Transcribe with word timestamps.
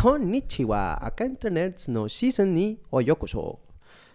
Konnichiwa. 0.00 0.94
Acá 1.04 1.24
entre 1.24 1.50
nerds 1.50 1.88
no 1.88 2.06
Shizen 2.08 2.54
ni 2.54 2.78
Oyokusho. 2.90 3.60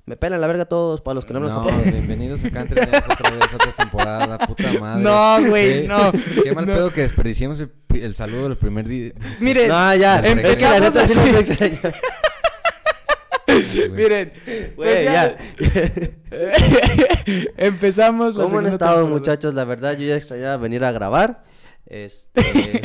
Me 0.06 0.16
pelan 0.18 0.42
la 0.42 0.48
verga 0.48 0.66
todos 0.66 1.00
para 1.02 1.16
los 1.16 1.26
que 1.26 1.34
no 1.34 1.40
hablan 1.40 1.54
No, 1.56 1.64
japonés. 1.64 1.94
bienvenidos 1.94 2.44
acá 2.44 2.62
entre 2.62 2.82
Nerds 2.86 3.06
otra 3.08 3.30
vez, 3.32 3.54
otra 3.54 3.72
temporada, 3.74 4.38
puta 4.40 4.74
madre. 4.80 5.04
No, 5.04 5.50
güey, 5.50 5.88
no. 5.88 6.12
Qué 6.44 6.54
mal 6.54 6.66
No. 6.66 6.74
pedo 6.74 6.92
que 6.92 7.02
desperdiciemos 7.02 7.64
el, 7.94 8.16
saludo 8.16 8.50
del 8.50 8.58
primer 8.58 8.88
día. 8.88 9.12
Miren, 9.40 9.68
No, 9.68 9.96
ya. 9.96 10.20
Em- 10.20 10.38
la 10.42 10.50
empezamos 10.50 10.96
neta 10.96 11.94
miren. 13.92 14.34
Pues 14.76 15.04
ya. 15.04 15.38
Empezamos 17.58 18.36
la 18.36 18.46
¿Cómo 18.46 18.60
han 18.60 18.68
estado, 18.68 18.96
temporada. 19.02 19.18
muchachos? 19.20 19.54
La 19.54 19.66
verdad, 19.66 19.98
yo 19.98 20.08
ya 20.08 20.16
extrañaba 20.16 20.58
venir 20.58 20.84
a 20.84 20.92
grabar. 20.92 21.44
Este. 21.86 22.82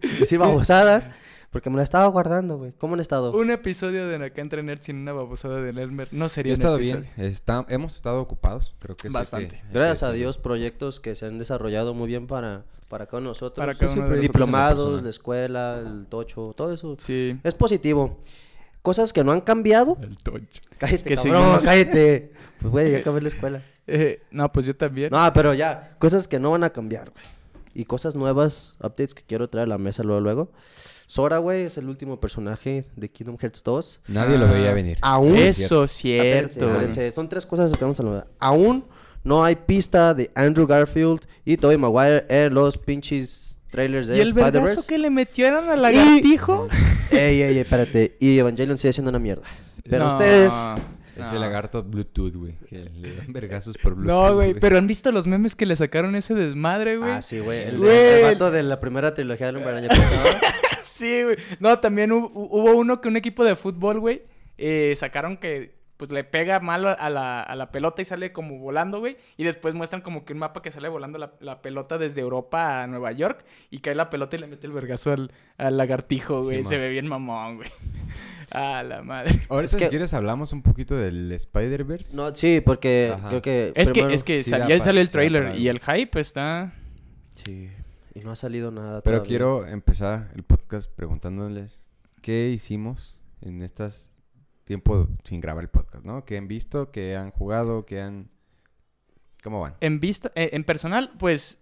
decir 0.20 0.38
babosadas. 0.38 1.08
Porque 1.50 1.68
me 1.68 1.76
la 1.78 1.82
estaba 1.82 2.06
guardando, 2.06 2.58
güey. 2.58 2.72
¿Cómo 2.78 2.94
han 2.94 3.00
estado? 3.00 3.32
Un 3.32 3.50
episodio 3.50 4.06
de 4.06 4.24
Acá 4.24 4.40
entre 4.40 4.62
Nerds 4.62 4.86
sin 4.86 4.96
una 4.98 5.12
babosada 5.12 5.60
de 5.60 5.70
Elmer 5.70 6.06
no 6.12 6.26
Yo 6.26 6.28
sería 6.28 6.52
he 6.52 6.54
un 6.54 6.58
estado 6.60 6.76
episodio. 6.76 7.06
bien, 7.16 7.28
está- 7.30 7.66
hemos 7.68 7.96
estado 7.96 8.20
ocupados, 8.20 8.72
creo 8.78 8.94
que 8.96 9.08
hay 9.08 9.12
Bastante. 9.12 9.48
que- 9.48 9.56
hay 9.56 9.62
que 9.62 9.72
Gracias 9.74 10.02
a. 10.04 10.12
Dios, 10.12 10.38
proyectos 10.38 11.00
que 11.00 11.14
se 11.16 11.26
han 11.26 11.38
desarrollado 11.38 11.92
muy 11.92 12.06
bien 12.06 12.28
para, 12.28 12.62
para 12.88 13.06
cada 13.06 13.18
uno 13.18 13.30
de 13.30 13.30
nosotros. 13.30 13.64
Para 13.66 13.74
cada 13.74 13.92
uno 13.92 14.08
de. 14.08 14.20
Diplomados, 14.20 15.02
la 15.02 15.10
escuela, 15.10 15.78
el 15.84 16.06
tocho, 16.06 16.54
todo 16.56 16.72
eso. 16.72 16.94
Sí. 16.98 17.36
Es 17.42 17.54
positivo. 17.54 18.18
Cosas 18.82 19.12
que 19.12 19.24
no 19.24 19.32
han 19.32 19.40
cambiado. 19.40 19.98
El 20.00 20.16
tocho. 20.18 20.44
Cállate, 20.78 21.02
que 21.02 21.14
cabrón, 21.16 21.34
seguimos- 21.34 21.64
cállate. 21.64 22.32
Pues, 22.60 22.70
güey, 22.72 22.92
ya 22.92 22.98
acabé 22.98 23.20
la 23.22 23.28
escuela. 23.28 23.62
Eh, 23.92 24.22
no, 24.30 24.52
pues 24.52 24.66
yo 24.66 24.76
también. 24.76 25.10
No, 25.10 25.32
pero 25.32 25.52
ya. 25.52 25.96
Cosas 25.98 26.28
que 26.28 26.38
no 26.38 26.52
van 26.52 26.62
a 26.62 26.70
cambiar, 26.70 27.10
güey. 27.10 27.24
Y 27.74 27.86
cosas 27.86 28.14
nuevas, 28.14 28.76
updates 28.78 29.14
que 29.14 29.24
quiero 29.24 29.48
traer 29.50 29.64
a 29.66 29.68
la 29.70 29.78
mesa 29.78 30.04
luego, 30.04 30.20
luego. 30.20 30.52
Sora, 31.10 31.38
güey, 31.38 31.64
es 31.64 31.76
el 31.76 31.88
último 31.88 32.20
personaje 32.20 32.84
de 32.94 33.10
Kingdom 33.10 33.36
Hearts 33.36 33.64
2. 33.64 34.00
Nadie 34.06 34.38
lo 34.38 34.46
Ah. 34.46 34.52
veía 34.52 34.72
venir. 34.72 34.96
Aún. 35.02 35.34
Eso, 35.34 35.82
Espérense, 35.82 36.60
cierto. 36.60 37.10
Son 37.12 37.28
tres 37.28 37.44
cosas 37.46 37.72
que 37.72 37.80
vamos 37.84 37.98
a 37.98 38.02
hablar. 38.04 38.28
Aún 38.38 38.84
no 39.24 39.42
hay 39.44 39.56
pista 39.56 40.14
de 40.14 40.30
Andrew 40.36 40.68
Garfield 40.68 41.22
y 41.44 41.56
Tobey 41.56 41.78
Maguire 41.78 42.26
en 42.28 42.54
los 42.54 42.78
pinches 42.78 43.58
trailers 43.66 44.06
de 44.06 44.18
¿Y 44.18 44.20
el 44.20 44.34
vergazo 44.34 44.58
Spider-Verse. 44.58 44.86
que 44.88 44.98
le 44.98 45.10
metieron 45.10 45.68
al 45.68 45.82
lagartijo? 45.82 46.68
Ey, 47.10 47.42
ey, 47.42 47.42
ey, 47.42 47.58
espérate. 47.58 48.16
Y 48.20 48.38
Evangelion 48.38 48.78
sigue 48.78 48.92
siendo 48.92 49.10
una 49.10 49.18
mierda. 49.18 49.42
Pero 49.82 50.04
No, 50.04 50.12
ustedes... 50.12 50.52
Ese 51.16 51.32
no. 51.34 51.40
lagarto 51.40 51.82
Bluetooth, 51.82 52.34
güey. 52.36 52.56
Que 52.68 52.78
le 52.88 53.16
dan 53.16 53.32
vergazos 53.32 53.76
por 53.82 53.96
Bluetooth. 53.96 54.28
No, 54.28 54.34
güey, 54.36 54.54
pero 54.54 54.78
¿han 54.78 54.86
visto 54.86 55.10
los 55.10 55.26
memes 55.26 55.56
que 55.56 55.66
le 55.66 55.74
sacaron 55.74 56.14
ese 56.14 56.34
desmadre, 56.34 56.98
güey? 56.98 57.10
Ah, 57.10 57.20
sí, 57.20 57.40
güey. 57.40 57.64
El, 57.64 57.84
el 57.84 58.22
vato 58.22 58.52
de 58.52 58.62
la 58.62 58.78
primera 58.78 59.12
trilogía 59.12 59.46
del 59.48 59.56
Hombre 59.56 59.72
Araña. 59.72 59.88
Sí, 60.84 61.22
güey. 61.22 61.36
No, 61.58 61.78
también 61.78 62.12
hubo, 62.12 62.30
hubo 62.34 62.72
uno 62.74 63.00
que 63.00 63.08
un 63.08 63.16
equipo 63.16 63.44
de 63.44 63.56
fútbol, 63.56 64.00
güey, 64.00 64.22
eh, 64.58 64.94
sacaron 64.96 65.36
que 65.36 65.78
pues 65.96 66.10
le 66.10 66.24
pega 66.24 66.60
mal 66.60 66.86
a 66.86 67.10
la, 67.10 67.42
a 67.42 67.54
la 67.54 67.70
pelota 67.70 68.00
y 68.00 68.06
sale 68.06 68.32
como 68.32 68.58
volando, 68.58 69.00
güey. 69.00 69.18
Y 69.36 69.44
después 69.44 69.74
muestran 69.74 70.00
como 70.00 70.24
que 70.24 70.32
un 70.32 70.38
mapa 70.38 70.62
que 70.62 70.70
sale 70.70 70.88
volando 70.88 71.18
la, 71.18 71.32
la 71.40 71.60
pelota 71.60 71.98
desde 71.98 72.22
Europa 72.22 72.82
a 72.82 72.86
Nueva 72.86 73.12
York. 73.12 73.44
Y 73.70 73.80
cae 73.80 73.94
la 73.94 74.08
pelota 74.08 74.34
y 74.36 74.38
le 74.40 74.46
mete 74.46 74.66
el 74.66 74.72
vergazo 74.72 75.12
al, 75.12 75.30
al 75.58 75.76
lagartijo, 75.76 76.42
güey. 76.42 76.62
Sí, 76.64 76.70
Se 76.70 76.78
ve 76.78 76.88
bien 76.88 77.06
mamón, 77.06 77.56
güey. 77.56 77.68
A 78.50 78.82
la 78.82 79.02
madre. 79.02 79.38
Ahorita, 79.50 79.64
Es 79.66 79.70
si 79.72 79.76
que- 79.78 79.88
quieres, 79.90 80.14
hablamos 80.14 80.54
un 80.54 80.62
poquito 80.62 80.96
del 80.96 81.30
Spider-Verse. 81.32 82.16
No, 82.16 82.34
sí, 82.34 82.62
porque 82.64 83.12
Ajá. 83.14 83.28
creo 83.28 83.42
que... 83.42 83.72
Es 83.76 83.92
que, 83.92 84.12
es 84.12 84.24
que 84.24 84.42
sí 84.42 84.48
sal- 84.50 84.68
ya 84.68 84.78
salió 84.80 85.02
el 85.02 85.10
trailer 85.10 85.54
y 85.56 85.68
el 85.68 85.80
hype 85.80 86.18
está... 86.18 86.72
Sí. 87.44 87.68
Y 88.14 88.20
no 88.20 88.32
ha 88.32 88.36
salido 88.36 88.70
nada 88.70 89.02
Pero 89.02 89.18
todavía. 89.18 89.28
quiero 89.28 89.66
empezar 89.66 90.30
el 90.34 90.42
podcast 90.42 90.90
preguntándoles 90.90 91.86
qué 92.22 92.50
hicimos 92.50 93.20
en 93.40 93.62
estas 93.62 94.10
tiempo 94.64 95.08
sin 95.24 95.40
grabar 95.40 95.64
el 95.64 95.68
podcast, 95.68 96.04
¿no? 96.04 96.24
¿Qué 96.24 96.36
han 96.38 96.46
visto? 96.46 96.92
¿Qué 96.92 97.16
han 97.16 97.30
jugado? 97.32 97.84
¿Qué 97.86 98.00
han...? 98.00 98.30
¿Cómo 99.42 99.60
van? 99.60 99.74
En 99.80 100.00
vista, 100.00 100.30
eh, 100.34 100.50
en 100.52 100.64
personal, 100.64 101.12
pues, 101.18 101.58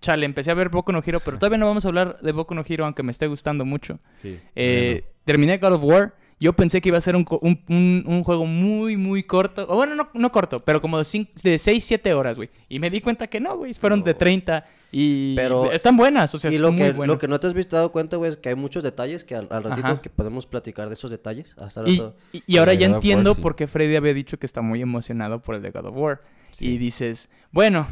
chale, 0.00 0.26
empecé 0.26 0.50
a 0.50 0.54
ver 0.54 0.68
Boku 0.68 0.92
no 0.92 1.02
Hero, 1.04 1.18
pero 1.24 1.38
todavía 1.38 1.58
no 1.58 1.66
vamos 1.66 1.84
a 1.84 1.88
hablar 1.88 2.18
de 2.20 2.30
Boku 2.30 2.54
no 2.54 2.62
Hero, 2.64 2.84
aunque 2.84 3.02
me 3.02 3.10
esté 3.10 3.26
gustando 3.26 3.64
mucho. 3.64 3.98
Sí. 4.20 4.38
Eh, 4.54 5.04
terminé 5.24 5.58
God 5.58 5.72
of 5.72 5.82
War. 5.82 6.14
Yo 6.40 6.52
pensé 6.54 6.80
que 6.80 6.88
iba 6.88 6.98
a 6.98 7.00
ser 7.00 7.14
un, 7.16 7.24
co- 7.24 7.38
un- 7.42 7.60
un- 7.68 8.04
un 8.06 8.24
juego 8.24 8.44
muy, 8.46 8.96
muy 8.96 9.22
corto. 9.22 9.64
O 9.68 9.76
bueno, 9.76 9.94
no, 9.94 10.08
no 10.14 10.32
corto, 10.32 10.60
pero 10.60 10.80
como 10.80 10.98
de, 10.98 11.04
cin- 11.04 11.28
de 11.42 11.56
6, 11.58 11.84
7 11.84 12.14
horas, 12.14 12.36
güey. 12.36 12.50
Y 12.68 12.78
me 12.78 12.90
di 12.90 13.00
cuenta 13.00 13.26
que 13.28 13.38
no, 13.40 13.56
güey. 13.56 13.72
Fueron 13.74 14.02
de 14.02 14.12
No. 14.12 14.18
30. 14.18 14.66
Y 14.94 15.34
Pero- 15.36 15.72
están 15.72 15.96
buenas, 15.96 16.34
o 16.34 16.38
sea, 16.38 16.50
y 16.50 16.54
son 16.54 16.62
lo 16.62 16.72
muy 16.72 16.82
que, 16.82 16.92
buenas. 16.92 17.14
lo 17.14 17.18
que 17.18 17.26
no 17.28 17.40
te 17.40 17.46
has 17.46 17.54
visto 17.54 17.76
dado 17.76 17.92
cuenta, 17.92 18.16
güey, 18.18 18.30
es 18.30 18.36
que 18.36 18.50
hay 18.50 18.54
muchos 18.56 18.82
detalles 18.82 19.24
que 19.24 19.34
al, 19.34 19.46
al 19.50 19.62
ratito 19.64 19.86
Ajá. 19.86 20.02
que 20.02 20.10
podemos 20.10 20.44
platicar 20.46 20.88
de 20.88 20.94
esos 20.94 21.10
detalles. 21.10 21.54
Hasta 21.58 21.82
Y, 21.86 21.96
rato. 21.98 22.14
y- 22.32 22.42
y 22.46 22.56
ahora 22.58 22.74
ya 22.74 22.86
entiendo 22.86 23.34
sí. 23.34 23.40
por 23.40 23.56
qué 23.56 23.66
Freddy 23.66 23.96
había 23.96 24.12
dicho 24.12 24.38
que 24.38 24.44
está 24.44 24.60
muy 24.60 24.82
emocionado 24.82 25.40
por 25.40 25.54
el 25.54 25.62
de 25.62 25.70
God 25.70 25.86
of 25.86 25.96
War. 25.96 26.20
Sí. 26.50 26.66
Y 26.72 26.78
dices, 26.78 27.30
bueno... 27.52 27.86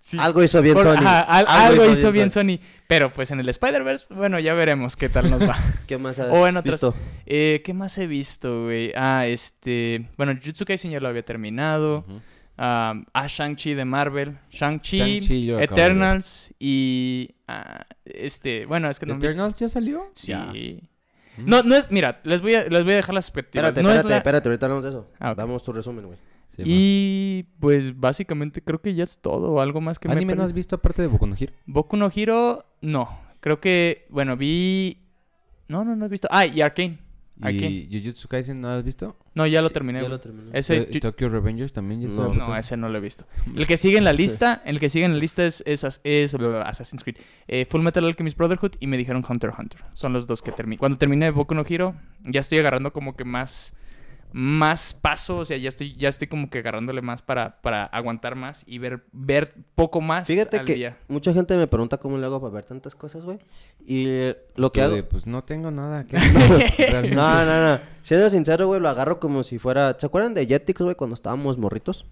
sí, 0.00 0.16
Algo 0.20 0.42
hizo 0.42 0.60
bien 0.62 0.74
por- 0.74 0.82
Sony. 0.82 0.94
ajá, 1.04 1.20
al- 1.20 1.46
algo, 1.48 1.84
hizo 1.90 2.10
bien 2.10 2.30
Sony. 2.30 2.58
Pero 2.88 3.12
pues 3.12 3.30
en 3.30 3.38
el 3.40 3.48
Spider-Verse, 3.48 4.06
bueno, 4.10 4.38
ya 4.40 4.54
veremos 4.54 4.96
qué 4.96 5.08
tal 5.08 5.30
nos 5.30 5.48
va. 5.48 5.56
¿Qué 5.86 5.96
más 5.98 6.18
has 6.18 6.30
O 6.30 6.48
en 6.48 6.60
visto? 6.62 6.94
Eh, 7.26 7.62
¿Qué 7.64 7.72
más 7.72 7.96
he 7.98 8.06
visto, 8.08 8.64
güey? 8.64 8.92
Ah, 8.96 9.26
este... 9.26 10.08
Bueno, 10.16 10.32
Jujutsu 10.34 10.64
Kaisen 10.64 10.90
ya 10.90 10.98
lo 11.00 11.08
había 11.08 11.24
terminado. 11.24 11.98
Ujú. 11.98 12.20
Ah, 12.58 12.94
ah, 13.14 13.26
Shang-Chi 13.28 13.74
de 13.74 13.84
Marvel. 13.84 14.36
Shang-Chi. 14.50 15.20
Eternals 15.60 16.52
y... 16.58 17.30
ah, 17.48 17.86
este... 18.04 18.66
Bueno, 18.66 18.90
es 18.90 18.98
que 18.98 19.06
no... 19.06 19.16
me- 19.16 19.24
¿Eternals 19.24 19.56
ya 19.56 19.68
salió? 19.68 20.10
Sí. 20.14 20.32
No, 21.38 21.62
no 21.62 21.74
es... 21.76 21.90
Mira, 21.90 22.20
les 22.24 22.42
voy 22.42 22.54
a, 22.56 22.64
les 22.64 22.84
voy 22.84 22.92
a 22.92 22.96
dejar 22.96 23.14
las 23.14 23.26
expectativas. 23.28 23.68
Espérate, 23.70 23.82
no 23.82 23.90
es 23.90 23.96
espérate, 23.98 24.10
la- 24.10 24.16
espérate, 24.18 24.48
ahorita 24.48 24.66
hablamos 24.66 24.84
de 24.84 24.90
eso. 24.90 25.08
Ah. 25.20 25.34
Damos 25.34 25.62
tu 25.62 25.72
resumen, 25.72 26.06
güey. 26.06 26.18
Sí, 26.64 26.70
Y 26.72 27.42
pues 27.60 27.98
básicamente 27.98 28.62
creo 28.62 28.80
que 28.80 28.94
ya 28.94 29.04
es 29.04 29.18
todo. 29.18 29.52
o 29.52 29.60
Algo 29.60 29.80
más 29.80 29.98
que 29.98 30.08
man. 30.08 30.16
me... 30.16 30.20
¿Anime 30.22 30.34
no 30.36 30.44
has 30.44 30.52
visto 30.52 30.76
aparte 30.76 31.02
de 31.02 31.08
Boku 31.08 31.26
no 31.26 31.36
Hero? 31.38 31.52
Boku 31.66 31.96
no 31.96 32.10
Hero, 32.14 32.64
no. 32.80 33.20
Creo 33.40 33.60
que... 33.60 34.06
Bueno, 34.10 34.36
vi... 34.36 34.98
No, 35.68 35.84
no, 35.84 35.94
no 35.96 36.06
he 36.06 36.08
visto. 36.08 36.28
Ah, 36.30 36.46
y 36.46 36.60
Arcane. 36.60 36.98
Arcane. 37.40 37.86
¿Y 37.88 38.00
Jujutsu 38.02 38.28
Kaisen 38.28 38.60
no 38.60 38.68
has 38.68 38.84
visto? 38.84 39.16
No, 39.34 39.46
ya 39.46 39.62
lo 39.62 39.68
Sí, 39.68 39.74
terminé. 39.74 40.02
Ya 40.02 40.08
lo 40.08 40.20
terminé. 40.20 40.50
Ese... 40.52 40.76
Eh, 40.78 41.00
¿Tokyo 41.00 41.28
Revengers 41.28 41.72
también 41.72 42.02
ya? 42.02 42.08
No, 42.08 42.34
No, 42.34 42.54
ese 42.56 42.76
no 42.76 42.88
lo 42.88 42.98
he 42.98 43.00
visto. 43.00 43.24
El 43.56 43.66
que 43.66 43.76
sigue 43.76 43.96
en 43.96 44.04
la 44.04 44.12
lista, 44.12 44.60
el 44.64 44.78
que 44.80 44.90
sigue 44.90 45.04
en 45.06 45.12
la 45.14 45.18
lista 45.18 45.46
es, 45.46 45.62
es, 45.66 46.00
es 46.04 46.34
Assassin's 46.34 47.02
Creed. 47.02 47.16
Eh, 47.48 47.64
Full 47.64 47.80
Metal 47.82 48.04
Alchemist 48.04 48.36
Brotherhood 48.36 48.72
y 48.80 48.86
me 48.86 48.98
dijeron 48.98 49.24
Hunter 49.26 49.50
x 49.50 49.58
Hunter. 49.58 49.80
Son 49.94 50.12
los 50.12 50.26
dos 50.26 50.42
que 50.42 50.52
terminé. 50.52 50.78
Cuando 50.78 50.98
terminé 50.98 51.30
Boku 51.30 51.54
no 51.54 51.64
Hero, 51.66 51.94
ya 52.24 52.40
estoy 52.40 52.58
agarrando 52.58 52.92
como 52.92 53.16
que 53.16 53.24
más 53.24 53.74
más 54.32 54.94
paso, 54.94 55.38
o 55.38 55.44
sea, 55.44 55.56
ya 55.56 55.68
estoy 55.68 55.94
ya 55.96 56.08
estoy 56.08 56.28
como 56.28 56.48
que 56.50 56.58
agarrándole 56.58 57.02
más 57.02 57.22
para, 57.22 57.60
para 57.62 57.84
aguantar 57.84 58.34
más 58.36 58.64
y 58.66 58.78
ver 58.78 59.04
ver 59.12 59.54
poco 59.74 60.00
más 60.00 60.26
Fíjate 60.26 60.58
al 60.58 60.64
que 60.64 60.74
día. 60.74 60.96
mucha 61.08 61.32
gente 61.32 61.56
me 61.56 61.66
pregunta 61.66 61.98
cómo 61.98 62.16
le 62.18 62.26
hago 62.26 62.40
para 62.40 62.52
ver 62.54 62.62
tantas 62.62 62.94
cosas, 62.94 63.24
güey. 63.24 63.38
Y 63.86 64.32
lo 64.56 64.72
que 64.72 64.82
hago... 64.82 65.08
pues 65.08 65.26
no 65.26 65.42
tengo 65.44 65.70
nada 65.70 66.04
que 66.06 66.16
Realmente. 66.78 67.14
No, 67.16 67.44
no, 67.44 67.68
no. 67.74 67.80
Siendo 68.02 68.30
sincero, 68.30 68.66
güey, 68.66 68.80
lo 68.80 68.88
agarro 68.88 69.18
como 69.20 69.42
si 69.42 69.58
fuera... 69.58 69.96
¿Se 69.98 70.06
acuerdan 70.06 70.34
de 70.34 70.46
Jetix, 70.46 70.80
güey, 70.80 70.94
cuando 70.94 71.14
estábamos 71.14 71.58
morritos? 71.58 72.06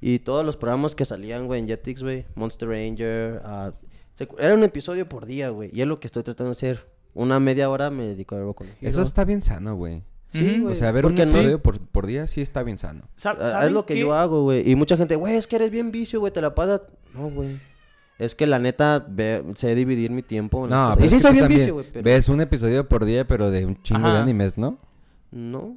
Y 0.00 0.18
todos 0.18 0.44
los 0.44 0.56
programas 0.56 0.94
que 0.94 1.04
salían, 1.04 1.46
güey, 1.46 1.60
en 1.60 1.66
Jetix, 1.66 2.02
güey. 2.02 2.26
Monster 2.34 2.68
Ranger. 2.68 3.40
ah, 3.44 3.72
se- 4.14 4.28
Era 4.38 4.54
un 4.54 4.62
episodio 4.64 5.08
por 5.08 5.24
día, 5.24 5.48
güey. 5.50 5.70
Y 5.72 5.80
es 5.80 5.86
lo 5.86 5.98
que 6.00 6.08
estoy 6.08 6.22
tratando 6.22 6.48
de 6.48 6.52
hacer. 6.52 6.86
Una 7.14 7.38
media 7.40 7.70
hora 7.70 7.90
me 7.90 8.04
dedico 8.04 8.34
a 8.34 8.40
ver 8.44 8.54
con 8.54 8.66
Eso 8.80 9.00
está 9.02 9.24
bien 9.24 9.40
sano, 9.40 9.76
güey. 9.76 10.02
Sí, 10.38 10.58
güey. 10.60 10.72
O 10.72 10.74
sea, 10.74 10.90
ver 10.92 11.06
un 11.06 11.18
episodio 11.18 11.62
por, 11.62 11.78
por 11.80 12.06
día 12.06 12.26
sí 12.26 12.40
está 12.40 12.62
bien 12.62 12.78
sano. 12.78 13.02
Sa- 13.16 13.36
Ah, 13.40 13.46
¿saben 13.46 13.66
Es 13.68 13.72
lo 13.72 13.86
que 13.86 13.94
qué? 13.94 14.00
yo 14.00 14.14
hago, 14.14 14.42
güey. 14.42 14.68
Y 14.70 14.74
mucha 14.76 14.96
gente, 14.96 15.16
güey, 15.16 15.34
es 15.36 15.46
que 15.46 15.56
eres 15.56 15.70
bien 15.70 15.90
vicio, 15.92 16.20
güey, 16.20 16.32
te 16.32 16.40
la 16.42 16.54
pasas. 16.54 16.82
No, 17.14 17.30
güey. 17.30 17.58
Es 18.18 18.34
que 18.34 18.46
la 18.46 18.58
neta, 18.58 19.04
ve- 19.08 19.42
sé 19.54 19.74
dividir 19.74 20.10
mi 20.10 20.22
tiempo. 20.22 20.66
No, 20.68 20.96
Y 21.02 21.08
sí 21.08 21.18
soy 21.18 21.32
bien 21.32 21.48
vicio, 21.48 21.74
güey, 21.74 21.86
pero. 21.92 22.04
Ves 22.04 22.28
un 22.28 22.40
episodio 22.40 22.88
por 22.88 23.04
día, 23.04 23.26
pero 23.26 23.50
de 23.50 23.66
un 23.66 23.82
chingo 23.82 24.08
de 24.10 24.18
animes, 24.18 24.56
¿no? 24.58 24.78
No. 25.32 25.76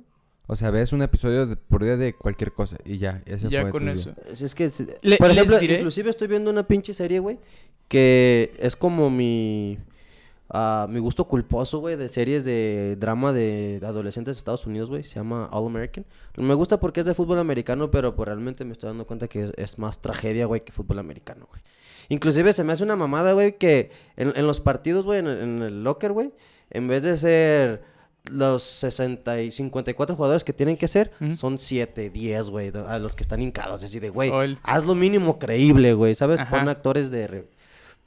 O 0.50 0.56
sea, 0.56 0.72
ves 0.72 0.94
un 0.94 1.02
episodio 1.02 1.46
de- 1.46 1.58
por 1.58 1.84
día 1.84 1.98
de 1.98 2.14
cualquier 2.14 2.54
cosa 2.54 2.78
y 2.86 3.00
ya, 3.00 3.22
ese 3.26 3.50
Ya 3.50 3.64
fue 3.64 3.72
con 3.72 3.90
eso. 3.90 4.14
Es, 4.32 4.42
es 4.42 4.56
que, 4.56 4.72
Le- 5.02 5.18
por 5.18 5.30
ejemplo, 5.32 5.60
diré- 5.60 5.76
inclusive 5.78 6.10
estoy 6.10 6.28
viendo 6.28 6.50
una 6.50 6.66
pinche 6.66 6.94
serie, 6.94 7.20
güey, 7.20 7.38
que 7.90 8.54
es 8.60 8.76
como 8.78 9.10
mi, 9.10 9.78
ah, 10.50 10.88
mi 10.90 11.00
gusto 11.00 11.26
culposo, 11.26 11.80
güey, 11.80 11.96
de 11.96 12.10
series 12.10 12.44
de 12.44 12.96
drama 13.00 13.34
de 13.34 13.80
adolescentes 13.84 14.36
de 14.36 14.40
Estados 14.40 14.66
Unidos, 14.66 14.90
güey, 14.90 15.04
se 15.04 15.16
llama 15.16 15.48
All 15.52 15.66
American. 15.68 16.06
Me 16.36 16.54
gusta 16.54 16.80
porque 16.80 17.00
es 17.02 17.06
de 17.06 17.14
fútbol 17.14 17.40
americano, 17.40 17.90
pero 17.92 18.16
pues, 18.16 18.28
realmente 18.28 18.64
me 18.66 18.74
estoy 18.74 18.88
dando 18.90 19.06
cuenta 19.06 19.28
que 19.28 19.46
es, 19.46 19.52
es 19.58 19.80
más 19.80 20.02
tragedia, 20.02 20.46
güey, 20.46 20.62
que 20.64 20.72
fútbol 20.72 21.00
americano, 21.00 21.48
güey. 21.50 21.62
Inclusive 22.10 22.54
se 22.54 22.64
me 22.64 22.72
hace 22.74 22.84
una 22.84 22.96
mamada, 22.96 23.34
güey, 23.34 23.58
que 23.58 23.92
en, 24.16 24.32
en 24.36 24.48
los 24.48 24.60
partidos, 24.62 25.06
güey, 25.06 25.20
en, 25.20 25.28
el- 25.28 25.42
en 25.42 25.62
el 25.64 25.84
locker, 25.84 26.12
güey, 26.14 26.32
en 26.70 26.88
vez 26.88 27.04
de 27.04 27.18
ser 27.18 27.82
los 28.32 28.62
60 28.64 29.42
y 29.42 29.52
54 29.52 30.16
jugadores 30.16 30.44
que 30.44 30.52
tienen 30.54 30.76
que 30.78 30.88
ser, 30.90 31.12
son 31.34 31.58
7, 31.58 32.10
10, 32.10 32.50
güey, 32.50 32.72
a 32.88 33.00
los 33.00 33.16
que 33.16 33.24
están 33.24 33.42
hincados. 33.42 33.84
Así 33.84 34.00
de, 34.00 34.10
güey, 34.10 34.30
el- 34.30 34.60
haz 34.64 34.86
lo 34.86 34.96
mínimo 34.96 35.40
creíble, 35.40 35.94
güey, 35.94 36.14
¿sabes? 36.16 36.42
Ajá. 36.42 36.58
Pon 36.58 36.70
actores 36.70 37.10
de... 37.10 37.48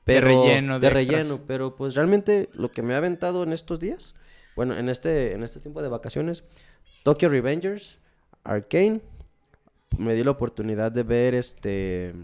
De 0.07 0.21
relleno, 0.21 0.81
de 0.81 0.89
De 0.89 0.95
relleno, 0.95 1.41
pero 1.47 1.77
pues 1.77 1.95
realmente 1.95 2.49
lo 2.55 2.71
que 2.71 2.83
me 2.83 2.95
ha 2.95 2.99
aventado 2.99 3.43
en 3.43 3.53
estos 3.53 3.79
días, 3.81 4.15
bueno, 4.57 4.77
en 4.77 4.89
este, 4.89 5.35
en 5.35 5.43
este 5.45 5.61
tiempo 5.61 5.83
de 5.83 5.89
vacaciones, 5.89 6.45
Tokyo 7.03 7.29
Revengers, 7.29 7.99
Arcane, 8.45 9.01
me 9.99 10.15
di 10.15 10.25
la 10.25 10.31
oportunidad 10.33 10.91
de 10.93 11.03
ver 11.03 11.35
este 11.35 12.15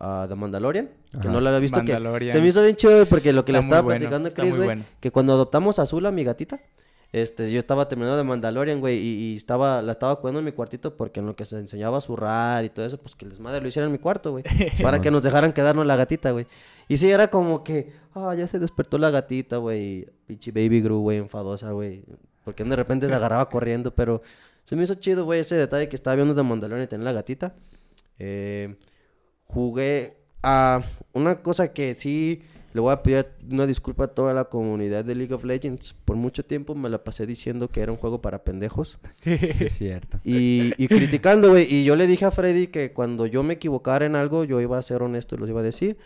ah, 0.00 0.26
The 0.28 0.34
Mandalorian, 0.34 0.90
que 1.20 1.28
no 1.28 1.40
lo 1.40 1.48
había 1.48 1.60
visto, 1.60 1.82
que 1.82 2.28
se 2.28 2.40
me 2.40 2.48
hizo 2.48 2.62
bien 2.62 2.76
chido 2.76 3.06
porque 3.06 3.32
lo 3.32 3.44
que 3.44 3.52
le 3.52 3.58
Está 3.58 3.66
muy 3.66 3.70
estaba 3.70 3.82
bueno, 3.82 3.98
platicando 4.00 4.26
a 4.26 4.28
está 4.28 4.42
Chris, 4.42 4.50
muy 4.54 4.58
güey, 4.58 4.76
bueno. 4.78 4.84
que 5.00 5.10
cuando 5.10 5.32
adoptamos 5.32 5.78
a 5.78 5.82
Azul, 5.82 6.04
a 6.06 6.10
mi 6.10 6.24
gatita, 6.24 6.58
este, 7.12 7.50
yo 7.50 7.58
estaba 7.58 7.88
terminando 7.88 8.16
de 8.16 8.24
Mandalorian, 8.24 8.80
güey, 8.80 8.98
y, 8.98 9.32
y 9.32 9.36
estaba, 9.36 9.80
la 9.80 9.92
estaba 9.92 10.16
cuidando 10.20 10.40
en 10.40 10.44
mi 10.44 10.52
cuartito 10.52 10.96
porque 10.96 11.20
en 11.20 11.26
lo 11.26 11.36
que 11.36 11.44
se 11.44 11.56
enseñaba 11.58 11.98
a 11.98 12.00
zurrar 12.00 12.64
y 12.64 12.68
todo 12.68 12.84
eso, 12.84 12.98
pues 12.98 13.14
que 13.14 13.24
el 13.24 13.30
desmadre 13.30 13.60
lo 13.60 13.68
hiciera 13.68 13.86
en 13.86 13.92
mi 13.92 13.98
cuarto, 13.98 14.32
güey. 14.32 14.44
para 14.82 15.00
que 15.00 15.10
nos 15.10 15.22
dejaran 15.22 15.52
quedarnos 15.52 15.86
la 15.86 15.96
gatita, 15.96 16.32
güey. 16.32 16.46
Y 16.88 16.96
sí, 16.96 17.10
era 17.10 17.28
como 17.28 17.64
que, 17.64 17.92
ah, 18.14 18.34
ya 18.36 18.46
se 18.48 18.58
despertó 18.58 18.98
la 18.98 19.10
gatita, 19.10 19.56
güey. 19.58 20.06
Pinche 20.26 20.50
Baby 20.50 20.80
Gru, 20.82 21.00
güey, 21.00 21.18
enfadosa, 21.18 21.70
güey. 21.70 22.04
Porque 22.44 22.64
de 22.64 22.76
repente 22.76 23.08
se 23.08 23.14
agarraba 23.14 23.48
corriendo, 23.50 23.94
pero 23.94 24.22
se 24.64 24.76
me 24.76 24.84
hizo 24.84 24.94
chido, 24.94 25.24
güey, 25.24 25.40
ese 25.40 25.56
detalle 25.56 25.88
que 25.88 25.96
estaba 25.96 26.16
viendo 26.16 26.34
de 26.34 26.42
Mandalorian 26.42 26.84
y 26.84 26.88
tenía 26.88 27.04
la 27.04 27.12
gatita. 27.12 27.54
Eh, 28.18 28.76
jugué 29.46 30.16
a 30.42 30.82
una 31.12 31.42
cosa 31.42 31.72
que 31.72 31.94
sí 31.94 32.42
le 32.76 32.82
voy 32.82 32.92
a 32.92 33.02
pedir 33.02 33.26
una 33.50 33.66
disculpa 33.66 34.04
a 34.04 34.08
toda 34.08 34.34
la 34.34 34.44
comunidad 34.44 35.02
de 35.02 35.14
League 35.14 35.32
of 35.32 35.44
Legends. 35.44 35.94
Por 36.04 36.14
mucho 36.16 36.44
tiempo 36.44 36.74
me 36.74 36.90
la 36.90 37.02
pasé 37.02 37.24
diciendo 37.24 37.68
que 37.68 37.80
era 37.80 37.90
un 37.90 37.96
juego 37.96 38.20
para 38.20 38.44
pendejos. 38.44 38.98
Sí, 39.22 39.64
es 39.64 39.78
cierto. 39.78 40.20
Y, 40.24 40.72
y 40.76 40.86
criticando, 40.86 41.48
güey. 41.48 41.66
Y 41.72 41.84
yo 41.84 41.96
le 41.96 42.06
dije 42.06 42.26
a 42.26 42.30
Freddy 42.30 42.66
que 42.66 42.92
cuando 42.92 43.24
yo 43.24 43.42
me 43.42 43.54
equivocara 43.54 44.04
en 44.04 44.14
algo, 44.14 44.44
yo 44.44 44.60
iba 44.60 44.76
a 44.76 44.82
ser 44.82 45.02
honesto 45.02 45.36
y 45.36 45.38
los 45.38 45.48
iba 45.48 45.60
a 45.60 45.64
decir. 45.64 45.96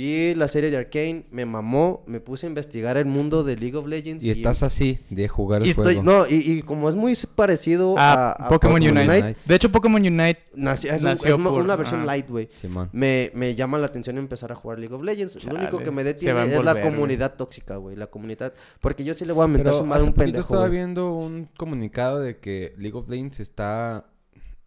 Vi 0.00 0.34
la 0.34 0.48
serie 0.48 0.70
de 0.70 0.78
Arkane, 0.78 1.26
me 1.30 1.44
mamó, 1.44 2.02
me 2.06 2.20
puse 2.20 2.46
a 2.46 2.48
investigar 2.48 2.96
el 2.96 3.04
mundo 3.04 3.44
de 3.44 3.54
League 3.56 3.76
of 3.76 3.86
Legends. 3.86 4.24
Y 4.24 4.30
estás 4.30 4.62
así 4.62 4.98
de 5.10 5.28
jugar 5.28 5.60
el 5.60 5.66
y 5.66 5.70
estoy- 5.72 5.96
juego. 5.96 6.02
No, 6.02 6.26
y, 6.26 6.36
y 6.36 6.62
como 6.62 6.88
es 6.88 6.96
muy 6.96 7.12
parecido 7.34 7.98
a, 7.98 8.30
Ah, 8.30 8.30
a 8.30 8.48
Pokémon 8.48 8.80
Pokémon 8.80 8.96
Unite. 8.98 9.22
Unite. 9.24 9.40
De 9.44 9.54
hecho, 9.54 9.70
Pokémon 9.70 10.00
Unite 10.00 10.40
nació- 10.54 10.92
es, 10.92 11.02
un- 11.02 11.08
Nació 11.10 11.30
es 11.34 11.38
mo- 11.38 11.50
por- 11.50 11.62
una 11.62 11.76
versión 11.76 12.00
ah. 12.00 12.06
light, 12.06 12.30
güey. 12.30 12.48
Me, 12.92 13.30
me 13.34 13.54
llama 13.54 13.76
la 13.76 13.88
atención 13.88 14.16
empezar 14.16 14.50
a 14.52 14.54
jugar 14.54 14.78
League 14.78 14.94
of 14.94 15.02
Legends. 15.02 15.44
Lo 15.44 15.54
único 15.54 15.76
que 15.78 15.90
me 15.90 16.02
detiene 16.02 16.44
es 16.54 16.64
la 16.64 16.80
comunidad 16.80 17.34
tóxica, 17.34 17.76
güey. 17.76 17.94
La 17.94 18.06
comunidad. 18.06 18.54
Porque 18.80 19.04
yo 19.04 19.12
sí 19.12 19.26
le 19.26 19.34
voy 19.34 19.44
a 19.44 19.48
mentar 19.48 19.74
su 19.74 19.84
madre 19.84 20.04
un 20.04 20.14
pendejo. 20.14 20.40
estaba 20.54 20.68
viendo 20.68 21.12
un 21.12 21.46
comunicado 21.58 22.20
de 22.20 22.38
que 22.38 22.72
League 22.78 22.96
of 22.96 23.06
Legends 23.06 23.40
está... 23.40 24.06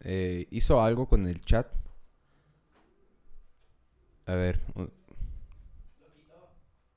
eh, 0.01 0.45
hizo 0.51 0.79
algo 0.79 1.07
con 1.07 1.25
el 1.27 1.41
chat. 1.41 1.65
A 4.25 4.35
ver. 4.35 4.61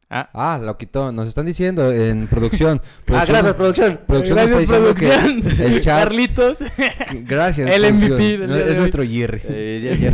Ah, 0.09 0.31
Ah, 0.33 0.59
lo 0.63 0.79
quitó. 0.79 1.11
Nos 1.11 1.27
están 1.29 1.47
diciendo 1.47 1.91
en 1.93 2.27
producción. 2.29 2.81
Ah, 3.09 3.25
gracias, 3.27 3.55
producción. 3.55 4.01
Producción 4.07 4.37
gracias, 4.39 4.69
producción. 4.69 5.43
que 5.43 5.65
el 5.65 5.81
chat... 5.81 6.05
Carlitos. 6.05 6.59
Gracias, 7.25 7.69
El. 7.71 7.93
MVP 7.93 8.39
del 8.39 8.49
No, 8.49 8.55
día 8.55 8.65
de 8.65 8.71
es 8.71 8.71
hoy. 8.73 8.79
nuestro 8.79 9.05
Jerry. 9.05 9.41
Eh. 9.45 10.13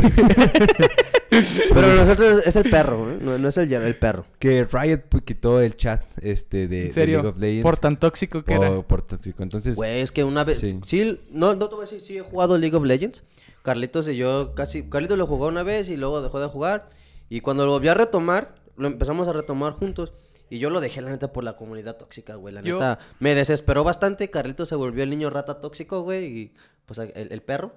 Pero 1.73 1.95
nosotros 1.95 2.43
es 2.45 2.55
el 2.55 2.69
perro, 2.69 3.11
¿eh? 3.11 3.17
no, 3.19 3.37
no 3.39 3.47
es 3.47 3.57
el, 3.57 3.67
hierro, 3.67 3.85
el 3.87 3.95
perro. 3.95 4.25
Que 4.37 4.65
Riot 4.71 5.01
quitó 5.25 5.59
el 5.61 5.75
chat 5.75 6.03
este 6.21 6.67
de, 6.67 6.81
En 6.81 6.87
de 6.87 6.91
serio, 6.91 7.17
League 7.23 7.29
of 7.29 7.37
Legends. 7.39 7.63
por 7.63 7.77
tan 7.77 7.97
tóxico 7.99 8.43
que 8.43 8.55
por, 8.55 8.65
era. 8.65 8.81
por 8.83 9.01
tóxico. 9.01 9.41
Entonces, 9.41 9.75
Güey, 9.75 10.01
es 10.01 10.11
que 10.11 10.23
una 10.23 10.43
vez. 10.43 10.59
Sí. 10.59 10.79
Sí. 10.85 11.19
no, 11.31 11.55
no 11.55 11.69
te 11.69 11.75
voy 11.75 11.83
a 11.83 11.89
decir, 11.89 12.01
sí 12.01 12.17
he 12.17 12.21
jugado 12.21 12.57
League 12.57 12.75
of 12.75 12.83
Legends. 12.83 13.23
Carlitos 13.63 14.07
y 14.09 14.15
yo 14.15 14.53
casi. 14.53 14.83
Carlitos 14.83 15.17
lo 15.17 15.25
jugó 15.25 15.47
una 15.47 15.63
vez 15.63 15.89
y 15.89 15.97
luego 15.97 16.21
dejó 16.21 16.39
de 16.39 16.47
jugar. 16.47 16.89
Y 17.29 17.41
cuando 17.41 17.65
lo 17.65 17.71
volví 17.71 17.87
a 17.87 17.95
retomar, 17.95 18.53
lo 18.77 18.87
empezamos 18.87 19.27
a 19.27 19.33
retomar 19.33 19.73
juntos. 19.73 20.13
Y 20.49 20.59
yo 20.59 20.69
lo 20.69 20.81
dejé, 20.81 21.01
la 21.01 21.09
neta, 21.09 21.33
por 21.33 21.43
la 21.43 21.55
comunidad 21.55 21.97
tóxica, 21.97 22.35
güey. 22.35 22.53
La 22.53 22.61
Yo- 22.61 22.75
neta, 22.75 22.99
me 23.19 23.33
desesperó 23.33 23.83
bastante. 23.83 24.29
Carlitos 24.29 24.69
se 24.69 24.75
volvió 24.75 25.03
el 25.03 25.09
niño 25.09 25.29
rata 25.29 25.59
tóxico, 25.59 26.01
güey. 26.01 26.25
Y 26.25 26.53
pues 26.85 26.99
el, 26.99 27.11
el 27.31 27.41
perro. 27.41 27.73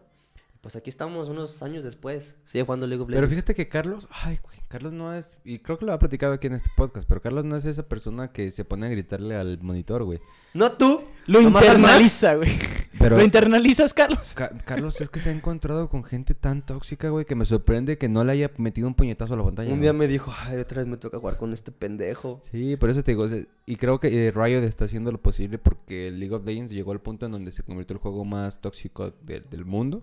Pues 0.60 0.74
aquí 0.74 0.90
estamos 0.90 1.28
unos 1.28 1.62
años 1.62 1.84
después. 1.84 2.38
Sigue 2.44 2.64
jugando 2.64 2.86
League 2.88 3.00
of 3.00 3.06
Pero 3.08 3.20
Legends. 3.20 3.34
fíjate 3.36 3.54
que 3.54 3.68
Carlos, 3.68 4.08
ay, 4.10 4.40
güey, 4.42 4.58
Carlos 4.66 4.92
no 4.92 5.14
es, 5.14 5.38
y 5.44 5.60
creo 5.60 5.78
que 5.78 5.84
lo 5.84 5.92
ha 5.92 5.98
platicado 6.00 6.32
aquí 6.32 6.48
en 6.48 6.54
este 6.54 6.70
podcast, 6.76 7.06
pero 7.08 7.20
Carlos 7.22 7.44
no 7.44 7.54
es 7.54 7.64
esa 7.66 7.84
persona 7.84 8.32
que 8.32 8.50
se 8.50 8.64
pone 8.64 8.86
a 8.86 8.88
gritarle 8.88 9.36
al 9.36 9.58
monitor, 9.62 10.02
güey. 10.02 10.18
No 10.54 10.72
tú. 10.72 11.04
Lo 11.26 11.40
internaliza, 11.40 12.34
güey. 12.36 12.50
Pero- 12.98 13.18
Lo 13.18 13.22
internalizas, 13.24 13.92
Carlos. 13.92 14.32
Ca- 14.34 14.50
Carlos 14.64 15.00
es 15.00 15.10
que 15.10 15.20
se 15.20 15.28
ha 15.28 15.32
encontrado 15.32 15.88
con 15.90 16.02
gente 16.02 16.34
tan 16.34 16.64
tóxica, 16.64 17.10
güey, 17.10 17.24
que 17.26 17.34
me 17.34 17.44
sorprende 17.44 17.98
que 17.98 18.08
no 18.08 18.24
le 18.24 18.32
haya 18.32 18.50
metido 18.56 18.88
un 18.88 18.94
puñetazo 18.94 19.34
a 19.34 19.36
la 19.36 19.44
pantalla. 19.44 19.68
Un 19.68 19.76
güey. 19.76 19.82
día 19.82 19.92
me 19.92 20.08
dijo, 20.08 20.32
ay, 20.46 20.58
otra 20.58 20.78
vez 20.78 20.86
me 20.88 20.96
toca 20.96 21.18
jugar 21.18 21.36
con 21.36 21.52
este 21.52 21.72
pendejo. 21.72 22.40
Sí, 22.50 22.76
por 22.76 22.88
eso 22.90 23.02
te 23.02 23.10
digo, 23.10 23.24
o 23.24 23.28
sea, 23.28 23.42
y 23.66 23.76
creo 23.76 24.00
que 24.00 24.28
eh, 24.28 24.30
Riot 24.30 24.62
está 24.62 24.86
haciendo 24.86 25.12
lo 25.12 25.20
posible 25.20 25.58
porque 25.58 26.10
League 26.10 26.34
of 26.34 26.44
Legends 26.46 26.72
llegó 26.72 26.92
al 26.92 27.00
punto 27.00 27.26
en 27.26 27.32
donde 27.32 27.52
se 27.52 27.62
convirtió 27.62 27.94
el 27.94 28.00
juego 28.00 28.24
más 28.24 28.60
tóxico 28.62 29.12
de- 29.22 29.40
del 29.40 29.64
mundo. 29.66 30.02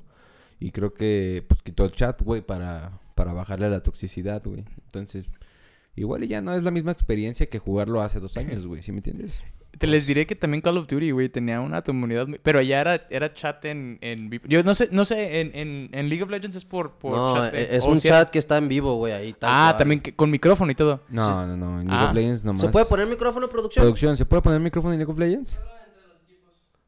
Y 0.59 0.71
creo 0.71 0.93
que 0.93 1.43
pues 1.47 1.61
quitó 1.63 1.83
el 1.85 1.91
chat, 1.91 2.21
güey, 2.21 2.41
para, 2.41 2.99
para 3.15 3.33
bajarle 3.33 3.65
a 3.65 3.69
la 3.69 3.81
toxicidad, 3.81 4.43
güey. 4.45 4.63
Entonces, 4.85 5.25
igual 5.95 6.23
y 6.23 6.27
ya 6.27 6.41
no 6.41 6.53
es 6.53 6.61
la 6.63 6.69
misma 6.71 6.91
experiencia 6.91 7.47
que 7.47 7.57
jugarlo 7.59 8.01
hace 8.01 8.19
dos 8.19 8.37
años, 8.37 8.67
güey, 8.67 8.81
¿sí 8.83 8.91
me 8.91 8.99
entiendes? 8.99 9.41
Te 9.77 9.87
les 9.87 10.05
diré 10.05 10.27
que 10.27 10.35
también 10.35 10.61
Call 10.61 10.77
of 10.77 10.87
Duty, 10.87 11.11
güey, 11.11 11.29
tenía 11.29 11.59
una 11.59 11.81
comunidad, 11.81 12.27
muy- 12.27 12.39
pero 12.41 12.59
allá 12.59 12.79
era, 12.79 13.07
era 13.09 13.33
chat 13.33 13.65
en, 13.65 13.97
en 14.01 14.29
vi- 14.29 14.39
Yo 14.47 14.61
no 14.63 14.75
sé, 14.75 14.87
no 14.91 15.03
sé, 15.03 15.41
en, 15.41 15.51
en, 15.55 15.89
en 15.91 16.09
League 16.09 16.23
of 16.23 16.29
Legends 16.29 16.55
es 16.55 16.63
por, 16.63 16.93
por 16.99 17.11
no, 17.13 17.35
chat. 17.35 17.51
de- 17.53 17.61
e- 17.63 17.77
es 17.77 17.83
un 17.83 17.99
chat 17.99 18.29
que 18.29 18.37
está 18.39 18.57
en 18.57 18.67
vivo, 18.67 18.95
güey, 18.97 19.13
ahí. 19.13 19.33
tal 19.33 19.49
Ah, 19.51 19.65
cual. 19.71 19.77
también 19.77 20.01
que- 20.01 20.15
con 20.15 20.29
micrófono 20.29 20.71
y 20.71 20.75
todo. 20.75 21.01
No, 21.09 21.47
no, 21.47 21.57
no, 21.57 21.81
en 21.81 21.87
League 21.87 22.05
Ah, 22.05 22.09
of 22.11 22.15
Legends 22.15 22.45
nomás. 22.45 22.61
¿Se 22.61 22.69
puede 22.69 22.85
poner 22.85 23.07
micrófono, 23.07 23.49
producción? 23.49 23.83
Producción, 23.83 24.15
¿se 24.15 24.25
puede 24.25 24.41
poner 24.43 24.59
micrófono 24.59 24.93
en 24.93 24.99
League 24.99 25.11
of 25.11 25.17
Legends? 25.17 25.59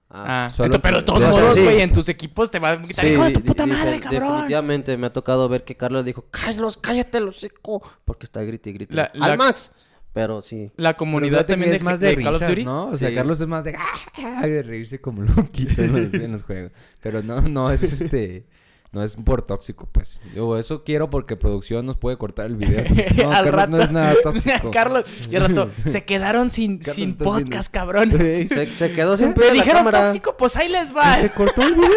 Ah, 0.09 0.49
esto- 0.49 0.81
pero 0.81 0.97
de 0.97 1.03
todos 1.03 1.19
o 1.21 1.25
sea, 1.25 1.31
modos, 1.31 1.55
sí. 1.55 1.63
güey, 1.63 1.81
en 1.81 1.91
tus 1.91 2.07
equipos 2.07 2.49
te 2.49 2.59
va 2.59 2.71
a 2.71 2.81
quitar, 2.81 3.03
Sí, 3.03 3.11
hijo 3.13 3.23
de 3.25 3.31
tu 3.31 3.41
puta 3.41 3.65
madre, 3.65 3.99
cabrón. 3.99 4.21
Definitivamente 4.29 4.95
me 4.97 5.07
ha 5.07 5.11
tocado 5.13 5.49
ver 5.49 5.63
que 5.65 5.75
Carlos 5.75 6.05
dijo, 6.05 6.25
Carlos, 6.31 6.77
cállate 6.77 7.17
el 7.17 7.27
hocico. 7.27 7.81
Porque 8.05 8.25
está 8.25 8.41
grite 8.43 8.69
y 8.69 8.73
grite. 8.73 8.95
La- 8.95 9.11
Al 9.19 9.19
la- 9.31 9.35
Max. 9.35 9.71
Pero 10.15 10.41
sí. 10.41 10.71
La 10.77 10.94
comunidad 10.95 11.45
también 11.45 11.69
de, 11.71 11.77
es 11.77 11.83
más 11.83 12.00
de, 12.00 12.15
de 12.15 12.23
Call 12.23 12.35
of 12.35 12.41
risas, 12.41 12.50
Duty. 12.50 12.63
¿no? 12.65 12.88
O 12.88 12.97
sea, 12.97 13.09
Sí. 13.09 13.15
Carlos 13.15 13.39
es 13.41 13.47
más 13.47 13.63
de, 13.65 13.75
"Ah", 14.23 14.47
de 14.47 14.63
reírse 14.63 15.00
como 15.01 15.21
loquito 15.21 15.81
en 15.83 15.91
los, 16.03 16.13
en 16.15 16.31
los 16.31 16.41
juegos. 16.44 16.71
Pero 17.01 17.21
no, 17.21 17.41
no 17.41 17.69
es 17.69 17.83
este, 17.83 18.45
no 18.94 19.03
es 19.03 19.17
por 19.17 19.41
tóxico, 19.41 19.89
pues. 19.91 20.21
Yo 20.33 20.57
eso 20.57 20.85
quiero 20.85 21.09
porque 21.09 21.35
producción 21.35 21.85
nos 21.85 21.97
puede 21.97 22.15
cortar 22.17 22.45
el 22.45 22.56
video. 22.56 22.85
No, 23.17 23.29
Al 23.31 23.44
Carlos 23.44 23.51
rato. 23.56 23.71
no 23.77 23.83
es 23.83 23.91
nada 23.91 24.15
tóxico. 24.23 24.71
Carlos, 24.73 25.03
y 25.29 25.35
al 25.35 25.41
rato, 25.50 25.67
se 25.85 26.06
quedaron 26.06 26.50
sin, 26.50 26.77
Carlos, 26.77 26.95
sin 26.95 27.15
podcast, 27.15 27.73
cabrón. 27.73 28.11
Se, 28.11 28.68
se 28.68 28.94
quedó 28.94 29.15
en 29.15 29.33
la 29.38 29.51
dijeron 29.51 29.79
cámara. 29.79 30.06
tóxico, 30.06 30.38
pues 30.38 30.56
ahí 30.56 30.69
les 30.69 30.95
va. 30.95 31.18
Se 31.18 31.30
cortó 31.30 31.61
el 31.61 31.73
video. 31.75 31.90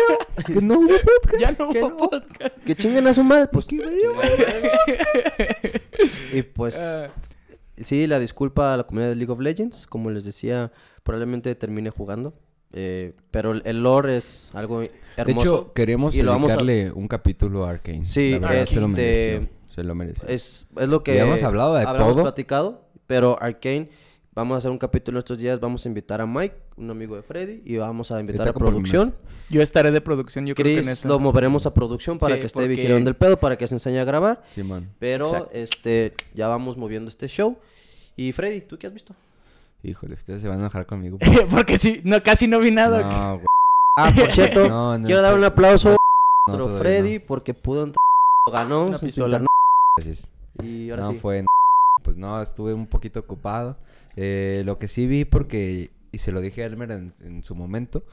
que 0.44 0.54
no 0.60 0.74
hubo 0.80 0.88
podcast. 0.88 1.38
Ya 1.40 1.52
no 1.56 1.68
hubo 1.70 1.88
no. 1.90 1.96
podcast. 1.96 2.58
Que 2.66 2.74
chinguen 2.74 3.06
a 3.06 3.14
su 3.14 3.22
madre. 3.22 3.46
Pues, 3.46 3.64
¿Qué 3.66 3.76
y 6.32 6.42
pues... 6.42 6.76
Ah, 6.80 7.10
Sí, 7.82 8.06
la 8.06 8.18
disculpa 8.18 8.74
a 8.74 8.76
la 8.76 8.84
comunidad 8.84 9.10
de 9.10 9.16
League 9.16 9.32
of 9.32 9.40
Legends. 9.40 9.86
Como 9.86 10.10
les 10.10 10.24
decía, 10.24 10.72
probablemente 11.02 11.54
termine 11.54 11.90
jugando. 11.90 12.34
eh, 12.72 13.14
pero 13.30 13.52
el- 13.52 13.82
lore 13.82 14.18
es 14.18 14.50
algo 14.54 14.80
De 14.80 14.90
hermoso. 15.16 15.40
hecho, 15.40 15.72
queremos 15.72 16.14
y 16.14 16.22
lo 16.22 16.32
vamos 16.32 16.50
a- 16.50 16.56
dedicarle 16.56 16.92
un 16.92 17.08
capítulo 17.08 17.64
a 17.64 17.70
Arkane. 17.70 18.04
Sí, 18.04 18.38
La 18.38 18.48
se 18.66 18.80
lo 18.80 18.88
este, 18.88 18.88
mereció. 18.88 19.48
Se 19.74 19.82
lo 19.84 19.94
mereció. 19.94 20.28
Es, 20.28 20.66
es 20.76 20.88
lo 20.88 21.02
que 21.02 21.14
Ya 21.14 21.22
hemos 21.24 21.42
hablado 21.42 21.74
de 21.76 21.84
habíamos 21.84 22.12
todo. 22.12 22.22
platicado, 22.24 22.84
pero 23.06 23.40
Arkane, 23.40 23.88
vamos 24.38 24.54
a 24.54 24.58
hacer 24.58 24.70
un 24.70 24.78
capítulo 24.78 25.18
estos 25.18 25.36
días, 25.36 25.58
vamos 25.58 25.84
a 25.84 25.88
invitar 25.88 26.20
a 26.20 26.26
Mike, 26.26 26.54
un 26.76 26.88
amigo 26.92 27.16
de 27.16 27.22
Freddy, 27.22 27.60
y 27.64 27.76
vamos 27.76 28.12
a 28.12 28.20
invitar 28.20 28.46
a 28.48 28.52
producción. 28.52 29.12
Yo 29.50 29.60
estaré 29.62 29.90
de 29.90 30.00
producción, 30.00 30.46
yo 30.46 30.54
creo 30.54 30.64
que 30.66 30.70
en 30.74 30.76
Chris 30.84 30.88
eso. 30.98 31.08
lo 31.08 31.18
moveremos 31.18 31.66
a 31.66 31.74
producción 31.74 32.18
para 32.18 32.34
Sí, 32.36 32.40
que 32.40 32.46
esté 32.46 32.60
porque- 32.60 32.68
vigilando 32.68 33.10
el 33.10 33.16
pedo, 33.16 33.40
para 33.40 33.58
que 33.58 33.66
se 33.66 33.74
enseñe 33.74 33.98
a 33.98 34.04
grabar, 34.04 34.44
Simón. 34.54 34.90
pero 35.00 35.24
Exacto. 35.24 35.50
este 35.54 36.12
ya 36.34 36.46
vamos 36.46 36.76
moviendo 36.76 37.08
este 37.08 37.26
show. 37.26 37.58
Y 38.16 38.30
Freddy, 38.30 38.60
¿tú 38.60 38.78
qué 38.78 38.86
has 38.86 38.92
visto? 38.94 39.12
Híjole, 39.82 40.14
ustedes 40.14 40.40
se 40.40 40.46
van 40.48 40.58
a 40.58 40.60
enojar 40.60 40.86
conmigo. 40.86 41.18
Porque 41.50 41.76
sí, 41.76 42.00
no, 42.04 42.22
casi 42.22 42.46
no 42.46 42.60
vi 42.60 42.70
nada. 42.70 43.00
No, 43.02 43.32
güey. 43.34 43.46
Ah, 43.98 44.12
por 44.16 44.30
cierto, 44.30 44.68
No, 44.68 44.96
no, 44.98 45.04
quiero 45.06 45.20
dar 45.20 45.34
un 45.34 45.42
aplauso 45.44 45.96
no, 46.46 46.54
a 46.54 46.56
todavía 46.56 46.78
Freddy 46.78 47.18
porque 47.18 47.54
pudo 47.54 47.82
entrar, 47.82 47.98
ganó 48.52 48.86
Una 48.86 48.98
pistola. 48.98 49.42
Gracias. 49.96 50.30
y 50.62 50.90
ahora 50.90 51.02
no 51.06 51.12
sí. 51.12 51.18
fue 51.18 51.38
en- 51.38 51.46
pues 52.04 52.16
no 52.16 52.40
estuve 52.40 52.72
un 52.72 52.86
poquito 52.86 53.18
ocupado 53.18 53.76
Eh, 54.20 54.62
lo 54.66 54.78
que 54.78 54.88
sí 54.88 55.06
vi 55.06 55.24
porque 55.24 55.90
y 56.10 56.18
se 56.18 56.32
lo 56.32 56.40
dije 56.40 56.62
a 56.62 56.66
Elmer 56.66 56.90
en, 56.90 57.12
en 57.24 57.44
su 57.44 57.54
momento 57.54 58.04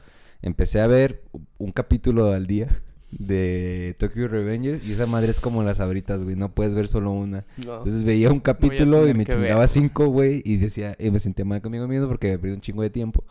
empecé 0.44 0.80
a 0.82 0.88
ver 0.88 1.24
un 1.58 1.72
capítulo 1.72 2.32
al 2.34 2.46
día 2.46 2.68
de 3.12 3.96
Tokyo 3.98 4.28
Revengers 4.28 4.86
y 4.88 4.92
esa 4.92 5.06
madre 5.08 5.32
es 5.32 5.40
como 5.40 5.64
las 5.64 5.80
abritas 5.80 6.24
güey 6.24 6.36
no 6.36 6.54
puedes 6.54 6.76
ver 6.76 6.88
solo 6.88 7.12
una 7.12 7.46
No. 7.66 7.78
entonces 7.78 8.04
veía 8.04 8.30
un 8.32 8.40
capítulo 8.42 9.08
y 9.08 9.14
me 9.14 9.26
chingaba 9.26 9.68
cinco 9.68 10.08
güey 10.10 10.42
y 10.46 10.58
decía 10.58 10.96
y 11.00 11.10
me 11.10 11.20
sentía 11.20 11.46
mal 11.46 11.62
conmigo 11.62 11.88
mismo 11.88 12.08
porque 12.08 12.32
me 12.32 12.38
perdí 12.38 12.54
un 12.54 12.62
chingo 12.62 12.82
de 12.84 12.90
tiempo 12.90 13.24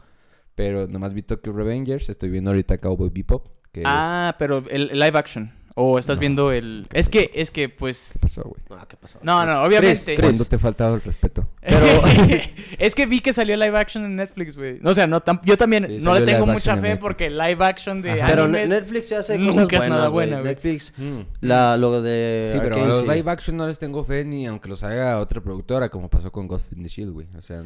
pero 0.55 0.89
nomás 0.89 1.13
vi 1.13 1.23
Tokyo 1.23 1.53
Revengers 1.53 2.09
estoy 2.09 2.31
viendo 2.31 2.51
ahorita 2.51 2.79
Cowboy 2.79 3.11
Bebop 3.11 3.47
que 3.73 3.81
es- 3.81 3.87
Ah, 3.89 4.35
pero 4.39 4.65
el, 4.71 4.91
el 4.91 4.99
live 4.99 5.19
action. 5.19 5.53
O 5.77 5.99
estás 5.99 6.19
No. 6.19 6.21
viendo 6.21 6.53
el. 6.53 6.87
Es 6.93 7.09
que, 7.09 7.33
es 7.35 7.51
que, 7.51 7.69
pues. 7.69 8.11
¿qué 8.13 8.21
pasó 8.21 8.43
güey 8.45 8.63
Ah, 8.81 8.87
¿qué 8.89 8.97
pasó? 8.97 9.19
No, 9.25 9.45
no, 9.45 9.61
obviamente. 9.65 9.89
Chris, 10.05 10.05
Chris. 10.05 10.21
¿Cuándo 10.21 10.45
te 10.45 10.55
ha 10.55 10.59
faltado 10.61 10.95
el 10.95 11.01
respeto? 11.03 11.49
Pero 11.67 11.87
es 12.79 12.95
que 12.95 13.07
vi 13.07 13.21
que 13.21 13.33
salió 13.33 13.57
live 13.57 13.77
action 13.79 14.05
en 14.05 14.17
Netflix, 14.17 14.57
güey. 14.57 14.79
O 14.85 14.93
sea, 14.93 15.07
no 15.07 15.23
tam- 15.23 15.41
yo 15.45 15.57
también 15.57 15.87
Sí, 15.87 16.05
no 16.05 16.15
le 16.19 16.25
tengo 16.27 16.45
mucha 16.47 16.77
fe 16.77 16.97
porque 16.97 17.31
live 17.31 17.65
action 17.65 18.03
de 18.03 18.13
Ajá. 18.13 18.27
pero 18.27 18.45
animes... 18.45 18.71
Netflix 18.71 19.09
ya 19.09 19.19
hace 19.21 19.39
nunca 19.39 19.63
cosas 19.63 19.73
es 19.73 19.79
buenas, 19.79 19.89
nada 19.97 20.09
buena. 20.09 20.41
Netflix, 20.43 20.93
Mm. 20.99 21.21
la, 21.41 21.77
lo 21.77 22.03
de 22.03 22.49
Sí, 22.53 22.59
pero 22.63 22.83
a 22.83 22.87
los 22.87 22.99
sí. 23.01 23.09
live 23.09 23.31
action 23.31 23.57
no 23.57 23.67
les 23.67 23.79
tengo 23.79 24.05
fe 24.05 24.25
ni 24.25 24.47
aunque 24.47 24.69
los 24.69 24.85
haga 24.85 25.19
otra 25.19 25.41
productora, 25.41 25.89
como 25.89 26.09
pasó 26.11 26.31
con 26.31 26.47
Ghost 26.47 26.73
in 26.75 26.83
the 26.83 26.89
Shield, 26.89 27.13
güey. 27.13 27.27
O 27.37 27.41
sea, 27.43 27.63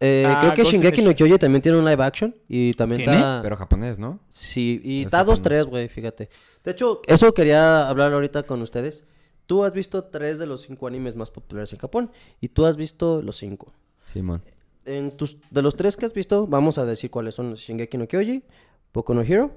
Eh, 0.00 0.24
Ah, 0.26 0.38
creo 0.40 0.54
que 0.54 0.62
Ghost 0.62 0.72
Shingeki 0.74 1.02
no. 1.02 1.14
Kyoji 1.14 1.38
también 1.38 1.62
tiene 1.62 1.78
un 1.78 1.84
live 1.84 2.02
action 2.02 2.34
y 2.48 2.74
también 2.74 2.98
¿Tiene? 3.02 3.14
está... 3.16 3.40
pero 3.42 3.56
japonés, 3.56 3.98
¿no? 3.98 4.18
Sí, 4.28 4.80
y 4.84 5.00
Es 5.00 5.06
está 5.06 5.22
dos, 5.22 5.40
tres, 5.40 5.66
güey, 5.66 5.88
fíjate. 5.88 6.28
De 6.64 6.70
hecho, 6.72 7.00
eso 7.06 7.32
quería 7.32 7.88
hablar 7.88 8.12
ahorita 8.12 8.42
con 8.42 8.60
ustedes. 8.62 9.04
Tú 9.46 9.64
has 9.64 9.72
visto 9.72 10.04
tres 10.04 10.38
de 10.38 10.46
los 10.46 10.62
cinco 10.62 10.86
animes 10.86 11.16
más 11.16 11.30
populares 11.30 11.72
en 11.72 11.78
Japón 11.78 12.10
y 12.40 12.48
tú 12.48 12.64
has 12.66 12.76
visto 12.76 13.20
los 13.22 13.36
cinco. 13.36 13.72
Simón. 14.12 14.42
En 14.86 15.10
tus, 15.10 15.36
de 15.50 15.62
los 15.62 15.76
tres 15.76 15.96
que 15.96 16.06
has 16.06 16.12
visto, 16.14 16.46
vamos 16.46 16.78
a 16.78 16.84
decir 16.84 17.10
cuáles 17.10 17.34
son 17.34 17.54
Shingeki 17.54 17.96
no 17.98 18.06
Kyoji, 18.06 18.42
Boku 18.92 19.14
no 19.14 19.22
Hero, 19.22 19.50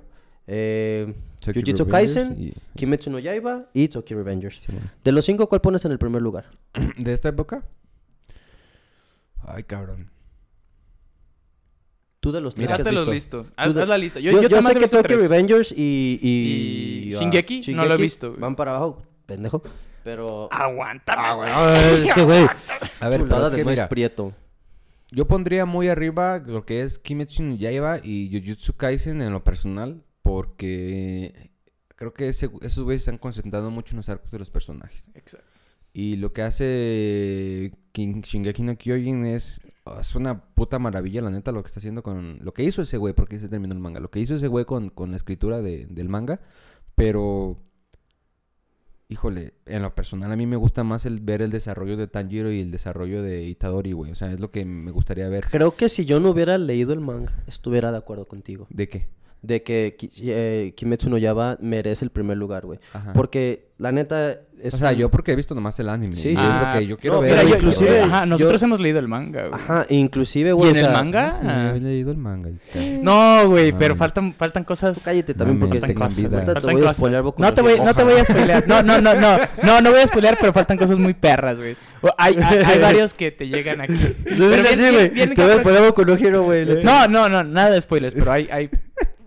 eh, 0.47 1.13
Jujutsu 1.45 1.87
Kaisen, 1.87 2.35
y- 2.41 2.53
Kimetsu 2.77 3.09
no 3.09 3.19
Yaiba 3.19 3.69
y 3.73 3.87
Tokyo 3.89 4.17
Revengers. 4.17 4.61
De 5.03 5.11
los 5.11 5.25
cinco, 5.25 5.47
¿cuál 5.49 5.61
pones 5.61 5.83
en 5.85 5.91
el 5.91 5.99
primer 5.99 6.21
lugar? 6.21 6.49
¿De 6.97 7.13
esta 7.13 7.29
época? 7.29 7.65
Ay, 9.45 9.63
cabrón. 9.63 10.09
Tú 12.19 12.31
de 12.31 12.41
los 12.41 12.55
tres 12.55 12.67
que 12.67 12.73
has 12.73 12.79
Hazte 12.81 12.91
los 12.91 13.09
visto. 13.09 13.37
listo. 13.43 13.53
Haz, 13.55 13.67
Tú 13.67 13.73
de- 13.75 13.81
haz 13.83 13.89
la 13.89 13.97
lista. 13.97 14.19
Yo, 14.19 14.31
Yo, 14.31 14.41
yo, 14.49 14.61
sé 14.61 14.79
que 14.79 14.87
Tokyo 14.87 15.03
tres. 15.03 15.21
Revengers 15.21 15.71
y... 15.71 16.19
¿Y, 16.21 17.09
¿Y 17.09 17.15
ah, 17.15 17.19
Shingeki? 17.19 17.61
No 17.73 17.85
lo 17.85 17.93
he 17.93 17.97
visto, 17.97 18.29
güey. 18.29 18.41
Van 18.41 18.55
para 18.55 18.71
abajo, 18.75 19.01
pendejo. 19.27 19.61
Pero... 20.03 20.49
Aguántame, 20.51 21.21
Ah, 21.21 21.33
güey. 21.35 21.51
güey, 21.51 22.07
es 22.07 22.13
que, 22.13 22.23
güey... 22.23 22.45
A 23.01 23.09
ver, 23.09 23.21
pero 23.27 23.47
es 23.47 23.53
que 23.53 23.65
mira, 23.65 23.87
prieto. 23.89 24.33
yo 25.11 25.27
pondría 25.27 25.65
muy 25.65 25.89
arriba 25.89 26.39
lo 26.39 26.65
que 26.65 26.81
es 26.81 26.97
Kimetsu 26.97 27.43
no 27.43 27.55
Yaiba 27.55 27.99
y 28.03 28.31
Jujutsu 28.31 28.73
Kaisen 28.75 29.21
en 29.21 29.31
lo 29.33 29.43
personal, 29.43 30.03
porque 30.21 31.51
creo 31.95 32.13
que 32.13 32.29
ese- 32.29 32.49
esos 32.61 32.83
güeyes 32.83 33.03
se 33.03 33.11
están 33.11 33.17
concentrando 33.17 33.69
mucho 33.69 33.91
en 33.93 33.97
los 33.97 34.09
arcos 34.09 34.31
de 34.31 34.39
los 34.39 34.49
personajes. 34.49 35.07
Exacto. 35.13 35.45
Y 35.93 36.15
lo 36.17 36.31
que 36.31 36.43
hace 36.43 37.73
King- 37.91 38.21
Shingeki 38.21 38.61
no 38.63 38.77
Kyojin 38.77 39.25
es, 39.25 39.59
es 39.99 40.15
una 40.15 40.39
puta 40.53 40.77
maravilla, 40.79 41.21
la 41.21 41.31
neta, 41.31 41.51
lo 41.51 41.63
que 41.63 41.67
está 41.67 41.79
haciendo 41.79 42.03
con... 42.03 42.37
Lo 42.43 42.53
que 42.53 42.63
hizo 42.63 42.81
ese 42.83 42.97
güey, 42.97 43.13
porque 43.15 43.39
se 43.39 43.49
terminó 43.49 43.73
el 43.73 43.79
manga. 43.79 43.99
Lo 43.99 44.11
que 44.11 44.19
hizo 44.19 44.35
ese 44.35 44.47
güey 44.47 44.65
con, 44.65 44.89
con 44.89 45.09
la 45.11 45.17
escritura 45.17 45.61
de- 45.61 45.87
del 45.89 46.07
manga. 46.07 46.39
Pero... 46.95 47.57
Híjole, 49.09 49.53
en 49.65 49.83
lo 49.83 49.95
personal 49.95 50.29
a 50.33 50.35
mí 50.35 50.47
me 50.47 50.57
gusta 50.57 50.83
más 50.83 51.05
el 51.05 51.21
ver 51.21 51.41
el 51.41 51.49
desarrollo 51.49 51.95
de 51.95 52.07
Tanjiro 52.07 52.51
y 52.51 52.59
el 52.59 52.71
desarrollo 52.71 53.23
de 53.23 53.43
Itadori, 53.43 53.93
güey. 53.93 54.11
O 54.11 54.15
sea, 54.15 54.33
es 54.33 54.41
lo 54.41 54.51
que 54.51 54.65
me 54.65 54.91
gustaría 54.91 55.29
ver. 55.29 55.45
Creo 55.49 55.75
que 55.75 55.87
si 55.87 56.05
yo 56.05 56.19
no 56.19 56.31
hubiera 56.31 56.57
leído 56.57 56.91
el 56.91 56.99
manga, 56.99 57.33
estuviera 57.47 57.93
de 57.93 57.99
acuerdo 57.99 58.25
contigo. 58.25 58.67
¿De 58.69 58.89
qué? 58.89 59.07
De 59.41 59.61
que 59.63 59.95
eh, 60.23 60.73
Kimetsu 60.75 61.09
no 61.09 61.17
Yaiba 61.17 61.57
merece 61.61 62.03
el 62.03 62.11
primer 62.11 62.37
lugar, 62.37 62.65
güey. 62.65 62.79
Ajá. 62.93 63.13
Porque, 63.13 63.67
la 63.77 63.91
neta... 63.91 64.39
Es 64.59 64.73
O 64.73 64.77
sea, 64.79 64.89
un- 64.89 64.95
yo 64.95 65.11
porque 65.11 65.33
he 65.33 65.35
visto 65.35 65.53
nomás 65.53 65.79
el 65.79 65.87
anime. 65.87 66.13
Sí, 66.15 66.29
y 66.29 66.31
sí. 66.31 66.33
es 66.33 66.39
Ah, 66.39 66.71
lo 66.73 66.79
que 66.79 66.87
yo 66.87 66.97
quiero 66.97 67.17
no, 67.17 67.21
ver. 67.21 67.35
Pero 67.35 67.47
yo- 67.47 67.55
inclusive- 67.57 67.89
quiero 67.91 68.05
ajá, 68.05 68.25
nosotros 68.25 68.59
yo- 68.59 68.65
hemos 68.65 68.79
leído 68.79 68.97
el 68.97 69.07
manga, 69.07 69.41
güey. 69.49 69.53
Ajá, 69.53 69.85
inclusive, 69.89 70.49
¿Y 70.49 70.53
güey, 70.53 70.71
en 70.71 70.75
o 70.77 70.87
el 70.87 70.91
manga? 70.93 71.31
Sí, 71.33 71.37
Ah. 71.43 71.73
he 71.75 71.79
leído 71.79 72.09
el 72.11 72.17
manga. 72.17 72.49
y. 72.49 72.97
No, 73.03 73.47
güey, 73.47 73.71
No, 73.71 73.77
pero 73.77 73.93
no. 73.93 73.99
faltan, 73.99 74.33
faltan 74.33 74.63
cosas. 74.63 74.99
Cállate 75.05 75.35
también 75.35 75.59
porque 75.59 75.79
faltan 75.79 75.95
cosas. 76.07 76.17
vida. 76.17 76.29
te 76.55 76.59
voy 76.71 76.75
a 76.81 76.87
cosas. 76.87 76.97
Boku 77.21 77.39
No 77.43 77.47
no 77.49 77.53
te 77.53 77.61
voy, 77.61 77.79
no 77.79 77.93
te 77.93 78.03
voy 78.03 78.13
a 78.15 78.25
spoilear. 78.25 78.67
No, 78.67 78.81
no, 78.81 78.99
no, 78.99 79.13
no. 79.13 79.37
No, 79.63 79.81
no 79.81 79.91
voy 79.91 79.99
a 79.99 80.07
spoilear, 80.07 80.37
pero 80.41 80.51
faltan 80.53 80.77
cosas 80.79 80.97
muy 80.97 81.13
perras, 81.13 81.59
güey. 81.59 81.75
O- 82.01 82.09
Hay, 82.17 82.35
hay, 82.43 82.57
hay 82.65 82.79
varios 82.79 83.13
que 83.13 83.29
te 83.31 83.47
llegan 83.47 83.81
aquí. 83.81 83.93
No 83.93 84.49
Pero 84.49 84.63
bien- 84.63 84.63
bien- 84.79 84.93
güey. 84.95 85.09
bien 85.09 85.33
Te 85.35 85.43
voy 85.43 85.51
a 85.59 85.61
poner 85.61 85.81
no 85.83 86.17
güey. 86.65 86.83
No, 86.83 87.07
no, 87.07 87.29
no, 87.29 87.43
nada 87.43 87.69
de 87.69 87.79
spoilers, 87.79 88.15
pero 88.15 88.31
hay, 88.31 88.47
hay 88.51 88.71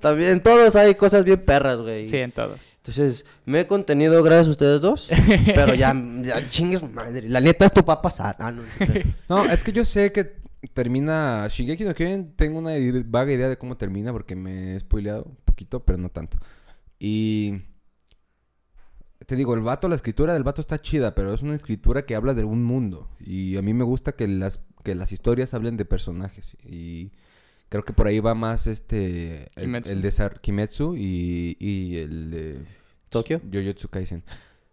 También 0.00 0.42
todos 0.42 0.76
hay 0.76 0.94
cosas 0.94 1.24
bien 1.24 1.44
perras, 1.44 1.80
güey. 1.80 2.06
sí, 2.06 2.16
en 2.16 2.32
todos. 2.32 2.58
Entonces, 2.76 3.26
me 3.44 3.60
he 3.60 3.66
contenido 3.66 4.22
gracias 4.22 4.48
a 4.48 4.50
ustedes 4.50 4.80
dos. 4.80 5.10
pero 5.54 5.74
ya, 5.74 5.94
ya 6.22 6.42
chingues 6.48 6.82
madre. 6.90 7.28
La 7.28 7.40
neta, 7.40 7.66
esto 7.66 7.84
va 7.84 7.94
a 7.94 8.02
pasar. 8.02 8.36
Ah, 8.38 8.52
no, 9.28 9.44
es 9.52 9.62
que 9.62 9.72
yo 9.72 9.84
sé 9.84 10.12
que 10.12 10.40
termina 10.72 11.46
Shigeki 11.48 11.84
no 11.84 11.94
Kyojin. 11.94 12.32
Tengo 12.36 12.58
una 12.58 12.72
vaga 13.04 13.32
idea 13.32 13.48
de 13.50 13.58
cómo 13.58 13.76
termina 13.76 14.12
porque 14.12 14.34
me 14.34 14.74
he 14.76 14.80
spoileado 14.80 15.24
un 15.24 15.36
poquito, 15.44 15.84
pero 15.84 15.98
no 15.98 16.08
tanto. 16.08 16.38
Y 16.98 17.62
te 19.26 19.36
digo, 19.36 19.54
el 19.54 19.60
vato, 19.60 19.86
la 19.88 19.96
escritura 19.96 20.32
del 20.32 20.42
vato 20.42 20.62
está 20.62 20.80
chida, 20.80 21.14
pero 21.14 21.34
es 21.34 21.42
una 21.42 21.56
escritura 21.56 22.06
que 22.06 22.14
habla 22.14 22.32
de 22.32 22.44
un 22.44 22.64
mundo. 22.64 23.10
Y 23.20 23.58
a 23.58 23.62
mí 23.62 23.74
me 23.74 23.84
gusta 23.84 24.12
que 24.12 24.26
las, 24.26 24.64
que 24.82 24.94
las 24.94 25.12
historias 25.12 25.52
hablen 25.52 25.76
de 25.76 25.84
personajes. 25.84 26.56
Y 26.64 27.12
creo 27.70 27.82
que 27.84 27.94
por 27.94 28.06
ahí 28.06 28.20
va 28.20 28.34
más 28.34 28.66
este... 28.66 29.44
El, 29.56 29.62
Kimetsu. 29.62 29.90
el 29.92 30.02
de 30.02 30.10
Sar- 30.10 30.40
Kimetsu 30.40 30.96
y, 30.96 31.56
y 31.58 31.96
el 31.98 32.30
de... 32.30 32.58
¿Tokio? 33.08 33.40
Jujutsu 33.50 33.88
Kaisen. 33.88 34.22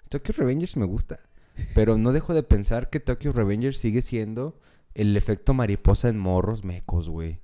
Tokyo 0.10 0.34
Revengers 0.38 0.76
me 0.78 0.86
gusta. 0.86 1.20
Pero 1.74 1.98
no 1.98 2.12
dejo 2.12 2.34
de 2.34 2.44
pensar 2.44 2.90
que 2.90 3.00
Tokyo 3.00 3.32
Revengers 3.32 3.78
sigue 3.80 4.02
siendo 4.02 4.60
el 4.94 5.16
efecto 5.18 5.54
mariposa 5.54 6.10
en 6.10 6.20
morros 6.20 6.64
mecos, 6.64 7.10
güey. 7.10 7.40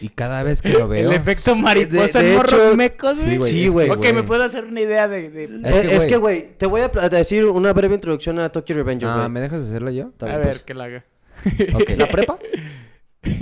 Y 0.00 0.08
cada 0.08 0.42
vez 0.42 0.60
que 0.62 0.70
lo 0.70 0.88
veo... 0.88 1.10
El 1.10 1.16
efecto 1.16 1.54
Sí, 1.54 1.62
mariposa 1.62 2.18
de- 2.18 2.24
de 2.24 2.30
en 2.32 2.36
morros 2.36 2.52
hecho, 2.52 2.76
mecos, 2.76 3.16
sí, 3.16 3.36
güey. 3.36 3.50
Sí, 3.52 3.68
güey. 3.68 3.86
que, 3.86 3.92
Ok, 4.10 4.14
me 4.14 4.22
puedo 4.24 4.42
hacer 4.42 4.64
una 4.64 4.80
idea 4.80 5.06
de... 5.08 5.30
de- 5.30 5.44
Es 5.44 5.74
Es, 5.74 5.86
que, 5.88 5.96
es 5.96 6.06
que, 6.08 6.16
güey. 6.16 6.58
te 6.58 6.66
voy 6.66 6.80
a 6.80 6.88
decir 7.08 7.44
una 7.46 7.72
breve 7.72 7.94
introducción 7.94 8.38
a 8.40 8.50
Tokyo 8.50 8.74
Revengers, 8.74 9.12
Ah. 9.14 9.28
¿me 9.28 9.40
dejas 9.40 9.62
hacerla 9.64 9.92
yo? 9.92 10.12
A 10.20 10.24
bien, 10.26 10.38
ver, 10.38 10.42
pues. 10.48 10.62
que 10.62 10.74
la 10.74 10.84
haga. 10.84 11.04
Ok. 11.74 11.90
¿La 11.96 12.08
prepa? 12.08 12.38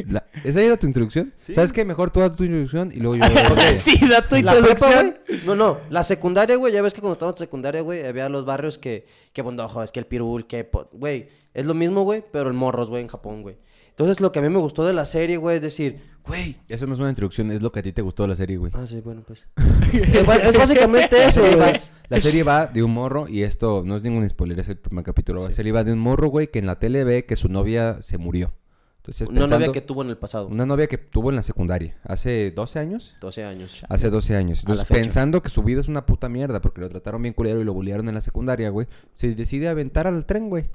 La- 0.09 0.27
¿Esa 0.45 0.61
era 0.63 0.77
tu 0.77 0.87
introducción? 0.87 1.33
¿Sabes 1.53 1.73
qué? 1.73 1.85
Mejor 1.85 2.11
tú 2.11 2.21
haz 2.23 2.35
tu 2.37 2.45
introducción 2.45 2.91
y 2.95 3.01
luego 3.01 3.17
yo... 3.17 3.25
sí, 3.77 3.99
da 4.09 4.27
tu 4.27 4.37
¿La 4.37 4.53
prepa, 4.53 4.69
introducción. 4.69 5.17
güey? 5.27 5.41
No, 5.47 5.57
no. 5.57 5.79
La 5.91 6.03
secundaria, 6.03 6.57
güey. 6.57 6.73
Ya 6.73 6.83
ves 6.83 6.93
que 6.95 7.01
cuando 7.01 7.15
estábamos 7.15 7.41
en 7.41 7.47
secundaria, 7.47 7.81
güey, 7.81 8.05
había 8.07 8.29
los 8.29 8.45
barrios 8.45 8.79
que... 8.79 9.07
Que 9.33 9.43
bondojo, 9.43 9.83
es 9.83 9.93
que 9.93 10.01
el 10.01 10.07
pirul, 10.07 10.47
que... 10.47 10.69
Güey, 10.93 11.29
es 11.55 11.65
lo 11.67 11.75
mismo, 11.75 12.03
güey, 12.03 12.23
pero 12.33 12.51
en 12.51 12.57
morros, 12.57 12.89
güey, 12.91 13.03
en 13.03 13.09
Japón, 13.09 13.43
güey. 13.43 13.57
Entonces, 13.91 14.21
lo 14.21 14.33
que 14.33 14.39
a 14.39 14.43
mí 14.43 14.49
me 14.49 14.59
gustó 14.59 14.87
de 14.87 14.93
la 14.95 15.05
serie, 15.05 15.37
güey, 15.37 15.57
es 15.57 15.63
decir... 15.63 15.99
Güey... 16.27 16.57
Eso 16.69 16.87
no 16.87 16.95
es 16.95 17.01
una 17.01 17.09
introducción, 17.11 17.51
es 17.51 17.61
lo 17.61 17.71
que 17.73 17.81
a 17.81 17.83
ti 17.83 17.93
te 17.93 18.03
gustó 18.03 18.23
de 18.25 18.29
la 18.31 18.37
serie, 18.37 18.57
güey. 18.57 18.73
Ah, 18.75 18.87
sí, 18.87 19.01
bueno, 19.01 19.23
pues... 19.27 19.47
es 19.93 20.57
básicamente 20.57 21.23
eso, 21.25 21.41
güey. 21.41 21.57
va- 21.57 21.73
La 22.09 22.21
serie 22.21 22.43
va 22.43 22.67
de 22.67 22.83
un 22.83 22.93
morro, 22.93 23.29
y 23.29 23.43
esto 23.43 23.83
no 23.85 23.97
es 23.97 24.03
ningún 24.03 24.27
spoiler, 24.29 24.59
es 24.61 24.69
el 24.69 24.77
primer 24.79 25.05
capítulo. 25.05 25.45
La 25.45 25.53
serie 25.53 25.73
va 25.73 25.85
de 25.85 25.93
un 25.93 25.99
morro, 25.99 26.29
güey, 26.29 26.49
que 26.51 26.59
en 26.59 26.67
la 26.67 26.79
tele 26.79 27.05
ve 27.05 27.25
que 27.27 27.37
su 27.37 27.49
novia 27.49 27.99
se 28.01 28.17
murió. 28.19 28.55
Entonces, 29.01 29.29
Una 29.29 29.47
novia 29.47 29.73
que 29.73 29.81
tuvo 29.81 30.03
en 30.03 30.11
el 30.11 30.19
pasado. 30.19 30.47
Una 30.49 30.67
novia 30.67 30.87
que 30.87 30.99
tuvo 30.99 31.31
en 31.31 31.37
la 31.37 31.43
secundaria, 31.43 31.97
hace 32.05 32.51
12 32.51 32.79
años. 32.79 33.15
12 33.21 33.45
años. 33.45 33.83
Hace 33.89 34.11
12 34.11 34.37
años. 34.37 34.61
Entonces, 34.61 34.85
pensando 34.87 35.43
que 35.43 35.49
su 35.49 35.63
vida 35.63 35.81
es 35.81 35.89
una 35.89 36.05
puta 36.05 36.29
mierda 36.29 36.61
porque 36.61 36.83
lo 36.83 36.89
trataron 36.91 37.23
bien 37.23 37.33
culero 37.35 37.61
y 37.61 37.65
lo 37.65 37.73
bullearon 37.73 38.09
en 38.09 38.15
la 38.15 38.21
secundaria, 38.21 38.69
güey, 38.69 38.87
se 39.15 39.35
decide 39.35 39.69
aventar 39.69 40.07
al 40.07 40.27
tren, 40.27 40.51
güey. 40.51 40.67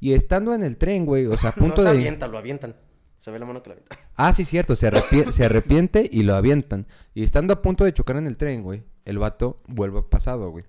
Y 0.00 0.12
estando 0.12 0.52
en 0.54 0.64
el 0.64 0.76
tren, 0.76 1.06
güey, 1.06 1.26
o 1.26 1.36
sea, 1.38 1.50
a 1.50 1.54
punto 1.54 1.76
no 1.76 1.82
se 1.82 1.88
de... 1.94 2.00
avienta, 2.00 2.26
lo 2.28 2.36
avientan. 2.38 2.76
Se 3.20 3.30
ve 3.30 3.38
la 3.38 3.46
mano 3.46 3.62
que 3.62 3.70
lo 3.70 3.74
avienta. 3.74 3.96
Ah, 4.16 4.34
sí, 4.34 4.44
cierto, 4.44 4.76
se, 4.76 4.90
arrepie- 4.90 5.30
se 5.30 5.44
arrepiente 5.44 6.08
y 6.12 6.24
lo 6.24 6.34
avientan. 6.34 6.86
Y 7.14 7.22
estando 7.22 7.54
a 7.54 7.62
punto 7.62 7.84
de 7.84 7.94
chocar 7.94 8.16
en 8.16 8.26
el 8.26 8.36
tren, 8.36 8.62
güey, 8.64 8.82
el 9.06 9.18
vato 9.18 9.62
vuelve 9.66 9.98
al 9.98 10.04
pasado, 10.06 10.50
güey. 10.50 10.64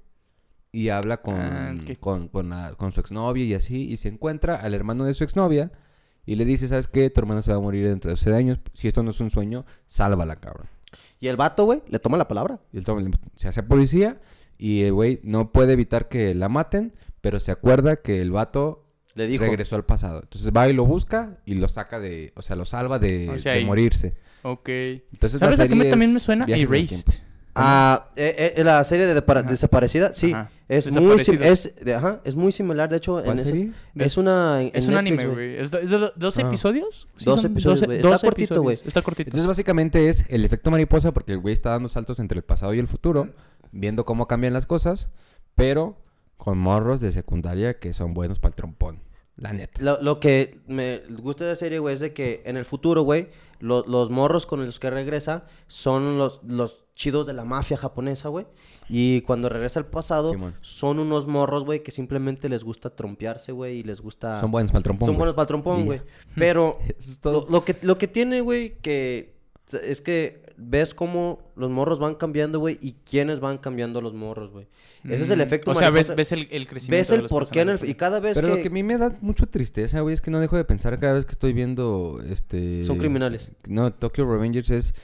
Y 0.72 0.90
habla 0.90 1.18
con, 1.22 1.36
Ah, 1.36 1.76
con, 2.00 2.28
con, 2.30 2.50
la- 2.50 2.76
con 2.78 2.92
su 2.92 3.00
exnovia 3.02 3.44
y 3.44 3.54
así. 3.56 3.92
Y 3.92 3.98
se 3.98 4.08
encuentra 4.08 4.56
al 4.56 4.74
hermano 4.74 5.04
de 5.04 5.14
su 5.16 5.24
exnovia 5.24 5.72
y 6.26 6.36
le 6.36 6.46
dice, 6.46 6.68
¿sabes 6.68 6.88
qué? 6.88 7.10
Tu 7.10 7.20
hermana 7.20 7.42
se 7.42 7.52
va 7.52 7.58
a 7.58 7.62
morir 7.62 7.88
dentro 7.88 8.10
de 8.10 8.14
12 8.14 8.34
años. 8.36 8.60
Si 8.74 8.88
esto 8.88 9.04
no 9.04 9.12
es 9.12 9.20
un 9.20 9.30
sueño, 9.30 9.66
sálvala, 9.88 10.38
cabrón. 10.38 10.68
Y 11.20 11.28
el 11.28 11.38
vato, 11.38 11.66
güey, 11.66 11.82
le 11.90 12.00
toma 12.00 12.18
la 12.18 12.28
palabra. 12.28 12.60
Y 12.72 12.78
el 12.78 12.84
toma- 12.86 13.10
se 13.36 13.48
hace 13.48 13.64
policía 13.64 14.20
y 14.58 14.84
el 14.84 14.94
güey 14.94 15.20
no 15.24 15.52
puede 15.52 15.74
evitar 15.74 16.08
que 16.10 16.34
la 16.36 16.50
maten, 16.50 16.94
pero 17.22 17.40
se 17.40 17.52
acuerda 17.52 17.98
que 17.98 18.22
el 18.22 18.32
vato 18.32 18.86
Le 19.16 19.28
dijo. 19.28 19.44
regresó 19.46 19.76
al 19.76 19.86
pasado. 19.86 20.22
Entonces 20.24 20.52
va 20.56 20.68
y 20.70 20.74
lo 20.74 20.86
busca 20.86 21.40
y 21.46 21.56
lo 21.56 21.68
saca 21.68 22.00
de, 22.00 22.32
o 22.36 22.42
sea, 22.42 22.56
lo 22.56 22.66
salva 22.66 23.00
de, 23.00 23.30
O 23.30 23.40
sea, 23.40 23.54
de 23.54 23.62
y- 23.62 23.66
morirse. 23.66 24.16
Ok. 24.44 24.68
Entonces 24.70 25.40
la 25.40 25.48
¿Sabes 25.48 25.60
a 25.62 25.64
qué 25.64 25.70
serie 25.70 25.84
me- 25.86 25.90
también 25.90 26.10
es 26.12 26.14
me 26.16 26.20
suena? 26.20 26.46
Erased. 26.48 27.14
Ah, 27.56 28.10
eh, 28.16 28.54
eh, 28.58 28.64
la 28.64 28.84
serie 28.84 29.06
de 29.06 29.14
Depara-. 29.14 29.44
Desaparecida, 29.44 30.14
sí. 30.14 30.34
Ajá. 30.34 30.50
Es 30.68 30.88
muy, 31.00 31.20
sim- 31.20 31.38
es, 31.42 31.76
de- 31.86 31.94
ajá, 31.94 32.20
es 32.24 32.36
muy 32.36 32.52
similar, 32.52 32.90
de 32.90 32.98
hecho, 32.98 33.20
en 33.20 33.26
¿Cuál 33.26 33.38
esas- 33.40 33.50
serie? 33.52 33.72
Es 33.96 34.18
una... 34.18 34.62
en 34.64 34.72
Es 34.74 34.88
un 34.88 34.96
Netflix, 34.96 35.20
anime, 35.20 35.34
güey. 35.36 35.58
¿Es, 35.58 35.70
de- 35.70 35.82
es 35.84 35.90
de 35.92 35.98
do- 36.00 36.14
dos 36.16 36.38
Ah. 36.38 36.42
episodios? 36.42 37.08
Sí, 37.16 37.26
Dos 37.26 37.42
son 37.42 37.52
episodios, 37.52 37.84
güey. 37.86 37.98
Está 38.00 38.18
cortito, 38.20 38.62
güey. 38.64 38.74
episodios. 38.74 38.88
Está 38.88 39.02
cortito. 39.04 39.28
Entonces 39.28 39.46
básicamente 39.48 40.10
es 40.10 40.26
el 40.30 40.44
efecto 40.46 40.72
mariposa 40.72 41.12
porque 41.12 41.34
el 41.34 41.40
güey 41.40 41.54
está 41.54 41.70
dando 41.72 41.90
saltos 41.90 42.20
entre 42.20 42.38
el 42.40 42.44
pasado 42.44 42.74
y 42.74 42.80
el 42.80 42.88
futuro, 42.88 43.30
viendo 43.72 44.04
cómo 44.06 44.28
cambian 44.28 44.54
las 44.54 44.66
cosas, 44.66 45.10
pero 45.54 45.98
con 46.38 46.58
morros 46.58 47.02
de 47.02 47.12
secundaria 47.12 47.78
que 47.78 47.94
son 47.94 48.14
buenos 48.16 48.40
para 48.40 48.50
el 48.52 48.56
trompón. 48.56 49.00
La 49.38 49.52
neta. 49.54 49.82
Lo, 49.82 50.02
lo 50.02 50.20
que 50.20 50.60
me 50.68 51.00
gusta 51.22 51.44
de 51.46 51.52
la 51.52 51.56
serie, 51.56 51.80
güey, 51.80 51.94
es 51.96 52.00
de 52.00 52.14
que 52.14 52.44
en 52.46 52.56
el 52.58 52.66
futuro, 52.66 53.02
güey, 53.02 53.30
lo- 53.60 53.84
los 53.88 54.10
morros 54.10 54.46
con 54.46 54.64
los 54.66 54.80
que 54.80 54.90
regresa 54.90 55.46
son 55.68 56.18
los, 56.18 56.42
los 56.44 56.84
chidos 56.94 57.26
de 57.26 57.34
la 57.34 57.44
mafia 57.44 57.76
japonesa, 57.78 58.30
güey. 58.30 58.46
Y 58.90 59.22
cuando 59.22 59.50
regresa 59.50 59.80
al 59.80 59.88
pasado, 59.88 60.34
son 60.62 61.00
unos 61.00 61.26
morros, 61.26 61.64
güey, 61.66 61.82
que 61.82 61.90
simplemente 61.90 62.48
les 62.50 62.64
gusta 62.64 62.92
trompearse, 62.96 63.52
güey, 63.52 63.80
y 63.80 63.84
les 63.84 64.02
gusta... 64.02 64.40
Son 64.40 64.52
buenos 64.52 64.72
para 64.72 64.80
el 64.80 64.84
trompón. 64.84 65.08
Son 65.08 65.18
buenos 65.18 65.34
para 65.34 65.44
el 65.44 65.48
trompón, 65.48 65.86
güey. 65.86 66.02
Pero 66.36 66.78
lo 67.50 67.66
que, 67.66 67.76
lo 67.82 67.98
que 67.98 68.08
tiene, 68.08 68.42
güey, 68.42 68.78
que 68.82 69.34
es 69.72 70.02
que 70.02 70.43
ves 70.66 70.94
cómo 70.94 71.52
los 71.56 71.70
morros 71.70 72.00
van 72.00 72.16
cambiando, 72.16 72.60
güey, 72.60 72.78
y 72.82 72.94
quiénes 73.10 73.40
van 73.40 73.58
cambiando 73.58 74.02
los 74.02 74.14
morros, 74.14 74.52
güey. 74.52 74.68
Ese 75.04 75.24
es 75.24 75.30
el 75.30 75.40
Mm, 75.40 75.42
efecto 75.42 75.72
O 75.72 75.76
sea, 75.76 75.90
ves, 75.90 76.16
ves 76.16 76.32
el, 76.32 76.48
el 76.52 76.68
crecimiento. 76.68 77.02
Ves 77.02 77.08
de 77.10 77.16
el 77.16 77.22
los 77.24 77.30
porqué 77.30 77.62
en 77.62 77.70
el... 77.70 77.80
Y 77.90 77.96
cada 77.96 78.20
vez 78.20 78.36
Pero 78.36 78.48
que... 78.50 78.56
lo 78.56 78.62
que 78.62 78.68
a 78.70 78.72
mí 78.72 78.84
me 78.84 78.98
da 78.98 79.18
mucha 79.22 79.46
tristeza, 79.46 80.00
güey, 80.02 80.14
es 80.14 80.22
que 80.22 80.32
no 80.32 80.40
dejo 80.40 80.56
de 80.58 80.66
pensar 80.66 80.98
cada 81.00 81.14
vez 81.14 81.26
que 81.26 81.32
estoy 81.34 81.54
viendo 81.54 82.22
este... 82.30 82.84
Son 82.84 82.98
criminales. 82.98 83.52
No, 83.68 83.94
Tokyo 83.94 84.26
Revengers 84.32 84.70
es... 84.70 84.96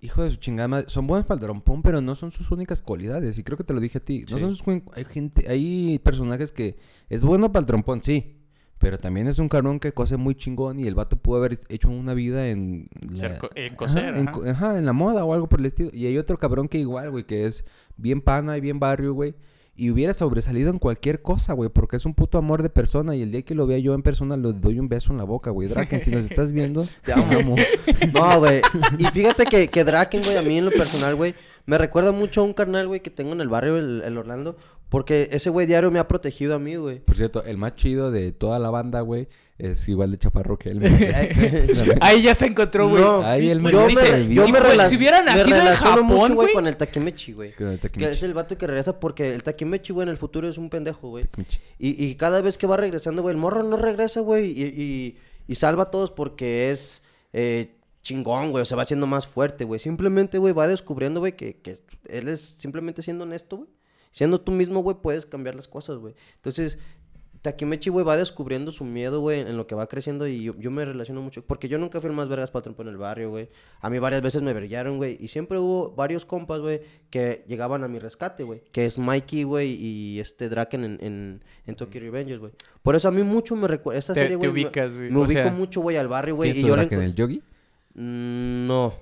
Hijo 0.00 0.24
de 0.24 0.30
su 0.30 0.36
chingada 0.36 0.66
madre. 0.66 0.86
Son 0.88 1.06
buenos 1.06 1.26
para 1.26 1.36
el 1.38 1.42
trompón, 1.44 1.80
pero 1.82 2.00
no 2.00 2.16
son 2.16 2.32
sus 2.32 2.50
únicas 2.50 2.82
cualidades. 2.82 3.38
Y 3.38 3.44
creo 3.44 3.56
que 3.56 3.62
te 3.62 3.72
lo 3.72 3.78
dije 3.78 3.98
a 3.98 4.04
ti. 4.04 4.24
No 4.28 4.36
Sí. 4.38 4.40
son 4.44 4.56
sus... 4.56 4.66
Hay 4.94 5.04
gente... 5.04 5.46
Hay 5.48 6.00
personajes 6.00 6.50
que... 6.50 6.76
Es 7.08 7.22
bueno 7.22 7.52
para 7.52 7.60
el 7.60 7.66
trompón, 7.66 8.02
sí. 8.02 8.38
Pero 8.82 8.98
también 8.98 9.28
es 9.28 9.38
un 9.38 9.48
cabrón 9.48 9.78
que 9.80 9.92
cose 9.92 10.16
muy 10.18 10.34
chingón 10.34 10.78
y 10.80 10.86
el 10.88 10.94
vato 10.94 11.16
pudo 11.16 11.38
haber 11.38 11.58
hecho 11.70 11.88
una 11.88 12.12
vida 12.14 12.48
en... 12.48 12.88
Ser 13.14 13.38
co- 13.38 13.48
en 13.54 13.74
coser, 13.76 14.12
Ajá, 14.14 14.50
ajá, 14.50 14.78
en 14.78 14.84
la 14.84 14.92
moda 14.92 15.24
o 15.24 15.32
algo 15.32 15.48
por 15.48 15.60
el 15.60 15.66
estilo. 15.66 15.88
Y 15.92 16.04
hay 16.06 16.18
otro 16.18 16.36
cabrón 16.38 16.68
que 16.68 16.78
igual, 16.78 17.10
güey, 17.12 17.24
que 17.24 17.46
es 17.46 17.64
bien 17.96 18.20
pana 18.20 18.58
y 18.58 18.60
bien 18.60 18.80
barrio, 18.80 19.14
güey. 19.14 19.34
Y 19.74 19.90
hubiera 19.90 20.12
sobresalido 20.12 20.68
en 20.68 20.78
cualquier 20.78 21.22
cosa, 21.22 21.54
güey, 21.54 21.70
porque 21.70 21.96
es 21.96 22.04
un 22.04 22.12
puto 22.12 22.36
amor 22.36 22.62
de 22.62 22.68
persona. 22.68 23.16
Y 23.16 23.22
el 23.22 23.30
día 23.32 23.42
que 23.42 23.54
lo 23.54 23.66
vea 23.66 23.78
yo 23.78 23.94
en 23.94 24.02
persona, 24.02 24.36
le 24.36 24.52
doy 24.52 24.78
un 24.78 24.88
beso 24.88 25.12
en 25.12 25.18
la 25.18 25.24
boca, 25.24 25.50
güey. 25.50 25.68
Draken, 25.68 26.02
si 26.02 26.10
nos 26.10 26.24
estás 26.26 26.52
viendo, 26.52 26.86
te 27.04 27.12
amo. 27.14 27.54
No, 28.12 28.40
güey. 28.40 28.60
Y 28.98 29.04
fíjate 29.06 29.46
que, 29.46 29.68
que 29.68 29.84
Draken, 29.84 30.22
güey, 30.24 30.36
a 30.36 30.42
mí 30.42 30.58
en 30.58 30.64
lo 30.66 30.72
personal, 30.72 31.14
güey, 31.14 31.34
me 31.66 31.78
recuerda 31.78 32.12
mucho 32.12 32.40
a 32.42 32.44
un 32.44 32.52
carnal, 32.52 32.88
güey, 32.88 33.00
que 33.00 33.10
tengo 33.10 33.32
en 33.32 33.40
el 33.40 33.48
barrio, 33.48 33.78
el, 33.78 34.02
el 34.04 34.18
Orlando. 34.18 34.56
Porque 34.92 35.30
ese 35.32 35.48
güey 35.48 35.66
diario 35.66 35.90
me 35.90 35.98
ha 35.98 36.06
protegido 36.06 36.54
a 36.54 36.58
mí, 36.58 36.76
güey. 36.76 37.00
Por 37.00 37.16
cierto, 37.16 37.42
el 37.44 37.56
más 37.56 37.76
chido 37.76 38.10
de 38.10 38.30
toda 38.30 38.58
la 38.58 38.68
banda, 38.68 39.00
güey, 39.00 39.26
es 39.56 39.88
igual 39.88 40.10
de 40.10 40.18
chaparro 40.18 40.58
que 40.58 40.68
él. 40.68 40.82
Ahí 42.02 42.20
ya 42.20 42.34
se 42.34 42.44
encontró, 42.44 42.90
güey. 42.90 43.02
No, 43.02 43.22
Ahí 43.22 43.48
el 43.48 43.62
yo 43.62 43.86
dice, 43.86 44.18
me, 44.18 44.34
yo 44.34 44.44
si 44.44 44.52
me, 44.52 44.60
fue- 44.60 44.76
relac- 44.76 44.88
si 44.88 44.96
hubiera 44.98 45.20
me 45.20 45.32
nacido 45.32 45.56
en 45.56 45.62
relaciono 45.64 46.02
mucho, 46.02 46.20
Japón, 46.20 46.34
güey. 46.34 46.52
con 46.52 46.66
el 46.66 46.76
Takemechi, 46.76 47.32
güey. 47.32 47.54
Con 47.54 47.68
el 47.68 47.78
Que 47.78 48.10
es 48.10 48.22
el 48.22 48.34
vato 48.34 48.58
que 48.58 48.66
regresa 48.66 49.00
porque 49.00 49.34
el 49.34 49.42
Takemechi, 49.42 49.94
güey, 49.94 50.02
en 50.04 50.10
el 50.10 50.18
futuro 50.18 50.46
es 50.46 50.58
un 50.58 50.68
pendejo, 50.68 51.08
güey. 51.08 51.24
Y, 51.78 52.04
y 52.04 52.14
cada 52.16 52.42
vez 52.42 52.58
que 52.58 52.66
va 52.66 52.76
regresando, 52.76 53.22
güey, 53.22 53.34
el 53.34 53.40
morro 53.40 53.62
no 53.62 53.78
regresa, 53.78 54.20
güey. 54.20 54.50
Y, 54.50 54.62
y, 54.66 55.18
y 55.48 55.54
salva 55.54 55.84
a 55.84 55.90
todos 55.90 56.10
porque 56.10 56.70
es 56.70 57.02
eh, 57.32 57.76
chingón, 58.02 58.50
güey. 58.50 58.60
O 58.60 58.64
se 58.66 58.76
va 58.76 58.82
haciendo 58.82 59.06
más 59.06 59.26
fuerte, 59.26 59.64
güey. 59.64 59.80
Simplemente, 59.80 60.36
güey, 60.36 60.52
va 60.52 60.68
descubriendo, 60.68 61.20
güey, 61.20 61.34
que, 61.34 61.56
que 61.62 61.78
él 62.10 62.28
es 62.28 62.56
simplemente 62.58 63.00
siendo 63.00 63.24
honesto, 63.24 63.56
güey. 63.56 63.70
Siendo 64.12 64.40
tú 64.40 64.52
mismo, 64.52 64.80
güey, 64.80 64.96
puedes 65.02 65.26
cambiar 65.26 65.56
las 65.56 65.66
cosas, 65.66 65.98
güey. 65.98 66.14
Entonces, 66.36 66.78
Takemechi, 67.40 67.90
güey, 67.90 68.04
va 68.06 68.16
descubriendo 68.16 68.70
su 68.70 68.84
miedo, 68.84 69.18
güey, 69.20 69.40
en 69.40 69.56
lo 69.56 69.66
que 69.66 69.74
va 69.74 69.88
creciendo. 69.88 70.28
Y 70.28 70.44
yo, 70.44 70.54
yo 70.60 70.70
me 70.70 70.84
relaciono 70.84 71.20
mucho. 71.22 71.42
Porque 71.44 71.66
yo 71.68 71.76
nunca 71.76 72.00
fui 72.00 72.08
el 72.08 72.14
más 72.14 72.28
vergas 72.28 72.52
trompo 72.52 72.82
en 72.82 72.88
el 72.88 72.96
barrio, 72.98 73.30
güey. 73.30 73.48
A 73.80 73.90
mí 73.90 73.98
varias 73.98 74.22
veces 74.22 74.42
me 74.42 74.52
brillaron, 74.54 74.98
güey. 74.98 75.16
Y 75.18 75.26
siempre 75.26 75.58
hubo 75.58 75.90
varios 75.90 76.24
compas, 76.24 76.60
güey, 76.60 76.82
que 77.10 77.42
llegaban 77.48 77.82
a 77.82 77.88
mi 77.88 77.98
rescate, 77.98 78.44
güey. 78.44 78.60
Que 78.70 78.86
es 78.86 78.96
Mikey, 78.96 79.42
güey, 79.42 79.72
y 79.72 80.20
este 80.20 80.48
Draken 80.48 80.84
en, 80.84 80.98
en, 81.02 81.44
en 81.66 81.74
Tokyo 81.74 82.00
Revengers, 82.00 82.38
güey. 82.38 82.52
Por 82.80 82.94
eso 82.94 83.08
a 83.08 83.10
mí 83.10 83.24
mucho 83.24 83.56
me 83.56 83.66
recuerda. 83.66 83.98
Esta 83.98 84.14
Te- 84.14 84.20
serie, 84.20 84.36
güey. 84.36 84.52
me- 84.52 84.60
ubicas, 84.66 84.92
güey. 84.94 85.10
Me, 85.10 85.18
ubico 85.18 85.32
sea- 85.42 85.50
mucho, 85.50 85.80
güey, 85.80 85.96
al 85.96 86.06
barrio, 86.06 86.36
güey. 86.36 86.52
¿Quién 86.52 86.64
Y 86.64 86.68
yo 86.68 86.76
le 86.76 86.82
Draken, 86.82 87.00
encu- 87.00 87.02
el 87.04 87.14
Yogi? 87.16 87.42
Mm, 87.94 88.66
No. 88.68 88.92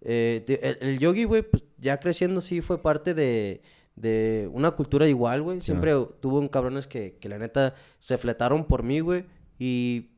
Eh, 0.00 0.44
el, 0.80 0.88
el 0.88 0.98
yogi, 0.98 1.24
güey, 1.24 1.42
pues 1.42 1.62
ya 1.78 1.98
creciendo 1.98 2.40
sí 2.40 2.60
fue 2.60 2.78
parte 2.80 3.12
de, 3.12 3.60
de 3.96 4.48
una 4.52 4.70
cultura 4.72 5.08
igual, 5.08 5.42
güey. 5.42 5.60
Sí, 5.60 5.66
Siempre 5.66 5.92
tuvo 6.20 6.38
un 6.38 6.48
cabrones 6.48 6.86
que, 6.86 7.16
que 7.20 7.28
la 7.28 7.38
neta 7.38 7.74
se 7.98 8.18
fletaron 8.18 8.64
por 8.66 8.82
mí, 8.82 9.00
güey. 9.00 9.24
Y 9.58 10.10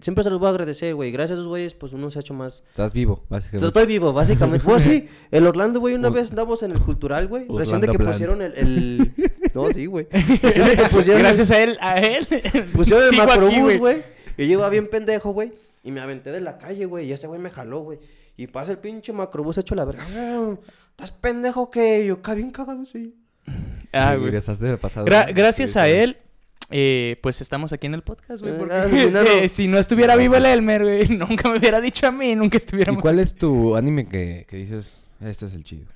siempre 0.00 0.22
se 0.24 0.30
los 0.30 0.38
voy 0.38 0.46
a 0.46 0.50
agradecer, 0.50 0.94
güey. 0.94 1.10
Gracias 1.10 1.32
a 1.32 1.40
esos 1.40 1.48
güeyes, 1.48 1.74
pues 1.74 1.92
uno 1.92 2.10
se 2.10 2.18
ha 2.18 2.20
hecho 2.20 2.34
más... 2.34 2.62
Estás 2.68 2.92
vivo, 2.92 3.24
básicamente. 3.28 3.66
Estoy 3.66 3.86
vivo, 3.86 4.12
básicamente. 4.12 4.64
Bueno, 4.66 4.80
sí, 4.80 5.08
el 5.30 5.46
Orlando, 5.46 5.80
güey, 5.80 5.94
una 5.94 6.08
Ur- 6.08 6.14
vez 6.14 6.30
andamos 6.30 6.62
en 6.62 6.70
el 6.72 6.80
cultural, 6.80 7.26
güey. 7.28 7.46
Recién 7.48 7.80
de 7.80 7.88
que 7.88 7.96
Bland. 7.98 8.12
pusieron 8.12 8.42
el, 8.42 8.52
el- 8.56 9.14
No, 9.54 9.68
sí, 9.70 9.86
güey. 9.86 10.06
Recién 10.10 10.76
que 10.76 10.82
pusieron 10.90 11.20
el- 11.20 11.26
Gracias 11.26 11.50
a 11.50 11.60
él, 11.62 11.76
a 11.80 11.98
él. 12.00 12.26
Pusieron 12.72 13.04
el 13.12 13.16
macrobús, 13.16 13.76
güey. 13.78 14.02
Y 14.38 14.46
yo 14.46 14.52
iba 14.52 14.68
bien 14.68 14.88
pendejo, 14.88 15.32
güey. 15.32 15.52
Y 15.82 15.90
me 15.92 16.00
aventé 16.00 16.30
de 16.32 16.40
la 16.40 16.58
calle, 16.58 16.84
güey. 16.86 17.06
Y 17.06 17.12
ese 17.12 17.26
güey 17.26 17.40
me 17.40 17.50
jaló, 17.50 17.80
güey. 17.80 17.98
Y 18.36 18.48
pasa 18.48 18.72
el 18.72 18.78
pinche 18.78 19.12
macrobús 19.12 19.56
hecho 19.56 19.74
la 19.74 19.84
verga. 19.86 20.04
"Ah, 20.98 21.04
¿Estás 21.04 21.10
pendejo 21.12 21.70
que 21.70 22.06
yo? 22.06 22.22
Ca- 22.22 22.34
Bien 22.34 22.50
cagado, 22.50 22.84
sí. 22.86 23.14
Ah, 23.92 24.10
Sí, 24.12 24.16
güey. 24.18 24.24
regresaste 24.26 24.66
del 24.66 24.78
pasado. 24.78 25.06
Gra- 25.06 25.32
gracias 25.34 25.72
Sí, 25.72 25.78
a 25.78 25.88
él, 25.88 26.16
eh, 26.70 27.18
pues 27.22 27.40
estamos 27.40 27.72
aquí 27.72 27.86
en 27.86 27.94
el 27.94 28.02
podcast, 28.02 28.42
güey. 28.42 28.54
Eh, 28.54 28.56
porque 28.58 28.86
dinero. 28.86 29.26
si, 29.42 29.48
si 29.48 29.68
no 29.68 29.78
estuviera 29.78 30.14
No, 30.14 30.20
vivo 30.20 30.36
el 30.36 30.46
Elmer, 30.46 30.82
güey, 30.82 31.08
nunca 31.16 31.50
me 31.50 31.58
hubiera 31.58 31.80
dicho 31.80 32.06
a 32.06 32.10
mí, 32.10 32.34
nunca 32.34 32.56
¿Y 32.56 32.58
estuviéramos. 32.58 33.00
cuál 33.02 33.18
es 33.18 33.34
tu 33.34 33.76
anime 33.76 34.08
que, 34.08 34.46
que 34.48 34.56
dices, 34.56 35.04
este 35.20 35.46
es 35.46 35.52
el 35.54 35.64
chido? 35.64 35.86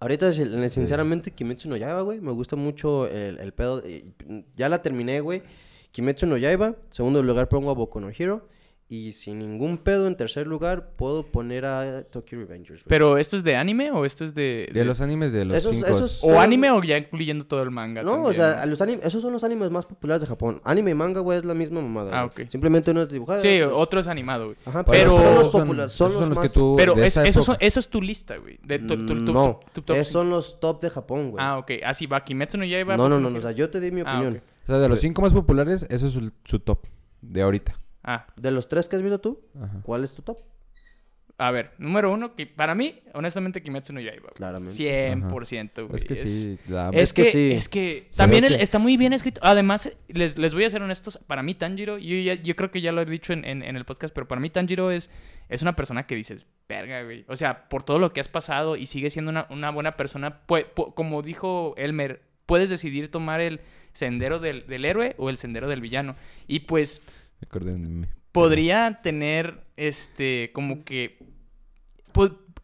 Ahorita, 0.00 0.32
si- 0.32 0.68
sinceramente, 0.68 1.30
Kimetsu 1.30 1.68
no 1.68 1.76
Yaiba, 1.76 2.02
güey. 2.02 2.20
Me 2.20 2.32
gusta 2.32 2.56
mucho 2.56 3.06
el, 3.06 3.38
el 3.38 3.52
pedo. 3.52 3.80
de- 3.80 4.04
Ya 4.56 4.68
la 4.68 4.82
terminé, 4.82 5.20
güey. 5.20 5.42
Kimetsu 5.92 6.26
no 6.26 6.36
Yaiba. 6.36 6.74
Segundo 6.90 7.22
lugar 7.22 7.48
pongo 7.48 7.70
a 7.70 7.74
Boku 7.74 8.00
no 8.00 8.10
Hero. 8.10 8.48
Y 8.86 9.12
sin 9.12 9.38
ningún 9.38 9.78
pedo, 9.78 10.06
en 10.06 10.14
tercer 10.14 10.46
lugar, 10.46 10.90
puedo 10.96 11.24
poner 11.26 11.64
a 11.64 12.02
Tokyo 12.02 12.38
Revengers, 12.38 12.80
güey. 12.80 12.84
Pero 12.86 13.16
esto 13.16 13.34
es 13.34 13.42
de 13.42 13.56
anime 13.56 13.90
o 13.90 14.04
esto 14.04 14.24
es 14.24 14.34
de, 14.34 14.68
De 14.74 14.84
los 14.84 15.00
animes 15.00 15.32
de 15.32 15.46
los 15.46 15.56
Esos- 15.56 15.72
cinco. 15.74 15.86
esos- 15.88 16.22
o 16.22 16.38
anime 16.38 16.70
o 16.70 16.82
ya 16.82 16.98
incluyendo 16.98 17.46
todo 17.46 17.62
el 17.62 17.70
manga. 17.70 18.02
No, 18.02 18.12
o 18.12 18.14
también, 18.16 18.34
sea, 18.34 18.66
los 18.66 18.80
anim- 18.82 19.00
esos 19.02 19.22
son 19.22 19.32
los 19.32 19.42
animes 19.42 19.70
más 19.70 19.86
populares 19.86 20.20
de 20.20 20.26
Japón. 20.28 20.60
Anime 20.64 20.90
y 20.90 20.94
manga, 20.94 21.20
güey, 21.20 21.38
es 21.38 21.46
la 21.46 21.54
misma 21.54 21.80
mamada. 21.80 22.10
Ah, 22.12 22.24
güey. 22.30 22.44
ok. 22.44 22.50
Simplemente 22.52 22.90
uno 22.90 23.00
es 23.02 23.08
dibujado. 23.08 23.40
Sí, 23.40 23.62
otro 23.62 23.74
es- 23.76 23.82
otro 23.82 24.00
es 24.00 24.06
animado, 24.06 24.44
güey. 24.44 24.56
Ajá, 24.66 24.84
pero- 24.84 25.16
pero 25.16 25.22
son 25.22 25.34
los 25.34 25.48
populares. 25.48 25.92
Son, 25.94 26.10
esos 26.10 26.28
los, 26.28 26.36
más... 26.38 26.46
que 26.46 26.54
tú... 26.54 26.74
Pero 26.76 26.94
de 26.94 27.06
es- 27.06 27.16
esa 27.16 27.26
eso, 27.26 27.42
son- 27.42 27.54
época. 27.54 27.66
eso 27.66 27.80
es 27.80 27.88
tu 27.88 28.02
lista, 28.02 28.36
güey. 28.36 28.58
De 28.62 28.78
tu, 28.80 28.96
tu- 28.98 29.06
tu- 29.06 29.32
no, 29.32 29.60
tu- 29.64 29.70
tu 29.80 29.82
top 29.82 29.96
esos 29.96 30.12
son 30.12 30.28
los 30.28 30.60
top 30.60 30.82
de 30.82 30.90
Japón, 30.90 31.30
güey. 31.30 31.42
Ah, 31.44 31.56
ok. 31.56 31.70
Así 31.86 32.06
va 32.06 32.22
Kimetsu 32.22 32.58
no 32.58 32.64
Yaiba. 32.66 32.98
no, 32.98 33.08
no, 33.08 33.18
no, 33.18 33.30
no, 33.30 33.38
o 33.38 33.40
sea, 33.40 33.52
yo 33.52 33.70
te 33.70 33.80
di 33.80 33.90
mi 33.90 34.02
Ah, 34.04 34.12
opinión. 34.18 34.36
ok. 34.36 34.42
O 34.64 34.66
sea, 34.66 34.78
de 34.78 34.88
los 34.90 35.00
cinco 35.00 35.22
más 35.22 35.32
populares, 35.32 35.86
eso 35.88 36.06
es 36.06 36.12
su, 36.12 36.30
su 36.44 36.58
top 36.60 36.80
de 37.22 37.40
ahorita. 37.42 37.80
Ah, 38.04 38.26
De 38.36 38.50
los 38.50 38.68
tres 38.68 38.88
que 38.88 38.96
has 38.96 39.02
visto 39.02 39.18
tú, 39.20 39.40
Ajá. 39.60 39.80
¿cuál 39.82 40.04
es 40.04 40.14
tu 40.14 40.22
top? 40.22 40.38
a 41.36 41.50
ver, 41.50 41.72
número 41.78 42.12
uno, 42.12 42.36
que 42.36 42.46
para 42.46 42.76
mí, 42.76 43.00
honestamente, 43.12 43.60
Kimetsu 43.60 43.92
no 43.92 43.98
Yaiba. 44.00 44.20
güey. 44.22 44.34
Claramente. 44.36 44.72
100%, 44.72 45.86
güey. 45.88 45.96
Es 45.96 46.04
que 46.04 46.14
sí. 46.14 46.58
la- 46.68 46.90
Es, 46.90 47.02
Es 47.02 47.12
que 47.12 47.22
que, 47.24 47.28
sí. 47.30 47.52
es 47.52 47.68
que 47.68 48.06
Se 48.10 48.18
también 48.18 48.42
ve 48.42 48.48
el- 48.48 48.56
que- 48.58 48.62
está 48.62 48.78
muy 48.78 48.96
bien 48.96 49.12
escrito. 49.12 49.40
Además, 49.42 49.96
les, 50.06 50.38
les 50.38 50.54
voy 50.54 50.62
a 50.64 50.70
ser 50.70 50.80
honestos. 50.82 51.18
Para 51.26 51.42
mí, 51.42 51.54
Tanjiro, 51.56 51.98
yo, 51.98 52.16
ya- 52.18 52.40
yo 52.40 52.54
creo 52.54 52.70
que 52.70 52.80
ya 52.80 52.92
lo 52.92 53.02
he 53.02 53.04
dicho 53.04 53.32
en, 53.32 53.44
en- 53.44 53.64
en 53.64 53.74
el 53.74 53.84
podcast, 53.84 54.14
pero 54.14 54.28
para 54.28 54.40
mí, 54.40 54.48
Tanjiro 54.48 54.92
es, 54.92 55.10
es 55.48 55.60
una 55.62 55.74
persona 55.74 56.06
que 56.06 56.14
dices, 56.14 56.46
verga, 56.68 57.02
güey. 57.02 57.24
O 57.26 57.34
sea, 57.34 57.68
por 57.68 57.82
todo 57.82 57.98
lo 57.98 58.12
que 58.12 58.20
has 58.20 58.28
pasado 58.28 58.76
y 58.76 58.86
sigue 58.86 59.10
siendo 59.10 59.32
una, 59.32 59.48
una 59.50 59.70
buena 59.72 59.96
persona, 59.96 60.46
pu- 60.46 60.94
como 60.94 61.20
dijo 61.22 61.74
Elmer, 61.76 62.22
puedes 62.46 62.70
decidir 62.70 63.10
tomar 63.10 63.40
el 63.40 63.60
sendero 63.92 64.38
del, 64.38 64.68
del 64.68 64.84
héroe 64.84 65.16
o 65.18 65.30
el 65.30 65.36
sendero 65.36 65.68
del 65.68 65.80
villano. 65.80 66.14
Y 66.46 66.60
pues 66.60 67.02
Me 67.40 67.46
acordé 67.46 67.72
de 67.72 67.78
mí. 67.78 68.06
podría 68.32 69.00
tener, 69.02 69.64
este, 69.76 70.50
como 70.52 70.84
que... 70.84 71.18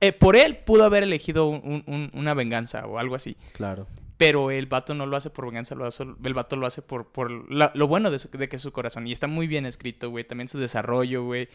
eh, 0.00 0.12
por 0.12 0.36
él 0.36 0.58
pudo 0.58 0.84
haber 0.84 1.02
elegido 1.02 1.46
un- 1.48 1.84
un- 1.86 2.10
una 2.14 2.34
venganza 2.34 2.86
o 2.86 2.98
algo 2.98 3.14
así. 3.14 3.36
Claro. 3.52 3.86
Pero 4.16 4.50
el 4.50 4.66
vato 4.66 4.94
no 4.94 5.06
lo 5.06 5.16
hace 5.16 5.30
por 5.30 5.46
venganza, 5.46 5.74
lo 5.74 5.86
hace- 5.86 6.04
el 6.24 6.34
vato 6.34 6.56
lo 6.56 6.66
hace 6.66 6.82
por, 6.82 7.10
por 7.12 7.50
la- 7.52 7.70
lo 7.74 7.86
bueno 7.88 8.10
de, 8.10 8.18
su- 8.18 8.28
de 8.30 8.48
que 8.48 8.56
es 8.56 8.62
su 8.62 8.72
corazón. 8.72 9.06
Y 9.06 9.12
está 9.12 9.26
muy 9.26 9.46
bien 9.46 9.64
escrito, 9.66 10.10
güey. 10.10 10.24
También 10.26 10.48
su 10.48 10.58
desarrollo, 10.58 11.24
güey. 11.24 11.48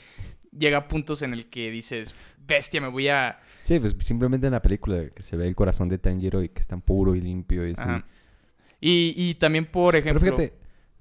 Llega 0.57 0.77
a 0.79 0.87
puntos 0.87 1.21
en 1.21 1.33
el 1.33 1.47
que 1.49 1.69
dices, 1.69 2.15
bestia, 2.47 2.79
me 2.81 2.87
voy 2.87 3.07
a... 3.09 3.39
Sí, 3.63 3.79
pues 3.79 3.95
simplemente 3.99 4.47
en 4.47 4.53
la 4.53 4.61
película 4.61 5.09
que 5.09 5.21
se 5.23 5.35
ve 5.37 5.47
el 5.47 5.55
corazón 5.55 5.89
de 5.89 5.97
Tanjiro 5.97 6.41
y 6.41 6.49
que 6.49 6.61
es 6.61 6.67
tan 6.67 6.81
puro 6.81 7.13
y 7.15 7.21
limpio 7.21 7.67
y 7.67 7.73
así. 7.73 8.03
Y, 8.81 9.13
y 9.17 9.35
también, 9.35 9.65
por 9.65 9.93
Pero 9.93 9.99
ejemplo... 9.99 10.21
fíjate, 10.37 10.53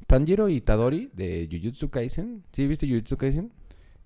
Tanjiro 0.06 0.48
y 0.48 0.60
Tadori 0.60 1.10
de 1.14 1.48
Jujutsu 1.50 1.90
Kaisen. 1.90 2.42
¿Sí 2.52 2.66
viste 2.66 2.86
Jujutsu 2.86 3.16
Kaisen? 3.16 3.52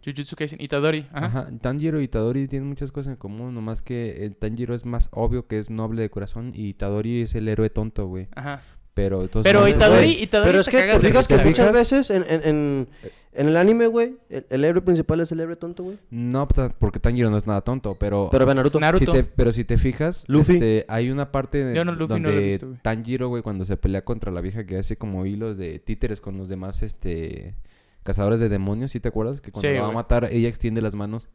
Jujutsu 0.05 0.37
Kaisen, 0.37 0.61
Itadori. 0.61 1.07
Ajá. 1.13 1.27
Ajá. 1.41 1.49
Tanjiro 1.61 2.01
y 2.01 2.09
Tadori 2.09 2.47
tienen 2.49 2.69
muchas 2.69 2.93
cosas 2.93 3.13
en 3.13 3.17
común, 3.17 3.55
nomás 3.55 3.83
que 3.83 4.25
eh, 4.25 4.31
Tanjiro 4.31 4.75
es 4.75 4.85
más 4.87 5.09
obvio 5.13 5.47
que 5.47 5.59
es 5.59 5.71
noble 5.71 6.03
de 6.03 6.11
corazón 6.11 6.53
y 6.55 6.75
Tadori 6.75 7.23
es 7.23 7.35
el 7.35 7.49
héroe 7.49 7.69
tonto, 7.71 8.07
güey. 8.07 8.29
Ajá. 8.35 8.63
Pero, 8.95 9.29
todos 9.29 9.45
Pero 9.45 9.61
modos- 9.61 9.77
Itadori, 9.77 10.11
Itadori 10.23 10.49
Pero 10.51 10.61
es 10.61 10.69
que 10.69 10.83
te 10.83 10.99
fijas 10.99 11.29
que 11.29 11.35
risa, 11.37 11.37
güey. 11.37 11.47
muchas 11.51 11.73
veces 11.73 12.11
en, 12.11 12.25
en, 12.29 12.43
en, 12.45 12.89
En 13.39 13.49
el 13.49 13.57
anime, 13.57 13.87
güey, 13.87 14.17
el, 14.29 14.45
el 14.51 14.65
héroe 14.65 14.83
principal 14.83 15.21
es 15.21 15.33
el 15.33 15.41
héroe 15.41 15.57
tonto, 15.57 15.85
güey. 15.85 15.97
No, 16.11 16.47
ta- 16.49 16.69
porque 16.79 16.99
Tanjiro 17.01 17.31
no 17.31 17.37
es 17.39 17.47
nada 17.47 17.61
tonto, 17.63 17.95
pero... 17.95 18.29
Pero 18.31 18.45
ve 18.47 18.55
Naruto. 18.55 18.81
Naruto. 18.81 19.13
Si 19.15 19.23
te- 19.23 19.25
pero 19.37 19.53
si 19.53 19.65
te 19.65 19.79
fijas, 19.79 20.25
Luffy. 20.29 20.55
este, 20.55 20.85
hay 20.89 21.11
una 21.11 21.31
parte 21.33 21.65
de- 21.65 21.75
Yo 21.75 21.85
no, 21.85 21.93
Luffy 21.95 22.15
no 22.15 22.19
lo 22.19 22.29
he 22.29 22.33
donde 22.35 22.47
visto, 22.49 22.67
güey. 22.67 22.79
Tanjiro, 22.83 23.29
güey, 23.29 23.43
cuando 23.43 23.65
se 23.65 23.77
pelea 23.77 24.05
contra 24.05 24.33
la 24.33 24.41
vieja 24.41 24.67
que 24.67 24.77
hace 24.79 24.97
como 24.99 25.25
hilos 25.25 25.57
de 25.57 25.79
títeres 25.79 26.21
con 26.21 26.37
los 26.37 26.49
demás, 26.49 26.83
este, 26.83 27.55
cazadores 28.03 28.41
de 28.41 28.49
demonios, 28.49 28.91
¿sí 28.93 29.01
te 29.01 29.09
acuerdas? 29.09 29.41
Que 29.41 29.53
cuando 29.53 29.69
Sí, 29.69 29.75
la 29.75 29.83
va 29.83 29.89
a 29.89 29.93
matar, 29.93 30.29
ella 30.33 30.49
extiende 30.49 30.83
las 30.83 30.95
manos 30.95 31.29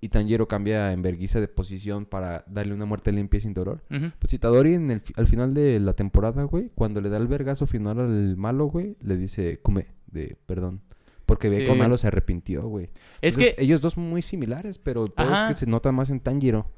y 0.00 0.08
Tanjiro 0.08 0.48
cambia 0.48 0.92
en 0.94 1.02
verguiza 1.02 1.40
de 1.40 1.48
posición 1.48 2.06
para 2.06 2.42
darle 2.48 2.72
una 2.72 2.86
muerte 2.86 3.12
limpia 3.12 3.36
y 3.36 3.40
sin 3.42 3.52
dolor. 3.52 3.82
Ujú. 3.90 4.12
Pues 4.18 4.32
Itadori 4.32 4.72
en 4.74 4.90
el, 4.90 5.02
al 5.14 5.26
final 5.26 5.52
de 5.52 5.78
la 5.78 5.92
temporada, 5.92 6.42
güey, 6.44 6.70
cuando 6.74 7.02
le 7.02 7.10
da 7.10 7.18
el 7.18 7.26
vergazo 7.26 7.66
final 7.66 8.00
al 8.00 8.36
malo, 8.38 8.64
güey, 8.66 8.96
le 9.02 9.18
dice, 9.18 9.60
come, 9.60 9.88
de 10.06 10.38
perdón. 10.46 10.80
Porque 11.30 11.48
ve 11.48 11.56
Sí. 11.56 11.64
que 11.64 11.74
malo 11.74 11.96
se 11.96 12.06
arrepintió, 12.08 12.62
güey. 12.66 12.90
Es 13.22 13.34
Entonces, 13.34 13.54
que... 13.54 13.62
ellos 13.64 13.80
dos 13.80 13.96
muy 13.96 14.20
similares, 14.22 14.78
pero 14.78 15.04
es 15.06 15.40
que 15.48 15.54
se 15.54 15.66
nota 15.66 15.92
más 15.92 16.10
en 16.10 16.20
Tanjiro. 16.20 16.70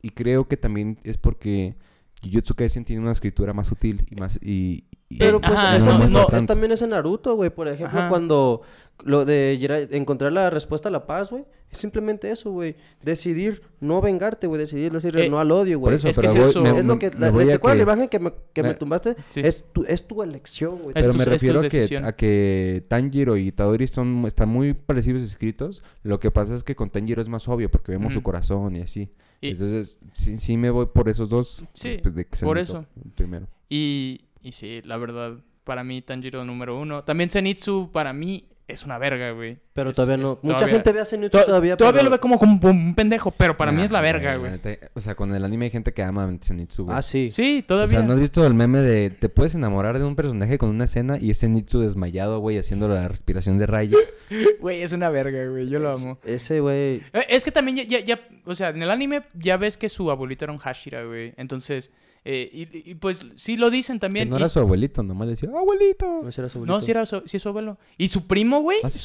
Y 0.00 0.10
creo 0.10 0.46
que 0.46 0.56
también 0.56 0.98
es 1.04 1.18
porque 1.18 1.74
Jujutsu 2.22 2.54
Kaisen 2.54 2.84
tiene 2.84 3.02
una 3.02 3.12
escritura 3.12 3.52
más 3.52 3.66
sutil 3.66 4.06
y 4.10 4.14
más... 4.16 4.38
Y- 4.42 4.84
Pero 5.18 5.36
Eh, 5.38 5.40
pues 5.46 5.58
ajá, 5.58 5.76
ese 5.76 5.88
no, 5.90 5.98
mismo- 6.00 6.26
no. 6.30 6.36
es- 6.36 6.46
también 6.46 6.72
es 6.72 6.82
en 6.82 6.90
Naruto, 6.90 7.36
güey. 7.36 7.50
Por 7.50 7.68
ejemplo, 7.68 8.00
Ajá. 8.00 8.08
cuando 8.08 8.62
lo 9.04 9.24
de 9.24 9.54
encontrar 9.92 10.32
la 10.32 10.50
respuesta 10.50 10.88
a 10.88 10.92
la 10.92 11.06
paz, 11.06 11.30
güey. 11.30 11.44
Es 11.70 11.78
simplemente 11.78 12.30
eso, 12.30 12.50
güey. 12.50 12.76
Decidir 13.02 13.62
no 13.80 14.00
vengarte, 14.00 14.46
güey. 14.48 14.58
Decidir 14.58 14.90
decir 14.92 15.16
Eh, 15.18 15.28
no 15.28 15.38
al 15.38 15.50
odio, 15.52 15.78
güey. 15.78 15.94
eso, 15.96 16.08
Es 16.08 16.18
que 16.18 16.26
es 16.26 16.32
voy- 16.36 16.42
eso. 16.50 16.62
me- 16.62 16.78
es 16.78 16.84
lo 16.84 16.98
que... 16.98 17.10
La, 17.10 17.30
¿Te 17.32 17.52
acuerdas 17.52 17.60
que- 17.60 17.74
la 17.76 17.82
imagen 17.82 18.08
que 18.08 18.18
me, 18.18 18.32
que 18.52 18.62
me 18.62 18.68
me- 18.70 18.74
tumbaste? 18.74 19.16
Sí. 19.28 19.40
Es, 19.44 19.64
tu, 19.72 19.82
es 19.84 20.06
tu 20.06 20.22
elección, 20.22 20.80
güey. 20.82 20.94
Pero 20.94 21.10
tu- 21.12 21.18
me 21.18 21.24
refiero 21.24 21.60
a 21.60 21.68
que, 21.68 21.98
a 22.02 22.12
que 22.12 22.84
Tanjiro 22.88 23.36
y 23.36 23.48
Itadori 23.48 23.86
son, 23.86 24.24
están 24.26 24.48
muy 24.48 24.74
parecidos 24.74 25.22
escritos. 25.22 25.82
Lo 26.02 26.18
que 26.18 26.30
pasa 26.32 26.54
es 26.54 26.64
que 26.64 26.74
con 26.74 26.90
Tanjiro 26.90 27.20
es 27.22 27.28
más 27.28 27.46
obvio 27.48 27.70
porque 27.70 27.92
vemos 27.92 28.12
su 28.12 28.22
corazón 28.22 28.74
y 28.76 28.80
así. 28.80 29.10
Y- 29.40 29.50
Entonces, 29.50 29.98
sí, 30.14 30.38
sí 30.38 30.56
me 30.56 30.70
voy 30.70 30.86
por 30.86 31.08
esos 31.08 31.30
dos. 31.30 31.64
Sí, 31.72 31.98
pues, 32.02 32.14
de 32.14 32.26
que 32.26 32.38
por 32.44 32.58
eso. 32.58 32.86
Primero. 33.14 33.46
Y, 33.68 34.20
y 34.46 34.52
sí, 34.52 34.80
la 34.84 34.96
verdad, 34.96 35.32
para 35.64 35.82
mí 35.84 36.02
Tanjiro 36.02 36.44
número 36.44 36.78
uno. 36.78 37.02
También 37.04 37.28
Zenitsu 37.30 37.90
para 37.92 38.12
mí 38.12 38.48
es 38.68 38.84
una 38.84 38.98
verga, 38.98 39.30
güey. 39.30 39.58
Pero 39.74 39.90
Es- 39.90 39.96
todavía 39.96 40.16
no. 40.16 40.32
es- 40.32 40.38
Mucha 40.42 40.56
todavía- 40.56 40.74
gente 40.74 40.92
ve 40.92 41.00
a 41.00 41.04
Zenitsu 41.04 41.38
To- 41.38 41.44
todavía, 41.44 41.76
Todavía 41.76 42.00
pero- 42.00 42.10
lo 42.10 42.16
ve 42.16 42.18
como, 42.20 42.38
como 42.38 42.58
un 42.70 42.94
pendejo, 42.96 43.30
pero 43.30 43.56
para 43.56 43.70
mí 43.70 43.82
es 43.82 43.92
la 43.92 44.00
verga, 44.00 44.32
la 44.32 44.36
güey. 44.38 44.52
O 44.94 45.00
sea, 45.00 45.14
con 45.14 45.32
el 45.34 45.44
anime 45.44 45.66
hay 45.66 45.70
gente 45.70 45.92
que 45.92 46.02
ama 46.02 46.24
a 46.24 46.38
Zenitsu, 46.44 46.84
güey. 46.84 46.96
Ah, 46.96 47.02
sí. 47.02 47.30
Sí, 47.30 47.60
O 47.62 47.66
todavía. 47.66 47.98
sea, 47.98 48.02
¿no 48.06 48.14
has 48.14 48.20
visto 48.20 48.44
el 48.44 48.54
meme 48.54 48.78
de 48.80 49.10
te 49.10 49.28
puedes 49.28 49.54
enamorar 49.54 49.98
de 49.98 50.04
un 50.04 50.16
personaje 50.16 50.58
con 50.58 50.68
una 50.70 50.84
escena 50.84 51.16
y 51.20 51.30
ese 51.30 51.48
Nitsu 51.48 51.78
desmayado, 51.80 52.40
güey, 52.40 52.58
haciendo 52.58 52.88
la 52.88 53.06
respiración 53.08 53.56
de 53.58 53.66
rayo? 53.66 53.96
Güey, 54.60 54.82
es 54.82 54.92
una 54.92 55.10
verga, 55.10 55.46
güey. 55.48 55.68
Yo 55.68 55.78
lo 55.78 55.92
amo. 55.92 56.18
Ese, 56.24 56.58
güey. 56.58 57.02
Eh, 57.12 57.26
Es 57.28 57.44
que 57.44 57.52
también 57.52 57.76
ya, 57.76 57.84
ya, 57.84 58.00
ya- 58.00 58.20
o 58.44 58.54
sea, 58.56 58.70
en 58.70 58.82
el 58.82 58.90
anime 58.90 59.22
ya 59.34 59.56
ves 59.56 59.76
que 59.76 59.88
su 59.88 60.10
abuelito 60.10 60.44
era 60.44 60.52
un 60.52 60.58
Hashira, 60.58 61.04
güey. 61.04 61.32
Entonces, 61.36 61.92
eh, 62.28 62.50
y, 62.52 62.90
y, 62.90 62.94
pues 62.96 63.24
sí 63.36 63.56
lo 63.56 63.70
dicen 63.70 63.96
Que 63.96 64.00
también. 64.00 64.28
no 64.28 64.36
y- 64.36 64.38
era 64.40 64.48
su 64.48 64.58
abuelito, 64.58 65.02
nomás 65.02 65.28
decía, 65.28 65.48
¡abuelito! 65.48 66.20
No, 66.22 66.28
ese 66.28 66.40
era 66.40 66.48
su 66.48 66.58
No, 66.58 66.64
abuelito. 66.64 66.80
sí 66.84 66.90
era 66.90 67.06
su, 67.06 67.22
sí 67.24 67.36
es 67.36 67.42
su 67.42 67.48
abuelo. 67.48 67.78
Y 67.96 68.08
su 68.08 68.26
primo, 68.26 68.60
güey, 68.60 68.78
¿Ah, 68.82 68.90
sí? 68.90 68.98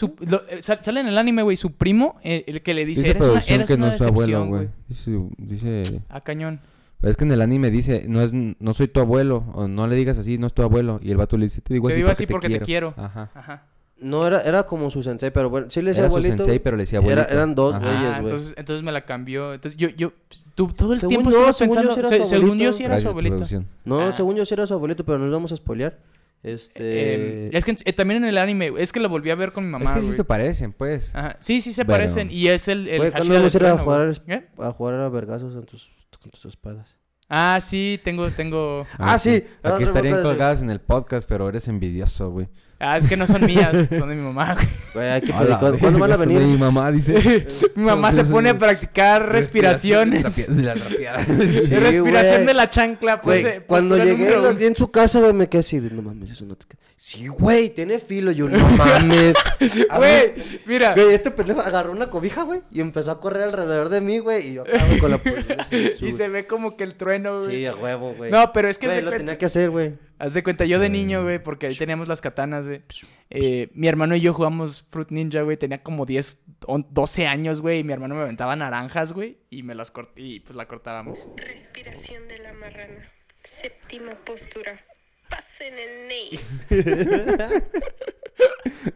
eh, 0.49 0.61
sal- 0.61 0.79
sale 0.81 0.99
en 1.01 1.07
el 1.07 1.17
anime, 1.17 1.43
güey, 1.43 1.55
su 1.57 1.73
primo, 1.73 2.15
eh, 2.23 2.43
el 2.47 2.61
que 2.61 2.73
le 2.73 2.85
dice, 2.85 3.01
Dice 3.01 3.11
eres 3.11 3.23
una, 3.27 3.39
eres 3.39 3.67
que 3.67 3.73
una 3.75 3.87
no 3.87 3.91
es 3.93 3.97
su 3.99 4.03
abuelo, 4.05 4.45
güey. 4.47 4.69
Dice, 4.89 5.11
dice... 5.37 5.83
A 6.09 6.21
cañón. 6.21 6.59
Es 7.03 7.17
que 7.17 7.23
en 7.23 7.31
el 7.31 7.41
anime 7.41 7.71
dice, 7.71 8.05
no 8.07 8.21
es, 8.21 8.31
no 8.33 8.73
soy 8.73 8.87
tu 8.87 8.99
abuelo, 8.99 9.43
o 9.55 9.67
no 9.67 9.87
le 9.87 9.95
digas 9.95 10.17
así, 10.19 10.37
no 10.37 10.45
es 10.47 10.53
tu 10.53 10.61
abuelo. 10.61 10.99
Y 11.01 11.09
el 11.11 11.17
vato 11.17 11.35
le 11.37 11.45
dice, 11.45 11.61
te 11.61 11.73
digo 11.73 11.87
Te 11.87 11.93
así 11.93 11.97
digo 11.97 12.07
porque, 12.09 12.23
así 12.23 12.25
porque 12.27 12.49
te 12.49 12.59
quiero. 12.59 12.93
Ajá. 12.97 13.31
Ajá. 13.33 13.65
No, 14.01 14.25
era, 14.25 14.41
era 14.41 14.63
como 14.63 14.89
su 14.89 15.03
sensei, 15.03 15.29
pero 15.31 15.49
bueno, 15.49 15.69
sí 15.69 15.81
le 15.81 15.91
decía 15.91 16.05
Era 16.05 16.11
su 16.11 16.21
sensei, 16.21 16.57
pero 16.59 16.75
le 16.75 16.83
decía 16.83 16.99
Era- 16.99 17.07
abuelito. 17.23 17.33
eran 17.33 17.55
dos, 17.55 17.79
güeyes, 17.79 17.95
Ah, 17.95 18.17
güey. 18.19 18.31
entonces, 18.33 18.53
entonces 18.57 18.83
me 18.83 18.91
la 18.91 19.05
cambió. 19.05 19.53
Entonces 19.53 19.77
yo, 19.79 19.89
yo, 19.89 20.11
tú- 20.55 20.69
todo 20.73 20.93
el 20.93 20.99
Según 20.99 21.09
tiempo 21.15 21.29
no, 21.29 21.53
según 21.53 21.75
yo 21.83 21.93
sí 21.93 21.99
era 21.99 22.09
se- 22.09 22.19
su 22.19 22.25
según 22.25 22.45
yo 22.47 22.53
abuelito. 22.53 22.73
sí 22.73 22.83
era 22.83 22.97
su 22.97 23.07
abuelito. 23.09 23.35
producción. 23.35 23.67
No, 23.85 24.01
Ah. 24.07 24.11
según 24.11 24.35
yo 24.35 24.45
sí 24.45 24.53
era 24.55 24.65
su 24.65 24.73
abuelito, 24.73 25.05
pero 25.05 25.19
nos 25.19 25.31
vamos 25.31 25.51
a 25.51 25.55
spoilear. 25.55 25.99
Este. 26.43 27.45
Eh, 27.45 27.49
es 27.53 27.63
que 27.63 27.77
eh, 27.85 27.93
también 27.93 28.23
en 28.23 28.29
el 28.29 28.37
anime, 28.39 28.73
es 28.79 28.91
que 28.91 28.99
lo 28.99 29.07
volví 29.09 29.29
a 29.29 29.35
ver 29.35 29.51
con 29.51 29.63
mi 29.63 29.69
mamá, 29.69 29.91
es 29.91 29.97
que 29.97 30.01
sí 30.01 30.11
se 30.13 30.23
parecen, 30.23 30.73
pues. 30.73 31.13
Ajá. 31.13 31.37
Sí, 31.39 31.61
sí 31.61 31.71
se 31.71 31.85
parecen. 31.85 32.29
Y 32.31 32.47
es 32.47 32.67
el, 32.67 32.87
el 32.87 32.97
Güey, 32.97 33.11
¿cuándo 33.11 33.33
vamos 33.35 33.53
a 33.53 33.57
ir 33.59 33.65
a 33.67 33.77
jugar 33.77 34.21
¿Eh? 34.27 34.47
A 34.57 34.71
jugar 34.71 34.95
a 34.95 35.09
vergazos 35.09 35.53
con 35.53 35.63
tus, 35.65 35.91
con 36.19 36.31
tus 36.31 36.45
espadas. 36.45 36.95
Ah, 37.29 37.59
sí, 37.61 37.99
tengo, 38.03 38.29
tengo... 38.31 38.85
Ah, 38.97 39.17
sí. 39.17 39.43
Ah, 39.63 39.69
Aquí 39.69 39.83
otra 39.83 39.85
estarían 39.85 40.17
sí. 40.17 40.23
colgadas 40.23 40.61
en 40.63 40.69
el 40.71 40.81
podcast, 40.81 41.29
pero 41.29 41.47
eres 41.47 41.67
envidioso, 41.67 42.31
güey. 42.31 42.49
Ah, 42.83 42.97
es 42.97 43.07
que 43.07 43.15
no 43.15 43.27
son 43.27 43.45
mías, 43.45 43.87
son 43.97 44.09
de 44.09 44.15
mi 44.15 44.21
mamá, 44.23 44.55
güey. 44.55 44.67
Güey, 44.95 45.09
hay 45.09 45.21
que 45.21 45.31
¿Cuándo, 45.31 45.77
¿cuándo 45.77 45.99
van 45.99 46.11
a 46.11 46.17
verga, 46.17 46.33
venir? 46.33 46.47
Mi 46.47 46.57
mamá 46.57 46.91
dice... 46.91 47.45
Mi 47.75 47.83
mamá 47.83 48.11
se 48.11 48.25
pone 48.25 48.49
a 48.49 48.57
practicar 48.57 49.29
respiraciones. 49.31 50.47
De 50.47 50.63
la. 50.63 50.75
Sí, 50.81 51.75
respiración 51.75 52.35
güey. 52.37 52.45
de 52.47 52.53
la 52.55 52.69
chancla. 52.69 53.21
Güey, 53.23 53.43
pose- 53.43 53.61
cuando 53.67 53.97
llegué 53.97 54.35
los 54.35 54.57
vi 54.57 54.65
en 54.65 54.75
su 54.75 54.89
casa, 54.89 55.19
güey, 55.19 55.33
me 55.33 55.47
quedé 55.47 55.59
así 55.59 55.79
de, 55.79 55.91
no 55.91 56.01
mames, 56.01 56.31
eso 56.31 56.45
no 56.45 56.55
te 56.55 56.65
queda. 56.65 56.79
Sí, 57.03 57.27
güey, 57.29 57.71
tiene 57.71 57.97
filo. 57.97 58.31
Yo, 58.31 58.47
no 58.47 58.59
mames. 58.59 59.35
Güey, 59.97 60.33
mira. 60.67 60.93
Güey, 60.93 61.15
este 61.15 61.31
pendejo 61.31 61.59
agarró 61.61 61.91
una 61.91 62.11
cobija, 62.11 62.43
güey, 62.43 62.61
y 62.69 62.79
empezó 62.79 63.09
a 63.09 63.19
correr 63.19 63.41
alrededor 63.41 63.89
de 63.89 64.01
mí, 64.01 64.19
güey, 64.19 64.49
y 64.49 64.53
yo 64.53 64.63
güey, 64.65 64.99
con 64.99 65.09
la 65.09 65.19
Y 65.99 66.11
se 66.11 66.29
ve 66.29 66.45
como 66.45 66.77
que 66.77 66.83
el 66.83 66.93
trueno, 66.93 67.39
güey. 67.39 67.49
Sí, 67.49 67.65
a 67.65 67.75
huevo, 67.75 68.13
güey. 68.13 68.29
No, 68.29 68.53
pero 68.53 68.69
es 68.69 68.77
que 68.77 68.85
Güey, 68.85 69.01
lo 69.01 69.05
cuenta- 69.09 69.17
tenía 69.17 69.37
que 69.39 69.45
hacer, 69.47 69.71
güey. 69.71 69.93
Haz 70.19 70.35
de 70.35 70.43
cuenta, 70.43 70.65
yo 70.65 70.77
de 70.79 70.89
niño, 70.89 71.23
güey, 71.23 71.41
porque 71.43 71.65
ahí 71.65 71.75
teníamos 71.75 72.07
las 72.07 72.21
katanas, 72.21 72.67
güey. 72.67 72.83
Eh, 73.31 73.69
mi 73.73 73.87
hermano 73.87 74.15
y 74.15 74.21
yo 74.21 74.35
jugamos 74.35 74.85
Fruit 74.91 75.09
Ninja, 75.09 75.41
güey. 75.41 75.57
Tenía 75.57 75.81
como 75.81 76.05
10, 76.05 76.43
on- 76.67 76.85
12 76.91 77.25
años, 77.25 77.61
güey. 77.61 77.79
Y 77.79 77.83
mi 77.83 77.93
hermano 77.93 78.13
me 78.13 78.21
aventaba 78.21 78.55
naranjas, 78.55 79.11
güey. 79.13 79.39
Y 79.49 79.63
me 79.63 79.73
las 79.73 79.89
corté 79.89 80.21
y 80.21 80.39
pues 80.41 80.55
la 80.55 80.67
cortábamos. 80.67 81.27
Respiración 81.37 82.27
de 82.27 82.37
la 82.37 82.53
marrana. 82.53 83.09
Séptima 83.43 84.11
postura. 84.23 84.85
Pasen 85.31 85.73
el 85.79 86.07
ney. 86.07 86.39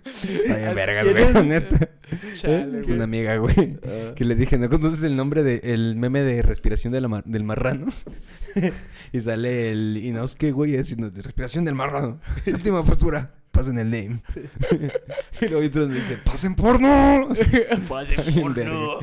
Está 0.05 0.57
bien 0.57 0.75
verga, 0.75 1.03
güey, 1.03 1.45
neta. 1.45 1.89
Chale, 2.33 2.81
Es 2.81 2.87
una 2.87 3.03
amiga, 3.03 3.37
güey. 3.37 3.77
Que 4.15 4.23
le 4.25 4.35
dije, 4.35 4.57
¿no 4.57 4.69
conoces 4.69 5.03
el 5.03 5.15
nombre 5.15 5.43
del 5.43 5.95
meme 5.95 6.21
de 6.23 6.41
respiración 6.41 6.93
de 6.93 7.01
la 7.01 7.07
mar- 7.07 7.23
del 7.25 7.43
marrano? 7.43 7.87
y 9.13 9.21
sale 9.21 9.71
el 9.71 9.97
Inosuke, 9.97 10.51
güey, 10.51 10.77
haciendo 10.77 11.09
de 11.11 11.21
respiración 11.21 11.65
del 11.65 11.75
marrano. 11.75 12.19
Séptima 12.43 12.83
postura. 12.83 13.33
Pasen 13.51 13.77
el 13.79 13.89
name. 13.89 14.21
y 15.41 15.45
luego 15.47 15.65
otros 15.65 15.87
me 15.89 15.95
dice, 15.95 16.17
¡pasen 16.17 16.55
porno! 16.55 17.29
Pasen 17.87 18.41
porno. 18.41 18.99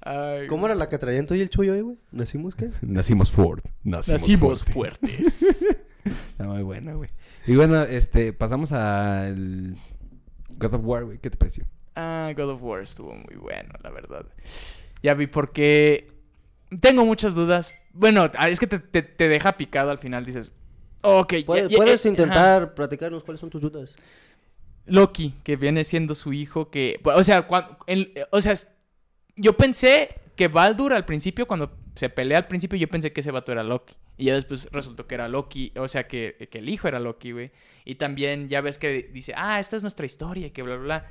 Ay, 0.00 0.46
¿Cómo 0.48 0.66
era 0.66 0.74
la 0.74 0.88
que 0.88 0.98
traían 0.98 1.26
tú 1.26 1.34
y 1.34 1.40
el 1.40 1.50
chuyo 1.50 1.72
ahí, 1.72 1.80
güey? 1.82 1.96
¿Nacimos 2.12 2.54
qué? 2.56 2.70
Nacimos 2.80 3.30
Ford. 3.30 3.60
Nacimos, 3.84 4.22
Nacimos 4.22 4.64
fuerte. 4.64 5.06
fuertes. 5.08 5.66
Está 6.30 6.44
muy 6.44 6.62
buena, 6.62 6.94
güey. 6.94 7.08
Y 7.46 7.54
bueno, 7.56 7.82
este, 7.82 8.32
pasamos 8.32 8.72
al 8.72 9.76
God 10.58 10.74
of 10.74 10.80
War, 10.84 11.04
güey. 11.04 11.18
¿Qué 11.18 11.30
te 11.30 11.36
pareció? 11.36 11.64
Ah, 11.94 12.32
God 12.36 12.50
of 12.50 12.62
War 12.62 12.82
estuvo 12.82 13.14
muy 13.14 13.36
bueno, 13.36 13.72
la 13.82 13.90
verdad. 13.90 14.26
Ya 15.02 15.14
vi 15.14 15.26
por 15.26 15.52
qué. 15.52 16.08
Tengo 16.80 17.04
muchas 17.04 17.34
dudas. 17.34 17.88
Bueno, 17.92 18.30
ah, 18.36 18.48
es 18.48 18.58
que 18.60 18.66
te, 18.66 18.78
te- 18.78 19.02
te 19.02 19.28
deja 19.28 19.56
picado 19.56 19.90
al 19.90 19.98
final. 19.98 20.24
Dices, 20.24 20.50
ok. 21.02 21.34
Puedes, 21.46 21.68
ya- 21.70 21.76
puedes 21.76 22.04
eh, 22.04 22.08
intentar 22.08 22.74
platicarnos 22.74 23.22
cuáles 23.24 23.40
son 23.40 23.50
tus 23.50 23.60
dudas. 23.62 23.96
Loki, 24.86 25.34
que 25.42 25.56
viene 25.56 25.84
siendo 25.84 26.14
su 26.14 26.32
hijo, 26.32 26.70
que. 26.70 27.00
O 27.04 27.24
sea, 27.24 27.46
cuan- 27.46 27.76
el- 27.86 28.12
o 28.30 28.40
sea, 28.40 28.54
yo 29.36 29.56
pensé 29.56 30.08
que 30.36 30.48
Baldur 30.48 30.92
al 30.92 31.04
principio, 31.04 31.46
cuando 31.46 31.72
se 31.94 32.08
pelea 32.10 32.38
al 32.38 32.46
principio, 32.46 32.78
yo 32.78 32.88
pensé 32.88 33.12
que 33.12 33.20
ese 33.20 33.30
vato 33.30 33.52
era 33.52 33.62
Loki. 33.62 33.94
Y 34.18 34.26
ya 34.26 34.34
después 34.34 34.68
resultó 34.72 35.06
que 35.06 35.14
era 35.14 35.28
Loki. 35.28 35.72
O 35.76 35.88
sea, 35.88 36.06
que, 36.06 36.48
que 36.50 36.58
el 36.58 36.68
hijo 36.68 36.88
era 36.88 36.98
Loki, 37.00 37.32
güey. 37.32 37.50
Y 37.84 37.96
también 37.96 38.48
ya 38.48 38.60
ves 38.60 38.78
que 38.78 39.10
dice, 39.12 39.32
ah, 39.36 39.60
esta 39.60 39.76
es 39.76 39.82
nuestra 39.82 40.06
historia, 40.06 40.46
y 40.46 40.50
que 40.50 40.62
bla, 40.62 40.76
bla, 40.76 40.84
bla. 40.84 41.06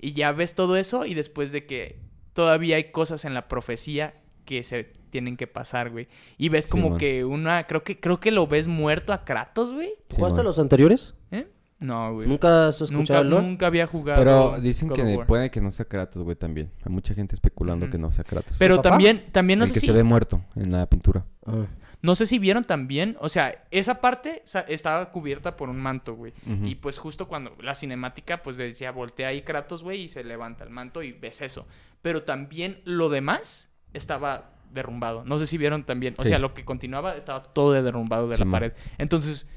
Y 0.00 0.12
ya 0.12 0.32
ves 0.32 0.54
todo 0.54 0.76
eso 0.76 1.04
y 1.06 1.14
después 1.14 1.50
de 1.52 1.66
que 1.66 2.00
todavía 2.32 2.76
hay 2.76 2.90
cosas 2.92 3.24
en 3.24 3.34
la 3.34 3.48
profecía 3.48 4.14
que 4.44 4.62
se 4.62 4.84
tienen 5.10 5.36
que 5.36 5.46
pasar, 5.46 5.90
güey. 5.90 6.08
Y 6.38 6.48
ves 6.48 6.64
Sí, 6.64 6.70
como 6.70 6.90
man. 6.90 6.98
que 6.98 7.24
una, 7.24 7.64
creo 7.64 7.82
que, 7.82 7.98
creo 7.98 8.20
que 8.20 8.30
lo 8.30 8.46
ves 8.46 8.66
muerto 8.66 9.12
a 9.12 9.24
Kratos, 9.24 9.72
güey. 9.72 9.90
¿Tú 10.08 10.16
¿Jugaste 10.16 10.42
los 10.42 10.58
anteriores? 10.58 11.14
¿Eh? 11.30 11.48
No, 11.80 12.14
güey. 12.14 12.28
¿Nunca 12.28 12.68
has 12.68 12.80
escuchado 12.80 13.24
Nunca, 13.24 13.42
nunca 13.42 13.66
había 13.66 13.86
jugado. 13.86 14.18
Pero 14.18 14.60
dicen 14.60 14.88
God 14.88 14.96
que 14.96 15.18
puede 15.26 15.50
que 15.50 15.60
no 15.60 15.70
sea 15.70 15.86
Kratos, 15.86 16.22
güey, 16.22 16.36
también. 16.36 16.70
Hay 16.84 16.92
mucha 16.92 17.14
gente 17.14 17.34
especulando 17.34 17.90
que 17.90 17.98
no 17.98 18.10
sea 18.12 18.24
Kratos. 18.24 18.56
Pero 18.58 18.80
también, 18.80 19.26
también 19.32 19.58
no 19.58 19.64
el 19.64 19.68
sé 19.68 19.74
que 19.74 19.80
si... 19.80 19.86
se 19.86 19.92
ve 19.92 20.02
muerto 20.02 20.42
en 20.56 20.72
la 20.72 20.86
pintura. 20.86 21.24
Ah. 21.46 21.66
No 22.00 22.14
sé 22.14 22.26
si 22.26 22.38
vieron 22.38 22.62
también, 22.64 23.16
o 23.20 23.28
sea, 23.28 23.64
esa 23.72 24.00
parte 24.00 24.42
estaba 24.68 25.10
cubierta 25.10 25.56
por 25.56 25.68
un 25.68 25.78
manto, 25.80 26.14
güey. 26.14 26.32
Y 26.64 26.76
pues 26.76 26.98
justo 26.98 27.26
cuando 27.26 27.56
la 27.60 27.74
cinemática, 27.74 28.42
pues 28.42 28.56
decía, 28.56 28.92
voltea 28.92 29.28
ahí 29.28 29.42
Kratos, 29.42 29.82
güey, 29.82 30.02
y 30.02 30.08
se 30.08 30.22
levanta 30.22 30.62
el 30.64 30.70
manto 30.70 31.02
y 31.02 31.10
ves 31.12 31.40
eso. 31.40 31.66
Pero 32.00 32.22
también 32.22 32.80
lo 32.84 33.08
demás 33.08 33.70
estaba 33.94 34.52
derrumbado. 34.72 35.24
No 35.24 35.38
sé 35.38 35.46
si 35.46 35.58
vieron 35.58 35.82
también. 35.84 36.14
O 36.18 36.22
Sí. 36.22 36.28
sea, 36.28 36.38
lo 36.38 36.54
que 36.54 36.64
continuaba 36.64 37.16
estaba 37.16 37.42
todo 37.42 37.72
derrumbado 37.72 38.28
de 38.28 38.36
Sí, 38.36 38.40
la 38.40 38.44
man. 38.44 38.52
pared. 38.60 38.72
Entonces, 38.98 39.48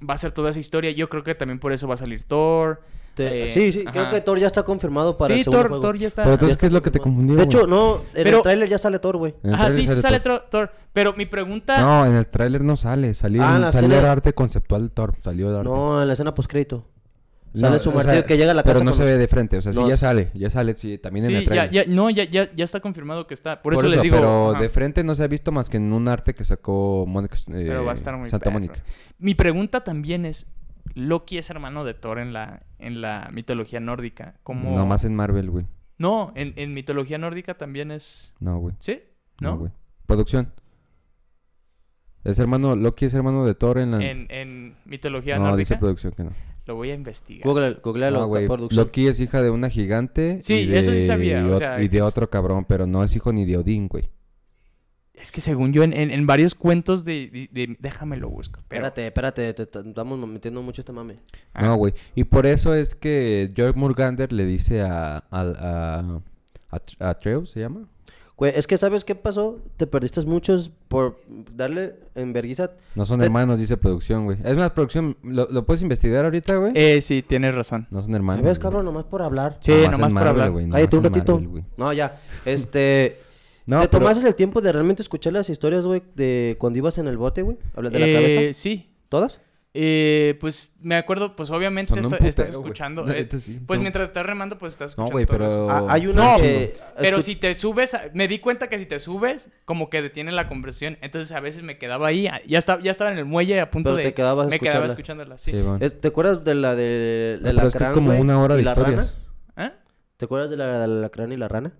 va 0.00 0.14
a 0.14 0.18
ser 0.18 0.32
toda 0.32 0.50
esa 0.50 0.58
historia. 0.58 0.90
Yo 0.90 1.08
creo 1.08 1.22
que 1.22 1.34
también 1.36 1.60
por 1.60 1.72
eso 1.72 1.86
va 1.86 1.94
a 1.94 1.98
salir 1.98 2.24
Thor. 2.24 2.82
Te- 3.14 3.44
Eh, 3.44 3.52
sí, 3.52 3.72
sí, 3.72 3.80
ajá. 3.86 3.92
creo 3.92 4.08
que 4.08 4.20
Thor 4.22 4.38
ya 4.38 4.46
está 4.46 4.62
confirmado 4.62 5.16
para 5.18 5.34
sí, 5.34 5.40
el 5.40 5.44
segundo 5.44 5.58
Thor, 5.60 5.68
juego. 5.68 5.82
Thor 5.82 5.98
ya 5.98 6.08
está. 6.08 6.22
Pero 6.22 6.34
entonces, 6.34 6.56
ya 6.56 6.60
¿qué 6.60 6.66
es 6.66 6.72
lo 6.72 6.80
que 6.82 6.90
te 6.90 6.98
confundió? 6.98 7.36
De 7.36 7.42
hecho, 7.42 7.66
no, 7.66 7.96
en 8.14 8.24
Pero- 8.24 8.36
el 8.38 8.42
tráiler 8.42 8.68
ya 8.70 8.78
sale 8.78 8.98
Thor, 8.98 9.16
güey. 9.18 9.34
En 9.42 9.50
el 9.50 9.54
Ajá, 9.54 9.70
sí, 9.70 9.86
sí 9.86 9.94
sale 10.00 10.20
Thor. 10.20 10.44
Thor. 10.50 10.72
Pero 10.94 11.12
mi 11.14 11.26
pregunta... 11.26 11.80
No, 11.80 12.06
en 12.06 12.14
el 12.14 12.26
tráiler 12.28 12.62
no 12.62 12.76
sale. 12.76 13.12
Salió, 13.14 13.42
Ah, 13.42 13.56
en 13.66 13.72
salió 13.72 13.86
el 13.88 13.92
escena- 13.94 14.12
arte 14.12 14.32
conceptual 14.32 14.84
de 14.84 14.94
Thor. 14.94 15.14
Salió 15.22 15.50
el 15.50 15.56
arte. 15.56 15.68
No, 15.68 16.00
en 16.00 16.06
la 16.08 16.14
escena 16.14 16.34
postcrédito. 16.34 16.86
No, 17.54 17.60
Sale 17.68 17.78
su 17.80 17.90
o 17.90 17.92
martillo 17.92 18.14
sea, 18.14 18.24
que 18.24 18.38
llega 18.38 18.52
a 18.52 18.54
la 18.54 18.62
casa 18.62 18.72
Pero 18.76 18.84
no 18.86 18.92
con 18.92 18.98
se 18.98 19.04
ve 19.04 19.18
de 19.18 19.28
frente. 19.28 19.58
O 19.58 19.62
sea, 19.62 19.72
sí 19.74 19.78
No, 19.78 19.86
ya 19.86 19.96
sí. 19.96 20.00
sale. 20.00 20.30
Ya 20.32 20.48
sale, 20.48 20.74
sí, 20.74 20.96
también 20.96 21.26
en 21.26 21.30
Sí, 21.32 21.36
el 21.36 21.42
ya, 21.42 21.46
tráiler. 21.50 21.70
ya, 21.70 21.84
no, 21.86 22.08
ya, 22.08 22.24
ya, 22.24 22.50
ya 22.54 22.64
está 22.64 22.80
confirmado 22.80 23.26
que 23.26 23.34
está. 23.34 23.60
Por, 23.60 23.74
Por 23.74 23.84
eso, 23.84 23.94
les 23.94 24.00
digo... 24.00 24.16
Pero 24.16 24.52
ajá. 24.52 24.60
de 24.62 24.70
frente 24.70 25.04
no 25.04 25.14
se 25.14 25.22
ha 25.22 25.26
visto 25.26 25.52
más 25.52 25.68
que 25.68 25.76
en 25.76 25.92
un 25.92 26.08
arte 26.08 26.34
que 26.34 26.44
sacó 26.44 27.04
Mónica, 27.06 27.36
eh, 27.36 27.64
Pero 27.68 27.84
va 27.84 27.90
a 27.90 27.94
estar 27.94 28.16
muy 28.16 28.30
Santa. 28.30 28.48
Mónica. 28.48 28.82
Mi 29.18 29.34
pregunta 29.34 29.84
también 29.84 30.24
es, 30.24 30.46
Loki 30.94 31.38
es 31.38 31.48
hermano 31.50 31.84
de 31.84 31.94
Thor 31.94 32.18
en 32.18 32.32
la, 32.32 32.64
en 32.78 33.00
la 33.00 33.30
mitología 33.32 33.80
nórdica. 33.80 34.34
¿Cómo... 34.42 34.74
No 34.76 34.86
más 34.86 35.04
en 35.04 35.14
Marvel, 35.14 35.50
güey. 35.50 35.66
No, 35.98 36.32
en, 36.34 36.52
en 36.56 36.74
mitología 36.74 37.18
nórdica 37.18 37.54
también 37.54 37.90
es... 37.90 38.34
No, 38.40 38.58
güey. 38.58 38.74
¿Sí? 38.78 39.00
No, 39.40 39.50
¿No? 39.52 39.58
güey. 39.58 39.72
Producción. 40.06 40.52
Es 42.24 42.38
hermano, 42.38 42.76
Loki 42.76 43.06
es 43.06 43.14
hermano 43.14 43.44
de 43.44 43.54
Thor 43.54 43.78
en 43.78 43.90
la... 43.92 44.02
en, 44.04 44.26
en 44.30 44.76
mitología 44.84 45.38
no, 45.38 45.56
dice 45.56 45.74
nórdica. 45.74 45.80
producción 45.80 46.12
que 46.12 46.24
no. 46.24 46.30
Lo 46.66 46.76
voy 46.76 46.90
a 46.90 46.94
investigar. 46.94 47.42
Google, 47.44 47.80
googlealo, 47.82 48.20
No, 48.20 48.26
güey. 48.28 48.46
producción. 48.46 48.84
Loki 48.84 49.08
es 49.08 49.18
hija 49.18 49.42
de 49.42 49.50
una 49.50 49.68
gigante. 49.68 50.40
Sí, 50.42 50.54
y 50.60 50.66
de- 50.66 50.78
eso 50.78 50.92
sí 50.92 51.02
sabía, 51.04 51.40
Y, 51.40 51.44
o 51.44 51.54
ot- 51.54 51.58
sea, 51.58 51.80
y 51.80 51.88
que 51.88 51.88
de 51.88 51.98
es- 51.98 52.04
otro 52.04 52.30
cabrón, 52.30 52.64
pero 52.68 52.86
no 52.86 53.02
es 53.02 53.16
hijo 53.16 53.32
ni 53.32 53.44
de 53.44 53.56
Odín, 53.56 53.88
güey. 53.88 54.08
Es 55.22 55.30
que 55.30 55.40
según 55.40 55.72
yo, 55.72 55.82
en, 55.84 55.92
en- 55.92 56.10
en 56.10 56.26
varios 56.26 56.54
cuentos 56.54 57.04
de, 57.04 57.30
de- 57.30 57.66
de- 57.66 57.76
Déjame 57.78 58.16
lo 58.16 58.28
busco. 58.28 58.58
Pero... 58.68 58.84
Espérate, 58.86 59.06
espérate, 59.06 59.54
te, 59.54 59.66
te- 59.66 59.88
estamos 59.88 60.18
metiendo 60.28 60.60
mucho 60.62 60.80
este 60.80 60.92
mame. 60.92 61.16
Ah, 61.54 61.64
No, 61.64 61.76
güey. 61.76 61.94
Y 62.14 62.24
por 62.24 62.44
eso 62.44 62.74
es 62.74 62.94
que 62.96 63.50
George 63.54 63.78
Murgander 63.78 64.32
le 64.32 64.44
dice 64.44 64.82
a... 64.82 65.18
a, 65.18 65.22
a, 65.30 66.20
a, 67.00 67.08
Atreus, 67.10 67.50
¿se 67.50 67.60
llama? 67.60 67.86
Güey, 68.36 68.52
es 68.56 68.66
que 68.66 68.76
¿sabes 68.78 69.04
qué 69.04 69.14
pasó? 69.14 69.60
Te 69.76 69.86
perdiste 69.86 70.20
muchos 70.22 70.72
por 70.88 71.20
darle 71.54 71.94
en 72.16 72.32
vergüenza. 72.32 72.72
No 72.96 73.04
son 73.04 73.20
Te- 73.20 73.26
hermanos, 73.26 73.58
dice 73.60 73.76
producción, 73.76 74.24
güey. 74.24 74.38
Es 74.42 74.56
más, 74.56 74.70
producción, 74.70 75.16
¿lo, 75.22 75.46
lo 75.50 75.64
puedes 75.64 75.82
investigar 75.82 76.24
ahorita, 76.24 76.56
güey? 76.56 76.72
Eh, 76.74 77.00
sí, 77.02 77.22
tienes 77.22 77.54
razón. 77.54 77.86
No 77.90 78.02
son 78.02 78.10
¿Me 78.10 78.16
hermanos. 78.16 78.42
ves, 78.44 78.58
cabrón? 78.58 78.84
Nomás 78.86 79.04
por 79.04 79.22
hablar. 79.22 79.58
Sí, 79.60 79.70
Nomás 79.70 79.92
nomás 79.92 80.06
por 80.08 80.14
Marvel, 80.14 80.30
hablar. 80.30 80.50
güey, 80.50 80.68
Cállate 80.70 80.96
un 80.96 81.02
nomás 81.04 81.18
ratito. 81.18 81.32
Marvel, 81.34 81.48
güey. 81.50 81.64
No, 81.76 81.92
ya. 81.92 82.20
Este... 82.44 83.20
No, 83.66 83.80
¿Te 83.82 83.88
pero- 83.88 84.00
tomaste 84.00 84.26
el 84.26 84.34
tiempo 84.34 84.60
de 84.60 84.72
realmente 84.72 85.02
escuchar 85.02 85.32
las 85.32 85.48
historias, 85.48 85.86
güey, 85.86 86.02
de 86.14 86.56
cuando 86.58 86.78
ibas 86.78 86.98
en 86.98 87.06
el 87.08 87.16
bote, 87.16 87.42
güey? 87.42 87.58
Habla 87.76 87.90
de 87.90 87.98
la 87.98 88.06
Eh, 88.06 88.14
cabeza. 88.14 88.52
Sí. 88.60 88.90
¿Todas? 89.08 89.40
Eh, 89.74 90.36
pues 90.38 90.74
me 90.80 90.96
acuerdo, 90.96 91.34
pues 91.34 91.50
obviamente 91.50 91.94
esto- 91.98 92.16
estás 92.16 92.28
putero, 92.34 92.58
güey. 92.58 92.64
escuchando. 92.72 93.04
La 93.06 93.16
eh, 93.16 93.26
sí, 93.40 93.58
pues 93.66 93.78
son- 93.78 93.80
mientras 93.80 94.10
estás 94.10 94.26
remando, 94.26 94.58
pues 94.58 94.74
estás 94.74 94.98
No, 94.98 95.04
escuchando. 95.04 95.12
güey, 95.12 95.24
todo 95.26 95.48
eso. 95.48 95.66
pero... 95.66 95.88
Ah, 95.88 95.92
hay 95.94 96.06
una 96.08 96.32
No, 96.34 96.36
que... 96.42 96.74
Pero 96.98 97.18
escu- 97.18 97.22
si 97.22 97.36
te 97.36 97.54
subes, 97.54 97.94
a- 97.94 98.02
me 98.12 98.28
di 98.28 98.38
cuenta 98.38 98.68
que 98.68 98.78
si 98.78 98.84
te 98.84 98.98
subes, 98.98 99.48
como 99.64 99.88
que 99.88 100.02
detiene 100.02 100.30
la 100.32 100.46
conversión. 100.46 100.98
Entonces 101.00 101.32
a 101.34 101.40
veces 101.40 101.62
me 101.62 101.78
quedaba 101.78 102.08
ahí, 102.08 102.28
ya 102.46 102.58
estaba, 102.58 102.82
ya 102.82 102.90
estaba 102.90 103.12
en 103.12 103.18
el 103.18 103.24
muelle 103.24 103.60
a 103.60 103.70
punto 103.70 103.90
Pero 103.90 103.96
de. 103.96 104.02
te 104.02 104.12
quedabas 104.14 104.48
me 104.48 104.58
quedaba 104.58 104.84
escuchándola. 104.84 105.38
sí. 105.38 105.52
Sí, 105.52 105.62
bueno. 105.62 105.78
¿Te 105.78 106.08
acuerdas 106.08 106.44
de 106.44 106.54
la 106.54 106.74
de, 106.74 107.38
No, 107.40 107.48
de 107.48 107.54
pero 107.54 107.62
la 107.62 107.68
es 107.68 107.74
que 107.76 107.84
es 107.84 107.90
como 107.90 108.12
una 108.18 108.42
hora 108.42 108.56
de 108.56 108.60
y 108.60 108.64
la 108.66 108.72
historias. 108.72 109.16
rana? 109.56 109.68
¿Eh? 109.68 109.72
¿Te 110.18 110.24
acuerdas 110.26 110.50
de 110.50 110.56
la 110.58 110.84
alacrán 110.84 111.32
y 111.32 111.38
la 111.38 111.48
rana? 111.48 111.72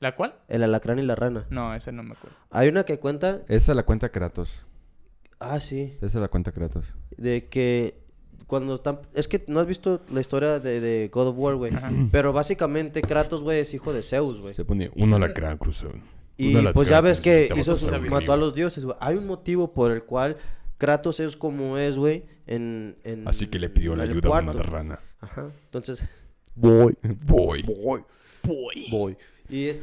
¿La 0.00 0.14
cual? 0.14 0.34
El 0.48 0.62
alacrán 0.62 0.98
y 0.98 1.02
la 1.02 1.14
rana. 1.16 1.46
No, 1.50 1.74
ese 1.74 1.90
no 1.92 2.02
me 2.02 2.12
acuerdo. 2.12 2.36
Hay 2.50 2.68
una 2.68 2.84
que 2.84 2.98
cuenta... 2.98 3.42
Esa 3.48 3.74
la 3.74 3.82
cuenta 3.84 4.10
Kratos. 4.10 4.60
Ah, 5.40 5.58
sí. 5.60 5.96
Esa 6.00 6.20
la 6.20 6.28
cuenta 6.28 6.52
Kratos. 6.52 6.94
De 7.16 7.48
que 7.48 8.00
cuando 8.46 8.74
están... 8.74 9.00
Es 9.14 9.26
que 9.28 9.44
no 9.48 9.58
has 9.60 9.66
visto 9.66 10.00
la 10.12 10.20
historia 10.20 10.60
de, 10.60 10.80
de 10.80 11.08
God 11.12 11.28
of 11.28 11.38
War, 11.38 11.56
güey. 11.56 11.72
Pero 12.12 12.32
básicamente 12.32 13.02
Kratos, 13.02 13.42
güey, 13.42 13.60
es 13.60 13.74
hijo 13.74 13.92
de 13.92 14.02
Zeus, 14.02 14.40
güey. 14.40 14.54
Se 14.54 14.64
pone 14.64 14.90
un 14.94 15.12
alacrán 15.14 15.58
cruzado. 15.58 15.94
Y 16.36 16.54
pues 16.68 16.88
ya 16.88 17.00
ves 17.00 17.20
que 17.20 17.48
hizo 17.56 17.74
su- 17.74 18.00
mató 18.02 18.32
a 18.32 18.36
los 18.36 18.54
dioses, 18.54 18.84
güey. 18.84 18.96
Hay 19.00 19.16
un 19.16 19.26
motivo 19.26 19.72
por 19.74 19.90
el 19.90 20.04
cual 20.04 20.36
Kratos 20.76 21.18
es 21.18 21.36
como 21.36 21.76
es, 21.76 21.98
güey, 21.98 22.24
en, 22.46 22.96
en 23.02 23.26
Así 23.26 23.48
que 23.48 23.58
le 23.58 23.68
pidió 23.68 23.96
la 23.96 24.04
ayuda 24.04 24.38
a 24.38 24.40
una 24.42 24.52
rana. 24.62 25.00
Ajá. 25.20 25.50
Entonces, 25.64 26.08
Voy. 26.54 26.96
Voy. 27.02 27.62
boy, 27.64 28.04
boy, 28.44 28.86
boy. 28.90 29.16
Y 29.50 29.80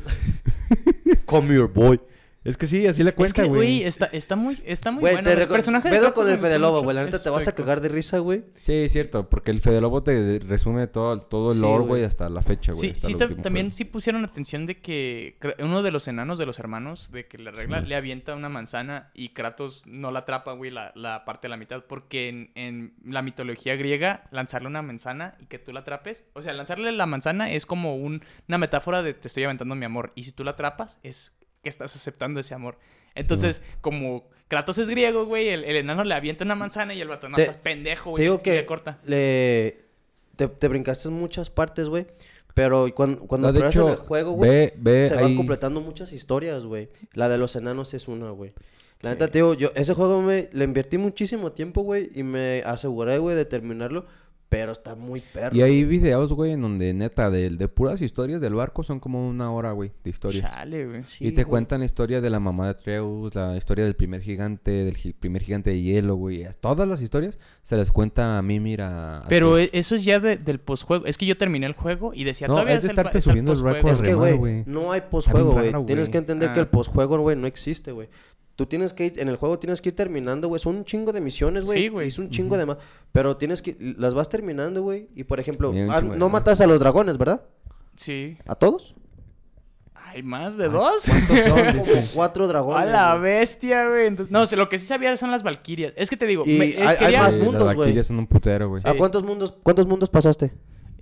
come 1.25 1.47
here, 1.47 1.67
boy. 1.67 1.99
Es 2.45 2.57
que 2.57 2.67
sí, 2.67 2.85
así 2.87 3.01
la 3.03 3.09
es 3.09 3.15
cuenta, 3.15 3.41
que, 3.43 3.49
güey, 3.49 3.79
güey. 3.79 3.83
está, 3.83 4.05
está 4.05 4.35
muy, 4.35 4.57
está 4.65 4.91
muy 4.91 5.01
Güey, 5.01 5.15
bueno. 5.15 5.27
te 5.29 5.33
El 5.33 5.39
reco- 5.47 5.53
personaje 5.53 5.89
de 5.89 5.95
Pedro 5.97 6.13
con 6.13 6.29
el 6.29 6.37
Fede 6.37 6.59
Lobo, 6.59 6.83
güey. 6.83 6.95
La 6.95 7.03
neta 7.03 7.21
te 7.21 7.29
vas 7.31 7.47
a 7.47 7.55
cagar 7.55 7.81
de 7.81 7.89
risa, 7.89 8.19
güey. 8.19 8.43
Sí, 8.55 8.71
es 8.71 8.93
cierto, 8.93 9.27
porque 9.29 9.49
el 9.51 9.61
Fede 9.61 9.81
Lobo 9.81 10.03
te 10.03 10.39
resume 10.45 10.85
todo, 10.87 11.17
todo 11.17 11.49
el 11.51 11.55
Sí, 11.57 11.61
lore, 11.61 11.85
güey. 11.85 12.03
hasta 12.03 12.29
la 12.29 12.41
fecha, 12.41 12.73
güey. 12.73 12.93
Sí, 12.93 13.13
sí 13.13 13.13
también 13.41 13.65
juego. 13.67 13.71
sí 13.77 13.85
pusieron 13.85 14.23
atención 14.23 14.67
de 14.67 14.79
que 14.79 15.37
uno 15.59 15.81
de 15.81 15.89
los 15.91 16.07
enanos 16.07 16.37
de 16.37 16.45
los 16.45 16.59
hermanos, 16.59 17.11
de 17.11 17.25
que 17.27 17.39
le 17.39 17.49
regla, 17.49 17.81
Sí. 17.81 17.87
le 17.87 17.95
avienta 17.95 18.35
una 18.35 18.47
manzana 18.49 19.09
y 19.15 19.29
Kratos 19.29 19.83
no 19.87 20.11
la 20.11 20.19
atrapa, 20.19 20.53
güey, 20.53 20.69
la, 20.69 20.91
la 20.95 21.25
parte 21.25 21.47
de 21.47 21.49
la 21.49 21.57
mitad. 21.57 21.83
Porque 21.85 22.29
en, 22.29 22.51
en 22.53 22.93
la 23.03 23.23
mitología 23.23 23.75
griega, 23.75 24.27
lanzarle 24.31 24.67
una 24.67 24.83
manzana 24.83 25.35
y 25.39 25.47
que 25.47 25.57
tú 25.57 25.73
la 25.73 25.79
atrapes, 25.79 26.25
o 26.33 26.43
sea, 26.43 26.53
lanzarle 26.53 26.91
la 26.91 27.07
manzana 27.07 27.51
es 27.51 27.65
como 27.65 27.95
un- 27.95 28.23
una 28.47 28.57
metáfora 28.59 29.01
de 29.01 29.15
te 29.15 29.27
estoy 29.27 29.45
aventando 29.45 29.73
mi 29.73 29.85
amor. 29.85 30.11
Y 30.13 30.25
si 30.25 30.31
tú 30.31 30.43
la 30.43 30.51
atrapas, 30.51 30.99
es 31.01 31.33
que 31.65 31.69
estás 31.69 31.95
aceptando 31.95 32.39
ese 32.39 32.53
amor. 32.53 32.77
Entonces, 33.15 33.61
como 33.81 34.29
Kratos 34.47 34.77
es 34.77 34.89
griego, 34.89 35.25
güey, 35.25 35.49
el, 35.49 35.63
el 35.63 35.75
enano 35.77 36.03
le 36.03 36.13
avienta 36.13 36.43
una 36.45 36.53
manzana 36.55 36.93
y 36.93 37.01
el 37.01 37.07
vato, 37.07 37.27
no, 37.27 37.35
Te- 37.35 37.41
estás 37.41 37.57
pendejo, 37.57 38.03
Te 38.03 38.09
güey. 38.11 38.23
digo 38.23 38.35
y 38.35 38.39
que 38.39 38.53
le 38.53 38.65
corta. 38.65 38.99
le... 39.05 39.83
Te, 40.35 40.47
te 40.47 40.67
brincaste 40.67 41.09
muchas 41.09 41.49
partes, 41.49 41.87
güey. 41.89 42.05
Pero 42.53 42.87
cuando, 42.93 43.25
cuando 43.25 43.51
No, 43.51 43.57
en 43.57 43.65
el 43.65 43.95
juego, 43.97 44.31
güey, 44.33 44.71
se 45.07 45.13
ahí. 45.15 45.21
van 45.23 45.35
completando 45.35 45.81
muchas 45.81 46.13
historias, 46.13 46.63
güey. 46.65 46.89
La 47.13 47.27
de 47.29 47.37
los 47.37 47.55
enanos 47.55 47.93
es 47.93 48.07
una, 48.07 48.29
güey. 48.29 48.53
La 49.01 49.09
neta, 49.11 49.27
te 49.29 49.39
digo, 49.39 49.53
yo 49.55 49.71
ese 49.75 49.93
juego 49.93 50.21
me 50.21 50.49
le 50.53 50.63
invertí 50.63 50.97
muchísimo 50.97 51.51
tiempo, 51.51 51.81
güey, 51.81 52.11
y 52.15 52.23
me 52.23 52.63
aseguré, 52.65 53.17
güey, 53.17 53.35
de 53.35 53.45
terminarlo, 53.45 54.05
pero 54.49 54.71
está 54.71 54.95
muy 54.95 55.21
perro. 55.33 55.55
Y 55.55 55.61
hay 55.61 55.83
videos, 55.83 56.31
güey, 56.31 56.51
en 56.53 56.61
donde 56.61 56.93
neta 56.93 57.29
de, 57.29 57.49
de 57.49 57.67
puras 57.67 58.01
historias 58.01 58.39
del 58.41 58.53
barco 58.53 58.83
son 58.83 58.99
como 58.99 59.27
una 59.27 59.51
hora, 59.51 59.71
güey, 59.71 59.91
de 60.03 60.09
historias. 60.09 60.49
Chale, 60.49 60.85
güey. 60.85 61.03
Sí, 61.03 61.27
y 61.27 61.31
te 61.31 61.43
güey. 61.43 61.49
cuentan 61.51 61.79
la 61.79 61.85
historia 61.85 62.21
de 62.21 62.29
la 62.29 62.39
mamá 62.39 62.65
de 62.65 62.69
Atreus, 62.71 63.33
la 63.35 63.57
historia 63.57 63.83
del 63.83 63.95
primer 63.95 64.21
gigante, 64.21 64.71
del 64.71 64.95
gi- 64.95 65.13
primer 65.13 65.41
gigante 65.43 65.71
de 65.71 65.81
hielo, 65.81 66.15
güey. 66.15 66.45
Todas 66.61 66.87
las 66.87 67.01
historias 67.01 67.39
se 67.63 67.75
les 67.75 67.91
cuenta 67.91 68.37
a 68.37 68.41
Mimir 68.41 68.81
a... 68.81 69.19
a 69.19 69.27
Pero 69.27 69.53
Atreus. 69.55 69.69
eso 69.73 69.95
es 69.95 70.05
ya 70.05 70.19
de- 70.19 70.37
del 70.37 70.59
postjuego. 70.59 71.05
Es 71.05 71.17
que 71.17 71.25
yo 71.25 71.35
terminé 71.37 71.65
el 71.65 71.73
juego 71.73 72.11
y 72.13 72.23
decía, 72.23 72.47
No, 72.47 72.53
todavía 72.53 72.75
es 72.75 72.83
de 72.83 72.89
estarte 72.89 73.17
el 73.17 73.21
subiendo 73.23 73.51
el 73.51 73.55
postjuego". 73.57 73.75
récord 73.77 73.91
Es 73.93 74.01
que, 74.01 74.13
güey, 74.13 74.37
güey. 74.37 74.63
no 74.67 74.91
hay 74.91 75.01
postjuego, 75.01 75.51
güey. 75.53 75.73
Tienes 75.85 76.07
que 76.09 76.17
entender 76.17 76.49
Ah. 76.49 76.53
que 76.53 76.59
el 76.61 76.67
postjuego, 76.67 77.17
güey, 77.19 77.35
no 77.35 77.47
existe, 77.47 77.91
güey. 77.91 78.07
Tú 78.55 78.65
tienes 78.65 78.93
que 78.93 79.05
ir, 79.07 79.19
en 79.19 79.27
el 79.27 79.35
juego 79.35 79.59
tienes 79.59 79.81
que 79.81 79.89
ir 79.89 79.95
terminando, 79.95 80.47
güey. 80.47 80.61
Son 80.61 80.75
un 80.77 80.85
chingo 80.85 81.11
de 81.11 81.19
misiones, 81.19 81.65
güey. 81.65 81.77
Sí, 81.83 81.87
güey. 81.89 82.07
Es 82.07 82.17
un 82.19 82.29
chingo 82.29 82.57
de 82.57 82.65
más. 82.65 82.77
Pero 83.11 83.35
tienes 83.35 83.61
que, 83.61 83.75
las 83.97 84.13
vas 84.13 84.29
terminando, 84.29 84.81
güey. 84.81 85.09
Y 85.13 85.25
por 85.25 85.39
ejemplo, 85.39 85.73
ah, 85.89 86.01
no 86.01 86.29
matas 86.29 86.61
a 86.61 86.67
los 86.67 86.79
dragones, 86.79 87.17
¿verdad? 87.17 87.41
Sí. 87.95 88.37
¿A 88.45 88.55
todos? 88.55 88.95
¿Hay 89.93 90.23
más 90.23 90.55
de 90.55 90.69
dos? 90.69 91.01
Son 91.03 91.21
como 91.27 92.01
cuatro 92.13 92.47
dragones. 92.47 92.83
A 92.83 92.85
la 92.85 93.11
güey. 93.17 93.23
bestia, 93.39 93.87
güey. 93.89 94.07
Entonces, 94.07 94.31
no, 94.31 94.45
sé, 94.45 94.55
lo 94.55 94.69
que 94.69 94.77
sí 94.77 94.85
sabía 94.85 95.15
son 95.17 95.31
las 95.31 95.43
valquirias. 95.43 95.91
Es 95.97 96.09
que 96.09 96.15
te 96.15 96.25
digo, 96.25 96.43
Y 96.45 96.57
me- 96.57 96.65
eh, 96.69 96.77
hay- 96.85 97.13
hay 97.13 97.17
más 97.17 97.35
mundos, 97.35 97.55
las 97.65 97.75
güey. 97.75 97.77
valquirias 97.77 98.07
son 98.07 98.19
un 98.19 98.27
putero, 98.27 98.69
güey. 98.69 98.81
Sí. 98.81 98.87
¿A 98.87 98.95
cuántos 98.95 99.23
mundos, 99.23 99.53
cuántos 99.63 99.85
mundos 99.87 100.09
pasaste? 100.09 100.53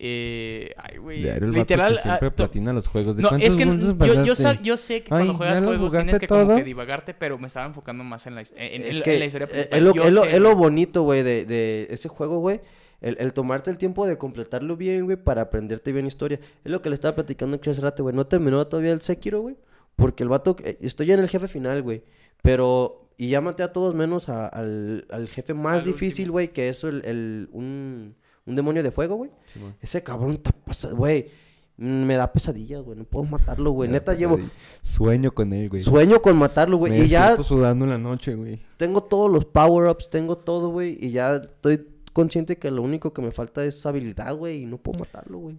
Eh, 0.06 0.74
ay, 0.76 0.98
güey. 0.98 1.22
Diario 1.22 1.46
el 1.46 1.52
vato 1.52 1.60
Literal. 1.60 1.96
que 1.96 2.02
siempre 2.02 2.28
ah, 2.28 2.36
platina 2.36 2.74
los 2.74 2.88
juegos. 2.90 3.16
¿De 3.16 3.24
No, 3.24 3.30
es 3.38 3.56
que 3.56 3.66
mundos 3.66 3.88
yo, 3.88 4.06
yo, 4.06 4.14
pasaste? 4.34 4.36
sa- 4.36 4.62
yo 4.62 4.76
sé 4.76 5.02
que 5.04 5.10
cuando 5.10 5.32
Ay, 5.32 5.38
juegas 5.38 5.60
¿ya 5.60 5.66
juegos 5.66 5.94
tienes 5.94 6.20
que 6.20 6.28
como 6.28 6.56
que 6.58 6.64
divagarte, 6.66 7.14
pero 7.14 7.38
me 7.38 7.48
estaba 7.48 7.66
enfocando 7.68 8.04
más 8.04 8.28
en 8.28 8.36
la, 8.36 8.42
en, 8.42 8.48
en- 8.58 8.82
es 8.84 8.98
en 8.98 9.04
que 9.04 9.20
la 9.20 9.26
historia 9.26 9.46
eh, 9.46 9.50
principal. 9.50 9.78
es, 9.80 9.84
lo, 9.86 9.94
Yo 9.96 10.04
es, 10.04 10.14
lo, 10.14 10.22
sé, 10.24 10.32
es 10.36 10.40
lo 10.42 10.50
güey. 10.50 10.58
bonito, 10.64 11.02
güey, 11.04 11.24
de, 11.24 11.46
de 11.46 11.88
ese 11.90 12.10
juego, 12.10 12.40
güey. 12.40 12.60
El, 13.00 13.16
el 13.20 13.32
tomarte 13.34 13.70
el 13.72 13.78
tiempo 13.78 14.06
de 14.06 14.18
completarlo 14.18 14.76
bien, 14.76 15.06
güey, 15.06 15.16
para 15.18 15.42
aprenderte 15.44 15.92
bien 15.94 16.06
historia. 16.06 16.40
Es 16.66 16.72
lo 16.72 16.82
que 16.82 16.90
le 16.90 16.96
estaba 16.96 17.16
platicando 17.16 17.56
aquí 17.58 17.70
hace 17.70 17.82
rato, 17.82 18.04
güey. 18.04 18.14
No 18.16 18.28
terminó 18.28 18.68
todavía 18.68 18.92
el 18.92 19.02
Sekiro, 19.02 19.42
güey. 19.42 19.56
Porque 19.96 20.24
el 20.24 20.30
vato... 20.30 20.56
eh, 20.64 20.78
estoy 20.82 21.12
en 21.12 21.20
el 21.20 21.30
jefe 21.30 21.48
final, 21.48 21.82
güey. 21.82 22.04
Pero... 22.42 23.00
Y 23.16 23.30
ya 23.30 23.42
maté 23.42 23.62
a 23.62 23.72
todos 23.72 23.94
menos 23.94 24.28
a- 24.28 24.48
al, 24.48 25.06
al 25.12 25.28
jefe 25.30 25.54
más 25.54 25.82
Al 25.82 25.86
difícil, 25.86 26.32
güey. 26.32 26.48
Que 26.50 26.68
es 26.70 26.84
el, 26.84 27.04
el- 27.06 27.48
un, 27.52 28.16
un 28.46 28.56
demonio 28.56 28.84
de 28.84 28.92
fuego, 28.92 29.16
güey. 29.16 29.32
Sí. 29.54 29.60
Ese 29.82 30.04
cabrón 30.04 30.32
está 30.32 30.52
pasado, 30.52 30.96
güey. 30.96 31.28
Me 31.76 32.16
da 32.16 32.32
pesadillas, 32.32 32.84
güey. 32.84 32.98
No 32.98 33.04
puedo 33.04 33.26
matarlo, 33.26 33.72
güey. 33.72 33.90
Neta, 33.90 34.14
llevo... 34.14 34.40
Sueño 34.82 35.34
con 35.34 35.54
él, 35.54 35.70
güey. 35.70 35.82
Sueño 35.82 36.22
con 36.22 36.38
matarlo, 36.38 36.78
güey. 36.78 36.94
Me 36.94 37.00
Y 37.00 37.08
ya 37.08 37.36
sudando 37.38 37.86
en 37.86 37.92
la 37.92 37.98
noche, 37.98 38.36
güey. 38.36 38.62
tengo 38.78 39.02
todos 39.02 39.32
los 39.32 39.46
power-ups, 39.46 40.10
tengo 40.10 40.38
todo, 40.38 40.70
güey. 40.70 40.98
Y 41.02 41.12
ya 41.12 41.38
estoy 41.38 41.88
consciente 42.14 42.58
que 42.58 42.70
lo 42.70 42.84
único 42.84 43.12
que 43.12 43.24
me 43.24 43.32
falta 43.32 43.66
es 43.66 43.84
habilidad, 43.86 44.36
güey. 44.36 44.64
Y 44.64 44.66
no 44.66 44.78
puedo 44.78 45.00
matarlo, 45.00 45.40
güey. 45.40 45.58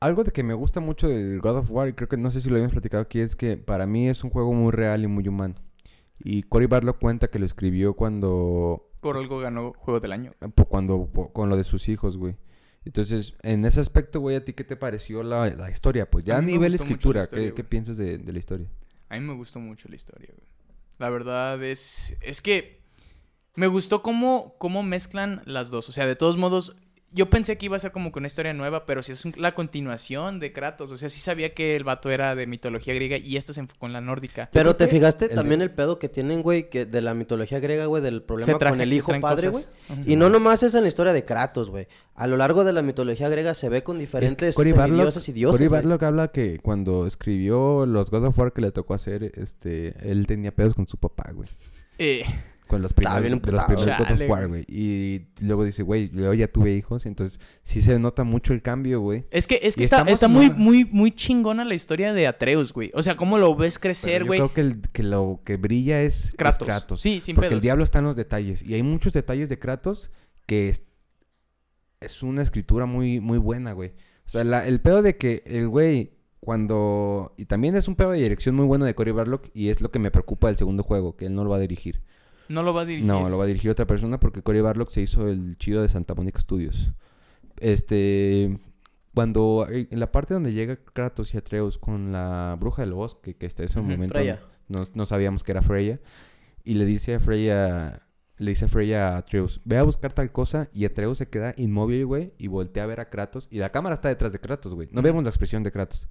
Algo 0.00 0.24
de 0.24 0.30
que 0.30 0.42
me 0.42 0.52
gusta 0.52 0.80
mucho 0.80 1.08
del 1.08 1.40
God 1.40 1.58
of 1.58 1.70
War, 1.70 1.88
y 1.88 1.92
creo 1.94 2.08
que 2.08 2.16
no 2.18 2.30
sé 2.30 2.40
si 2.40 2.50
lo 2.50 2.56
habíamos 2.56 2.72
platicado 2.72 3.02
aquí, 3.02 3.20
es 3.20 3.34
que 3.34 3.56
para 3.56 3.86
mí 3.86 4.08
es 4.08 4.24
un 4.24 4.30
juego 4.30 4.52
muy 4.52 4.70
real 4.72 5.02
y 5.04 5.06
muy 5.06 5.26
humano. 5.26 5.54
Y 6.18 6.42
Cory 6.44 6.66
Barlow 6.66 6.98
cuenta 6.98 7.28
que 7.28 7.38
lo 7.38 7.46
escribió 7.46 7.94
cuando... 7.94 8.90
Por 9.00 9.16
algo 9.16 9.38
ganó 9.38 9.72
Juego 9.76 10.00
del 10.00 10.12
Año. 10.12 10.32
po- 10.54 10.64
cuando 10.64 11.08
con 11.32 11.48
lo 11.48 11.56
de 11.56 11.64
sus 11.64 11.88
hijos, 11.88 12.16
güey. 12.16 12.36
Entonces, 12.84 13.34
en 13.42 13.64
ese 13.64 13.80
aspecto, 13.80 14.20
güey, 14.20 14.36
¿a 14.36 14.44
ti 14.44 14.52
qué 14.52 14.64
te 14.64 14.76
pareció 14.76 15.22
la, 15.22 15.46
la 15.50 15.70
historia? 15.70 16.10
Pues 16.10 16.24
ya 16.24 16.38
A 16.38 16.40
me 16.42 16.52
nivel 16.52 16.72
gustó 16.72 16.84
mucho 16.84 17.12
la 17.12 17.20
escritura, 17.20 17.22
historia, 17.22 17.48
¿qué, 17.48 17.54
qué 17.54 17.64
piensas 17.64 17.96
de, 17.96 18.18
de 18.18 18.32
la 18.32 18.38
historia? 18.38 18.66
A 19.08 19.14
mí 19.14 19.20
me 19.20 19.34
gustó 19.34 19.60
mucho 19.60 19.88
la 19.88 19.96
historia, 19.96 20.30
güey. 20.36 20.48
La 20.98 21.10
verdad 21.10 21.62
es... 21.62 22.16
Es 22.22 22.40
que 22.40 22.80
me 23.54 23.66
gustó 23.66 24.02
cómo, 24.02 24.54
cómo 24.58 24.82
mezclan 24.82 25.42
las 25.46 25.70
dos. 25.70 25.88
O 25.88 25.92
sea, 25.92 26.06
de 26.06 26.16
todos 26.16 26.36
modos, 26.36 26.76
yo 27.12 27.30
pensé 27.30 27.56
que 27.56 27.66
iba 27.66 27.76
a 27.76 27.80
ser 27.80 27.92
como 27.92 28.12
que 28.12 28.18
una 28.18 28.26
historia 28.26 28.52
nueva, 28.52 28.84
pero 28.84 29.02
si 29.02 29.12
es 29.12 29.24
un- 29.24 29.32
la 29.36 29.54
continuación 29.54 30.40
de 30.40 30.52
Kratos. 30.52 30.90
O 30.90 30.96
sea, 30.96 31.08
sí 31.08 31.20
sabía 31.20 31.54
que 31.54 31.76
el 31.76 31.84
vato 31.84 32.10
era 32.10 32.34
de 32.34 32.46
mitología 32.46 32.92
griega 32.94 33.16
y 33.16 33.36
esta 33.36 33.52
se 33.52 33.60
enfocó 33.60 33.86
en 33.86 33.92
la 33.92 34.00
nórdica. 34.00 34.50
Pero 34.52 34.76
te 34.76 34.86
fijaste 34.88 35.26
el 35.26 35.30
de- 35.30 35.36
también 35.36 35.62
el 35.62 35.70
pedo 35.70 35.98
que 35.98 36.08
tienen, 36.08 36.42
güey, 36.42 36.68
que 36.68 36.84
de 36.84 37.00
la 37.00 37.14
mitología 37.14 37.60
griega, 37.60 37.86
güey, 37.86 38.02
del 38.02 38.22
problema 38.22 38.58
traje- 38.58 38.72
con 38.72 38.80
el 38.80 38.92
hijo 38.92 39.12
padre, 39.20 39.48
güey. 39.48 39.64
Y 40.04 40.16
no 40.16 40.28
nomás 40.28 40.62
es 40.62 40.74
en 40.74 40.82
la 40.82 40.88
historia 40.88 41.12
de 41.12 41.24
Kratos, 41.24 41.70
güey. 41.70 41.86
A 42.14 42.26
lo 42.26 42.36
largo 42.36 42.64
de 42.64 42.72
la 42.72 42.82
mitología 42.82 43.28
griega 43.28 43.54
se 43.54 43.68
ve 43.68 43.82
con 43.82 43.98
diferentes 43.98 44.54
Cory 44.54 44.72
Barlog, 44.72 45.02
dioses 45.02 45.28
y 45.28 45.32
dioses. 45.32 45.58
Cory. 45.58 45.68
Barlog 45.68 46.04
habla 46.04 46.28
que 46.32 46.58
cuando 46.60 47.06
escribió 47.06 47.86
los 47.86 48.10
God 48.10 48.24
of 48.26 48.38
War 48.38 48.52
que 48.52 48.60
le 48.62 48.72
tocó 48.72 48.94
hacer, 48.94 49.32
este, 49.36 49.94
él 50.10 50.26
tenía 50.26 50.50
pedos 50.54 50.74
con 50.74 50.86
su 50.86 50.96
papá, 50.98 51.30
güey. 51.32 51.48
Eh, 51.98 52.24
Con 52.68 52.82
los 52.82 52.92
primeros, 52.92 53.20
bien 53.22 53.40
de 53.40 53.52
los 53.52 53.64
primeros 53.64 53.98
God 53.98 54.10
of 54.22 54.28
War, 54.28 54.48
güey. 54.48 54.62
güey. 54.62 54.64
Y 54.68 55.26
luego 55.40 55.64
dice, 55.64 55.84
güey, 55.84 56.10
yo 56.10 56.34
ya 56.34 56.48
tuve 56.48 56.72
hijos, 56.74 57.06
entonces 57.06 57.40
sí 57.62 57.80
se 57.80 57.96
nota 57.98 58.24
mucho 58.24 58.52
el 58.52 58.60
cambio, 58.62 59.00
güey. 59.00 59.24
es 59.30 59.46
que, 59.46 59.60
es 59.62 59.76
que 59.76 59.82
Y 59.82 59.84
está, 59.84 60.02
está 60.02 60.26
muy, 60.26 60.50
muy, 60.50 60.84
muy 60.84 61.12
chingona 61.12 61.64
la 61.64 61.74
historia 61.74 62.12
de 62.12 62.26
Atreus, 62.26 62.72
güey. 62.72 62.90
O 62.94 63.02
sea, 63.02 63.16
cómo 63.16 63.38
lo 63.38 63.54
ves 63.54 63.78
crecer, 63.78 64.22
Pero 64.22 64.24
yo 64.24 64.26
güey. 64.26 64.38
creo 64.40 64.52
que, 64.54 64.60
el- 64.62 64.80
que 64.92 65.02
lo 65.04 65.40
que 65.44 65.56
brilla 65.56 66.02
es 66.02 66.30
es 66.30 66.34
Kratos. 66.34 66.66
Kratos. 66.66 67.00
Sí, 67.00 67.20
sin 67.20 67.36
Porque 67.36 67.50
pedos. 67.50 67.58
el 67.58 67.62
diablo 67.62 67.84
está 67.84 68.00
en 68.00 68.06
los 68.06 68.16
detalles. 68.16 68.62
Y 68.64 68.74
hay 68.74 68.82
muchos 68.82 69.12
detalles 69.12 69.48
de 69.48 69.58
Kratos 69.60 70.10
que 70.46 70.68
es, 70.68 70.82
es 72.00 72.22
una 72.22 72.42
escritura 72.42 72.86
muy, 72.86 73.20
muy 73.20 73.38
buena, 73.38 73.72
güey. 73.72 73.90
O 74.26 74.28
sea, 74.28 74.42
la- 74.44 74.66
el 74.66 74.80
pedo 74.80 75.02
de 75.02 75.16
que 75.16 75.42
el 75.46 75.68
güey, 75.68 76.12
cuando... 76.40 77.32
Y 77.36 77.44
también 77.46 77.76
es 77.76 77.86
un 77.88 77.96
pedo 77.96 78.10
de 78.10 78.18
dirección 78.18 78.54
muy 78.54 78.66
bueno 78.66 78.84
de 78.84 78.94
Cory 78.94 79.12
Barlock. 79.12 79.50
Y 79.54 79.68
es 79.68 79.80
lo 79.80 79.90
que 79.90 79.98
me 79.98 80.10
preocupa 80.10 80.48
del 80.48 80.56
segundo 80.56 80.82
juego, 80.82 81.16
que 81.16 81.26
él 81.26 81.34
no 81.34 81.44
lo 81.44 81.50
va 81.50 81.56
a 81.56 81.60
dirigir. 81.60 82.02
No 82.48 82.62
lo 82.62 82.74
va 82.74 82.82
a 82.82 82.84
dirigir. 82.84 83.06
No, 83.06 83.28
lo 83.28 83.38
va 83.38 83.44
a 83.44 83.46
dirigir 83.46 83.70
otra 83.70 83.86
persona 83.86 84.20
porque 84.20 84.42
Cory 84.42 84.60
Barlock 84.60 84.90
se 84.90 85.02
hizo 85.02 85.28
el 85.28 85.56
chido 85.58 85.82
de 85.82 85.88
Santa 85.88 86.14
Mónica 86.14 86.40
Studios. 86.40 86.92
Este... 87.58 88.58
Cuando... 89.14 89.66
En 89.70 89.98
la 89.98 90.12
parte 90.12 90.34
donde 90.34 90.52
llega 90.52 90.76
Kratos 90.76 91.34
y 91.34 91.38
Atreus 91.38 91.78
con 91.78 92.12
la 92.12 92.56
bruja 92.58 92.82
del 92.82 92.92
bosque, 92.92 93.34
que 93.34 93.46
hasta 93.46 93.64
ese 93.64 93.80
momento 93.80 94.14
Freya. 94.14 94.40
no, 94.68 94.86
no 94.94 95.06
sabíamos 95.06 95.42
que 95.42 95.52
era 95.52 95.62
Freya. 95.62 96.00
Y 96.64 96.74
le 96.74 96.84
dice 96.84 97.14
a 97.14 97.20
Freya... 97.20 98.02
Le 98.38 98.50
dice 98.50 98.66
a 98.66 98.68
Freya 98.68 99.14
a 99.14 99.16
Atreus, 99.16 99.62
ve 99.64 99.78
a 99.78 99.82
buscar 99.82 100.12
tal 100.12 100.30
cosa. 100.30 100.68
Y 100.74 100.84
Atreus 100.84 101.16
se 101.18 101.28
queda 101.28 101.54
inmóvil, 101.56 102.04
güey. 102.04 102.34
Y 102.36 102.48
voltea 102.48 102.82
a 102.82 102.86
ver 102.86 103.00
a 103.00 103.08
Kratos. 103.08 103.48
Y 103.50 103.58
la 103.58 103.70
cámara 103.72 103.94
está 103.94 104.08
detrás 104.08 104.32
de 104.32 104.40
Kratos, 104.40 104.74
güey. 104.74 104.88
No 104.92 105.00
vemos 105.00 105.24
la 105.24 105.30
expresión 105.30 105.62
de 105.62 105.72
Kratos. 105.72 106.06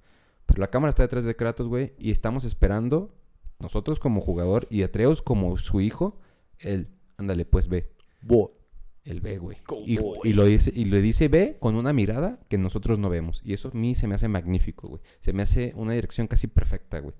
Pero 0.46 0.60
la 0.60 0.68
cámara 0.68 0.88
está 0.88 1.02
detrás 1.04 1.24
de 1.24 1.36
Kratos, 1.36 1.68
güey. 1.68 1.92
Y 1.98 2.10
estamos 2.10 2.44
esperando, 2.44 3.14
nosotros 3.58 3.98
como 4.00 4.20
jugador 4.20 4.66
y 4.70 4.82
Atreus 4.82 5.22
como 5.22 5.56
su 5.56 5.80
hijo, 5.80 6.18
él, 6.58 6.88
ándale, 7.16 7.44
pues 7.44 7.68
ve. 7.68 7.90
Él 9.04 9.20
ve, 9.20 9.38
güey. 9.38 9.58
Y, 10.24 10.32
lo 10.32 10.44
dice, 10.44 10.72
y 10.74 10.84
le 10.86 11.00
dice 11.00 11.28
ve 11.28 11.58
con 11.60 11.76
una 11.76 11.92
mirada 11.92 12.40
que 12.48 12.58
nosotros 12.58 12.98
no 12.98 13.08
vemos. 13.08 13.40
Y 13.44 13.52
eso 13.52 13.70
a 13.72 13.76
mí 13.76 13.94
se 13.94 14.08
me 14.08 14.16
hace 14.16 14.26
magnífico, 14.26 14.88
güey. 14.88 15.00
Se 15.20 15.32
me 15.32 15.42
hace 15.44 15.72
una 15.76 15.92
dirección 15.92 16.26
casi 16.26 16.48
perfecta, 16.48 16.98
güey. 16.98 17.14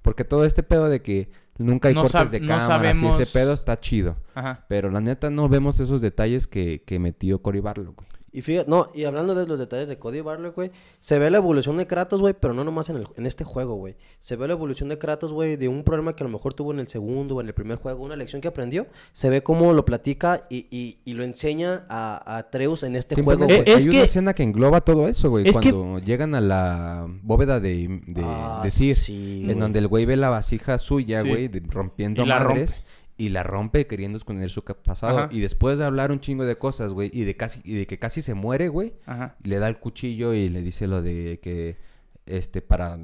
Porque 0.00 0.22
todo 0.24 0.44
este 0.44 0.62
pedo 0.62 0.88
de 0.88 1.02
que 1.02 1.28
nunca 1.58 1.88
hay 1.88 1.94
No 1.94 2.02
cortes 2.04 2.30
de 2.30 2.38
no 2.40 2.46
cámaras 2.46 2.96
y 2.96 3.00
sabemos- 3.00 3.18
ese 3.18 3.36
pedo 3.36 3.52
está 3.52 3.80
chido. 3.80 4.16
Ajá. 4.34 4.64
Pero 4.68 4.90
la 4.92 5.00
neta 5.00 5.28
no 5.28 5.48
vemos 5.48 5.80
esos 5.80 6.00
detalles 6.00 6.46
que, 6.46 6.84
que 6.86 7.00
metió 7.00 7.42
Cory 7.42 7.58
Barlow, 7.60 7.94
güey. 7.94 8.08
Y 8.30 8.42
fíjate, 8.42 8.68
no, 8.70 8.88
y 8.94 9.04
hablando 9.04 9.34
de 9.34 9.46
los 9.46 9.58
detalles 9.58 9.88
de 9.88 9.98
Cody 9.98 10.20
Barlow, 10.20 10.52
güey, 10.52 10.70
se 11.00 11.18
ve 11.18 11.30
la 11.30 11.38
evolución 11.38 11.78
de 11.78 11.86
Kratos, 11.86 12.20
güey, 12.20 12.34
pero 12.38 12.52
no 12.52 12.62
nomás 12.62 12.90
en, 12.90 12.96
el, 12.96 13.06
en 13.16 13.24
este 13.26 13.42
juego, 13.42 13.74
güey. 13.76 13.96
Se 14.20 14.36
ve 14.36 14.46
la 14.46 14.52
evolución 14.52 14.90
de 14.90 14.98
Kratos, 14.98 15.32
güey, 15.32 15.56
de 15.56 15.66
un 15.68 15.82
problema 15.82 16.14
que 16.14 16.24
a 16.24 16.26
lo 16.26 16.32
mejor 16.32 16.52
tuvo 16.52 16.72
en 16.72 16.78
el 16.78 16.88
segundo 16.88 17.36
o 17.36 17.40
en 17.40 17.46
el 17.48 17.54
primer 17.54 17.78
juego, 17.78 18.04
una 18.04 18.16
lección 18.16 18.42
que 18.42 18.48
aprendió. 18.48 18.86
Se 19.12 19.30
ve 19.30 19.42
cómo 19.42 19.72
lo 19.72 19.84
platica 19.86 20.42
y, 20.50 20.66
y, 20.70 20.98
y 21.06 21.14
lo 21.14 21.24
enseña 21.24 21.86
a, 21.88 22.34
a 22.34 22.38
Atreus 22.38 22.82
en 22.82 22.96
este 22.96 23.20
juego, 23.22 23.46
güey. 23.46 23.62
Es 23.64 23.76
hay 23.76 23.84
que- 23.84 23.96
una 23.96 24.04
escena 24.04 24.34
que 24.34 24.42
engloba 24.42 24.82
todo 24.82 25.08
eso, 25.08 25.30
güey. 25.30 25.48
es 25.48 25.56
que- 25.56 25.72
Cuando 25.72 25.98
llegan 26.00 26.34
a 26.34 26.40
la 26.42 27.06
bóveda 27.22 27.60
de, 27.60 28.02
de, 28.06 28.22
Ah, 28.24 28.60
de 28.62 28.70
Sir, 28.70 28.94
sí, 28.94 29.38
en 29.40 29.46
güey. 29.46 29.58
donde 29.58 29.78
el 29.78 29.88
güey 29.88 30.04
ve 30.04 30.16
la 30.18 30.28
vasija 30.28 30.78
suya, 30.78 31.22
Sí. 31.22 31.28
güey, 31.30 31.48
de- 31.48 31.62
rompiendo 31.66 32.22
Y 32.24 32.26
la 32.26 32.40
madres. 32.40 32.82
Y 33.18 33.30
la 33.30 33.42
rompe 33.42 33.86
queriendo 33.86 34.16
esconder 34.16 34.48
su 34.48 34.62
pasado. 34.62 35.18
Ajá. 35.18 35.28
Y 35.30 35.40
después 35.40 35.76
de 35.76 35.84
hablar 35.84 36.12
un 36.12 36.20
chingo 36.20 36.46
de 36.46 36.56
cosas, 36.56 36.92
güey, 36.94 37.10
y 37.12 37.24
de 37.24 37.36
casi 37.36 37.60
y 37.64 37.74
de 37.74 37.86
que 37.86 37.98
casi 37.98 38.22
se 38.22 38.32
muere, 38.34 38.68
güey, 38.68 38.94
le 39.42 39.58
da 39.58 39.68
el 39.68 39.78
cuchillo 39.78 40.32
y 40.34 40.48
le 40.48 40.62
dice 40.62 40.86
lo 40.86 41.02
de 41.02 41.40
que 41.42 41.76
este 42.24 42.62
para 42.62 42.98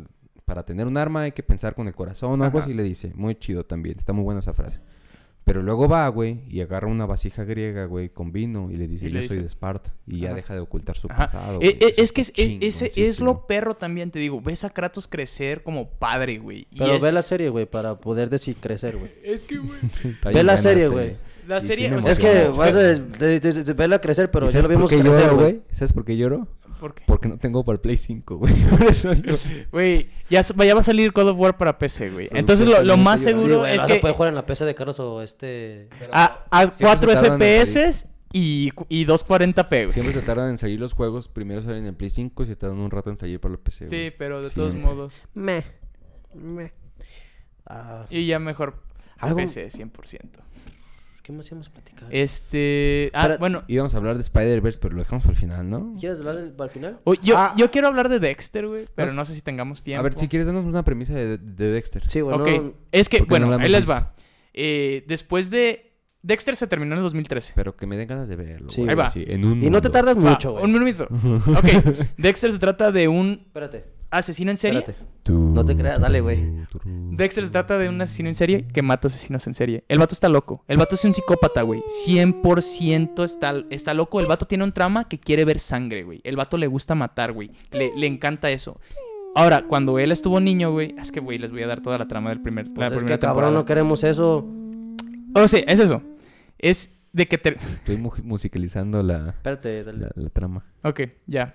para 0.44 0.64
tener 0.64 0.86
un 0.86 0.96
arma 0.96 1.22
hay 1.22 1.32
que 1.32 1.42
pensar 1.42 1.74
con 1.74 1.88
el 1.88 1.94
corazón 1.94 2.40
o 2.40 2.44
algo 2.44 2.58
así 2.58 2.74
le 2.74 2.82
dice. 2.82 3.12
Muy 3.14 3.34
chido 3.34 3.64
también, 3.66 3.98
está 3.98 4.12
muy 4.12 4.24
buena 4.24 4.40
esa 4.40 4.54
frase. 4.54 4.80
Pero 5.44 5.62
luego 5.62 5.88
va, 5.88 6.08
güey, 6.08 6.40
y 6.48 6.62
agarra 6.62 6.86
una 6.88 7.04
vasija 7.04 7.44
griega, 7.44 7.84
güey, 7.84 8.08
con 8.08 8.32
vino 8.32 8.70
y 8.70 8.78
le 8.78 8.88
dice, 8.88 9.08
Y 9.08 9.10
le 9.10 9.20
yo 9.20 9.28
soy 9.28 9.38
de 9.40 9.46
Esparta. 9.46 9.92
Y 10.06 10.20
ya 10.20 10.32
deja 10.32 10.54
de 10.54 10.60
ocultar 10.60 10.96
su 10.96 11.06
Ajá. 11.10 11.26
pasado. 11.26 11.58
Eh, 11.60 11.76
güey. 11.78 11.90
eh, 11.90 11.94
Eso 11.98 12.02
es 12.02 12.12
que 12.12 12.20
es, 12.22 12.32
es- 12.36 12.82
ese 12.82 13.06
es 13.06 13.20
lo 13.20 13.46
perro 13.46 13.74
también, 13.74 14.10
te 14.10 14.18
digo. 14.18 14.40
Ves 14.40 14.64
a 14.64 14.70
Kratos 14.70 15.06
crecer 15.06 15.62
como 15.62 15.90
padre, 15.90 16.38
güey. 16.38 16.66
y 16.70 16.78
Pero 16.78 16.94
es- 16.94 17.02
ve 17.02 17.12
la 17.12 17.22
serie, 17.22 17.50
güey, 17.50 17.66
para 17.66 18.00
poder 18.00 18.30
decir 18.30 18.56
crecer, 18.58 18.96
güey. 18.96 19.10
Es 19.22 19.42
que, 19.42 19.58
güey. 19.58 19.78
Ve 20.34 20.42
la 20.42 20.56
serie, 20.56 20.88
güey. 20.88 21.16
La 21.46 21.60
sí 21.60 21.66
serie, 21.66 21.90
me 21.90 21.96
o 21.96 22.00
sea, 22.02 22.12
Es 22.12 22.18
que 22.18 22.48
vas 22.48 22.74
a 22.74 23.74
verla 23.74 24.00
crecer, 24.00 24.30
pero 24.30 24.46
¿Y 24.46 24.48
ya 24.48 24.52
sabes 24.52 24.64
lo 24.64 24.68
vimos 24.70 24.90
por 24.90 24.98
qué 24.98 25.04
crecer, 25.04 25.34
güey? 25.34 25.60
¿Sabes 25.72 25.92
por 25.92 26.06
qué 26.06 26.16
lloro? 26.16 26.48
¿Por 26.84 26.94
qué? 26.94 27.02
Porque 27.06 27.28
no 27.28 27.38
tengo 27.38 27.64
para 27.64 27.76
el 27.76 27.80
Play 27.80 27.96
5, 27.96 28.36
güey. 28.40 28.52
Por 28.54 28.82
eso 28.82 29.14
lloro. 29.14 29.38
Güey, 29.72 30.10
ya, 30.28 30.42
ya 30.42 30.74
va 30.74 30.80
a 30.80 30.82
salir 30.82 31.12
God 31.12 31.28
of 31.30 31.38
War 31.38 31.56
para 31.56 31.78
PC, 31.78 32.10
güey. 32.10 32.28
Entonces 32.30 32.66
lo, 32.68 32.82
lo 32.82 32.98
más. 32.98 33.20
Sí, 33.22 33.30
seguro 33.32 33.60
güey, 33.60 33.72
es 33.72 33.78
vas 33.78 33.86
que 33.86 33.96
a 33.96 34.00
poder 34.02 34.14
jugar 34.16 34.28
en 34.28 34.34
la 34.34 34.44
PC 34.44 34.66
de 34.66 34.74
Carlos 34.74 35.00
o 35.00 35.22
este... 35.22 35.88
a, 36.12 36.44
a 36.50 36.60
Siempre 36.70 36.86
4 36.86 37.08
se 37.10 37.14
tardan 37.16 37.40
en 37.42 37.66
FPS 37.66 38.08
y, 38.34 38.70
y 38.90 39.06
240p, 39.06 39.68
güey. 39.70 39.92
Siempre 39.92 40.12
se 40.12 40.20
tardan 40.20 40.50
en 40.50 40.58
salir 40.58 40.78
los 40.78 40.92
juegos. 40.92 41.28
Primero 41.28 41.62
salen 41.62 41.78
en 41.78 41.86
el 41.86 41.94
Play 41.94 42.10
5 42.10 42.42
y 42.42 42.46
se 42.46 42.56
tardan 42.56 42.78
un 42.80 42.90
rato 42.90 43.08
en 43.08 43.16
salir 43.16 43.40
para 43.40 43.54
el 43.54 43.60
PC. 43.60 43.88
Sí, 43.88 43.96
güey. 43.96 44.10
pero 44.18 44.42
de 44.42 44.50
Sí. 44.50 44.54
todos 44.56 44.74
modos. 44.74 45.22
Me. 45.32 45.64
Me. 46.34 46.70
Ah, 47.64 48.04
Y 48.10 48.26
ya 48.26 48.38
mejor 48.38 48.82
Algo- 49.18 49.36
PC 49.36 49.70
100%. 49.70 50.20
¿Qué 51.24 51.32
más 51.32 51.46
íbamos 51.48 51.68
a 51.68 51.70
platicar? 51.70 52.06
Este. 52.14 53.10
Ah, 53.14 53.36
bueno. 53.40 53.64
Íbamos 53.66 53.94
a 53.94 53.96
hablar 53.96 54.16
de 54.16 54.20
Spider-Verse, 54.20 54.78
pero 54.78 54.94
lo 54.94 55.00
dejamos 55.00 55.24
para 55.24 55.32
el 55.32 55.40
final, 55.40 55.70
¿no? 55.70 55.94
¿Quieres 55.98 56.18
hablar 56.18 56.36
del- 56.36 56.54
al 56.58 56.68
final? 56.68 57.00
Uy, 57.04 57.18
yo, 57.22 57.38
Ah. 57.38 57.54
yo 57.56 57.70
quiero 57.70 57.88
hablar 57.88 58.10
de 58.10 58.20
Dexter, 58.20 58.66
güey. 58.66 58.86
Pero 58.94 59.08
Vas- 59.08 59.16
no 59.16 59.24
sé 59.24 59.34
si 59.34 59.40
tengamos 59.40 59.82
tiempo. 59.82 60.00
A 60.00 60.02
ver, 60.02 60.18
si 60.18 60.28
quieres, 60.28 60.46
danos 60.46 60.66
una 60.66 60.82
premisa 60.84 61.14
de, 61.14 61.38
de 61.38 61.66
Dexter. 61.72 62.02
Sí, 62.10 62.20
bueno. 62.20 62.42
Ok. 62.44 62.74
Es 62.92 63.08
que, 63.08 63.22
bueno, 63.22 63.46
no 63.46 63.54
ahí 63.56 63.70
les 63.70 63.88
va. 63.88 64.14
Eh, 64.52 65.02
después 65.08 65.48
de. 65.48 65.92
Dexter 66.20 66.56
se 66.56 66.66
terminó 66.66 66.92
en 66.94 66.98
el 66.98 67.04
2013. 67.04 67.52
Pero 67.56 67.74
que 67.76 67.86
me 67.86 67.96
den 67.96 68.06
ganas 68.08 68.28
de 68.28 68.36
verlo. 68.36 68.70
Sí, 68.70 68.82
güey, 68.82 68.90
Ahí 68.90 68.96
va. 68.96 69.10
en 69.14 69.44
un 69.44 69.62
Y 69.62 69.68
no 69.70 69.80
te 69.82 69.88
tardas 69.90 70.16
Va, 70.16 70.20
mucho, 70.20 70.52
güey. 70.52 70.64
Un 70.64 70.72
minuto. 70.72 71.04
ok. 71.10 71.66
Dexter 72.18 72.52
se 72.52 72.58
trata 72.58 72.90
de 72.92 73.08
un 73.08 73.42
Espérate, 73.46 73.84
asesino 74.18 74.50
en 74.50 74.56
serie. 74.56 74.78
espérate. 74.80 75.04
No 75.30 75.64
te 75.64 75.76
creas, 75.76 76.00
dale, 76.00 76.20
güey. 76.20 76.42
Dexter 76.84 77.44
se 77.44 77.50
trata 77.50 77.78
de 77.78 77.88
un 77.88 78.00
asesino 78.00 78.28
en 78.28 78.34
serie 78.34 78.68
que 78.68 78.82
mata 78.82 79.08
asesinos 79.08 79.46
en 79.46 79.54
serie. 79.54 79.84
El 79.88 79.98
vato 79.98 80.14
está 80.14 80.28
loco. 80.28 80.64
El 80.68 80.76
vato 80.76 80.94
es 80.94 81.04
un 81.04 81.14
psicópata, 81.14 81.62
güey. 81.62 81.82
100% 82.06 83.24
está, 83.24 83.54
está 83.70 83.94
loco. 83.94 84.20
El 84.20 84.26
vato 84.26 84.46
tiene 84.46 84.64
un 84.64 84.72
trama 84.72 85.08
que 85.08 85.18
quiere 85.18 85.44
ver 85.44 85.58
sangre, 85.58 86.04
güey. 86.04 86.20
El 86.24 86.36
vato 86.36 86.56
le 86.56 86.66
gusta 86.66 86.94
matar, 86.94 87.32
güey. 87.32 87.50
Le, 87.70 87.92
le 87.96 88.06
encanta 88.06 88.50
eso. 88.50 88.80
Ahora, 89.34 89.64
cuando 89.66 89.98
él 89.98 90.12
estuvo 90.12 90.38
niño, 90.40 90.72
güey. 90.72 90.94
Es 90.98 91.10
que, 91.10 91.20
güey, 91.20 91.38
les 91.38 91.50
voy 91.50 91.62
a 91.62 91.66
dar 91.66 91.80
toda 91.80 91.98
la 91.98 92.06
trama 92.06 92.30
del 92.30 92.40
primer. 92.40 92.66
Pues 92.66 92.78
la 92.78 92.86
es 92.86 92.92
primera 92.92 93.16
que 93.16 93.26
cabrón, 93.26 93.54
no 93.54 93.64
queremos 93.64 94.04
eso. 94.04 94.46
Oh, 95.34 95.48
sí, 95.48 95.64
es 95.66 95.80
eso. 95.80 96.02
Es 96.58 96.93
de 97.14 97.26
que 97.28 97.38
te... 97.38 97.50
Estoy 97.50 97.96
mu- 97.96 98.12
musicalizando 98.22 99.02
la, 99.02 99.30
Espérate, 99.30 99.84
dale. 99.84 99.98
la, 100.00 100.10
la 100.14 100.28
trama. 100.30 100.66
Ok, 100.82 101.00
ya. 101.26 101.54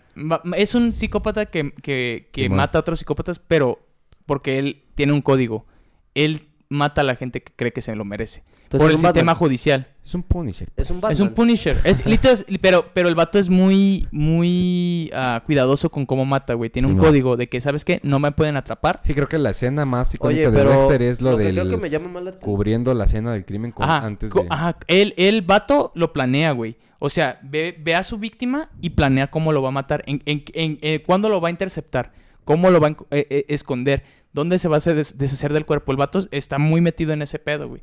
Es 0.56 0.74
un 0.74 0.92
psicópata 0.94 1.46
que, 1.46 1.72
que, 1.84 2.30
que 2.32 2.50
mata 2.50 2.80
a 2.80 2.82
otros 2.82 2.98
psicópatas, 3.00 3.38
pero 3.40 3.78
porque 4.26 4.58
él 4.58 4.84
tiene 4.96 5.14
un 5.14 5.22
código. 5.22 5.68
Él 6.16 6.42
mata 6.70 7.02
a 7.02 7.04
la 7.04 7.16
gente 7.16 7.42
que 7.42 7.52
cree 7.56 7.74
que 7.74 7.82
se 7.82 7.96
lo 7.96 8.06
merece. 8.06 8.44
Entonces, 8.64 8.80
por 8.86 8.92
el 8.92 8.98
Batman. 8.98 9.12
sistema 9.14 9.36
judicial. 9.36 9.88
Es 10.04 10.14
un 10.14 10.22
Punisher. 10.22 10.70
Es 10.78 10.90
un 10.92 10.98
Batman. 10.98 11.12
Es 11.12 11.20
un 11.20 11.30
Punisher. 11.32 11.82
Es, 11.84 12.06
literal- 12.06 12.46
pero, 12.62 12.86
pero 12.94 13.10
el 13.10 13.16
vato 13.16 13.40
es 13.40 13.50
muy, 13.50 14.08
muy 14.12 15.10
ah, 15.14 15.42
cuidadoso 15.46 15.90
con 15.90 16.06
cómo 16.06 16.26
mata, 16.26 16.54
güey. 16.54 16.70
Tiene 16.70 16.88
un 16.88 16.98
código 16.98 17.36
de 17.38 17.50
que, 17.50 17.60
¿sabes 17.62 17.84
qué? 17.84 18.00
No 18.04 18.20
me 18.20 18.32
pueden 18.32 18.56
atrapar. 18.58 19.02
Sí, 19.04 19.14
creo 19.16 19.28
que 19.28 19.40
la 19.40 19.50
escena 19.50 19.86
más 19.86 20.14
icónica 20.14 20.52
de 20.52 20.64
Dexter 20.64 21.02
es 21.02 21.22
lo, 21.22 21.32
la 21.32 21.36
atención. 21.50 22.36
cubriendo 22.42 22.94
la 22.94 23.06
escena 23.06 23.32
del 23.34 23.46
crimen 23.46 23.72
con- 23.72 23.90
Ajá, 23.90 24.06
antes 24.06 24.32
de... 24.32 24.46
ajá. 24.50 24.78
El, 24.88 25.14
el 25.18 25.42
vato 25.42 25.92
lo 25.96 26.14
planea, 26.14 26.52
güey. 26.52 26.78
O 27.00 27.10
sea, 27.10 27.40
ve, 27.44 27.76
ve 27.82 27.96
a 27.96 28.04
su 28.04 28.18
víctima 28.18 28.70
y 28.82 28.92
planea 28.92 29.28
cómo 29.32 29.52
lo 29.54 29.62
va 29.62 29.70
a 29.70 29.72
matar. 29.72 30.04
En, 30.06 30.22
en, 30.26 30.44
en- 30.54 30.78
eh, 30.82 31.02
¿Cuándo 31.06 31.30
lo 31.30 31.42
va 31.42 31.48
a 31.48 31.52
interceptar? 31.52 32.12
¿Cómo 32.46 32.70
lo 32.72 32.80
va 32.80 32.88
a 32.90 32.92
eh, 33.12 33.28
eh, 33.30 33.46
esconder? 33.48 34.04
¿Dónde 34.34 34.60
se 34.60 34.68
va 34.68 34.76
a 34.76 34.78
hacer 34.78 34.96
des- 34.96 35.18
deshacer 35.18 35.54
del 35.54 35.66
cuerpo? 35.66 35.92
El 35.92 35.98
vato 35.98 36.20
está 36.32 36.58
muy 36.60 36.82
metido 36.82 37.14
en 37.14 37.22
ese 37.22 37.40
pedo, 37.40 37.68
güey. 37.68 37.82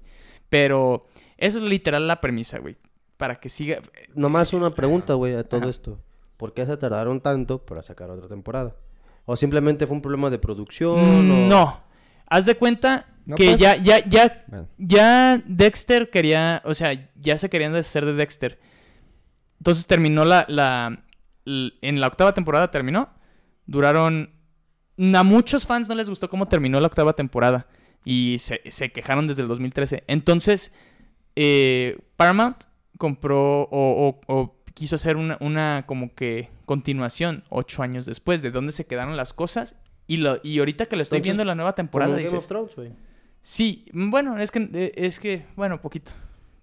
Pero 0.48 1.06
eso 1.36 1.58
es 1.58 1.64
literal 1.64 2.06
la 2.06 2.20
premisa, 2.20 2.58
güey. 2.58 2.76
Para 3.16 3.36
que 3.40 3.48
siga. 3.48 3.80
Nomás 4.14 4.52
una 4.52 4.74
pregunta, 4.74 5.14
güey, 5.14 5.34
a 5.34 5.42
todo 5.44 5.62
Ajá. 5.62 5.70
esto. 5.70 6.00
¿Por 6.36 6.52
qué 6.54 6.66
se 6.66 6.76
tardaron 6.76 7.20
tanto 7.20 7.64
para 7.64 7.82
sacar 7.82 8.10
otra 8.10 8.28
temporada? 8.28 8.76
¿O 9.24 9.36
simplemente 9.36 9.86
fue 9.86 9.96
un 9.96 10.02
problema 10.02 10.30
de 10.30 10.38
producción? 10.38 10.98
o- 11.00 11.22
No. 11.48 11.80
Haz 12.28 12.44
de 12.46 12.54
cuenta 12.56 13.06
No, 13.24 13.34
que 13.36 13.56
ya, 13.56 13.76
ya, 13.76 14.04
ya, 14.06 14.44
Bueno. 14.46 14.68
ya 14.78 15.42
Dexter 15.46 16.10
quería, 16.10 16.62
o 16.64 16.74
sea, 16.74 17.10
ya 17.16 17.38
se 17.38 17.48
querían 17.50 17.72
deshacer 17.72 18.04
de 18.04 18.12
Dexter. 18.14 18.60
Entonces 19.58 19.86
terminó 19.86 20.24
la, 20.24 20.44
la, 20.48 21.02
en 21.44 22.00
la 22.00 22.06
octava 22.06 22.34
temporada 22.34 22.70
terminó. 22.70 23.08
Duraron, 23.66 24.30
a 25.14 25.22
muchos 25.22 25.66
fans 25.66 25.88
no 25.88 25.94
les 25.94 26.08
gustó 26.08 26.28
cómo 26.30 26.46
terminó 26.46 26.80
la 26.80 26.86
octava 26.86 27.12
temporada 27.14 27.66
y 28.04 28.36
se, 28.38 28.60
se 28.70 28.90
quejaron 28.92 29.26
desde 29.26 29.42
el 29.42 29.48
2013. 29.48 30.04
Entonces, 30.06 30.72
eh, 31.34 31.98
Paramount 32.16 32.64
compró 32.98 33.62
o, 33.62 33.68
o- 33.70 34.20
o 34.26 34.56
quiso 34.74 34.96
hacer 34.96 35.16
una, 35.16 35.36
una 35.40 35.84
como 35.86 36.14
que 36.14 36.48
continuación 36.64 37.44
ocho 37.50 37.82
años 37.82 38.06
después 38.06 38.42
de 38.42 38.50
dónde 38.50 38.72
se 38.72 38.86
quedaron 38.86 39.16
las 39.16 39.32
cosas. 39.32 39.76
Y, 40.06 40.18
lo, 40.18 40.38
y 40.42 40.58
ahorita 40.60 40.86
que 40.86 40.96
lo 40.96 41.02
estoy 41.02 41.16
Entonces, 41.18 41.36
viendo 41.36 41.42
en 41.42 41.48
la 41.48 41.54
nueva 41.56 41.72
Como 41.72 41.76
temporada, 41.76 42.12
Game 42.12 42.22
dices, 42.22 42.38
of 42.38 42.46
Thrones, 42.46 42.76
güey. 42.76 42.92
Sí, 43.42 43.86
bueno, 43.92 44.38
es 44.38 44.50
que, 44.50 44.68
eh, 44.72 44.92
es 44.96 45.18
que, 45.20 45.44
bueno, 45.56 45.80
poquito. 45.80 46.12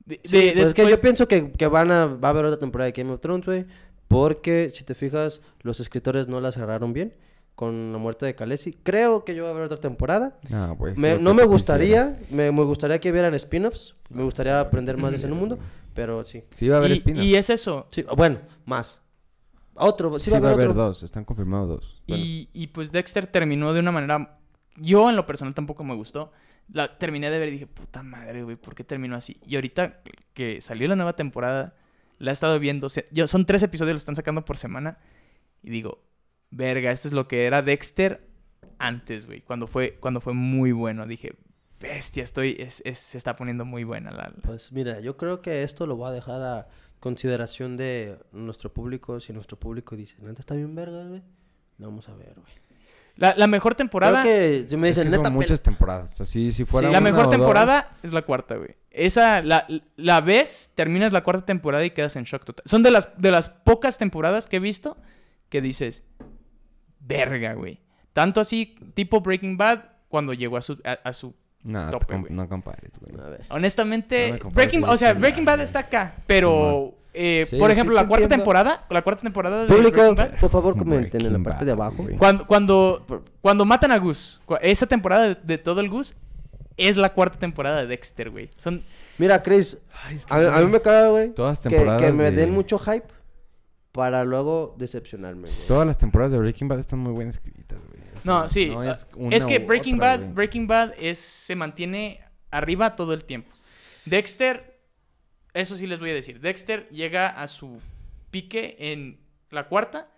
De- 0.05 0.19
Sí, 0.23 0.38
de- 0.38 0.51
pues 0.53 0.69
es 0.69 0.73
que 0.73 0.81
después- 0.84 0.89
yo 0.97 1.01
pienso 1.01 1.27
que, 1.27 1.51
que 1.51 1.67
van 1.67 1.91
a, 1.91 2.05
va 2.05 2.29
a 2.29 2.31
haber 2.31 2.45
otra 2.45 2.59
temporada 2.59 2.86
de 2.89 2.93
Game 2.93 3.11
of 3.13 3.19
Thrones, 3.19 3.45
güey. 3.45 3.65
Porque, 4.07 4.69
si 4.73 4.84
te 4.84 4.95
fijas, 4.95 5.41
los 5.61 5.79
escritores 5.79 6.27
no 6.27 6.39
la 6.39 6.51
cerraron 6.51 6.93
bien 6.93 7.13
con 7.55 7.91
la 7.91 7.97
muerte 7.97 8.25
de 8.25 8.35
Khaleesi. 8.35 8.73
Creo 8.83 9.23
que 9.23 9.35
yo 9.35 9.43
va 9.43 9.49
a 9.49 9.51
haber 9.53 9.63
otra 9.65 9.77
temporada. 9.79 10.37
Ah, 10.51 10.75
Me- 10.95 11.17
sí, 11.17 11.23
no 11.23 11.33
me 11.33 11.43
gustaría, 11.45 12.17
me, 12.29 12.51
me 12.51 12.63
gustaría 12.63 12.99
que 12.99 13.11
vieran 13.11 13.33
spin-offs. 13.35 13.95
Me 14.09 14.23
gustaría 14.23 14.59
aprender 14.59 14.97
más 14.97 15.11
de 15.11 15.17
ese 15.17 15.27
mundo, 15.27 15.59
pero 15.93 16.23
sí. 16.25 16.43
Sí, 16.55 16.67
va 16.67 16.75
a 16.75 16.79
haber 16.79 16.91
espinas. 16.93 17.23
y 17.23 17.35
es 17.35 17.49
eso. 17.49 17.87
Sí, 17.91 18.03
bueno, 18.15 18.39
más. 18.65 19.01
Otro, 19.75 20.17
sí, 20.19 20.25
Sí, 20.25 20.31
va 20.31 20.49
a 20.49 20.51
haber, 20.53 20.69
otro. 20.69 20.83
dos, 20.83 21.03
están 21.03 21.25
confirmados 21.25 21.67
dos. 21.69 22.01
Y, 22.07 22.49
y 22.53 22.67
pues 22.67 22.91
Dexter 22.91 23.25
terminó 23.27 23.73
de 23.73 23.79
una 23.79 23.91
manera. 23.91 24.37
Yo 24.77 25.09
en 25.09 25.15
lo 25.15 25.25
personal 25.25 25.53
tampoco 25.53 25.83
me 25.83 25.95
gustó. 25.95 26.31
La 26.71 26.97
terminé 26.97 27.29
de 27.29 27.39
ver 27.39 27.49
y 27.49 27.51
dije, 27.53 27.67
puta 27.67 28.03
madre, 28.03 28.43
güey, 28.43 28.55
¿por 28.55 28.73
qué 28.73 28.83
terminó 28.83 29.15
así? 29.15 29.37
Y 29.45 29.55
ahorita 29.55 30.01
que 30.33 30.61
salió 30.61 30.87
la 30.87 30.95
nueva 30.95 31.15
temporada, 31.15 31.75
la 32.19 32.31
he 32.31 32.33
estado 32.33 32.57
viendo. 32.59 32.87
se- 32.89 33.05
yo, 33.11 33.27
son 33.27 33.45
tres 33.45 33.63
episodios, 33.63 33.93
lo 33.93 33.97
están 33.97 34.15
sacando 34.15 34.45
por 34.45 34.57
semana. 34.57 34.97
Y 35.61 35.69
digo, 35.71 36.03
verga, 36.55 36.91
esto 36.91 37.07
es 37.07 37.13
lo 37.13 37.27
que 37.27 37.45
era 37.45 37.61
Dexter 37.61 38.25
antes, 38.79 39.25
güey. 39.27 39.41
Cuando 39.41 39.67
fue, 39.67 39.97
cuando 39.99 40.21
fue 40.21 40.33
muy 40.33 40.71
bueno. 40.71 41.05
Dije, 41.07 41.35
bestia, 41.79 42.23
estoy. 42.23 42.55
es- 42.59 42.81
es- 42.85 42.99
se 42.99 43.17
está 43.17 43.35
poniendo 43.35 43.65
muy 43.65 43.83
buena 43.83 44.11
la. 44.11 44.31
Pues 44.43 44.71
mira, 44.71 44.99
yo 44.99 45.17
creo 45.17 45.41
que 45.41 45.63
esto 45.63 45.85
lo 45.85 45.95
voy 45.95 46.09
a 46.09 46.11
dejar 46.11 46.41
a 46.41 46.67
consideración 46.99 47.75
de 47.77 48.17
nuestro 48.31 48.71
público. 48.73 49.19
Si 49.19 49.33
nuestro 49.33 49.59
público 49.59 49.95
dice, 49.95 50.15
neta 50.21 50.39
está 50.39 50.55
bien 50.55 50.73
verga, 50.75 51.03
güey. 51.05 51.21
Lo 51.77 51.87
vamos 51.87 52.07
a 52.09 52.13
ver, 52.15 52.33
güey. 52.35 52.53
La, 53.15 53.35
la 53.37 53.45
mejor 53.45 53.75
temporada. 53.75 54.21
Creo 54.21 54.63
que 54.63 54.69
si 54.69 54.75
me 54.77 54.89
Es 54.89 54.95
dicen, 54.95 55.11
que 55.11 55.17
neta, 55.17 55.25
son 55.29 55.33
muchas 55.33 55.61
temporadas. 55.61 56.19
Así, 56.19 56.51
si 56.51 56.65
fuera 56.65 56.87
la 56.89 56.97
una 56.97 57.01
mejor 57.01 57.21
o 57.21 57.23
dos- 57.27 57.35
temporada 57.35 57.91
es 58.01 58.11
la 58.11 58.23
cuarta, 58.23 58.55
güey. 58.55 58.75
Esa, 58.89 59.41
la, 59.41 59.67
la 59.97 60.21
ves, 60.21 60.71
terminas 60.75 61.11
la 61.11 61.23
cuarta 61.23 61.45
temporada 61.45 61.85
y 61.85 61.91
quedas 61.91 62.15
en 62.15 62.23
shock 62.23 62.43
total. 62.43 62.63
Son 62.65 62.81
de 62.83 62.89
las, 62.91 63.15
de 63.21 63.31
las 63.31 63.49
pocas 63.49 63.97
temporadas 63.97 64.47
que 64.47 64.55
he 64.57 64.59
visto 64.59 64.97
que 65.49 65.61
dices, 65.61 66.03
verga, 67.05 67.53
güey. 67.53 67.79
Tanto 68.13 68.39
así, 68.41 68.75
tipo 68.93 69.21
Breaking 69.21 69.57
Bad, 69.57 69.79
cuando 70.07 70.33
llegó 70.33 70.57
a 70.57 70.61
su, 70.61 70.79
a, 70.83 70.91
a 71.03 71.13
su... 71.13 71.33
No, 71.63 71.89
tope, 71.89 72.17
güey. 72.17 72.31
no 72.33 72.47
compares, 72.49 72.91
güey. 72.99 73.13
Honestamente, 73.49 74.37
No 74.43 74.49
Breaking, 74.51 74.83
o 74.83 74.97
sea, 74.97 75.09
Breaking 75.13 75.21
Breaking 75.21 75.45
Bad, 75.45 75.61
está 75.61 75.79
acá, 75.79 76.13
pero, 76.27 76.93
eh, 77.13 77.45
Sí, 77.49 77.55
por 77.57 77.69
sí 77.69 77.71
ejemplo, 77.73 77.95
te 77.95 78.01
la 78.01 78.07
cuarta 78.07 78.23
entiendo. 78.25 78.43
temporada, 78.43 78.85
la 78.89 79.01
cuarta 79.01 79.21
temporada 79.21 79.61
de 79.61 79.67
Público, 79.67 79.91
Breaking 79.97 80.15
Bad, 80.15 80.39
por 80.41 80.49
favor, 80.49 80.77
comenten 80.77 81.21
en 81.21 81.27
la 81.27 81.39
Breaking 81.39 81.43
parte 81.43 81.65
de 81.65 81.73
Bad, 81.73 81.87
abajo. 81.87 82.03
güey. 82.03 82.17
cuando, 82.17 82.45
cuando, 82.47 83.23
cuando 83.41 83.65
matan 83.65 83.91
a 83.93 83.97
Gus, 83.97 84.41
esa 84.61 84.85
temporada 84.87 85.29
de, 85.29 85.35
de 85.41 85.57
todo 85.57 85.79
el 85.79 85.89
Gus 85.89 86.15
es 86.75 86.97
la 86.97 87.13
cuarta 87.13 87.39
temporada 87.39 87.79
de 87.81 87.87
Dexter, 87.87 88.29
güey. 88.29 88.49
Son, 88.57 88.83
Mira, 89.17 89.41
Chris, 89.41 89.81
a, 90.29 90.35
a 90.57 90.59
mí 90.61 90.67
me 90.71 90.81
caga, 90.81 91.07
güey, 91.09 91.29
Todas 91.33 91.61
que, 91.61 91.69
temporadas 91.69 92.01
que 92.01 92.11
me 92.11 92.23
de- 92.25 92.31
den 92.31 92.51
mucho 92.51 92.77
hype 92.77 93.05
para 93.93 94.25
luego 94.25 94.75
decepcionarme, 94.77 95.43
güey. 95.43 95.67
Todas 95.67 95.85
las 95.87 95.97
temporadas 95.97 96.31
de 96.33 96.39
Breaking 96.39 96.67
Bad 96.67 96.79
están 96.79 96.99
muy 96.99 97.13
buenas 97.13 97.35
escritas, 97.35 97.77
güey. 97.87 98.01
O 98.17 98.21
sea, 98.21 98.33
No, 98.33 98.49
sí. 98.49 98.65
no 98.65 98.81
ah, 98.81 98.91
es, 99.31 99.45
que 99.45 99.59
Breaking 99.59 99.95
otra, 99.95 100.07
Bad, 100.07 100.19
güey. 100.19 100.33
Breaking 100.33 100.67
Bad 100.67 100.93
es, 100.99 101.19
se 101.19 101.55
mantiene 101.55 102.19
arriba 102.49 102.95
todo 102.95 103.13
el 103.13 103.23
tiempo. 103.23 103.51
Dexter, 104.05 104.79
eso 105.53 105.75
sí 105.75 105.85
les 105.85 105.99
voy 105.99 106.09
a 106.09 106.13
decir. 106.15 106.41
Dexter 106.41 106.89
llega 106.89 107.29
a 107.29 107.47
su 107.47 107.79
pique 108.31 108.75
en 108.79 109.19
la 109.51 109.67
cuarta, 109.67 110.09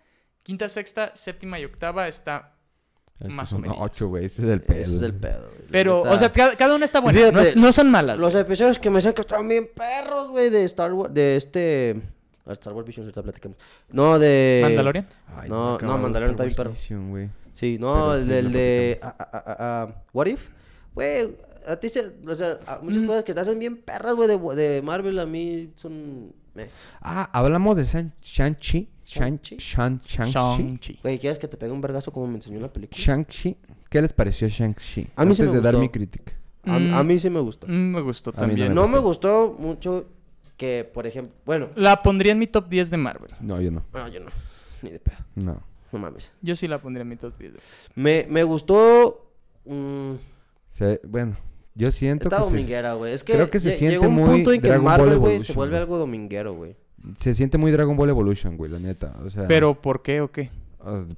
quinta, 0.41 0.69
sexta, 0.69 1.11
séptima 1.13 1.59
y 1.59 1.65
octava 1.65 2.07
está. 2.07 2.53
Es 3.19 3.27
que 3.27 3.33
más 3.33 3.51
o 3.51 3.59
menos. 3.59 3.75
ocho, 3.77 4.07
güey. 4.07 4.23
Ese 4.25 4.41
es 4.43 4.47
el 4.47 4.61
pedo. 4.61 4.79
Ese 4.79 4.95
es 4.95 5.01
el 5.01 5.13
pedo, 5.13 5.49
güey. 5.49 5.67
Pero, 5.69 6.01
o 6.01 6.17
sea, 6.17 6.31
cada, 6.31 6.55
cada 6.55 6.75
una 6.75 6.85
está 6.85 7.01
buena. 7.01 7.19
no, 7.19 7.27
Fíjate, 7.27 7.49
es- 7.49 7.55
no 7.57 7.71
son 7.73 7.91
malas. 7.91 8.17
Los 8.17 8.33
episodios 8.35 8.79
que 8.79 8.89
me 8.89 8.97
decían 8.97 9.13
que 9.13 9.21
estaban 9.21 9.49
bien 9.49 9.69
perros, 9.75 10.29
güey, 10.29 10.49
de 10.49 10.63
Star 10.63 10.93
Wars, 10.93 11.13
de 11.13 11.35
este... 11.35 12.01
Star 12.53 12.73
Wars 12.73 12.85
Vision, 12.85 13.05
ahorita 13.05 13.23
platicamos. 13.23 13.57
No, 13.91 14.19
de... 14.19 14.59
Mandalorian. 14.63 15.07
Ay, 15.35 15.49
No, 15.49 15.77
no, 15.79 15.97
Mandalorian 15.97 16.35
bien 16.37 16.53
Wars 16.57 16.69
Vision, 16.71 17.09
güey. 17.09 17.29
Sí, 17.53 17.77
no, 17.79 18.11
Pero 18.13 18.33
el 18.35 18.47
sí, 18.47 18.53
de... 18.53 18.99
What 20.13 20.25
If? 20.27 20.49
Güey, 20.93 21.35
a 21.67 21.75
ti 21.77 21.89
se... 21.89 22.13
O 22.27 22.35
sea, 22.35 22.59
a- 22.67 22.79
muchas 22.81 23.01
Mm. 23.01 23.07
cosas 23.07 23.23
que 23.23 23.33
te 23.33 23.39
hacen 23.39 23.59
bien 23.59 23.77
perras, 23.77 24.15
güey, 24.15 24.27
de, 24.27 24.37
de 24.55 24.81
Marvel 24.81 25.19
a 25.19 25.25
mí 25.25 25.71
son... 25.75 26.31
meh. 26.53 26.67
Ah, 27.01 27.29
hablamos 27.33 27.77
de 27.77 27.83
Shang-Chi. 27.85 28.89
Shang- 29.05 29.39
Shang-Chi. 29.39 29.57
Shang- 29.57 29.99
Shang-Chi. 30.05 30.31
Shang-Chi. 30.33 30.99
Güey, 31.03 31.19
¿quieres 31.19 31.37
que 31.39 31.47
te 31.47 31.57
pegue 31.57 31.71
un 31.71 31.81
vergazo 31.81 32.11
como 32.11 32.27
me 32.27 32.35
enseñó 32.35 32.55
en 32.57 32.61
la 32.63 32.71
película? 32.73 32.97
Shang-Chi. 33.01 33.55
¿Qué 33.89 34.01
les 34.01 34.13
pareció 34.13 34.47
Shang-Chi? 34.47 35.07
A 35.15 35.25
mí 35.25 35.35
sí 35.35 35.41
Antes 35.43 35.53
me 35.53 35.57
de 35.57 35.61
dar 35.61 35.73
gustó. 35.75 35.81
mi 35.81 35.89
crítica. 35.89 36.33
A, 36.65 36.79
Mm. 36.79 36.93
a 36.95 37.03
mí 37.03 37.19
sí 37.19 37.29
me 37.29 37.39
gustó. 37.39 37.67
Mm, 37.67 37.71
me 37.93 38.01
gustó 38.01 38.31
A 38.31 38.33
mí 38.33 38.37
no 38.39 38.47
también. 38.47 38.69
me 38.69 38.75
No 38.75 38.87
me 38.87 38.97
gustó 38.99 39.55
mucho 39.59 40.07
que, 40.57 40.89
por 40.93 41.05
ejemplo... 41.07 41.33
Bueno, 41.45 41.69
La 41.75 42.01
pondría 42.03 42.31
en 42.31 42.39
mi 42.39 42.47
top 42.47 42.67
10 42.69 42.89
de 42.89 42.97
Marvel. 42.97 43.31
No, 43.41 43.59
yo 43.61 43.71
no. 43.71 43.83
no, 43.93 44.07
yo 44.07 44.19
no. 44.21 44.27
Ni 44.81 44.91
de 44.91 44.99
pedo. 44.99 45.17
No. 45.35 45.61
No 45.91 45.99
mames. 45.99 46.31
Yo 46.41 46.55
sí 46.55 46.67
la 46.67 46.79
pondría 46.79 47.03
en 47.03 47.09
mi 47.09 47.15
top 47.15 47.37
10. 47.37 47.53
de- 47.53 47.59
Me, 47.95 48.25
me 48.29 48.43
gustó... 48.43 49.31
mm, 49.65 50.13
Se- 50.69 50.99
bueno, 51.07 51.35
yo 51.73 51.91
siento 51.91 52.29
Está 52.29 52.37
que 52.37 52.43
se, 52.45 52.49
dominguera, 52.51 52.93
güey. 52.93 53.13
Es 53.13 53.23
que, 53.23 53.33
creo 53.33 53.49
que 53.49 53.59
se 53.59 53.71
siente 53.71 53.95
llegó 53.97 54.07
un 54.07 54.13
muy 54.15 54.29
punto 54.29 54.51
en 54.53 54.61
que 54.61 54.67
Dragon 54.67 54.85
Ball 54.85 54.97
Marvel, 54.99 55.17
güey, 55.19 55.39
se 55.39 55.53
vuelve 55.53 55.77
algo 55.77 55.97
dominguero, 55.97 56.53
güey. 56.53 56.75
se 57.19 57.33
siente 57.33 57.57
muy 57.57 57.71
Dragon 57.71 57.95
Ball 57.95 58.09
Evolution, 58.09 58.57
güey, 58.57 58.71
la 58.71 58.79
neta. 58.79 59.13
O 59.25 59.29
sea, 59.29 59.47
Pero, 59.47 59.79
¿por 59.79 60.01
qué 60.01 60.21
o 60.21 60.31
qué? 60.31 60.49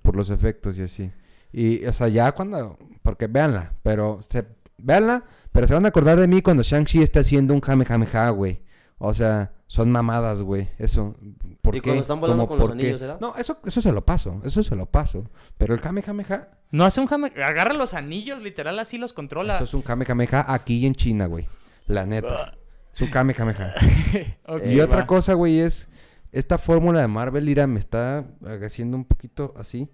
por 0.01 0.15
los 0.15 0.29
efectos 0.29 0.77
y 0.79 0.83
así. 0.83 1.11
Y, 1.51 1.83
o 1.85 1.91
sea, 1.93 2.07
ya 2.07 2.31
cuando... 2.33 2.77
Porque 3.03 3.27
véanla, 3.27 3.73
pero... 3.83 4.19
Se, 4.21 4.45
véanla, 4.77 5.23
pero 5.51 5.65
se 5.67 5.73
van 5.73 5.85
a 5.85 5.89
acordar 5.89 6.17
de 6.19 6.27
mí 6.27 6.41
cuando 6.41 6.63
Shang-Chi 6.63 7.01
está 7.01 7.19
haciendo 7.21 7.53
un 7.53 7.59
Kamehameha, 7.59 8.29
güey. 8.29 8.61
O 8.99 9.13
sea, 9.13 9.51
son 9.67 9.91
mamadas, 9.91 10.41
güey. 10.41 10.69
Eso. 10.79 11.15
¿Por 11.61 11.75
Y 11.75 11.81
qué? 11.81 11.89
cuando 11.89 12.01
están 12.01 12.19
volando 12.19 12.47
con 12.47 12.57
los 12.57 12.71
anillos, 12.71 13.01
¿verdad? 13.01 13.19
No, 13.19 13.35
eso, 13.35 13.59
eso 13.65 13.81
se 13.81 13.91
lo 13.91 14.05
paso. 14.05 14.41
Eso 14.43 14.63
se 14.63 14.75
lo 14.75 14.87
paso. 14.87 15.29
Pero 15.57 15.73
el 15.73 15.81
Kamehameha... 15.81 16.49
No 16.71 16.83
hace 16.83 16.99
un 16.99 17.07
jame... 17.07 17.31
Agarra 17.43 17.73
los 17.73 17.93
anillos, 17.93 18.41
literal, 18.41 18.79
así 18.79 18.97
los 18.97 19.13
controla. 19.13 19.55
Eso 19.55 19.65
es 19.65 19.73
un 19.73 19.81
Kamehameha 19.83 20.45
aquí 20.51 20.85
en 20.85 20.95
China, 20.95 21.27
güey. 21.27 21.45
La 21.85 22.05
neta. 22.05 22.53
Es 22.93 23.01
un 23.01 23.09
Kamehameha. 23.09 23.75
Y 24.65 24.79
otra 24.79 25.05
cosa, 25.05 25.33
güey, 25.33 25.59
es... 25.59 25.89
Esta 26.31 26.57
fórmula 26.57 26.99
de 26.99 27.07
Marvel, 27.07 27.47
Ira, 27.47 27.67
me 27.67 27.79
está 27.79 28.25
haciendo 28.63 28.97
un 28.97 29.05
poquito 29.05 29.53
así 29.57 29.87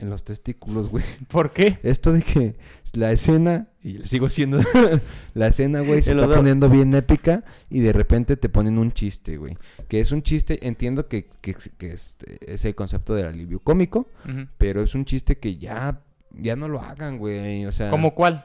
en 0.00 0.10
los 0.10 0.24
testículos, 0.24 0.88
güey. 0.88 1.04
¿Por 1.28 1.52
qué? 1.52 1.78
Esto 1.82 2.12
de 2.12 2.22
que 2.22 2.56
la 2.94 3.12
escena, 3.12 3.68
y 3.82 3.98
le 3.98 4.06
sigo 4.06 4.28
siendo, 4.28 4.60
la 5.34 5.48
escena, 5.48 5.80
güey, 5.80 6.02
se 6.02 6.12
está 6.12 6.26
poniendo 6.26 6.68
bien 6.68 6.92
épica 6.94 7.44
y 7.68 7.80
de 7.80 7.92
repente 7.92 8.36
te 8.36 8.48
ponen 8.48 8.78
un 8.78 8.92
chiste, 8.92 9.36
güey. 9.36 9.56
Que 9.88 10.00
es 10.00 10.12
un 10.12 10.22
chiste, 10.22 10.66
entiendo 10.66 11.06
que, 11.08 11.28
que, 11.40 11.54
que 11.76 11.92
es, 11.92 12.16
es 12.40 12.64
el 12.64 12.74
concepto 12.74 13.14
del 13.14 13.26
alivio 13.26 13.60
cómico, 13.60 14.08
pero 14.58 14.82
es 14.82 14.94
un 14.94 15.04
chiste 15.04 15.38
que 15.38 15.56
ya, 15.56 16.00
ya 16.32 16.56
no 16.56 16.68
lo 16.68 16.80
hagan, 16.80 17.18
güey. 17.18 17.66
O 17.66 17.72
sea, 17.72 17.90
¿Cómo 17.90 18.14
cuál? 18.14 18.44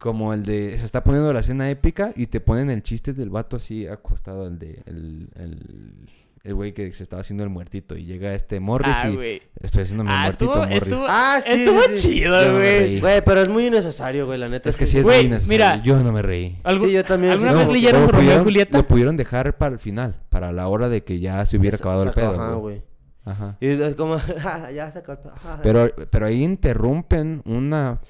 como 0.00 0.32
el 0.32 0.44
de, 0.44 0.78
se 0.78 0.86
está 0.86 1.04
poniendo 1.04 1.30
la 1.30 1.40
escena 1.40 1.68
épica 1.68 2.12
y 2.16 2.26
te 2.26 2.40
ponen 2.40 2.70
el 2.70 2.82
chiste 2.82 3.12
del 3.12 3.28
vato 3.28 3.58
así 3.58 3.86
acostado, 3.86 4.46
el 4.46 4.58
de, 4.58 4.82
el, 4.86 5.28
el, 5.36 6.08
el 6.42 6.54
güey 6.54 6.72
que 6.72 6.92
se 6.94 7.02
estaba 7.02 7.20
haciendo 7.20 7.44
el 7.44 7.50
muertito 7.50 7.96
y 7.96 8.04
llega 8.04 8.32
este 8.34 8.60
Morris 8.60 8.96
Ah, 8.96 9.10
y 9.10 9.14
güey. 9.14 9.42
estoy 9.60 9.82
haciendo 9.82 10.04
mi 10.04 10.10
Ah, 10.10 10.22
muertito, 10.22 10.44
estuvo, 10.46 10.64
Morris. 10.64 10.82
estuvo, 10.82 11.06
Ah, 11.08 11.38
sí, 11.42 11.52
estuvo 11.52 11.80
sí, 11.82 11.96
sí. 11.96 12.08
chido, 12.08 12.44
no 12.52 12.58
güey. 12.58 13.00
Güey, 13.00 13.24
pero 13.24 13.40
es 13.42 13.48
muy 13.50 13.66
innecesario, 13.66 14.24
güey, 14.26 14.38
la 14.38 14.48
neta. 14.48 14.68
Es 14.70 14.76
que 14.78 14.86
sí 14.86 14.98
es 14.98 15.04
Güey, 15.04 15.22
muy 15.24 15.30
necesario. 15.32 15.52
mira. 15.58 15.82
Yo 15.82 15.98
no 16.02 16.12
me 16.12 16.22
reí. 16.22 16.58
¿Algu- 16.64 16.86
Sí, 16.86 16.92
yo 16.92 17.04
también. 17.04 17.32
¿Alguna 17.34 17.52
sí, 17.52 17.58
vez 17.58 17.66
que- 17.68 17.72
leyeron 17.74 18.02
Romeo 18.08 18.20
y 18.20 18.24
pudieron- 18.24 18.44
Julieta? 18.44 18.78
Lo 18.78 18.88
pudieron 18.88 19.16
dejar 19.16 19.58
para 19.58 19.72
el 19.74 19.78
final, 19.78 20.16
para 20.30 20.50
la 20.52 20.66
hora 20.68 20.88
de 20.88 21.04
que 21.04 21.20
ya 21.20 21.44
se 21.44 21.58
hubiera 21.58 21.76
se- 21.76 21.82
acabado 21.82 22.02
se 22.04 22.08
el 22.08 22.14
pedo. 22.14 22.30
ajá, 22.40 22.52
güey. 22.54 22.82
Ajá. 23.26 23.56
Y 23.60 23.66
es 23.68 23.94
como, 23.96 24.18
"Ja, 24.42 24.70
ya 24.70 24.90
se 24.90 25.00
acabó 25.00 25.18
el 25.18 25.22
pedo. 25.24 25.32
ajá". 25.36 25.60
Pero, 25.62 25.88
pero 26.10 26.26
ahí 26.26 26.42
interrumpen 26.42 27.42
una... 27.44 28.00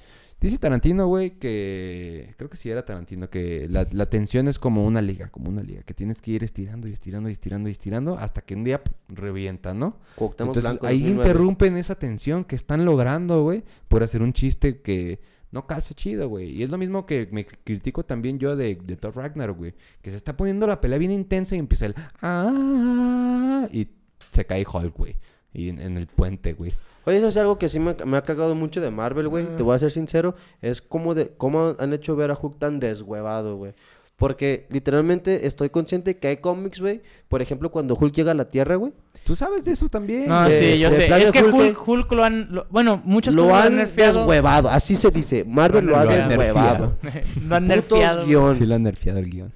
Dice 0.41 0.57
Tarantino, 0.57 1.05
güey, 1.07 1.37
que... 1.37 2.33
Creo 2.35 2.49
que 2.49 2.57
sí 2.57 2.69
era 2.71 2.83
Tarantino, 2.83 3.29
que 3.29 3.67
la, 3.69 3.85
la 3.91 4.07
tensión 4.09 4.47
es 4.47 4.57
como 4.57 4.83
una 4.85 4.99
liga, 5.01 5.29
como 5.29 5.49
una 5.49 5.61
liga. 5.61 5.83
Que 5.83 5.93
tienes 5.93 6.19
que 6.19 6.31
ir 6.31 6.43
estirando 6.43 6.87
y 6.87 6.91
estirando 6.93 7.29
y 7.29 7.31
estirando 7.31 7.69
y 7.69 7.71
estirando 7.71 8.17
hasta 8.17 8.41
que 8.41 8.55
un 8.55 8.63
día 8.63 8.81
revienta, 9.07 9.75
¿no? 9.75 9.99
Cuauhtémoc 10.15 10.55
Entonces 10.55 10.63
Blanco, 10.71 10.87
ahí 10.87 10.99
2009. 11.01 11.29
interrumpen 11.29 11.77
esa 11.77 11.93
tensión 11.95 12.43
que 12.43 12.55
están 12.55 12.85
logrando, 12.85 13.43
güey, 13.43 13.63
por 13.87 14.01
hacer 14.01 14.23
un 14.23 14.33
chiste 14.33 14.81
que 14.81 15.19
no 15.51 15.67
calza 15.67 15.93
chido, 15.93 16.27
güey. 16.27 16.49
Y 16.49 16.63
es 16.63 16.71
lo 16.71 16.79
mismo 16.79 17.05
que 17.05 17.27
me 17.31 17.45
critico 17.45 18.03
también 18.03 18.39
yo 18.39 18.55
de, 18.55 18.75
de 18.83 18.95
Thor 18.95 19.15
Ragnar, 19.15 19.51
güey. 19.51 19.75
Que 20.01 20.09
se 20.09 20.17
está 20.17 20.35
poniendo 20.35 20.65
la 20.65 20.81
pelea 20.81 20.97
bien 20.97 21.11
intensa 21.11 21.55
y 21.55 21.59
empieza 21.59 21.85
el... 21.85 21.95
"Ah", 22.21 23.67
y 23.71 23.87
se 24.31 24.45
cae 24.45 24.65
Hulk, 24.65 24.97
güey. 24.97 25.17
Y 25.53 25.69
en, 25.69 25.79
en 25.81 25.97
el 25.97 26.07
puente, 26.07 26.53
güey. 26.53 26.71
Oye, 27.05 27.17
eso 27.17 27.27
es 27.27 27.37
algo 27.37 27.57
que 27.57 27.67
sí 27.69 27.79
me, 27.79 27.95
me 28.05 28.17
ha 28.17 28.21
cagado 28.23 28.53
mucho 28.55 28.79
de 28.81 28.91
Marvel, 28.91 29.27
güey. 29.27 29.55
Te 29.55 29.63
voy 29.63 29.75
a 29.75 29.79
ser 29.79 29.91
sincero. 29.91 30.35
Es 30.61 30.81
como 30.81 31.15
de 31.15 31.31
cómo 31.35 31.75
han 31.79 31.93
hecho 31.93 32.15
ver 32.15 32.31
a 32.31 32.37
Hulk 32.39 32.59
tan 32.59 32.79
deshuevado, 32.79 33.55
güey. 33.57 33.73
Porque 34.17 34.67
literalmente 34.69 35.47
estoy 35.47 35.71
consciente 35.71 36.17
que 36.17 36.27
hay 36.27 36.37
cómics, 36.37 36.79
güey. 36.79 37.01
Por 37.27 37.41
ejemplo, 37.41 37.71
cuando 37.71 37.95
Hulk 37.95 38.13
llega 38.13 38.31
a 38.31 38.35
la 38.35 38.45
Tierra, 38.49 38.75
güey. 38.75 38.93
¿Tú 39.23 39.35
sabes 39.35 39.65
de 39.65 39.71
eso 39.71 39.89
también? 39.89 40.27
No, 40.27 40.47
de- 40.47 40.57
sí, 40.73 40.77
yo 40.79 40.91
sé. 40.91 41.07
Es 41.23 41.31
que 41.31 41.43
Hulk, 41.43 41.55
Hulk, 41.55 41.87
Hulk 41.87 42.11
lo 42.11 42.23
han... 42.23 42.47
lo- 42.51 42.67
bueno, 42.69 43.01
muchos 43.03 43.33
Lo 43.33 43.45
cosas 43.45 43.65
han 43.65 43.77
nerfeado. 43.77 44.19
deshuevado. 44.19 44.69
Así 44.69 44.95
se 44.95 45.09
dice. 45.09 45.43
Marvel 45.43 45.85
lo, 45.85 45.93
Lo 45.93 45.97
ha 45.97 46.05
deshuevado. 46.05 46.97
lo 47.47 47.55
han 47.55 47.65
nerfeado. 47.65 48.25
guion. 48.27 48.55
Sí 48.57 48.65
lo 48.67 48.75
han 48.75 48.83
nerfeado 48.83 49.17
el 49.17 49.27
guion. 49.29 49.51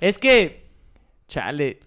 Es 0.00 0.18
que, 0.18 0.66
chale, 1.28 1.78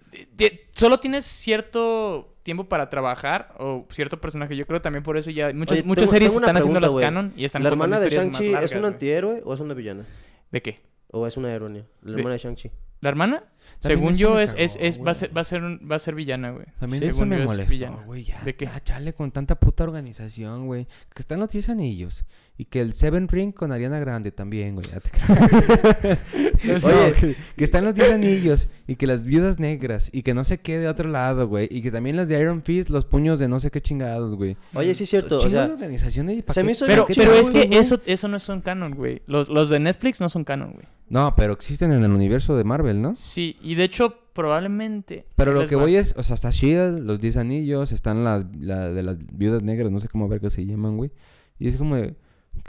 solo 0.72 0.98
tienes 0.98 1.26
cierto 1.26 2.33
tiempo 2.44 2.68
para 2.68 2.88
trabajar 2.88 3.52
o 3.58 3.84
cierto 3.90 4.20
personaje. 4.20 4.56
Yo 4.56 4.66
creo 4.66 4.80
también 4.80 5.02
por 5.02 5.16
eso 5.16 5.30
ya 5.30 5.52
muchas, 5.52 5.78
Oye, 5.78 5.82
muchas 5.88 6.04
tengo- 6.04 6.10
series 6.12 6.30
tengo 6.32 6.40
están 6.44 6.56
haciendo 6.56 6.78
pregunta, 6.78 6.86
las 6.86 6.92
güey. 6.92 7.04
canon 7.04 7.32
y 7.36 7.44
están 7.44 7.62
¿La 7.64 7.70
hermana 7.70 7.98
de 7.98 8.10
Shang-Chi 8.10 8.54
es 8.54 8.72
un 8.74 8.84
antihéroe 8.84 9.42
o 9.44 9.52
es 9.54 9.58
una 9.60 9.74
villana? 9.74 10.04
¿De 10.52 10.62
qué? 10.62 10.78
¿O 11.10 11.26
es 11.26 11.36
una 11.36 11.52
heroína? 11.52 11.84
La 12.02 12.12
De- 12.12 12.18
hermana 12.18 12.34
de 12.34 12.38
Shang-Chi. 12.38 12.70
¿La 13.00 13.08
hermana? 13.10 13.38
También 13.80 13.98
Según 13.98 14.14
yo 14.16 14.40
es, 14.40 14.54
es, 14.56 14.74
cagó, 14.74 14.84
es- 14.86 15.00
va, 15.06 15.10
a 15.10 15.14
ser, 15.14 15.36
va, 15.36 15.40
a 15.40 15.44
ser 15.44 15.62
un- 15.62 15.88
va 15.90 15.96
a 15.96 15.98
ser 15.98 16.14
villana, 16.14 16.52
güey. 16.52 16.64
También 16.80 17.02
Según 17.02 17.32
eso 17.32 17.46
me 17.54 17.62
es 17.62 17.68
villana. 17.68 17.96
güey. 18.06 18.24
Ya, 18.24 18.40
¿De 18.42 18.54
qué? 18.56 18.64
ya, 18.66 18.80
chale, 18.82 19.12
con 19.12 19.30
tanta 19.30 19.58
puta 19.60 19.84
organización, 19.84 20.66
güey. 20.66 20.86
Que 21.14 21.20
están 21.20 21.40
los 21.40 21.50
10 21.50 21.68
anillos. 21.68 22.24
Y 22.56 22.66
que 22.66 22.80
el 22.80 22.92
Seven 22.92 23.26
Ring 23.26 23.52
con 23.52 23.72
Ariana 23.72 23.98
Grande 23.98 24.30
también, 24.30 24.74
güey. 24.76 24.86
Ya 24.86 25.00
te. 25.00 25.10
Oye, 26.86 27.12
que, 27.18 27.36
que 27.56 27.64
están 27.64 27.84
los 27.84 27.94
10 27.96 28.12
anillos. 28.12 28.68
Y 28.86 28.94
que 28.94 29.06
las 29.08 29.24
viudas 29.24 29.58
negras. 29.58 30.08
Y 30.12 30.22
que 30.22 30.34
no 30.34 30.44
sé 30.44 30.58
qué 30.58 30.78
de 30.78 30.86
otro 30.88 31.08
lado, 31.08 31.48
güey. 31.48 31.68
Y 31.70 31.82
que 31.82 31.90
también 31.90 32.16
las 32.16 32.28
de 32.28 32.38
Iron 32.40 32.62
Fist, 32.62 32.90
los 32.90 33.04
puños 33.06 33.38
de 33.40 33.48
no 33.48 33.58
sé 33.58 33.70
qué 33.72 33.80
chingados, 33.80 34.36
güey. 34.36 34.56
Oye, 34.74 34.94
sí 34.94 35.02
es 35.04 35.10
cierto. 35.10 35.38
O 35.38 35.50
sea, 35.50 35.74
¿pa' 35.74 36.52
se 36.52 36.62
me 36.62 36.72
hizo 36.72 36.86
Pero, 36.86 37.06
pero 37.14 37.32
es 37.34 37.50
que 37.50 37.66
güey. 37.66 37.78
eso, 37.78 38.00
eso 38.06 38.28
no 38.28 38.38
son 38.38 38.60
canon, 38.60 38.94
güey. 38.94 39.22
Los, 39.26 39.48
los 39.48 39.68
de 39.68 39.80
Netflix 39.80 40.20
no 40.20 40.28
son 40.28 40.44
canon, 40.44 40.72
güey. 40.74 40.86
No, 41.08 41.34
pero 41.36 41.52
existen 41.52 41.92
en 41.92 42.02
el 42.04 42.10
universo 42.12 42.56
de 42.56 42.64
Marvel, 42.64 43.02
¿no? 43.02 43.14
Sí, 43.14 43.56
y 43.62 43.74
de 43.74 43.84
hecho, 43.84 44.16
probablemente... 44.32 45.26
Pero 45.36 45.52
lo 45.52 45.66
que 45.66 45.76
va- 45.76 45.82
voy 45.82 45.96
es, 45.96 46.14
o 46.16 46.22
sea, 46.22 46.34
está 46.34 46.50
Shield, 46.50 47.00
los 47.04 47.20
10 47.20 47.36
anillos, 47.36 47.92
están 47.92 48.24
las 48.24 48.44
la, 48.58 48.90
de 48.90 49.02
las 49.02 49.18
viudas 49.36 49.62
negras, 49.62 49.90
no 49.90 50.00
sé 50.00 50.08
cómo 50.08 50.28
ver 50.28 50.40
que 50.40 50.50
se 50.50 50.64
llaman, 50.64 50.96
güey. 50.96 51.10
Y 51.58 51.68
es 51.68 51.76
como 51.76 51.96
de, 51.96 52.14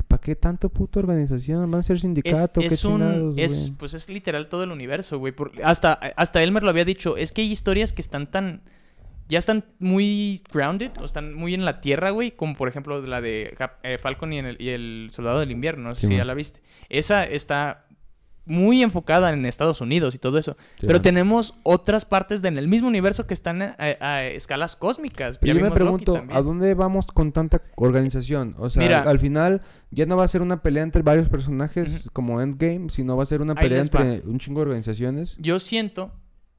¿para 0.07 0.21
qué 0.21 0.35
tanto 0.35 0.69
puta 0.69 0.99
organización? 0.99 1.69
¿Van 1.71 1.79
a 1.79 1.83
ser 1.83 1.95
Es, 1.95 2.01
sindicato? 2.01 2.61
¿Qué 2.61 2.67
es 2.67 2.85
un... 2.85 3.33
Es, 3.37 3.71
pues 3.77 3.93
es 3.93 4.09
literal 4.09 4.47
todo 4.47 4.63
el 4.63 4.71
universo, 4.71 5.17
güey. 5.19 5.33
Hasta, 5.63 5.93
hasta 5.93 6.43
Elmer 6.43 6.63
lo 6.63 6.69
había 6.69 6.85
dicho. 6.85 7.17
Es 7.17 7.31
que 7.31 7.41
hay 7.41 7.51
historias 7.51 7.93
que 7.93 8.01
están 8.01 8.29
tan... 8.29 8.61
Ya 9.27 9.39
están 9.39 9.65
muy 9.79 10.43
grounded, 10.53 10.91
o 10.99 11.05
están 11.05 11.33
muy 11.33 11.55
en 11.55 11.65
la 11.65 11.81
tierra, 11.81 12.11
güey. 12.11 12.35
Como 12.35 12.55
por 12.55 12.67
ejemplo 12.67 13.01
la 13.01 13.21
de 13.21 13.57
eh, 13.81 13.97
Falcon 13.97 14.31
y, 14.33 14.37
en 14.37 14.45
el, 14.45 14.61
y 14.61 14.69
el 14.69 15.09
Soldado 15.11 15.39
del 15.39 15.49
Invierno. 15.49 15.89
No 15.89 15.95
sé 15.95 16.01
Sí, 16.01 16.07
si 16.07 16.17
ya 16.17 16.25
la 16.25 16.35
viste. 16.35 16.61
Esa 16.89 17.23
está 17.25 17.84
muy 18.45 18.81
enfocada 18.83 19.33
en 19.33 19.45
Estados 19.45 19.81
Unidos 19.81 20.13
y 20.15 20.19
todo 20.19 20.37
eso. 20.37 20.55
Sí, 20.79 20.85
Pero 20.87 21.01
tenemos 21.01 21.55
otras 21.63 22.05
partes 22.05 22.41
de- 22.41 22.49
en 22.49 22.57
el 22.57 22.67
mismo 22.67 22.87
universo 22.87 23.25
que 23.25 23.33
están 23.33 23.61
a, 23.61 23.75
a 23.79 24.23
escalas 24.25 24.75
cósmicas. 24.75 25.37
Pero 25.39 25.53
Ya 25.53 25.59
yo 25.59 25.65
me 25.65 25.71
pregunto. 25.71 26.23
¿a 26.31 26.41
dónde 26.41 26.73
vamos 26.75 27.07
con 27.07 27.31
tanta 27.31 27.61
organización? 27.75 28.55
O 28.59 28.69
sea, 28.69 28.83
Mira. 28.83 28.99
al, 29.01 29.07
al 29.07 29.19
final 29.19 29.61
ya 29.91 30.05
no 30.05 30.15
va 30.17 30.25
a 30.25 30.27
ser 30.27 30.41
una 30.41 30.61
pelea 30.61 30.83
entre 30.83 31.01
varios 31.01 31.27
personajes 31.29 32.09
como 32.13 32.41
Endgame, 32.41 32.89
sino 32.89 33.17
va 33.17 33.23
a 33.23 33.25
ser 33.25 33.41
una 33.41 33.55
pelea 33.55 33.81
entre 33.81 34.21
un 34.25 34.37
chingo 34.39 34.59
de 34.59 34.67
organizaciones. 34.67 35.35
Yo 35.39 35.59
siento, 35.59 36.11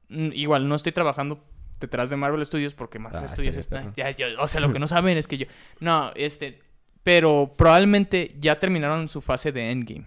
mm, 0.09 0.29
igual 0.33 0.67
no 0.67 0.75
estoy 0.75 0.91
trabajando 0.91 1.43
detrás 1.79 2.09
de 2.09 2.15
Marvel 2.15 2.45
Studios 2.45 2.73
porque 2.73 2.99
Marvel 2.99 3.23
Ah, 3.23 3.27
Studios 3.27 3.55
está, 3.55 3.93
ya, 3.95 4.09
yo- 4.11 4.27
o 4.39 4.47
sea, 4.47 4.59
lo 4.61 4.73
que 4.73 4.79
no 4.79 4.87
saben 4.87 5.17
es 5.17 5.27
que 5.27 5.37
yo, 5.37 5.45
no, 5.79 6.11
este, 6.15 6.59
pero 7.03 7.53
probablemente 7.55 8.35
ya 8.39 8.59
terminaron 8.59 9.07
su 9.09 9.21
fase 9.21 9.51
de 9.51 9.71
Endgame. 9.71 10.05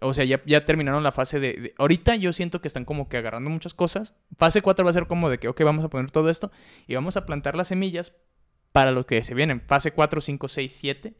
O 0.00 0.14
sea, 0.14 0.24
ya, 0.24 0.40
ya 0.46 0.64
terminaron 0.64 1.02
la 1.02 1.10
fase 1.12 1.40
de, 1.40 1.52
de- 1.54 1.74
Ahorita 1.78 2.14
yo 2.16 2.32
siento 2.32 2.60
que 2.60 2.68
están 2.68 2.84
como 2.84 3.08
que 3.08 3.16
agarrando 3.16 3.50
muchas 3.50 3.74
cosas. 3.74 4.14
Fase 4.36 4.62
4 4.62 4.84
va 4.84 4.90
a 4.90 4.94
ser 4.94 5.06
como 5.06 5.28
de 5.30 5.38
que, 5.38 5.48
ok, 5.48 5.60
vamos 5.64 5.84
a 5.84 5.88
poner 5.88 6.10
todo 6.10 6.30
esto 6.30 6.50
y 6.86 6.94
vamos 6.94 7.16
a 7.16 7.26
plantar 7.26 7.56
las 7.56 7.68
semillas 7.68 8.14
para 8.72 8.92
lo 8.92 9.06
que 9.06 9.24
se 9.24 9.34
vienen. 9.34 9.60
Fase 9.60 9.90
4, 9.92 10.20
5, 10.20 10.48
6, 10.48 10.72
7. 10.76 11.14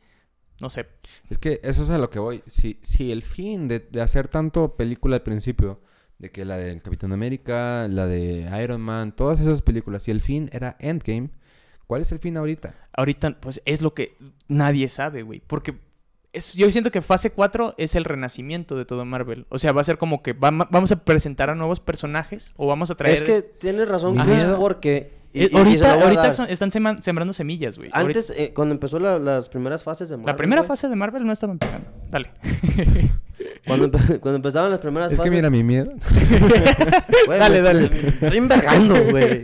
No 0.60 0.70
sé. 0.70 0.86
Es 1.30 1.38
que 1.38 1.60
eso 1.62 1.82
es 1.82 1.90
a 1.90 1.98
lo 1.98 2.10
que 2.10 2.18
voy. 2.18 2.42
Si, 2.46 2.78
si 2.82 3.10
el 3.12 3.22
fin 3.22 3.68
de, 3.68 3.80
de 3.80 4.00
hacer 4.00 4.28
tanto 4.28 4.76
película 4.76 5.16
al 5.16 5.22
principio, 5.22 5.80
de 6.18 6.30
que 6.32 6.44
la 6.44 6.56
del 6.56 6.82
Capitán 6.82 7.12
América, 7.12 7.86
la 7.88 8.06
de 8.06 8.48
Iron 8.62 8.80
Man, 8.80 9.12
todas 9.14 9.40
esas 9.40 9.62
películas, 9.62 10.02
si 10.02 10.10
el 10.10 10.20
fin 10.20 10.50
era 10.52 10.76
Endgame, 10.80 11.30
¿cuál 11.86 12.02
es 12.02 12.10
el 12.10 12.18
fin 12.18 12.36
ahorita? 12.36 12.74
Ahorita, 12.92 13.38
pues 13.40 13.62
es 13.64 13.82
lo 13.82 13.94
que 13.94 14.16
nadie 14.48 14.88
sabe, 14.88 15.22
güey. 15.22 15.40
Porque 15.46 15.76
es- 16.32 16.54
yo 16.54 16.70
siento 16.70 16.90
que 16.90 17.00
fase 17.02 17.30
4 17.30 17.74
es 17.78 17.94
el 17.94 18.04
renacimiento 18.04 18.76
de 18.76 18.84
todo 18.84 19.04
Marvel. 19.04 19.46
O 19.48 19.58
sea, 19.58 19.72
va 19.72 19.80
a 19.80 19.84
ser 19.84 19.98
como 19.98 20.22
que 20.22 20.36
vam- 20.38 20.66
vamos 20.70 20.92
a 20.92 21.04
presentar 21.04 21.50
a 21.50 21.54
nuevos 21.54 21.80
personajes 21.80 22.52
o 22.56 22.66
vamos 22.66 22.90
a 22.90 22.94
traer... 22.94 23.14
Es 23.14 23.22
que 23.22 23.42
tienes 23.42 23.88
razón, 23.88 24.14
Chris, 24.16 24.26
miedo- 24.26 24.58
porque... 24.58 25.12
y- 25.32 25.44
Eh, 25.44 25.50
y- 25.52 25.56
y 25.74 25.78
se 25.78 25.86
ahorita 25.86 26.04
ahorita 26.04 26.32
son- 26.32 26.48
están 26.50 26.70
sema- 26.70 27.00
sembrando 27.02 27.32
semillas, 27.32 27.76
güey. 27.78 27.90
Antes, 27.92 28.30
eh, 28.36 28.52
cuando 28.54 28.74
empezó 28.74 28.98
la- 28.98 29.18
las 29.18 29.48
primeras 29.48 29.82
fases 29.84 30.08
de 30.08 30.16
Marvel, 30.16 30.32
la 30.32 30.36
primera 30.36 30.60
güey, 30.62 30.68
fase 30.68 30.88
de 30.88 30.96
Marvel 30.96 31.24
no 31.26 31.32
estaban 31.32 31.58
pegando. 31.58 31.88
Dale. 32.10 32.30
Cuando, 33.66 33.90
empe- 33.90 34.18
cuando 34.20 34.36
empezaban 34.36 34.70
las 34.70 34.80
primeras 34.80 35.08
Es 35.12 35.12
que 35.12 35.16
fases... 35.18 35.32
mira 35.32 35.50
mi 35.50 35.62
miedo. 35.62 35.92
Dale, 37.28 37.60
dale. 37.60 37.84
Estoy 38.20 38.38
envergando, 38.38 39.04
güey. 39.10 39.42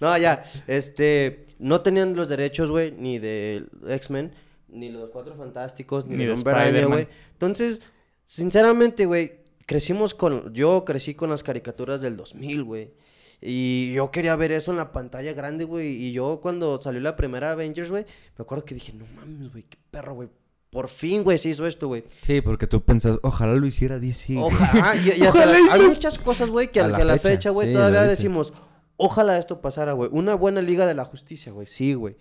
No, 0.00 0.16
ya. 0.16 0.42
Este. 0.66 1.42
No 1.58 1.80
tenían 1.82 2.14
los 2.16 2.28
derechos, 2.28 2.70
güey, 2.70 2.92
ni 2.92 3.18
de 3.18 3.64
X-Men, 3.88 4.32
ni 4.68 4.90
los 4.90 5.10
Cuatro 5.10 5.34
Fantásticos, 5.36 6.06
ni, 6.06 6.16
Ni 6.16 6.28
Hombre 6.28 6.52
Araña, 6.52 6.66
Spider-Man. 6.68 6.90
güey. 6.92 7.08
Entonces, 7.32 7.82
sinceramente, 8.24 9.06
güey, 9.06 9.40
crecimos 9.66 10.14
con. 10.14 10.52
Yo 10.54 10.84
crecí 10.84 11.14
con 11.14 11.30
las 11.30 11.42
caricaturas 11.42 12.00
del 12.00 12.16
2000, 12.16 12.64
güey. 12.64 12.92
Y 13.40 13.92
yo 13.92 14.10
quería 14.10 14.34
ver 14.36 14.50
eso 14.52 14.72
en 14.72 14.78
la 14.78 14.90
pantalla 14.92 15.32
grande, 15.32 15.64
güey. 15.64 15.94
Y 15.94 16.12
yo, 16.12 16.40
cuando 16.42 16.80
salió 16.80 17.00
la 17.00 17.14
primera 17.16 17.52
Avengers, 17.52 17.88
güey, 17.90 18.04
me 18.36 18.42
acuerdo 18.42 18.64
que 18.64 18.74
dije, 18.74 18.92
no 18.92 19.06
mames, 19.16 19.52
güey, 19.52 19.62
qué 19.62 19.78
perro, 19.90 20.14
güey. 20.14 20.28
Por 20.70 20.88
fin, 20.88 21.22
güey, 21.24 21.38
se 21.38 21.48
hizo 21.48 21.66
esto, 21.66 21.86
güey. 21.88 22.04
Sí, 22.20 22.40
porque 22.42 22.66
tú 22.66 22.82
pensas, 22.82 23.18
ojalá 23.22 23.54
lo 23.54 23.66
hiciera 23.66 23.98
DC. 23.98 24.36
Ojalá. 24.36 24.96
Y, 24.96 25.08
y 25.08 25.10
hasta 25.24 25.28
Ojalá 25.28 25.58
la- 25.60 25.72
hay 25.74 25.80
muchas 25.82 26.18
cosas, 26.18 26.50
güey, 26.50 26.70
que 26.70 26.80
a, 26.80 26.88
la 26.88 26.98
que 26.98 27.04
fecha, 27.04 27.18
fecha, 27.20 27.50
güey, 27.50 27.68
sí, 27.68 27.72
todavía 27.74 28.02
decimos, 28.02 28.52
ojalá 28.96 29.38
esto 29.38 29.60
pasara, 29.62 29.92
güey. 29.92 30.10
Una 30.12 30.34
buena 30.34 30.60
Liga 30.60 30.86
de 30.86 30.94
la 30.94 31.04
Justicia, 31.06 31.52
güey, 31.52 31.66
sí, 31.66 31.94
güey. 31.94 32.16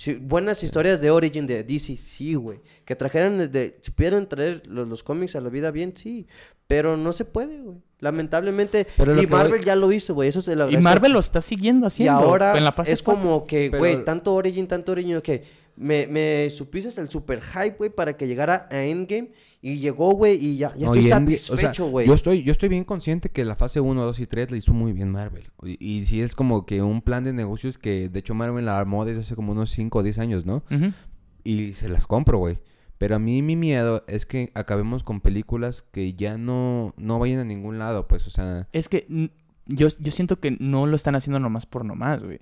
Sí, 0.00 0.14
buenas 0.14 0.62
historias 0.62 1.00
de 1.00 1.10
Origin 1.10 1.44
de 1.48 1.64
DC, 1.64 1.96
sí, 1.96 2.34
güey. 2.34 2.60
Que 2.84 2.94
trajeran 2.94 3.36
desde, 3.36 3.78
si 3.82 3.90
pudieran 3.90 4.28
traer 4.28 4.62
los, 4.68 4.86
los 4.86 5.02
cómics 5.02 5.34
a 5.34 5.40
la 5.40 5.48
vida 5.48 5.72
bien, 5.72 5.92
sí. 5.96 6.28
Pero 6.68 6.96
no 6.96 7.12
se 7.12 7.24
puede, 7.24 7.58
güey. 7.60 7.78
Lamentablemente. 7.98 8.86
Pero 8.96 9.14
y 9.14 9.26
voy- 9.26 9.26
Marvel 9.26 9.64
ya 9.64 9.74
lo 9.74 9.90
hizo, 9.90 10.14
güey. 10.14 10.28
Eso 10.28 10.40
se 10.40 10.54
lo 10.54 10.70
y. 10.70 10.76
Marvel 10.76 11.10
lo 11.10 11.18
está 11.18 11.40
siguiendo 11.40 11.86
Y 11.86 11.88
haciendo. 11.88 12.20
ahora 12.20 12.56
en 12.56 12.62
la 12.62 12.70
fase 12.70 12.92
es 12.92 13.02
4. 13.02 13.20
como 13.20 13.44
que, 13.44 13.70
Pero- 13.72 13.78
güey, 13.80 14.04
tanto 14.04 14.34
Origin, 14.34 14.68
tanto 14.68 14.92
Origin, 14.92 15.20
que 15.20 15.42
me, 15.78 16.06
me 16.06 16.50
supiste 16.50 17.00
el 17.00 17.08
super 17.08 17.40
hype, 17.40 17.76
güey, 17.78 17.90
para 17.90 18.16
que 18.16 18.26
llegara 18.26 18.68
a 18.70 18.82
Endgame. 18.84 19.30
Y 19.60 19.78
llegó, 19.78 20.12
güey, 20.12 20.36
y 20.36 20.56
ya, 20.56 20.72
ya 20.74 20.86
No, 20.86 20.94
estoy 20.94 21.08
y 21.08 21.12
Endgame- 21.12 21.34
o 21.34 21.36
sea, 21.38 21.56
satisfecho, 21.56 21.86
güey. 21.88 22.06
yo 22.06 22.14
estoy, 22.14 22.42
yo 22.42 22.52
estoy 22.52 22.68
bien 22.68 22.84
consciente 22.84 23.28
que 23.30 23.44
la 23.44 23.56
fase 23.56 23.80
1, 23.80 24.04
2 24.04 24.20
y 24.20 24.26
3 24.26 24.50
la 24.50 24.56
hizo 24.56 24.72
muy 24.72 24.92
bien 24.92 25.10
Marvel. 25.10 25.50
Y, 25.64 25.76
y 25.84 26.04
sí 26.06 26.20
es 26.22 26.34
como 26.34 26.64
que 26.66 26.82
un 26.82 27.02
plan 27.02 27.24
de 27.24 27.32
negocios 27.32 27.78
que 27.78 28.08
de 28.08 28.18
hecho 28.20 28.34
Marvel 28.34 28.66
la 28.66 28.78
armó 28.78 29.04
desde 29.04 29.20
hace 29.20 29.34
como 29.34 29.52
unos 29.52 29.70
5 29.70 29.98
o 29.98 30.02
10 30.02 30.18
años, 30.18 30.46
¿no? 30.46 30.62
Y 31.44 31.74
se 31.74 31.88
las 31.88 32.06
compro, 32.06 32.38
güey. 32.38 32.58
Pero 32.98 33.14
a 33.16 33.18
mí 33.20 33.42
mi 33.42 33.54
miedo 33.56 34.04
es 34.08 34.26
que 34.26 34.50
acabemos 34.54 35.02
con 35.04 35.20
películas 35.20 35.84
que 35.92 36.14
ya 36.14 36.36
no, 36.36 36.94
no 36.96 37.18
vayan 37.20 37.38
a 37.40 37.44
ningún 37.44 37.78
lado, 37.78 38.08
pues, 38.08 38.26
o 38.26 38.30
sea... 38.30 38.68
Es 38.72 38.88
que 38.88 39.06
yo, 39.66 39.86
yo 40.00 40.12
siento 40.12 40.40
que 40.40 40.56
no 40.58 40.86
lo 40.86 40.96
están 40.96 41.14
haciendo 41.14 41.38
nomás 41.38 41.64
por 41.66 41.84
nomás, 41.84 42.22
güey. 42.22 42.40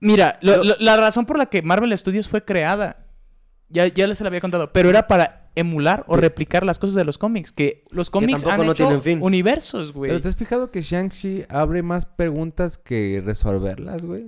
Mira, 0.00 0.38
lo- 0.42 0.62
lo- 0.64 0.76
la 0.80 0.96
razón 0.96 1.24
por 1.26 1.38
la 1.38 1.46
que 1.46 1.62
Marvel 1.62 1.96
Studios 1.96 2.28
fue 2.28 2.44
creada, 2.44 3.06
ya, 3.68 3.86
ya 3.88 4.06
les 4.06 4.18
se 4.18 4.24
la 4.24 4.28
había 4.28 4.40
contado, 4.40 4.72
pero 4.72 4.90
era 4.90 5.06
para 5.06 5.50
emular 5.56 6.04
o 6.08 6.16
replicar 6.16 6.64
las 6.66 6.78
cosas 6.78 6.94
de 6.96 7.04
los 7.04 7.16
cómics. 7.16 7.52
Que 7.52 7.84
los 7.90 8.10
cómics 8.10 8.42
tampoco 8.42 8.60
han 8.62 8.66
no 8.66 8.72
hecho 8.72 9.00
fin. 9.00 9.22
universos, 9.22 9.92
güey. 9.92 10.10
Pero 10.10 10.20
¿te 10.20 10.28
has 10.28 10.36
fijado 10.36 10.70
que 10.70 10.82
Shang-Chi 10.82 11.44
abre 11.48 11.82
más 11.82 12.06
preguntas 12.06 12.76
que 12.76 13.22
resolverlas, 13.24 14.04
güey? 14.04 14.26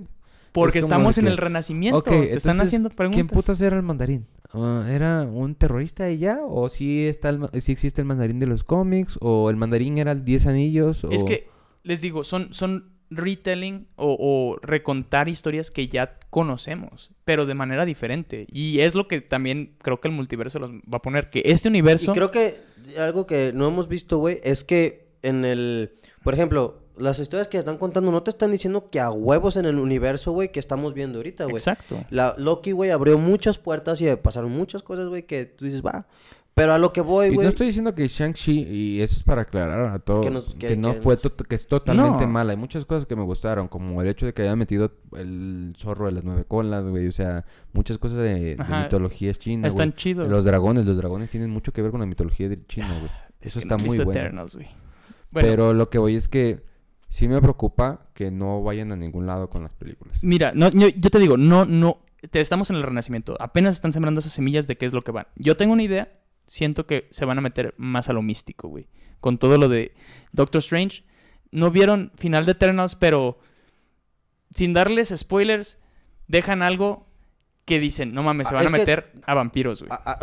Porque 0.53 0.79
es 0.79 0.85
estamos 0.85 1.17
en 1.17 1.25
que, 1.25 1.31
el 1.31 1.37
renacimiento. 1.37 1.99
Ok, 1.99 2.07
Te 2.09 2.33
están 2.37 2.59
haciendo 2.61 2.89
preguntas. 2.89 3.15
¿Quién 3.15 3.27
putas 3.27 3.61
era 3.61 3.75
el 3.75 3.83
mandarín? 3.83 4.25
Ah, 4.53 4.87
¿Era 4.89 5.23
un 5.23 5.53
terrorista 5.53 6.09
ya? 6.09 6.39
¿O 6.43 6.69
sí, 6.69 7.05
está 7.07 7.29
el 7.29 7.47
sí 7.61 7.73
existe 7.73 8.01
el 8.01 8.07
mandarín 8.07 8.39
de 8.39 8.47
los 8.47 8.63
cómics? 8.63 9.17
¿O 9.21 9.49
el 9.51 9.57
mandarín 9.57 9.97
era 9.99 10.13
el 10.13 10.23
10 10.23 10.47
anillos? 10.47 11.03
O... 11.03 11.11
Es 11.11 11.23
que, 11.25 11.47
les 11.83 12.01
digo, 12.01 12.23
son, 12.23 12.53
son 12.53 12.96
retelling 13.09 13.87
o, 13.95 14.17
o 14.19 14.59
recontar 14.65 15.29
historias 15.29 15.71
que 15.71 15.87
ya 15.87 16.17
conocemos, 16.29 17.11
pero 17.25 17.45
de 17.45 17.53
manera 17.53 17.85
diferente. 17.85 18.47
Y 18.51 18.79
es 18.79 18.95
lo 18.95 19.07
que 19.07 19.21
también 19.21 19.75
creo 19.81 19.99
que 20.01 20.07
el 20.07 20.13
multiverso 20.13 20.59
los 20.59 20.71
va 20.71 20.97
a 20.97 21.01
poner. 21.01 21.29
Que 21.29 21.41
este 21.45 21.67
Y 21.67 21.71
universo... 21.71 22.13
creo 22.13 22.31
que 22.31 22.55
algo 22.97 23.25
que 23.25 23.51
no 23.53 23.67
hemos 23.67 23.87
visto, 23.87 24.17
güey, 24.17 24.39
es 24.43 24.63
que 24.63 25.07
en 25.23 25.45
el... 25.45 25.93
Por 26.23 26.33
ejemplo, 26.33 26.79
las 26.97 27.19
historias 27.19 27.47
que 27.47 27.57
están 27.57 27.77
contando 27.77 28.11
no 28.11 28.23
te 28.23 28.29
están 28.29 28.51
diciendo 28.51 28.89
que 28.89 28.99
a 28.99 29.11
huevos 29.11 29.55
en 29.55 29.65
el 29.65 29.77
universo, 29.77 30.31
güey, 30.31 30.51
que 30.51 30.59
estamos 30.59 30.93
viendo 30.93 31.19
ahorita, 31.19 31.45
güey. 31.45 31.55
Exacto. 31.55 32.03
La 32.09 32.35
Loki, 32.37 32.71
güey, 32.71 32.91
abrió 32.91 33.17
muchas 33.17 33.57
puertas 33.57 34.01
y 34.01 34.15
pasaron 34.15 34.51
muchas 34.51 34.83
cosas, 34.83 35.07
güey, 35.07 35.23
que 35.23 35.45
tú 35.45 35.65
dices, 35.65 35.81
va. 35.81 36.07
Pero 36.57 36.73
a 36.73 36.79
lo 36.79 36.91
que 36.91 37.01
voy, 37.01 37.27
Y 37.27 37.35
güey... 37.35 37.43
no 37.45 37.49
estoy 37.49 37.67
diciendo 37.67 37.93
que 37.93 38.07
Shang-Chi, 38.07 38.63
y 38.67 39.01
eso 39.01 39.17
es 39.17 39.23
para 39.23 39.43
aclarar 39.43 39.93
a 39.93 39.99
todo, 39.99 40.21
Que 40.21 40.27
que, 40.29 40.33
nos- 40.33 40.55
que- 40.55 40.75
no 40.75 40.95
que 40.95 41.01
fue, 41.01 41.15
nos- 41.23 41.33
que 41.47 41.53
es 41.55 41.67
totalmente 41.67 42.25
No. 42.25 42.31
mala. 42.31 42.51
Hay 42.51 42.57
muchas 42.57 42.83
cosas 42.83 43.05
que 43.05 43.15
me 43.15 43.21
gustaron, 43.21 43.67
como 43.67 44.01
el 44.01 44.07
hecho 44.07 44.25
de 44.25 44.33
que 44.33 44.41
hayan 44.41 44.57
metido 44.57 44.91
el 45.15 45.71
zorro 45.77 46.07
de 46.07 46.13
las 46.13 46.23
nueve 46.23 46.45
colas, 46.47 46.87
güey. 46.87 47.07
O 47.07 47.11
sea, 47.11 47.45
muchas 47.73 47.99
cosas 47.99 48.17
de, 48.17 48.55
de 48.55 48.61
Ajá. 48.61 48.83
mitología 48.83 49.33
china, 49.35 49.67
Están 49.67 49.89
güey. 49.89 49.97
chidos. 49.97 50.27
Los 50.29 50.43
dragones, 50.45 50.85
los 50.87 50.97
dragones 50.97 51.29
tienen 51.29 51.51
mucho 51.51 51.71
que 51.71 51.83
ver 51.83 51.91
con 51.91 51.99
la 51.99 52.07
mitología 52.07 52.49
China, 52.67 52.89
güey. 52.99 53.11
Es 53.39 53.51
Eso 53.55 53.59
que 53.59 53.65
está 53.65 53.77
muy 53.77 53.89
visto 53.89 54.03
bueno. 54.05 54.19
Eternals, 54.19 54.55
güey. 54.55 54.67
Bueno, 55.29 55.47
Pero 55.47 55.73
lo 55.75 55.89
que 55.91 55.99
voy 55.99 56.15
es 56.15 56.27
que 56.27 56.63
sí 57.07 57.27
me 57.27 57.39
preocupa 57.39 58.07
que 58.15 58.31
no 58.31 58.63
vayan 58.63 58.91
a 58.91 58.95
ningún 58.95 59.27
lado 59.27 59.49
con 59.51 59.61
las 59.61 59.73
películas. 59.73 60.17
Mira, 60.23 60.53
no, 60.55 60.69
yo, 60.71 60.87
yo 60.87 61.09
te 61.11 61.19
digo, 61.19 61.37
no, 61.37 61.65
no, 61.65 61.99
te, 62.31 62.39
estamos 62.41 62.71
en 62.71 62.77
el 62.77 62.83
renacimiento. 62.83 63.35
Apenas 63.39 63.75
están 63.75 63.93
sembrando 63.93 64.21
esas 64.21 64.31
semillas 64.33 64.65
de 64.65 64.75
qué 64.75 64.87
es 64.87 64.93
lo 64.93 65.03
que 65.03 65.11
van. 65.11 65.27
Yo 65.35 65.55
tengo 65.55 65.73
una 65.73 65.83
idea, 65.83 66.11
siento 66.47 66.87
que 66.87 67.07
se 67.11 67.25
van 67.25 67.37
a 67.37 67.41
meter 67.41 67.75
más 67.77 68.09
a 68.09 68.13
lo 68.13 68.21
místico, 68.23 68.67
güey. 68.67 68.87
Con 69.19 69.37
todo 69.37 69.57
lo 69.57 69.69
de 69.69 69.93
Doctor 70.31 70.59
Strange. 70.59 71.03
No 71.51 71.69
vieron 71.71 72.11
final 72.15 72.45
de 72.45 72.53
Eternals, 72.53 72.95
pero 72.95 73.39
sin 74.53 74.73
darles 74.73 75.13
spoilers, 75.15 75.79
dejan 76.27 76.61
algo 76.61 77.07
que 77.65 77.79
dicen, 77.79 78.13
no 78.13 78.23
mames, 78.23 78.47
se 78.47 78.55
Ah, 78.55 78.57
van 78.59 78.67
a 78.67 78.71
que- 78.71 78.77
meter 78.79 79.11
a 79.25 79.33
vampiros, 79.33 79.81
güey. 79.83 79.91
a- 79.91 80.17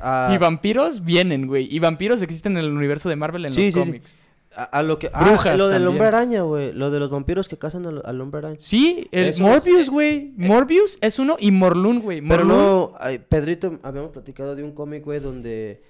a- 0.00 0.28
a- 0.28 0.34
y 0.34 0.38
vampiros 0.38 1.04
vienen, 1.04 1.46
güey. 1.46 1.68
Y 1.74 1.78
vampiros 1.80 2.22
existen 2.22 2.56
en 2.56 2.64
el 2.64 2.70
universo 2.72 3.08
de 3.10 3.16
Marvel 3.16 3.44
en 3.44 3.52
Sí, 3.54 3.70
los 3.70 3.86
sí, 3.86 3.92
sí. 4.04 4.14
A- 4.56 4.64
a 4.64 4.82
lo 4.82 4.98
que... 4.98 5.10
Ah, 5.12 5.24
Brujas 5.24 5.56
lo 5.58 5.68
del 5.68 5.86
hombre 5.86 6.06
araña, 6.06 6.42
güey. 6.42 6.72
Lo 6.72 6.90
de 6.90 6.98
los 7.00 7.10
vampiros 7.10 7.48
que 7.48 7.58
cazan 7.58 7.86
al, 7.86 8.02
al 8.04 8.20
hombre 8.20 8.38
araña. 8.38 8.56
Sí, 8.58 9.08
el 9.12 9.26
Eso 9.28 9.42
Morbius, 9.42 9.90
güey. 9.90 10.32
Morbius 10.36 10.98
es 11.00 11.18
uno 11.18 11.36
y 11.38 11.50
Morlun, 11.52 12.00
güey. 12.00 12.20
Pero 12.26 12.44
no, 12.44 12.92
ay, 13.00 13.18
Pedrito, 13.18 13.78
habíamos 13.82 14.10
platicado 14.10 14.54
de 14.56 14.62
un 14.64 14.72
cómic, 14.72 15.04
güey, 15.04 15.20
donde... 15.20 15.82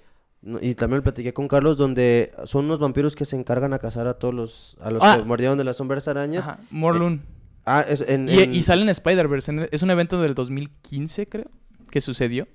Y 0.61 0.75
también 0.75 0.97
lo 0.99 1.03
platiqué 1.03 1.33
con 1.33 1.47
Carlos, 1.49 1.75
donde 1.77 2.31
son 2.45 2.65
unos 2.65 2.79
vampiros 2.79 3.13
que 3.15 3.25
se 3.25 3.35
encargan 3.35 3.73
a 3.73 3.79
cazar 3.79 4.07
a 4.07 4.13
todos 4.13 4.33
los... 4.33 4.77
A 4.81 4.89
los 4.91 5.03
Ah. 5.03 5.17
que 5.17 5.25
mordieron 5.25 5.57
de 5.57 5.63
las 5.65 5.77
sombras 5.77 6.07
arañas. 6.07 6.47
Ajá, 6.47 6.59
Morlun. 6.71 7.21
Ah, 7.65 7.83
es 7.87 8.01
en... 8.07 8.29
Y, 8.29 8.39
en- 8.39 8.53
y 8.55 8.61
sale 8.61 8.81
en 8.83 8.89
Spider-Verse. 8.89 9.67
Es 9.71 9.83
un 9.83 9.91
evento 9.91 10.21
del 10.21 10.35
2015, 10.35 11.27
creo, 11.27 11.51
que 11.91 11.99
sucedió. 12.01 12.47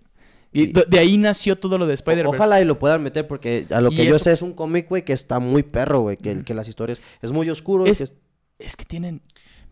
Y 0.55 0.69
de, 0.69 0.85
de 0.89 0.99
ahí 0.99 1.19
nació 1.19 1.57
todo 1.57 1.77
lo 1.77 1.87
de 1.87 1.95
Spider-Verse. 1.95 2.37
Ojalá 2.37 2.61
y 2.61 2.65
lo 2.65 2.79
puedan 2.79 3.03
meter 3.03 3.27
porque 3.27 3.67
a 3.71 3.81
lo 3.81 3.91
Y 3.93 3.97
que 3.97 4.05
yo 4.07 4.15
eso- 4.15 4.25
sé 4.25 4.33
es 4.33 4.41
un 4.41 4.53
cómic, 4.55 4.89
güey, 4.89 5.05
que 5.05 5.13
está 5.13 5.39
muy 5.41 5.63
perro, 5.63 6.01
güey. 6.01 6.17
Que, 6.17 6.43
que 6.45 6.55
las 6.55 6.69
historias... 6.69 7.03
Es 7.21 7.33
muy 7.33 7.51
oscuro. 7.51 7.85
Es- 7.87 7.99
que 7.99 8.05
es- 8.05 8.15
Es 8.59 8.77
que 8.77 8.85
tienen, 8.85 9.21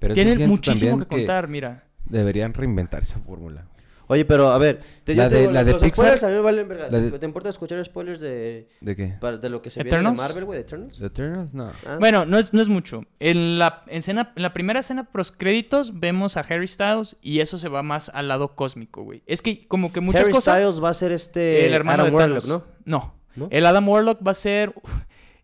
Pero 0.01 0.13
tienen 0.15 0.49
muchísimo 0.49 0.99
que 0.99 1.07
contar, 1.07 1.47
mira. 1.49 1.85
Deberían 2.05 2.53
reinventar 2.53 3.03
esa 3.03 3.21
fórmula. 3.21 3.65
Oye, 4.13 4.25
pero 4.25 4.51
a 4.51 4.59
ver... 4.59 4.79
Te, 5.05 5.15
La 5.15 5.25
yo 5.25 5.31
de- 5.31 5.41
digo, 5.41 5.53
la 5.53 5.65
de 5.65 5.73
los 5.73 5.83
Pixar- 5.83 5.93
spoilers 5.95 6.23
a 6.25 6.29
mí 6.29 6.35
me 6.35 6.41
valen 6.41 6.69
verga. 6.69 6.89
la 6.91 6.99
de- 6.99 7.11
¿Te, 7.19 7.27
importa 7.27 7.49
escuchar 7.49 7.85
spoilers 7.85 8.21
de, 8.21 8.69
¿De 8.81 8.95
qué? 8.97 9.15
para- 9.21 9.39
de 9.39 9.49
lo 9.49 9.63
que 9.63 9.71
se 9.71 9.81
¿Eternals? 9.81 10.03
viene 10.15 10.17
de 10.23 10.29
Marvel, 10.29 10.45
güey? 10.45 10.59
¿De 10.59 10.63
Eternals? 10.63 10.99
¿The 10.99 11.07
Eternals? 11.07 11.55
No. 11.55 11.71
Ah. 11.87 11.97
Bueno, 11.99 12.27
no 12.27 12.39
es, 12.39 12.53
no 12.53 12.61
es 12.61 12.69
mucho. 12.69 13.05
En 13.21 13.59
la, 13.59 13.83
escena, 13.89 14.33
en 14.37 14.43
la 14.43 14.53
primera 14.53 14.81
escena 14.81 15.05
pros 15.05 15.33
créditos 15.33 15.99
vemos 15.99 16.37
a 16.37 16.41
Harry 16.41 16.69
Styles 16.69 17.17
y 17.23 17.41
eso 17.41 17.59
se 17.59 17.69
va 17.69 17.83
más 17.83 18.11
al 18.11 18.29
lado 18.29 18.55
cósmico, 18.55 19.03
güey. 19.03 19.23
Es 19.27 19.43
que 19.43 19.67
como 19.67 19.93
que 19.93 20.01
muchas 20.01 20.23
Harry 20.23 20.33
cosas... 20.33 20.59
Styles 20.59 20.83
va 20.85 20.91
a 20.91 20.95
ser 20.95 21.11
este... 21.13 21.67
el 21.67 21.73
hermano 21.75 22.03
Adam 22.03 22.11
de 22.13 22.17
Warlock, 22.17 22.41
Thanos. 22.43 22.49
¿no? 22.49 22.65
No. 22.85 23.15
¿No? 23.35 23.49
El 23.51 23.65
Adam 23.65 23.89
Warlock 23.89 24.21
va 24.27 24.33
a 24.33 24.35
ser... 24.35 24.75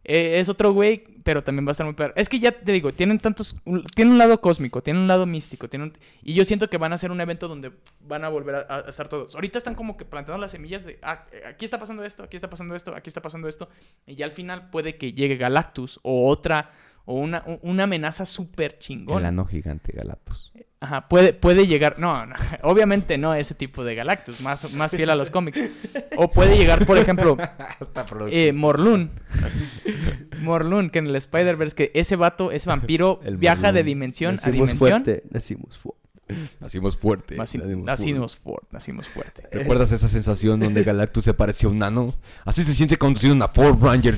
eh, 0.09 0.41
es 0.41 0.49
otro 0.49 0.73
güey, 0.73 1.05
pero 1.23 1.45
también 1.45 1.65
va 1.67 1.71
a 1.71 1.73
estar 1.73 1.85
muy 1.87 1.95
perro. 1.95 2.13
Es 2.17 2.29
que 2.29 2.41
ya 2.41 2.51
te 2.51 2.73
digo, 2.73 2.93
tienen 2.93 3.19
tantos... 3.21 3.57
un- 3.65 3.85
tiene 3.85 4.11
un 4.11 4.19
lado 4.19 4.41
cósmico, 4.41 4.83
tiene 4.83 4.99
un 4.99 5.07
lado 5.07 5.27
místico, 5.27 5.69
tiene 5.69 5.85
un- 5.85 5.93
y 6.23 6.33
yo 6.35 6.45
siento 6.45 6.69
que 6.71 6.79
van 6.79 6.93
a 6.93 6.95
hacer 6.97 7.11
un 7.13 7.21
evento 7.21 7.47
donde 7.47 7.71
van 8.01 8.25
a 8.25 8.29
volver 8.31 8.67
a, 8.69 8.81
estar 8.89 9.09
todos. 9.09 9.35
Ahorita 9.35 9.59
están 9.59 9.75
como 9.75 9.97
que 9.97 10.05
plantando 10.05 10.41
las 10.41 10.51
semillas 10.51 10.85
de... 10.85 10.99
Ah, 11.03 11.27
eh, 11.31 11.43
aquí 11.47 11.65
está 11.65 11.79
pasando 11.79 12.03
esto, 12.05 12.23
aquí 12.25 12.37
está 12.37 12.51
pasando 12.51 12.75
esto, 12.75 12.95
aquí 12.97 13.09
está 13.09 13.21
pasando 13.23 13.47
esto. 13.49 13.69
Y 14.07 14.15
ya 14.17 14.25
al 14.25 14.33
final 14.33 14.71
puede 14.71 14.97
que 14.97 15.13
llegue 15.13 15.37
Galactus 15.37 16.01
o 16.03 16.27
otra... 16.29 16.73
O 17.11 17.15
una, 17.15 17.43
una 17.63 17.85
amenaza 17.85 18.27
súper 18.27 18.73
El 18.75 18.79
chingona. 18.81 19.29
ano 19.29 19.47
gigante 19.47 19.93
Galactus. 19.95 20.53
Ajá, 20.81 21.09
puede, 21.09 21.33
puede 21.33 21.67
llegar, 21.67 21.97
no, 21.99 22.25
no, 22.27 22.37
obviamente 22.63 23.19
no 23.19 23.35
ese 23.35 23.55
tipo 23.57 23.83
de 23.83 23.97
Galactus, 23.97 24.41
más, 24.43 24.75
más 24.75 24.93
fiel 24.93 25.11
a 25.11 25.17
los 25.17 25.31
cómics. 25.31 25.61
O 26.17 26.31
puede 26.31 26.57
llegar, 26.57 26.87
por 26.87 26.99
ejemplo, 26.99 27.37
eh, 28.31 28.53
Morlun. 28.55 29.11
Morlun, 30.41 30.91
que 30.91 30.99
en 31.01 31.07
el 31.09 31.17
Spider-Verse, 31.17 31.75
que 31.75 31.91
ese 31.95 32.17
vato, 32.17 32.53
ese 32.53 32.69
vampiro, 32.69 33.21
El 33.25 33.37
viaja 33.37 33.73
de 33.73 33.83
dimensión 33.83 34.35
a 34.35 34.37
Nacimos 34.37 34.55
dimensión. 34.55 34.79
fuerte, 35.05 35.23
nacimos 35.31 35.77
fuerte. 35.79 35.99
Nacimos 36.61 36.97
fuerte. 36.99 37.37
Naci- 37.39 37.83
nacimos 37.83 38.37
fuerte, 38.37 38.67
nacimos 38.71 39.09
fuerte. 39.09 39.49
¿Recuerdas 39.51 39.93
esa 39.93 40.09
sensación 40.09 40.61
donde 40.61 40.83
Galactus 40.85 41.25
se 41.25 41.33
parecía 41.35 41.69
a 41.69 41.73
un 41.73 41.79
nano? 41.79 42.15
Así 42.45 42.63
se 42.65 42.75
siente 42.75 42.99
conduciendo 42.99 43.35
una 43.35 43.49
Ford 43.49 43.83
Ranger. 43.83 44.15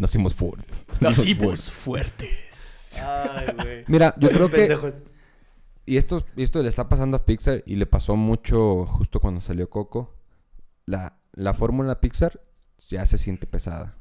Nacimos 0.00 0.34
fuerte. 0.34 0.66
Nacimos 1.00 1.70
fuertes. 1.70 3.00
Ay, 3.00 3.46
güey. 3.56 3.84
Mira, 3.86 4.12
yo 4.18 4.28
creo 4.30 4.50
que... 4.50 4.56
Pendejo. 4.56 4.92
Y 5.86 5.96
esto, 5.98 6.24
esto 6.36 6.62
le 6.62 6.68
está 6.68 6.88
pasando 6.88 7.16
a 7.16 7.24
Pixar 7.24 7.62
y 7.66 7.76
le 7.76 7.86
pasó 7.86 8.16
mucho 8.16 8.86
justo 8.86 9.20
cuando 9.20 9.40
salió 9.40 9.68
Coco. 9.68 10.14
La, 10.86 11.18
la 11.32 11.52
fórmula 11.54 12.00
Pixar 12.00 12.40
ya 12.88 13.04
se 13.06 13.18
siente 13.18 13.46
pesada. 13.46 13.96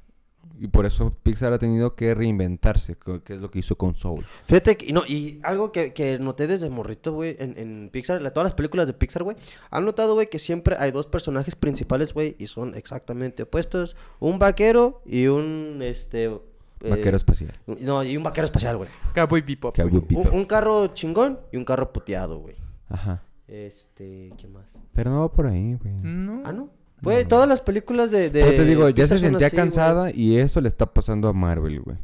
Y 0.59 0.67
por 0.67 0.85
eso 0.85 1.17
Pixar 1.23 1.51
ha 1.53 1.57
tenido 1.57 1.95
que 1.95 2.13
reinventarse, 2.13 2.95
que 3.23 3.33
es 3.33 3.39
lo 3.41 3.49
que 3.49 3.59
hizo 3.59 3.77
con 3.77 3.95
Soul. 3.95 4.23
Fíjate 4.45 4.75
que, 4.77 4.91
no, 4.93 5.01
y 5.07 5.39
algo 5.43 5.71
que, 5.71 5.93
que 5.93 6.19
noté 6.19 6.47
desde 6.47 6.69
morrito, 6.69 7.13
güey, 7.13 7.35
en, 7.39 7.57
en 7.57 7.89
Pixar, 7.91 8.21
la- 8.21 8.31
todas 8.31 8.45
las 8.45 8.53
películas 8.53 8.87
de 8.87 8.93
Pixar, 8.93 9.23
güey, 9.23 9.37
han 9.71 9.85
notado, 9.85 10.13
güey, 10.13 10.29
que 10.29 10.39
siempre 10.39 10.75
hay 10.77 10.91
dos 10.91 11.07
personajes 11.07 11.55
principales, 11.55 12.13
güey, 12.13 12.35
y 12.39 12.47
son 12.47 12.75
exactamente 12.75 13.43
opuestos. 13.43 13.95
Un 14.19 14.37
vaquero 14.37 15.01
y 15.05 15.27
un, 15.27 15.79
este... 15.81 16.39
eh, 16.83 16.89
Vaquero 16.89 17.17
espacial. 17.17 17.53
No, 17.65 18.03
y 18.03 18.15
un 18.17 18.23
vaquero 18.23 18.45
espacial, 18.45 18.77
güey. 18.77 18.89
Cowboy 19.15 19.41
Bebop. 19.41 19.75
Güey. 19.75 19.89
Bebop. 19.89 20.11
Un, 20.33 20.39
un 20.39 20.45
carro 20.45 20.87
chingón 20.87 21.39
y 21.51 21.57
un 21.57 21.65
carro 21.65 21.91
puteado, 21.91 22.37
güey. 22.39 22.55
Ajá. 22.89 23.23
Este, 23.47 24.31
¿qué 24.37 24.47
más? 24.47 24.77
Pero 24.93 25.11
no 25.11 25.21
va 25.21 25.31
por 25.31 25.47
ahí, 25.47 25.75
güey. 25.75 25.93
No. 25.95 26.41
Ah, 26.45 26.51
¿no? 26.51 26.69
Güey, 27.01 27.25
todas 27.27 27.47
las 27.49 27.59
películas 27.61 28.11
de... 28.11 28.29
de 28.29 28.41
Pero 28.43 28.55
te 28.55 28.65
digo, 28.65 28.89
ya 28.89 29.05
se 29.07 29.17
sentía 29.17 29.47
así, 29.47 29.55
güey. 29.55 29.65
cansada 29.65 30.11
y 30.13 30.37
eso 30.37 30.61
le 30.61 30.69
está 30.69 30.85
pasando 30.93 31.27
a 31.27 31.33
Marvel, 31.33 31.81
güey. 31.81 31.97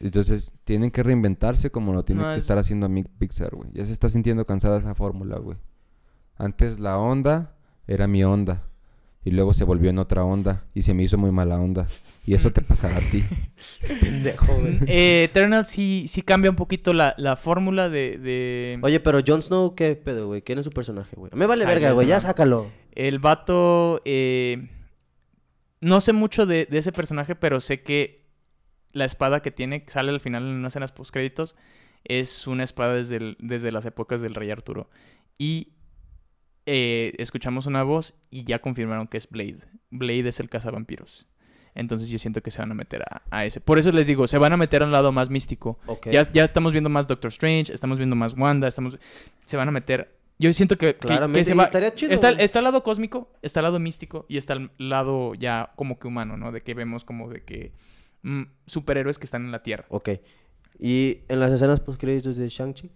Entonces, 0.00 0.52
tienen 0.64 0.90
que 0.90 1.02
reinventarse 1.02 1.70
como 1.70 1.92
lo 1.94 2.04
tiene 2.04 2.22
No, 2.22 2.28
que 2.28 2.34
es- 2.34 2.42
estar 2.42 2.58
haciendo 2.58 2.88
mi 2.88 3.04
Pixar, 3.04 3.54
güey. 3.54 3.70
Ya 3.72 3.84
se 3.86 3.92
está 3.92 4.08
sintiendo 4.08 4.44
cansada 4.44 4.78
esa 4.78 4.94
fórmula, 4.94 5.38
güey. 5.38 5.56
Antes 6.36 6.80
la 6.80 6.98
onda 6.98 7.54
era 7.86 8.06
mi 8.06 8.22
onda. 8.24 8.62
Y 9.26 9.32
luego 9.32 9.52
se 9.52 9.64
volvió 9.64 9.90
en 9.90 9.98
otra 9.98 10.22
onda. 10.24 10.64
Y 10.72 10.82
se 10.82 10.94
me 10.94 11.02
hizo 11.02 11.18
muy 11.18 11.32
mala 11.32 11.56
onda. 11.58 11.88
Y 12.26 12.34
eso 12.34 12.52
te 12.52 12.62
pasará 12.62 12.96
a 12.96 13.00
ti. 13.00 13.24
Pendejo, 14.00 14.54
güey. 14.60 14.78
Eh, 14.86 15.24
Eternal 15.24 15.66
sí, 15.66 16.06
sí 16.08 16.22
cambia 16.22 16.48
un 16.50 16.56
poquito 16.56 16.92
la, 16.92 17.12
la 17.18 17.34
fórmula 17.34 17.88
de, 17.88 18.18
de- 18.18 18.78
Oye, 18.82 19.00
pero 19.00 19.18
Jon 19.26 19.42
Snow, 19.42 19.74
¿qué 19.74 19.96
pedo, 19.96 20.28
güey? 20.28 20.42
¿Quién 20.42 20.60
es 20.60 20.64
su 20.64 20.70
personaje, 20.70 21.16
güey? 21.16 21.32
Me 21.34 21.46
vale 21.46 21.64
Ay, 21.64 21.68
verga, 21.68 21.90
güey, 21.90 22.06
ya 22.06 22.20
sácalo. 22.20 22.70
El 22.92 23.18
vato. 23.18 24.00
eh, 24.04 24.68
no 25.80 26.00
sé 26.00 26.12
mucho 26.12 26.46
de, 26.46 26.66
de 26.66 26.78
ese 26.78 26.92
personaje, 26.92 27.34
pero 27.34 27.60
sé 27.60 27.82
que 27.82 28.24
la 28.92 29.04
espada 29.04 29.42
que 29.42 29.50
tiene, 29.50 29.84
que 29.84 29.90
sale 29.90 30.10
al 30.10 30.20
final 30.20 30.44
en 30.44 30.50
unas 30.54 30.72
escenas 30.72 30.92
postcréditos, 30.92 31.56
es 32.04 32.46
una 32.46 32.62
espada 32.64 32.94
desde, 32.94 33.16
el- 33.16 33.36
desde 33.40 33.72
las 33.72 33.84
épocas 33.86 34.20
del 34.22 34.34
Rey 34.34 34.50
Arturo. 34.52 34.88
Y 35.36 35.72
eh, 36.66 37.14
escuchamos 37.18 37.66
una 37.66 37.82
voz 37.82 38.14
y 38.30 38.44
ya 38.44 38.58
confirmaron 38.60 39.06
que 39.06 39.16
es 39.16 39.28
Blade. 39.28 39.60
Blade 39.90 40.28
es 40.28 40.40
el 40.40 40.48
cazavampiros. 40.48 41.26
Entonces 41.74 42.08
yo 42.08 42.18
siento 42.18 42.42
que 42.42 42.50
se 42.50 42.58
van 42.58 42.70
a 42.70 42.74
meter 42.74 43.02
a, 43.02 43.22
a 43.30 43.44
ese. 43.44 43.60
Por 43.60 43.78
eso 43.78 43.92
les 43.92 44.06
digo, 44.06 44.26
se 44.26 44.38
van 44.38 44.52
a 44.52 44.56
meter 44.56 44.82
a 44.82 44.86
un 44.86 44.92
lado 44.92 45.12
más 45.12 45.28
místico. 45.30 45.78
Ok. 45.86 46.08
Ya, 46.10 46.22
ya 46.32 46.42
estamos 46.42 46.72
viendo 46.72 46.88
más 46.88 47.06
Doctor 47.06 47.28
Strange, 47.28 47.72
estamos 47.72 47.98
viendo 47.98 48.16
más 48.16 48.34
Wanda, 48.34 48.66
estamos... 48.66 48.98
Se 49.44 49.56
van 49.56 49.68
a 49.68 49.70
meter... 49.70 50.16
Yo 50.38 50.52
siento 50.52 50.76
que, 50.76 50.96
Claramente, 50.96 51.44
se 51.44 51.52
y 51.52 51.56
va... 51.56 51.64
estaría 51.64 51.94
chido, 51.94 52.12
está, 52.12 52.30
está 52.30 52.58
el 52.58 52.64
lado 52.64 52.82
cósmico, 52.82 53.30
está 53.42 53.60
el 53.60 53.64
lado 53.64 53.78
místico 53.78 54.26
y 54.28 54.36
está 54.36 54.54
el 54.54 54.70
lado 54.78 55.34
ya 55.34 55.72
como 55.76 55.98
que 55.98 56.08
humano, 56.08 56.36
¿no? 56.36 56.52
De 56.52 56.62
que 56.62 56.74
vemos 56.74 57.04
como 57.04 57.28
de 57.28 57.42
que... 57.44 57.72
mm, 58.22 58.42
superhéroes 58.66 59.18
que 59.18 59.24
están 59.24 59.44
en 59.44 59.52
la 59.52 59.62
Tierra. 59.62 59.84
Ok. 59.88 60.10
¿Y 60.78 61.20
en 61.28 61.40
las 61.40 61.52
escenas 61.52 61.80
post 61.80 62.00
créditos 62.00 62.36
de 62.36 62.48
Shang-Chi? 62.48 62.90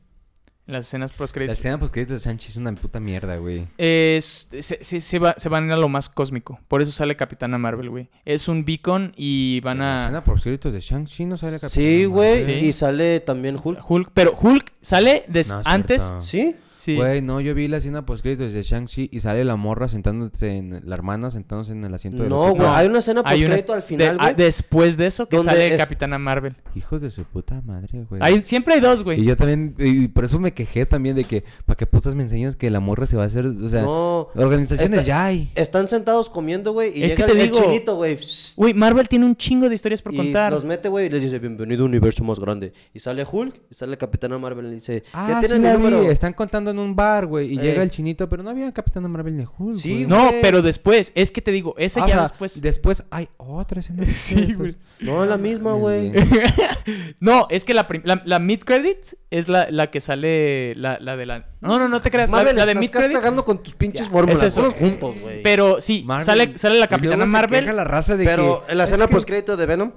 Las 0.71 0.87
escenas 0.87 1.13
post 1.13 1.37
La 1.37 1.53
escena 1.53 1.79
post 1.79 1.95
de 1.97 2.19
Sanchi 2.19 2.49
es 2.49 2.57
una 2.57 2.73
puta 2.75 3.01
mierda, 3.01 3.37
güey. 3.37 3.67
Es- 3.77 4.49
se, 4.61 4.83
se- 4.85 5.01
se 5.01 5.19
va- 5.19 5.35
se 5.37 5.49
van 5.49 5.65
a 5.65 5.67
ir 5.67 5.73
a 5.73 5.77
lo 5.77 5.89
más 5.89 6.09
cósmico. 6.09 6.61
Por 6.69 6.81
eso 6.83 6.93
sale 6.93 7.17
Capitana 7.17 7.59
Marvel, 7.59 7.91
güey. 7.91 8.09
Es 8.25 8.47
un 8.49 8.65
beacon 8.65 9.13
y 9.17 9.61
van 9.61 9.79
La 9.79 9.95
a... 9.97 10.01
escena 10.03 10.25
post 10.25 10.45
créditos 10.45 10.73
de 10.73 10.81
Shang-Chi 10.81 11.27
no 11.27 11.37
sale 11.37 11.59
Capitana 11.59 11.71
Sí, 11.87 12.05
güey. 12.05 12.39
Marvel. 12.41 12.61
Sí. 12.61 12.67
Y 12.67 12.73
sale 12.73 13.21
también 13.21 13.59
Hulk. 13.63 13.91
Hulk. 13.91 14.11
Pero 14.15 14.33
Hulk 14.41 14.73
sale 14.81 15.25
des- 15.29 15.49
No, 15.51 15.63
antes. 15.65 16.03
cierto. 16.03 16.23
¿Sí? 16.23 16.57
Sí. 16.81 16.97
Güey, 16.97 17.21
no, 17.21 17.41
yo 17.43 17.55
vi 17.55 17.69
la 17.69 17.77
escena 17.77 18.07
post 18.07 18.23
créditos 18.23 18.55
de 18.55 18.63
Shang-Chi 18.63 19.11
y 19.13 19.21
sale 19.21 19.45
la 19.45 19.57
morra 19.57 19.87
sentándose 19.87 20.57
en... 20.57 20.81
La 20.85 20.95
hermana 20.95 21.31
sentándose 21.31 21.73
en 21.73 21.85
el 21.85 21.93
asiento 21.93 22.23
de 22.23 22.31
No, 22.31 22.51
güey. 22.51 22.63
No. 22.63 22.75
Hay 22.75 22.87
una 22.89 23.01
escena 23.01 23.23
postcrédito 23.23 23.75
al 23.75 23.83
final, 23.83 24.17
de- 24.17 24.23
ah, 24.23 24.33
güey. 24.33 24.35
después 24.37 24.97
de 24.97 25.07
eso 25.07 25.29
que 25.29 25.39
sale 25.41 25.75
es- 25.75 25.81
Capitana 25.81 26.19
Marvel. 26.19 26.57
Hijos 26.75 27.03
de 27.03 27.11
su 27.11 27.25
puta 27.25 27.61
madre, 27.67 28.07
güey. 28.09 28.21
Hay, 28.25 28.41
siempre 28.43 28.75
hay 28.75 28.81
dos, 28.81 29.01
Y 29.01 29.05
güey. 29.05 29.25
yo 29.25 29.37
también, 29.37 29.75
y 29.79 30.09
por 30.09 30.25
eso 30.25 30.39
me 30.41 30.53
quejé 30.55 30.87
también 30.87 31.17
de 31.17 31.25
que, 31.25 31.45
¿para 31.67 31.77
qué 31.77 31.85
putas 31.87 32.15
me 32.15 32.23
enseñas 32.23 32.57
que 32.57 32.71
la 32.71 32.81
morra 32.81 33.05
se 33.05 33.17
va 33.17 33.25
a 33.25 33.27
hacer? 33.27 33.45
O 33.47 33.69
sea, 33.69 33.83
No. 33.83 34.29
organizaciones 34.35 35.01
Está- 35.01 35.03
ya 35.07 35.25
hay. 35.27 35.51
Están 35.57 35.87
sentados 35.87 36.31
comiendo, 36.31 36.73
güey. 36.73 36.99
Y 36.99 37.03
Es 37.05 37.15
que 37.15 37.25
te 37.25 37.33
el, 37.33 37.41
el 37.41 37.51
digo- 37.51 37.63
chinito, 37.63 37.97
güey. 37.97 38.17
Güey, 38.57 38.73
Marvel 38.73 39.07
tiene 39.09 39.27
un 39.27 39.37
chingo 39.37 39.69
de 39.69 39.75
historias 39.75 40.01
por 40.01 40.15
Y 40.15 40.17
contar. 40.17 40.51
los 40.53 40.65
mete, 40.65 40.89
güey, 40.89 41.07
y 41.07 41.11
les 41.11 41.23
dice, 41.23 41.39
bienvenido 41.39 41.83
a 41.83 41.85
un 41.85 41.91
universo 41.91 42.25
más 42.25 42.41
grande. 42.41 42.73
Y 42.95 43.01
sale 43.01 43.25
Hulk, 43.31 43.55
y 43.71 43.75
sale 43.75 43.99
Capitana 43.99 44.39
Marvel, 44.39 44.65
y 44.65 44.69
le 44.71 44.75
dice, 44.77 45.03
Ah, 45.13 45.27
ya 45.29 45.41
sí 45.43 45.49
tienen 45.49 45.71
vi. 45.77 45.79
número. 45.79 46.11
Están 46.11 46.33
contando 46.33 46.70
en 46.71 46.79
un 46.79 46.95
bar, 46.97 47.27
güey, 47.27 47.53
y 47.55 47.59
Eh. 47.59 47.63
llega 47.63 47.83
el 47.83 47.91
chinito, 47.91 48.29
pero 48.29 48.43
no 48.43 48.51
había 48.51 48.73
Capitana 48.73 49.09
Marvel 49.09 49.37
ni 49.37 49.45
Hulk, 49.59 49.77
Sí, 49.77 50.05
güey. 50.05 50.07
No, 50.07 50.31
pero 50.43 50.63
después. 50.63 51.13
Es 51.15 51.31
que 51.31 51.41
te 51.43 51.51
digo, 51.53 51.75
esa 51.79 52.01
Ah, 52.01 52.05
o 52.05 52.09
ya 52.09 52.13
sea, 52.15 52.23
después. 52.23 52.61
Después 52.63 53.05
hay 53.11 53.29
otra 53.37 53.81
escena. 53.81 54.05
de 54.05 54.11
Sí, 54.13 54.55
güey. 54.55 54.77
No, 55.01 55.25
la 55.27 55.37
misma, 55.39 55.73
güey. 55.75 56.13
no, 57.21 57.47
es 57.51 57.65
que 57.65 57.75
la, 57.75 57.87
la, 58.05 58.23
la 58.25 58.39
mid 58.39 58.61
credits 58.61 59.17
es 59.31 59.49
la, 59.49 59.71
la 59.71 59.91
que 59.91 60.01
sale 60.01 60.75
la, 60.77 60.99
la 61.01 61.17
de 61.17 61.27
la. 61.27 61.47
No, 61.61 61.79
no, 61.79 61.89
no 61.89 62.01
te 62.01 62.11
creas. 62.11 62.31
La, 62.31 62.39
Marvel, 62.39 62.57
la 62.57 62.67
de 62.67 62.73
estás 62.73 62.83
mid 62.83 62.91
credits. 62.91 63.19
cagando 63.21 63.45
con 63.45 63.63
tus 63.63 63.75
pinches 63.75 64.07
Ya, 64.07 64.13
fórmulas. 64.13 64.43
es 64.43 64.55
juntos, 64.75 65.15
güey. 65.21 65.43
Pero 65.43 65.81
sí, 65.81 66.03
Marvel. 66.07 66.27
sale, 66.27 66.59
sale 66.59 66.79
la 66.79 66.87
Capitana 66.89 67.27
Marvel. 67.27 67.65
la 67.75 67.85
raza 67.85 68.17
de 68.17 68.25
Pero 68.25 68.63
que... 68.67 68.73
en 68.73 68.79
la 68.79 68.85
es 68.85 68.91
escena 68.93 69.09
postcrédito 69.09 69.57
de 69.57 69.67
Venom. 69.67 69.93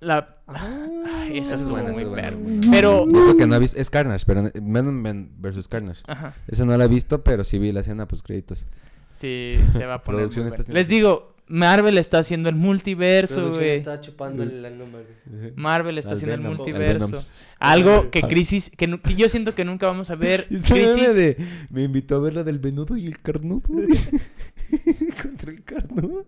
La... 0.00 0.38
Ay, 0.46 1.38
esa 1.38 1.54
es 1.54 1.68
buena, 1.68 1.92
muy 1.92 2.04
buena. 2.04 2.32
Pero. 2.70 3.06
Eso 3.08 3.36
que 3.36 3.46
no 3.46 3.54
ha 3.54 3.58
visto... 3.58 3.78
Es 3.78 3.90
Carnage, 3.90 4.24
pero... 4.26 4.50
Venom 4.54 4.94
Man 4.94 5.30
versus 5.38 5.68
Carnage. 5.68 6.00
Ajá. 6.08 6.34
Esa 6.48 6.64
no 6.64 6.76
la 6.76 6.86
he 6.86 6.88
visto, 6.88 7.22
pero 7.22 7.44
sí 7.44 7.58
vi 7.58 7.70
la 7.70 7.80
escena 7.80 8.08
post 8.08 8.24
créditos. 8.24 8.64
Sí, 9.12 9.56
se 9.70 9.84
va 9.84 9.94
a 9.94 10.02
poner. 10.02 10.20
Producción 10.20 10.46
muy 10.46 10.54
está 10.56 10.72
Les 10.72 10.88
digo, 10.88 11.34
Marvel 11.46 11.98
está 11.98 12.20
haciendo 12.20 12.48
el 12.48 12.54
multiverso, 12.54 13.50
güey. 13.50 13.70
está 13.70 14.00
chupando 14.00 14.42
el 14.42 14.62
güey. 14.90 15.52
Marvel 15.56 15.98
está 15.98 16.12
Al 16.12 16.16
haciendo 16.16 16.34
el 16.34 16.40
Venom, 16.40 16.56
multiverso. 16.56 17.30
Algo 17.58 18.10
que 18.10 18.22
Crisis, 18.22 18.70
que 18.70 18.88
yo 19.16 19.28
siento 19.28 19.54
que 19.54 19.64
nunca 19.64 19.86
vamos 19.86 20.10
a 20.10 20.14
ver. 20.14 20.46
Crisis. 20.68 21.16
de... 21.16 21.36
Me 21.68 21.82
invitó 21.82 22.16
a 22.16 22.20
ver 22.20 22.34
la 22.34 22.44
del 22.44 22.60
venudo 22.60 22.96
y 22.96 23.06
el 23.06 23.20
carnudo. 23.20 23.62
Contra 25.22 25.50
el 25.50 25.64
carnudo. 25.64 26.26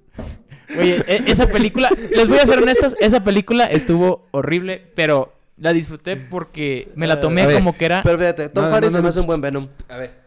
Oye, 0.79 1.03
e- 1.07 1.25
esa 1.27 1.47
película, 1.47 1.89
les 2.15 2.29
voy 2.29 2.39
a 2.39 2.47
ser 2.47 2.59
honestos, 2.59 2.97
esa 3.01 3.23
película 3.25 3.65
estuvo 3.67 4.27
horrible, 4.31 4.83
pero 4.95 5.33
la 5.57 5.73
disfruté 5.73 6.17
porque 6.17 6.89
me 6.97 7.07
la 7.07 7.21
tomé 7.21 7.47
ver, 7.47 7.57
como 7.57 7.77
que 7.77 7.85
era. 7.85 8.03
Pero 8.03 8.19
fíjate, 8.19 8.49
Tom 8.49 8.65
No, 8.65 8.71
Hardy 8.71 8.87
no, 8.87 8.91
se 8.91 8.97
no, 8.99 9.03
me 9.03 9.09
hace 9.11 9.19
no, 9.19 9.23
un 9.23 9.27
buen 9.27 9.41
Venom. 9.41 9.67
A 9.89 9.97
ver. 9.97 10.23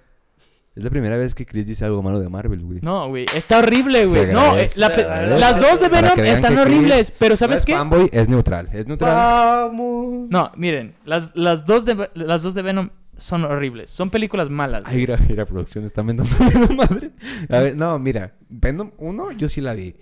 Es 0.75 0.83
la 0.83 0.89
primera 0.89 1.15
vez 1.15 1.33
que 1.33 1.45
Chris 1.45 1.65
dice 1.65 1.85
algo 1.85 2.03
malo 2.03 2.19
de 2.19 2.27
Marvel, 2.27 2.61
güey. 2.65 2.79
No, 2.81 3.07
güey, 3.07 3.25
está 3.33 3.59
horrible, 3.59 4.05
güey. 4.07 4.33
No, 4.33 4.57
eh, 4.57 4.69
la 4.75 4.89
las 5.37 5.59
dos 5.61 5.79
de 5.79 5.87
Venom 5.87 6.19
están 6.19 6.57
horribles, 6.57 7.11
pero 7.17 7.31
No 7.33 7.37
¿sabes 7.37 7.61
es 7.61 7.65
qué? 7.65 7.73
fanboy, 7.73 8.09
es 8.11 8.27
neutral. 8.27 8.67
Es 8.73 8.85
neutral. 8.85 9.13
Vamos. 9.15 10.27
No, 10.29 10.51
miren, 10.57 10.93
las, 11.05 11.31
las, 11.33 11.65
dos 11.65 11.85
de, 11.85 12.09
las 12.13 12.43
dos 12.43 12.53
de 12.53 12.61
Venom 12.61 12.89
son 13.17 13.45
horribles. 13.45 13.89
Son 13.89 14.09
películas 14.09 14.49
malas. 14.49 14.83
güey. 14.83 14.93
Ay, 14.95 14.99
mira, 14.99 15.17
mira, 15.29 15.45
producción 15.45 15.85
está 15.85 16.01
vendando 16.01 16.35
la 16.39 16.67
madre. 16.75 17.11
A 17.49 17.59
ver, 17.59 17.77
no, 17.77 17.97
mira. 17.97 18.33
Venom 18.49 18.91
1 18.97 19.31
yo 19.33 19.47
sí 19.47 19.61
la 19.61 19.73
vi. 19.75 19.95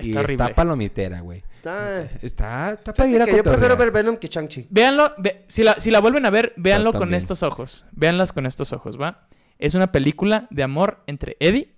Y 0.00 0.08
Está 0.08 0.20
horrible. 0.20 0.44
está 0.44 0.54
palomitera, 0.54 1.20
güey. 1.20 1.42
Está... 1.56 2.02
Está, 2.22 2.72
está 2.72 2.92
para 2.92 3.08
ir 3.10 3.20
a 3.22 3.24
que 3.26 3.36
yo 3.36 3.42
prefiero 3.42 3.76
ver 3.76 3.90
Venom 3.90 4.16
que 4.16 4.28
Shang-Chi. 4.28 4.66
Véanlo, 4.70 5.12
ve- 5.18 5.44
si, 5.48 5.62
la, 5.62 5.80
si 5.80 5.90
la 5.90 6.00
vuelven 6.00 6.24
a 6.26 6.30
ver, 6.30 6.52
véanlo 6.56 6.92
con 6.92 7.14
estos 7.14 7.42
ojos. 7.42 7.86
Véanlas 7.92 8.32
con 8.32 8.46
estos 8.46 8.72
ojos, 8.72 9.00
¿va? 9.00 9.28
Es 9.58 9.74
una 9.74 9.90
película 9.90 10.46
de 10.50 10.62
amor 10.62 11.02
entre 11.06 11.36
Eddie 11.40 11.74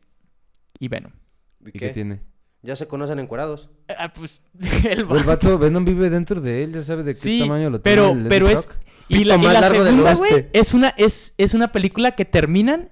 y 0.79 0.89
Venom. 0.89 1.13
¿Y 1.65 1.73
qué 1.73 1.89
tiene? 1.91 2.21
Ya 2.63 2.77
se 2.77 2.87
conocen 2.87 3.19
encuerados. 3.19 3.71
Ah, 3.99 4.13
pues 4.13 4.45
el 4.85 5.01
El 5.01 5.05
vato 5.07 5.59
Venom 5.59 5.85
vive 5.85 6.11
dentro 6.11 6.41
de 6.43 6.63
él, 6.65 6.73
ya 6.75 6.83
sabe 6.83 7.03
de 7.05 7.13
qué 7.13 7.19
Sí, 7.19 7.41
tamaño 7.41 7.71
lo 7.71 7.81
pero, 7.83 8.09
tiene 8.09 8.23
el 8.23 8.29
pero 8.29 8.47
Eddie 8.49 8.55
es... 8.59 8.69
Y 9.09 9.25
la, 9.25 9.37
y 9.37 9.43
la 9.43 9.53
largo 9.61 9.83
del 9.83 9.95
segunda, 9.97 10.15
güey, 10.15 10.49
es 10.53 10.73
una, 10.73 10.91
es, 10.91 11.35
es 11.37 11.55
una 11.55 11.73
película 11.73 12.13
que 12.13 12.25
terminan 12.25 12.91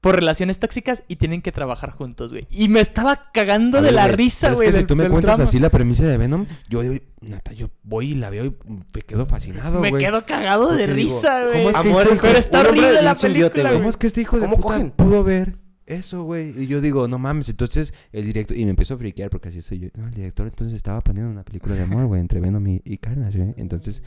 por 0.00 0.14
relaciones 0.16 0.58
tóxicas 0.58 1.02
y 1.08 1.16
tienen 1.16 1.42
que 1.42 1.52
trabajar 1.52 1.90
juntos, 1.90 2.32
güey. 2.32 2.46
Y 2.50 2.68
me 2.68 2.80
estaba 2.80 3.30
cagando 3.32 3.82
de 3.82 3.92
la 3.92 4.08
risa, 4.08 4.52
güey. 4.52 4.68
Es 4.68 4.74
que 4.74 4.80
si 4.80 4.86
tú 4.86 4.96
me 4.96 5.08
cuentas 5.10 5.40
así 5.40 5.58
la 5.58 5.68
premisa 5.68 6.04
de 6.06 6.16
Venom, 6.16 6.46
yo, 6.70 6.82
yo, 6.82 6.92
neta, 7.20 7.52
yo 7.52 7.68
voy 7.82 8.12
y 8.12 8.14
la 8.14 8.30
veo 8.30 8.46
y 8.46 8.56
me 8.94 9.02
quedo 9.02 9.26
fascinado, 9.26 9.80
Me 9.80 9.90
güey. 9.90 10.02
quedo 10.02 10.24
cagado 10.24 10.72
de 10.72 10.86
digo, 10.86 10.96
risa, 10.96 11.44
güey. 11.46 11.64
¿cómo 11.64 11.70
es 11.70 11.74
que 11.76 11.88
Amor, 11.88 12.02
este 12.04 12.16
Pero 12.16 12.28
hijo- 12.30 12.38
está 12.38 12.60
horrible 12.60 13.02
la 13.02 13.14
película. 13.14 13.72
¿Cómo 13.74 13.90
es 13.90 13.96
que 13.98 14.06
este 14.06 14.20
hijo 14.22 14.36
de 14.38 14.42
¿Cómo 14.46 14.56
puta 14.56 14.68
cogen? 14.74 14.90
pudo 14.92 15.22
ver 15.22 15.58
eso, 15.84 16.22
güey? 16.22 16.54
Y 16.62 16.66
yo 16.66 16.80
digo, 16.80 17.06
no 17.08 17.18
mames, 17.18 17.48
entonces 17.50 17.92
el 18.12 18.24
director... 18.24 18.56
Y 18.56 18.64
me 18.64 18.70
empiezo 18.70 18.94
a 18.94 18.96
friquear 18.96 19.28
porque 19.28 19.48
así 19.48 19.60
soy 19.60 19.80
yo. 19.80 19.88
No, 19.98 20.06
el 20.06 20.14
director 20.14 20.46
entonces 20.46 20.76
estaba 20.76 21.00
planeando 21.02 21.32
una 21.32 21.42
película 21.42 21.74
de 21.74 21.82
amor, 21.82 22.06
güey, 22.06 22.20
entre 22.22 22.40
Venom 22.40 22.66
y, 22.68 22.80
y 22.86 22.96
Carnage, 22.98 23.36
güey. 23.38 23.54
Entonces, 23.58 23.96
s- 23.96 24.02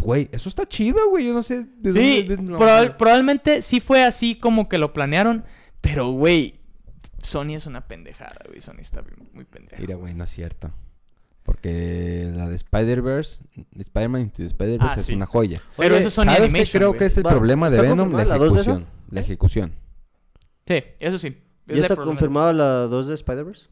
güey, 0.00 0.28
eso 0.32 0.48
está 0.48 0.66
chido, 0.68 1.08
güey. 1.10 1.26
Yo 1.26 1.34
no 1.34 1.42
sé 1.42 1.64
de 1.78 1.92
Sí, 1.92 2.22
dónde... 2.24 2.52
no, 2.52 2.58
probab- 2.58 2.88
no. 2.92 2.96
probablemente 2.98 3.62
sí 3.62 3.80
fue 3.80 4.02
así 4.04 4.34
como 4.36 4.68
que 4.68 4.78
lo 4.78 4.92
planearon. 4.92 5.44
Pero, 5.80 6.10
güey, 6.12 6.60
Sony 7.22 7.54
es 7.56 7.66
una 7.66 7.86
pendejada, 7.86 8.36
güey. 8.48 8.60
Sony 8.60 8.80
está 8.80 9.02
muy 9.32 9.44
pendeja. 9.44 9.80
Mira, 9.80 9.96
güey, 9.96 10.14
no 10.14 10.24
es 10.24 10.30
cierto. 10.30 10.72
Porque 11.42 12.30
la 12.34 12.48
de 12.48 12.54
Spider-Verse, 12.56 13.44
Spider-Man 13.78 14.22
Into 14.22 14.36
the 14.38 14.44
Spider-Verse 14.46 14.94
Ah, 14.96 15.00
es 15.00 15.06
sí. 15.06 15.14
una 15.14 15.26
joya. 15.26 15.60
Pero 15.76 15.94
eso 15.96 16.08
es 16.08 16.14
Sony 16.14 16.24
¿Sabes 16.24 16.38
qué 16.38 16.44
Animation, 16.46 16.78
creo 16.78 16.88
güey. 16.88 16.98
que 17.00 17.04
es 17.06 17.16
el 17.18 17.22
problema 17.24 17.68
de 17.68 17.76
¿está 17.76 17.88
Venom? 17.88 18.12
La 18.12 18.22
ejecución. 18.22 18.86
La 19.10 19.20
ejecución. 19.20 19.72
Sí, 20.66 20.82
eso 21.00 21.18
sí. 21.18 21.36
Es 21.66 21.76
¿Ya 21.76 21.82
está 21.82 21.96
confirmada 21.96 22.52
la 22.54 22.64
2 22.86 23.08
de 23.08 23.14
Spider-Verse? 23.14 23.68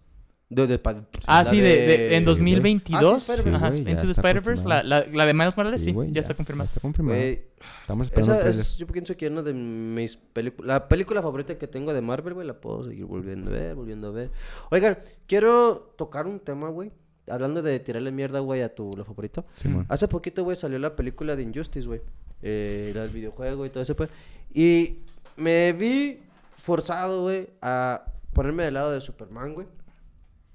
De, 0.54 0.66
de, 0.66 0.74
Spider- 0.74 1.04
Ah, 1.26 1.42
la 1.44 1.50
sí, 1.50 1.60
de, 1.60 1.68
de- 1.68 2.16
en 2.16 2.24
güey. 2.24 2.34
2022. 2.36 3.30
Ah, 3.30 3.34
sí. 3.36 3.48
Ajá, 3.50 3.72
Sí, 3.72 3.84
ya 3.84 3.90
Into 3.90 4.04
the 4.06 4.12
Spider-Verse. 4.12 4.68
La, 4.68 4.82
la, 4.82 5.06
la 5.06 5.26
de 5.26 5.34
Miles 5.34 5.56
Morales, 5.56 5.82
sí, 5.82 5.92
güey, 5.92 6.12
ya, 6.12 6.20
está 6.20 6.34
confirmada. 6.34 6.68
Está 6.68 6.80
confirmado. 6.80 7.16
Güey, 7.18 7.42
Estamos 7.80 8.06
esperando 8.08 8.34
esa 8.34 8.44
el 8.50 8.60
es, 8.60 8.76
yo 8.76 8.86
pienso 8.86 9.16
que 9.16 9.28
una 9.28 9.42
de 9.42 9.52
mis 9.54 10.16
películas... 10.16 10.66
La 10.66 10.88
película 10.88 11.22
favorita 11.22 11.56
que 11.56 11.66
tengo 11.68 11.94
de 11.94 12.00
Marvel, 12.00 12.34
güey, 12.34 12.46
la 12.46 12.54
puedo 12.60 12.84
seguir 12.88 13.04
volviendo 13.04 13.50
a 13.50 13.54
ver, 13.54 13.74
volviendo 13.74 14.08
a 14.08 14.10
ver. 14.10 14.30
Oigan, 14.70 14.98
quiero 15.26 15.94
tocar 15.96 16.26
un 16.26 16.40
tema, 16.40 16.68
güey. 16.68 16.90
Hablando 17.30 17.62
de 17.62 17.78
tirarle 17.78 18.10
mierda, 18.10 18.40
güey, 18.40 18.62
a 18.62 18.74
tu 18.74 18.96
lo 18.96 19.04
favorito. 19.04 19.44
Simón. 19.54 19.86
Hace 19.88 20.08
poquito, 20.08 20.42
güey, 20.44 20.56
salió 20.56 20.78
la 20.80 20.96
película 20.96 21.36
de 21.36 21.42
Injustice, 21.44 21.86
güey. 21.86 22.00
Eh, 22.42 22.90
la 22.94 23.02
del 23.02 23.10
videojuego 23.10 23.64
y 23.64 23.70
todo 23.70 23.82
eso, 23.84 23.94
pues. 23.94 24.10
Y 24.52 24.96
me 25.36 25.72
vi 25.72 26.18
forzado, 26.58 27.22
güey, 27.22 27.48
a 27.62 28.04
ponerme 28.32 28.64
del 28.64 28.74
lado 28.74 28.90
de 28.90 29.00
Superman, 29.00 29.54
güey. 29.54 29.66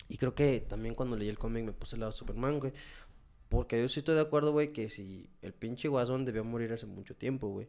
Y 0.10 0.18
creo 0.18 0.34
que 0.36 0.62
también 0.62 0.96
cuando 0.96 1.16
leí 1.18 1.28
el 1.30 1.38
cómic 1.38 1.64
me 1.66 1.74
puse 1.74 1.96
del 1.96 2.02
lado 2.02 2.12
de 2.12 2.18
Superman, 2.18 2.60
güey. 2.60 2.74
Porque 3.50 3.80
yo 3.82 3.88
sí 3.90 4.00
estoy 4.00 4.16
de 4.16 4.22
acuerdo, 4.22 4.52
güey, 4.52 4.72
que 4.74 4.90
si 4.90 5.30
el 5.42 5.54
pinche 5.54 5.88
Guasón 5.88 6.26
debió 6.26 6.44
morir 6.44 6.72
hace 6.74 6.86
mucho 6.86 7.16
tiempo, 7.16 7.48
güey. 7.50 7.68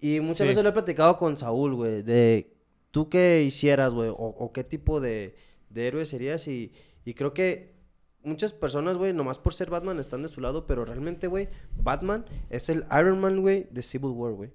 Y 0.00 0.20
muchas 0.20 0.38
Sí. 0.38 0.44
veces 0.48 0.62
lo 0.62 0.70
he 0.70 0.72
platicado 0.72 1.16
con 1.18 1.36
Saúl, 1.36 1.74
güey, 1.74 2.02
de 2.02 2.52
tú 2.90 3.08
qué 3.08 3.42
hicieras, 3.42 3.92
güey, 3.92 4.08
o, 4.10 4.14
o 4.14 4.52
qué 4.52 4.64
tipo 4.64 5.00
de, 5.00 5.36
de 5.70 5.86
héroe 5.86 6.04
serías. 6.06 6.46
Y, 6.48 6.72
y 7.04 7.14
creo 7.14 7.32
que 7.34 7.74
muchas 8.22 8.52
personas, 8.52 8.96
güey, 8.96 9.12
nomás 9.12 9.38
por 9.38 9.52
ser 9.54 9.68
Batman 9.70 9.98
están 10.00 10.22
de 10.22 10.28
su 10.28 10.40
lado, 10.40 10.66
pero 10.66 10.84
realmente, 10.84 11.26
güey, 11.26 11.48
Batman 11.76 12.24
es 12.50 12.68
el 12.70 12.84
Iron 12.98 13.20
Man, 13.20 13.40
güey, 13.42 13.66
de 13.70 13.82
Civil 13.82 14.10
War, 14.10 14.32
güey. 14.32 14.52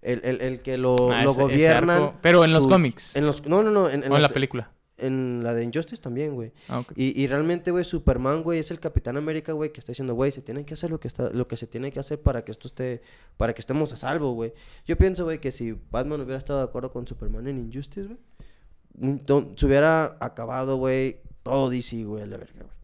El, 0.00 0.20
el, 0.24 0.40
el 0.40 0.60
que 0.62 0.78
lo, 0.78 1.12
Ah, 1.12 1.22
lo 1.22 1.30
ese- 1.30 1.40
ese 1.40 1.52
gobiernan. 1.52 2.02
arco. 2.02 2.18
Pero 2.22 2.44
en 2.44 2.52
los 2.52 2.66
cómics. 2.66 3.14
En 3.14 3.24
los, 3.26 3.46
no, 3.46 3.62
no, 3.62 3.70
no. 3.70 3.88
En, 3.88 4.02
en 4.04 4.12
O 4.12 4.16
en 4.16 4.22
la 4.22 4.28
película. 4.28 4.72
En 5.02 5.42
la 5.42 5.54
de 5.54 5.64
Injustice 5.64 6.00
también, 6.00 6.34
güey. 6.34 6.52
Ah. 6.68 6.82
Y, 6.94 7.20
y 7.20 7.26
realmente, 7.26 7.70
güey, 7.70 7.84
Superman, 7.84 8.42
güey, 8.42 8.60
es 8.60 8.70
el 8.70 8.80
Capitán 8.80 9.16
América, 9.16 9.52
güey, 9.52 9.72
que 9.72 9.80
está 9.80 9.92
diciendo, 9.92 10.14
güey, 10.14 10.32
se 10.32 10.42
tiene 10.42 10.64
que 10.64 10.74
hacer 10.74 10.90
lo 10.90 11.00
que 11.00 11.08
está, 11.08 11.30
lo 11.30 11.48
que 11.48 11.56
se 11.56 11.66
tiene 11.66 11.92
que 11.92 12.00
hacer 12.00 12.20
para 12.20 12.44
que 12.44 12.52
esto 12.52 12.68
esté, 12.68 13.02
para 13.36 13.54
que 13.54 13.60
estemos 13.60 13.92
a 13.92 13.96
salvo, 13.96 14.32
güey. 14.32 14.52
Yo 14.86 14.96
pienso, 14.96 15.24
güey, 15.24 15.40
que 15.40 15.52
si 15.52 15.72
Batman 15.90 16.20
hubiera 16.20 16.38
estado 16.38 16.60
de 16.60 16.64
acuerdo 16.64 16.92
con 16.92 17.06
Superman 17.06 17.46
en 17.48 17.58
Injustice, 17.58 18.08
güey, 18.08 19.20
se 19.56 19.66
hubiera 19.66 20.16
acabado, 20.20 20.76
güey, 20.76 21.20
todo 21.42 21.70
DC, 21.70 22.04
güey, 22.04 22.26
la 22.26 22.36
verga, 22.36 22.62
güey. 22.62 22.82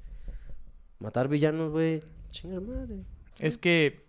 Matar 0.99 1.29
villanos, 1.29 1.71
güey, 1.71 2.01
chinga 2.31 2.61
madre. 2.61 3.05
Es 3.39 3.57
que 3.57 4.07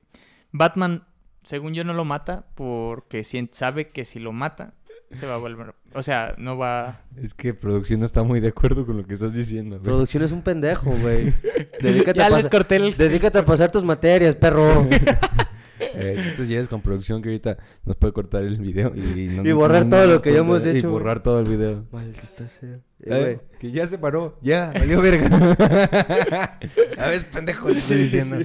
Batman, 0.51 1.05
según 1.43 1.73
yo, 1.73 1.83
no 1.83 1.93
lo 1.93 2.05
mata 2.05 2.47
porque 2.55 3.23
sabe 3.51 3.87
que 3.87 4.05
si 4.05 4.19
lo 4.19 4.31
mata, 4.31 4.73
se 5.11 5.25
va 5.25 5.35
a 5.35 5.37
volver. 5.37 5.73
O 5.93 6.03
sea, 6.03 6.35
no 6.37 6.57
va. 6.57 7.01
Es 7.17 7.33
que 7.33 7.53
producción 7.53 7.99
no 8.01 8.05
está 8.05 8.23
muy 8.23 8.39
de 8.39 8.49
acuerdo 8.49 8.85
con 8.85 8.97
lo 8.97 9.03
que 9.03 9.13
estás 9.15 9.33
diciendo, 9.33 9.77
güey. 9.77 9.83
Producción 9.85 10.23
es 10.23 10.31
un 10.31 10.41
pendejo, 10.43 10.91
güey. 10.91 11.33
Dedícate, 11.81 12.19
Ya 12.19 12.25
a 12.27 12.29
les 12.29 12.39
pasar- 12.45 12.51
corté 12.51 12.75
el. 12.75 12.95
dedícate 12.97 13.39
a 13.39 13.45
pasar 13.45 13.71
tus 13.71 13.83
materias, 13.83 14.35
perro. 14.35 14.87
Eh, 15.81 16.15
entonces 16.17 16.49
llegues 16.49 16.67
con 16.67 16.81
producción 16.81 17.21
que 17.21 17.29
ahorita 17.29 17.57
nos 17.85 17.95
puede 17.95 18.11
cortar 18.11 18.43
el 18.43 18.57
video 18.57 18.91
y, 18.95 19.27
no- 19.33 19.47
Y 19.47 19.51
borrar 19.53 19.85
no- 19.85 19.91
todo 19.91 20.07
no 20.07 20.13
lo 20.13 20.21
que 20.21 20.33
ya 20.33 20.39
hemos 20.39 20.65
y 20.65 20.69
hecho, 20.69 20.89
güey. 20.89 21.01
borrar 21.01 21.23
todo 21.23 21.39
el 21.39 21.45
video. 21.47 21.85
Maldita 21.91 22.49
sea. 22.49 22.69
Eh, 22.69 22.79
Eh, 23.09 23.39
que 23.59 23.71
ya 23.71 23.87
se 23.87 23.97
paró, 23.97 24.37
ya, 24.41 24.71
valió 24.77 25.01
verga. 25.01 26.57
A 26.97 27.07
ver, 27.07 27.25
pendejo, 27.31 27.69
le 27.69 27.75
estoy 27.79 27.97
diciendo. 27.97 28.37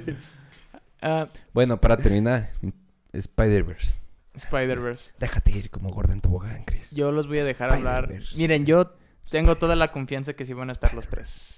Ah, 1.02 1.28
Bueno, 1.52 1.80
para 1.80 1.96
terminar, 1.96 2.50
Spider-Verse. 3.12 4.03
Spider-Verse. 4.34 5.12
Déjate 5.18 5.50
ir 5.52 5.70
como 5.70 5.90
Gordon 5.90 6.20
Tobogán, 6.20 6.64
Chris. 6.64 6.90
Yo 6.94 7.12
los 7.12 7.26
voy 7.26 7.38
a 7.40 7.44
dejar 7.44 7.72
hablar. 7.72 8.12
Miren, 8.36 8.66
yo 8.66 8.92
tengo 9.30 9.56
toda 9.56 9.76
la 9.76 9.90
confianza 9.92 10.34
que 10.34 10.44
sí 10.44 10.52
van 10.52 10.68
a 10.68 10.72
estar 10.72 10.94
los 10.94 11.08
tres. 11.08 11.54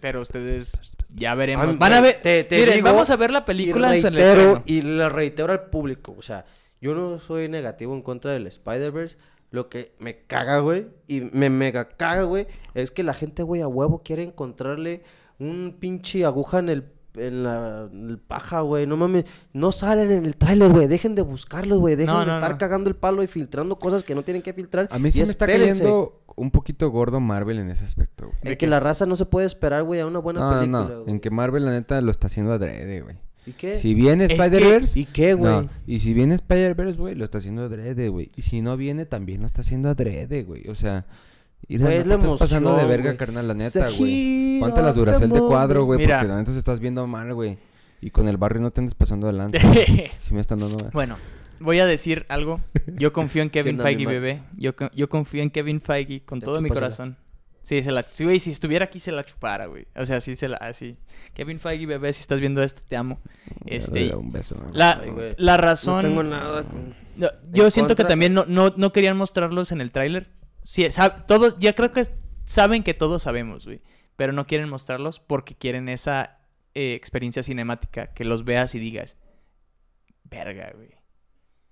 Pero 0.00 0.20
ustedes 0.20 0.72
ya 1.14 1.34
veremos. 1.34 1.78
Van 1.78 1.92
a 1.92 2.00
ver. 2.00 2.20
te- 2.22 2.44
te 2.44 2.58
Miren, 2.58 2.74
digo 2.76 2.88
vamos 2.88 3.10
a 3.10 3.16
ver 3.16 3.30
la 3.30 3.44
película 3.44 3.96
y 3.96 4.00
en 4.00 4.06
el 4.06 4.12
reitero, 4.14 4.56
estreno. 4.58 4.62
y 4.66 4.82
le 4.82 5.08
reitero 5.08 5.52
al 5.52 5.64
público, 5.70 6.14
o 6.18 6.22
sea, 6.22 6.44
yo 6.80 6.94
no 6.94 7.18
soy 7.18 7.48
negativo 7.48 7.94
en 7.94 8.02
contra 8.02 8.32
del 8.32 8.46
Spider-Verse. 8.46 9.16
Lo 9.50 9.68
que 9.68 9.94
me 9.98 10.18
caga, 10.26 10.58
güey, 10.58 10.88
y 11.06 11.20
me 11.20 11.48
mega 11.50 11.88
caga, 11.88 12.24
güey, 12.24 12.46
es 12.74 12.90
que 12.90 13.02
la 13.04 13.14
gente, 13.14 13.42
güey, 13.42 13.62
a 13.62 13.68
huevo 13.68 14.02
quiere 14.02 14.22
encontrarle 14.24 15.02
un 15.38 15.76
pinche 15.80 16.24
aguja 16.24 16.58
en 16.58 16.68
el 16.68 16.82
en 17.16 17.42
la 17.42 17.88
en 17.92 18.10
el 18.10 18.18
paja, 18.18 18.60
güey. 18.60 18.86
No 18.86 18.96
mames, 18.96 19.24
no 19.52 19.72
salen 19.72 20.10
en 20.10 20.26
el 20.26 20.36
tráiler, 20.36 20.70
güey. 20.70 20.86
Dejen 20.86 21.14
de 21.14 21.22
buscarlos, 21.22 21.78
güey. 21.78 21.96
Dejen 21.96 22.12
No, 22.14 22.20
de 22.20 22.26
no, 22.26 22.32
estar 22.34 22.52
no. 22.52 22.58
cagando 22.58 22.88
el 22.90 22.96
palo 22.96 23.22
y 23.22 23.26
filtrando 23.26 23.78
cosas 23.78 24.04
que 24.04 24.14
no 24.14 24.22
tienen 24.22 24.42
que 24.42 24.52
filtrar. 24.52 24.88
A 24.90 24.98
mí 24.98 25.08
y 25.08 25.12
sí 25.12 25.18
me 25.20 25.24
está 25.24 25.46
cayendo 25.46 26.22
un 26.36 26.50
poquito 26.50 26.90
gordo 26.90 27.18
Marvel 27.20 27.58
en 27.58 27.70
ese 27.70 27.84
aspecto, 27.84 28.26
güey. 28.26 28.36
En 28.42 28.44
¿De 28.44 28.50
que 28.52 28.56
qué? 28.58 28.66
la 28.66 28.80
raza 28.80 29.06
no 29.06 29.16
se 29.16 29.26
puede 29.26 29.46
esperar, 29.46 29.82
güey, 29.84 30.00
a 30.00 30.06
una 30.06 30.18
buena 30.18 30.48
película. 30.50 30.84
no. 30.84 31.00
güey. 31.02 31.10
En 31.10 31.20
que 31.20 31.30
Marvel, 31.30 31.64
la 31.64 31.70
neta, 31.72 32.00
lo 32.00 32.10
está 32.10 32.26
haciendo 32.26 32.52
adrede, 32.52 33.00
güey. 33.00 33.16
¿Y 33.46 33.52
qué? 33.52 33.76
Si 33.76 33.94
viene 33.94 34.26
que- 34.26 34.34
Spider-Verse... 34.34 34.98
¿Y 34.98 35.04
qué, 35.04 35.34
güey? 35.34 35.52
No, 35.52 35.68
y 35.86 36.00
si 36.00 36.12
viene 36.12 36.34
Spider-Verse, 36.34 36.98
güey, 36.98 37.14
lo 37.14 37.24
está 37.24 37.38
haciendo 37.38 37.62
adrede, 37.62 38.08
güey. 38.08 38.32
Y 38.34 38.42
si 38.42 38.60
no 38.60 38.76
viene, 38.76 39.06
también 39.06 39.40
lo 39.40 39.46
está 39.46 39.60
haciendo 39.60 39.88
adrede, 39.88 40.42
güey. 40.42 40.68
O 40.68 40.74
sea, 40.74 41.06
y 41.68 41.78
Güey, 41.78 41.94
no 41.94 41.98
es 42.00 42.02
te 42.04 42.08
la 42.08 42.14
estás 42.16 42.38
pasando 42.38 42.76
de 42.76 42.84
verga, 42.86 43.16
carnal, 43.16 43.48
la 43.48 43.54
The 43.54 43.58
neta, 43.58 43.90
güey. 43.90 44.60
Ponte 44.60 44.82
las 44.82 44.94
duracel 44.94 45.30
de 45.30 45.40
cuadro, 45.40 45.84
güey, 45.84 45.98
porque 46.06 46.26
la 46.28 46.36
neta 46.38 46.52
se 46.52 46.58
estás 46.58 46.80
viendo 46.80 47.06
mal, 47.06 47.34
güey. 47.34 47.58
Y 48.00 48.10
con 48.10 48.28
el 48.28 48.36
barrio 48.36 48.60
no 48.60 48.70
te 48.70 48.80
andes 48.80 48.94
pasando 48.94 49.26
de 49.26 49.32
lanza. 49.32 49.58
Si 50.20 50.34
me 50.34 50.40
están 50.40 50.58
dando 50.58 50.76
más. 50.84 50.92
bueno, 50.92 51.16
voy 51.60 51.78
a 51.80 51.86
decir 51.86 52.26
algo. 52.28 52.60
Yo 52.86 53.12
confío 53.12 53.42
en 53.42 53.50
Kevin 53.50 53.78
Feige, 53.78 54.06
bebé. 54.06 54.42
Yo, 54.56 54.72
yo 54.94 55.08
confío 55.08 55.42
en 55.42 55.50
Kevin 55.50 55.80
Feige 55.80 56.22
con 56.24 56.40
¿Te 56.40 56.46
todo 56.46 56.60
mi 56.60 56.68
corazón. 56.68 57.16
Sí, 57.62 57.82
se 57.82 57.90
la, 57.90 58.04
sí, 58.04 58.22
güey, 58.22 58.38
si 58.38 58.52
estuviera 58.52 58.84
aquí 58.84 59.00
se 59.00 59.10
la 59.10 59.24
chupara, 59.24 59.66
güey. 59.66 59.88
O 59.96 60.06
sea, 60.06 60.20
sí 60.20 60.36
se 60.36 60.46
la, 60.46 60.56
así. 60.58 60.96
Kevin 61.34 61.58
Feige, 61.58 61.84
bebé, 61.86 62.12
si 62.12 62.20
estás 62.20 62.38
viendo 62.38 62.62
esto, 62.62 62.82
te 62.86 62.96
amo. 62.96 63.18
Este, 63.64 64.14
Un 64.14 64.28
beso, 64.28 64.54
¿no? 64.54 64.70
la, 64.72 65.00
Ay, 65.02 65.10
güey. 65.10 65.34
la 65.36 65.56
No 65.56 65.62
razón... 65.64 66.02
tengo 66.02 66.22
nada 66.22 66.62
con... 66.62 66.94
No, 67.16 67.28
yo 67.50 67.64
En 67.64 67.70
siento 67.72 67.96
que 67.96 68.04
también 68.04 68.34
no, 68.34 68.44
no, 68.46 68.72
no 68.76 68.92
querían 68.92 69.16
mostrarlos 69.16 69.72
en 69.72 69.80
el 69.80 69.90
tráiler. 69.90 70.28
Sí, 70.68 70.82
sab- 70.86 71.26
todos, 71.26 71.58
ya 71.60 71.74
creo 71.74 71.92
que 71.92 72.00
es- 72.00 72.12
saben 72.44 72.82
que 72.82 72.92
todos 72.92 73.22
sabemos, 73.22 73.66
güey. 73.66 73.80
Pero 74.16 74.32
no 74.32 74.46
quieren 74.46 74.68
mostrarlos 74.68 75.20
porque 75.20 75.54
quieren 75.54 75.88
esa 75.88 76.40
eh, 76.74 76.94
experiencia 76.94 77.42
cinemática. 77.42 78.12
Que 78.12 78.24
los 78.24 78.44
veas 78.44 78.74
y 78.74 78.78
digas, 78.80 79.16
verga, 80.24 80.72
güey. 80.74 80.90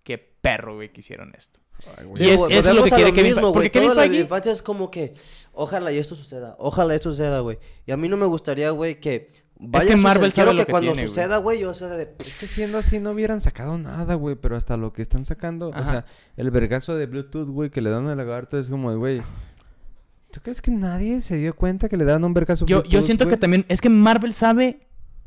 Qué 0.03 0.19
perro, 0.19 0.77
güey, 0.77 0.93
que 0.93 1.01
hicieron 1.01 1.35
esto. 1.35 1.61
Ay, 1.99 2.07
Y 2.17 2.29
es- 2.29 2.41
Digo, 2.41 2.49
eso 2.51 2.71
es 2.71 2.77
lo 2.77 2.85
que 2.85 2.91
quiere 2.91 3.13
Kevin 3.13 3.33
mismo, 3.35 3.41
Feige, 3.43 3.53
porque. 3.55 3.71
Kevin 3.71 3.89
Toda 3.91 4.07
la 4.07 4.11
Feige- 4.13 4.21
infancia 4.23 4.53
es 4.53 4.63
como 4.63 4.91
que, 4.91 5.13
ojalá 5.53 5.91
y 5.93 5.99
esto 5.99 6.15
suceda, 6.15 6.55
ojalá 6.59 6.95
esto 6.95 7.11
suceda, 7.11 7.41
güey. 7.41 7.59
Y 7.87 7.93
a 7.93 7.97
mí 7.97 8.09
no 8.09 8.17
me 8.17 8.27
gustaría, 8.27 8.71
güey, 8.71 9.01
que 9.01 9.33
vaya 9.59 9.87
que 9.87 9.93
a 9.95 9.97
Marvel 9.97 10.33
sabe 10.33 10.53
lo 10.53 10.59
que 10.59 10.67
que 10.67 10.71
cuando 10.73 10.93
tiene, 10.93 11.07
suceda, 11.07 11.39
güey, 11.39 11.61
yo 11.61 11.75
sea 11.75 11.89
de... 11.89 12.15
Es 12.25 12.37
que 12.39 12.47
siendo 12.47 12.79
así 12.79 12.99
no 13.01 13.11
hubieran 13.11 13.41
sacado 13.41 13.79
nada, 13.79 14.15
güey. 14.15 14.37
Pero 14.37 14.57
hasta 14.57 14.77
lo 14.77 14.93
que 14.93 15.03
están 15.03 15.25
sacando, 15.25 15.69
o 15.69 15.85
sea, 15.85 16.05
el 16.37 16.51
vergazo 16.51 16.97
de 16.97 17.07
Bluetooth, 17.07 17.49
güey, 17.49 17.71
que 17.71 17.81
le 17.81 17.91
dan 17.91 18.09
al 18.09 18.17
lagarto 18.17 18.59
es 18.59 18.69
como, 18.69 18.91
de, 18.91 18.97
güey. 18.97 19.23
¿Tú 20.31 20.41
crees 20.43 20.61
que 20.61 20.71
nadie 20.73 21.23
se 21.23 21.37
dio 21.37 21.55
cuenta 21.55 21.89
que 21.89 21.97
le 21.97 22.05
dan 22.05 22.25
un 22.25 22.35
vergazo 22.35 22.67
Yo, 22.67 22.83
yo 22.85 23.03
siento 23.03 23.29
que 23.29 23.37
también... 23.37 23.65
Es 23.69 23.81
que 23.81 23.89
Marvel 23.89 24.35
sabe 24.35 24.81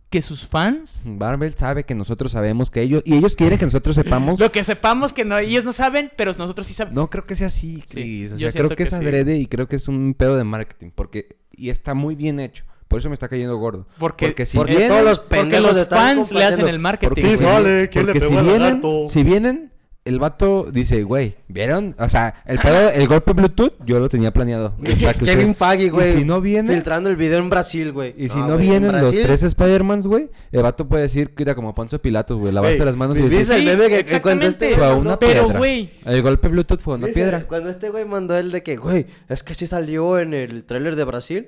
que 0.09 0.21
sus 0.21 0.45
fans... 0.45 1.03
Marvel 1.05 1.53
sabe 1.53 1.85
que 1.85 1.95
nosotros 1.95 2.33
sabemos 2.33 2.69
que 2.69 2.81
ellos... 2.81 3.03
Y 3.05 3.15
ellos 3.15 3.37
quieren 3.37 3.57
que 3.57 3.65
nosotros 3.65 3.95
sepamos... 3.95 4.39
Lo 4.41 4.51
que 4.51 4.63
sepamos 4.63 5.13
que 5.13 5.23
no, 5.23 5.37
ellos 5.37 5.63
no 5.63 5.71
saben, 5.71 6.11
pero 6.17 6.33
nosotros 6.37 6.67
sí 6.67 6.73
sabemos. 6.73 6.95
No 6.95 7.09
creo 7.09 7.25
que 7.25 7.37
sea 7.37 7.47
así, 7.47 7.81
Sí, 7.85 7.87
Chris. 7.89 8.31
o 8.33 8.37
yo 8.37 8.51
sea, 8.51 8.59
creo 8.59 8.69
que, 8.69 8.75
que 8.75 8.83
es 8.83 8.89
sí. 8.89 8.95
adrede 8.95 9.37
y 9.37 9.47
creo 9.47 9.69
que 9.69 9.77
es 9.77 9.87
un 9.87 10.13
pedo 10.13 10.35
de 10.35 10.43
marketing. 10.43 10.91
Porque... 10.93 11.37
Y 11.51 11.69
está 11.69 11.93
muy 11.93 12.15
bien 12.15 12.39
hecho. 12.41 12.65
Por 12.87 12.99
eso 12.99 13.09
me 13.09 13.13
está 13.13 13.27
cayendo 13.27 13.57
gordo. 13.57 13.85
Porque, 13.99 14.27
Porque 14.27 14.45
si 14.45 14.57
Porque 14.57 14.71
vienen... 14.77 14.89
todos 14.89 15.03
los 15.03 15.19
porque 15.19 15.85
fans 15.89 16.31
le 16.31 16.43
hacen 16.45 16.67
el 16.67 16.79
marketing. 16.79 17.09
Porque, 17.09 17.37
si, 17.37 17.43
vale, 17.43 17.89
¿quién 17.89 18.05
le 18.05 18.13
pegó 18.13 18.27
si 18.27 18.41
vienen, 18.43 18.81
si 19.09 19.23
vienen, 19.23 19.71
el 20.05 20.19
vato 20.19 20.67
dice, 20.71 21.03
güey, 21.03 21.35
¿vieron? 21.49 21.93
O 21.99 22.07
sea, 22.07 22.41
el 22.45 22.59
pedo, 22.59 22.89
el 22.91 23.05
golpe 23.09 23.33
Bluetooth, 23.33 23.73
yo 23.85 23.99
lo 23.99 24.07
tenía 24.07 24.31
planeado. 24.31 24.73
Kevin 24.81 25.49
usted- 25.49 25.55
Feige, 25.55 25.83
y 25.83 25.89
güey. 25.89 26.17
si 26.19 26.23
no 26.23 26.39
viene, 26.39 26.73
Filtrando 26.73 27.09
el 27.09 27.17
video 27.17 27.39
en 27.39 27.49
Brasil, 27.49 27.91
güey. 27.91 28.13
y 28.15 28.29
si 28.29 28.37
Ah, 28.39 28.45
no 28.47 28.55
vienen 28.55 28.89
los 29.01 29.11
tres 29.11 29.43
Spider-Mans, 29.43 30.07
güey, 30.07 30.29
el 30.53 30.63
vato 30.63 30.87
puede 30.87 31.03
decir 31.03 31.31
que 31.35 31.43
era 31.43 31.55
como 31.55 31.75
Poncio 31.75 32.01
Pilatos, 32.01 32.39
güey, 32.39 32.53
lavaste 32.53 32.85
las 32.85 32.95
manos 32.95 33.17
y 33.17 33.23
¿viste 33.23 33.37
decir, 33.39 33.55
el 33.57 33.65
meme 33.65 33.89
que- 33.89 34.05
que 34.05 34.21
cuando 34.21 34.45
exactamente. 34.45 34.65
este 34.67 34.75
fue 34.77 34.85
a 34.85 34.89
güey 34.91 35.01
una 35.01 35.09
mandó- 35.09 35.19
Pero, 35.19 35.41
piedra. 35.43 35.57
güey. 35.59 35.89
El 36.05 36.21
golpe 36.21 36.47
Bluetooth 36.47 36.79
fue 36.79 36.95
una 36.95 37.07
Dice, 37.07 37.19
piedra. 37.19 37.45
Cuando 37.45 37.69
este 37.69 37.89
güey 37.89 38.05
mandó 38.05 38.37
el 38.37 38.49
de 38.51 38.63
que, 38.63 38.77
güey, 38.77 39.07
es 39.27 39.43
que 39.43 39.55
sí 39.55 39.67
salió 39.67 40.19
en 40.19 40.33
el 40.33 40.63
tráiler 40.63 40.95
de 40.95 41.03
Brasil. 41.03 41.47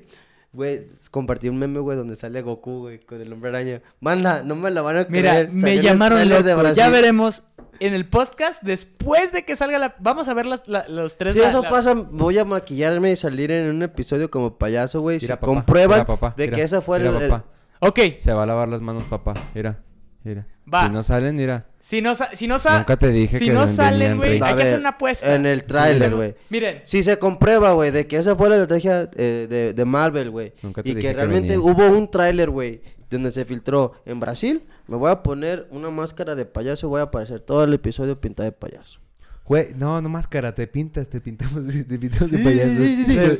Güey, 0.51 0.87
compartí 1.11 1.47
un 1.47 1.59
meme, 1.59 1.79
güey, 1.79 1.95
donde 1.95 2.15
sale 2.15 2.41
Goku, 2.41 2.79
güey, 2.79 2.99
con 2.99 3.21
el 3.21 3.31
hombre 3.31 3.49
araña. 3.49 3.81
Manda, 3.99 4.41
no 4.43 4.55
me 4.55 4.71
la 4.71 4.81
van 4.81 4.97
a 4.97 5.05
Mira, 5.07 5.31
creer. 5.31 5.45
salió 5.53 5.57
en 5.57 5.61
me 5.61 5.81
llamaron 5.81 6.29
loco. 6.29 6.43
de 6.43 6.55
Brasil. 6.55 6.75
Ya 6.77 6.89
veremos 6.89 7.43
en 7.79 7.93
el 7.93 8.07
podcast 8.09 8.63
después 8.63 9.31
de 9.31 9.45
que 9.45 9.55
salga 9.55 9.77
la. 9.77 9.95
Vamos 9.99 10.27
a 10.27 10.33
ver 10.33 10.47
las, 10.47 10.67
la- 10.67 10.87
los 10.87 11.17
tres. 11.17 11.33
Si 11.33 11.39
la- 11.39 11.49
eso 11.49 11.61
la- 11.61 11.69
pasa, 11.69 11.93
voy 11.93 12.39
a 12.39 12.45
maquillarme 12.45 13.11
y 13.11 13.15
salir 13.15 13.51
en 13.51 13.69
un 13.69 13.83
episodio 13.83 14.31
como 14.31 14.57
payaso, 14.57 15.01
güey. 15.01 15.19
Si 15.19 15.27
Mira, 15.27 15.35
papá, 15.35 15.45
comprueban 15.53 15.99
mira, 15.99 16.05
papá, 16.07 16.33
de 16.35 16.45
mira, 16.45 16.55
que 16.57 16.63
esa 16.63 16.81
fue 16.81 16.97
mira, 16.97 17.11
el, 17.15 17.21
el- 17.23 17.29
papá. 17.29 17.45
Ok, 17.81 17.99
Se 18.17 18.33
va 18.33 18.43
a 18.43 18.45
lavar 18.47 18.67
las 18.69 18.81
manos, 18.81 19.03
papá. 19.03 19.35
Mira, 19.53 19.77
mira. 20.23 20.47
Va. 20.73 20.87
Si 20.87 20.89
no 20.91 21.03
salen, 21.03 21.35
mira. 21.35 21.67
Si 21.79 22.01
no, 22.01 22.13
si 22.15 22.47
no, 22.47 22.57
sa- 22.59 22.79
Nunca 22.79 22.97
te 22.97 23.09
dije 23.09 23.37
si 23.39 23.45
que 23.45 23.51
no 23.53 23.59
venían 23.61 23.75
salen, 23.75 24.17
güey, 24.17 24.31
hay 24.41 24.55
que 24.55 24.61
hacer 24.63 24.79
una 24.79 24.89
apuesta. 24.89 25.33
en 25.35 25.45
el 25.45 25.63
tráiler, 25.63 26.13
güey. 26.15 26.35
Miren, 26.49 26.81
Si 26.83 27.03
se 27.03 27.17
comprueba, 27.17 27.71
güey, 27.71 27.91
de 27.91 28.05
que 28.07 28.17
esa 28.17 28.35
fue 28.35 28.49
la 28.49 28.55
estrategia 28.57 29.09
eh, 29.15 29.47
de, 29.49 29.73
de 29.73 29.85
Marvel, 29.85 30.29
güey. 30.29 30.53
Nunca 30.61 30.83
te 30.83 30.89
Y 30.89 30.95
dije 30.95 31.07
que 31.09 31.13
realmente 31.13 31.57
hubo 31.57 31.85
un 31.87 32.11
tráiler, 32.11 32.49
güey, 32.49 32.81
donde 33.09 33.31
se 33.31 33.45
filtró 33.45 33.93
en 34.05 34.19
Brasil. 34.19 34.63
Me 34.87 34.97
voy 34.97 35.09
a 35.11 35.23
poner 35.23 35.67
una 35.71 35.89
máscara 35.89 36.35
de 36.35 36.45
payaso 36.45 36.87
y 36.87 36.89
voy 36.89 36.99
a 36.99 37.03
aparecer 37.03 37.39
todo 37.39 37.63
el 37.63 37.73
episodio 37.73 38.19
pintado 38.19 38.45
de 38.45 38.51
payaso. 38.51 38.99
Güey, 39.45 39.69
no, 39.75 39.99
no 39.99 40.09
máscara, 40.09 40.53
te 40.53 40.67
pintas, 40.67 41.09
te 41.09 41.21
pintamos, 41.21 41.65
te 41.87 41.97
pintamos 41.97 42.29
de 42.29 42.37
payaso. 42.39 42.75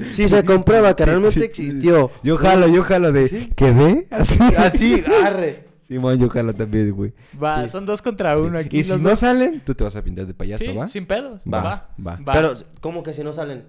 Si, 0.08 0.14
si 0.16 0.30
se 0.30 0.44
comprueba 0.44 0.96
que 0.96 1.04
Sí, 1.04 1.10
realmente 1.10 1.40
sí. 1.40 1.46
existió. 1.46 2.10
Yo 2.24 2.36
jalo, 2.38 2.68
yo 2.68 2.84
jalo 2.84 3.12
de. 3.12 3.50
¿Qué 3.56 3.72
ve? 3.72 4.08
Así. 4.12 4.40
Así, 4.58 5.04
arre. 5.24 5.66
Simón, 5.90 6.18
yo 6.20 6.30
jalo 6.30 6.54
también, 6.54 6.92
güey. 6.96 7.12
va, 7.42 7.64
Sí. 7.64 7.70
son 7.70 7.86
dos 7.86 8.02
contra 8.02 8.38
uno 8.38 8.58
aquí. 8.58 8.80
Y 8.80 8.84
si 8.86 8.92
los 8.92 9.02
no 9.02 9.10
dos. 9.10 9.20
salen, 9.20 9.62
tú 9.66 9.74
te 9.76 9.84
vas 9.84 9.96
a 9.96 10.02
pintar 10.04 10.26
de 10.28 10.34
payaso, 10.34 10.64
sí, 10.64 10.72
¿va? 10.72 10.88
sin 10.88 11.06
pedos. 11.06 11.42
Va, 11.52 11.62
Va, 11.62 11.90
va. 12.08 12.20
va. 12.26 12.34
Pero, 12.34 12.54
¿cómo 12.80 13.04
que 13.04 13.12
si 13.14 13.24
no 13.24 13.34
salen? 13.34 13.66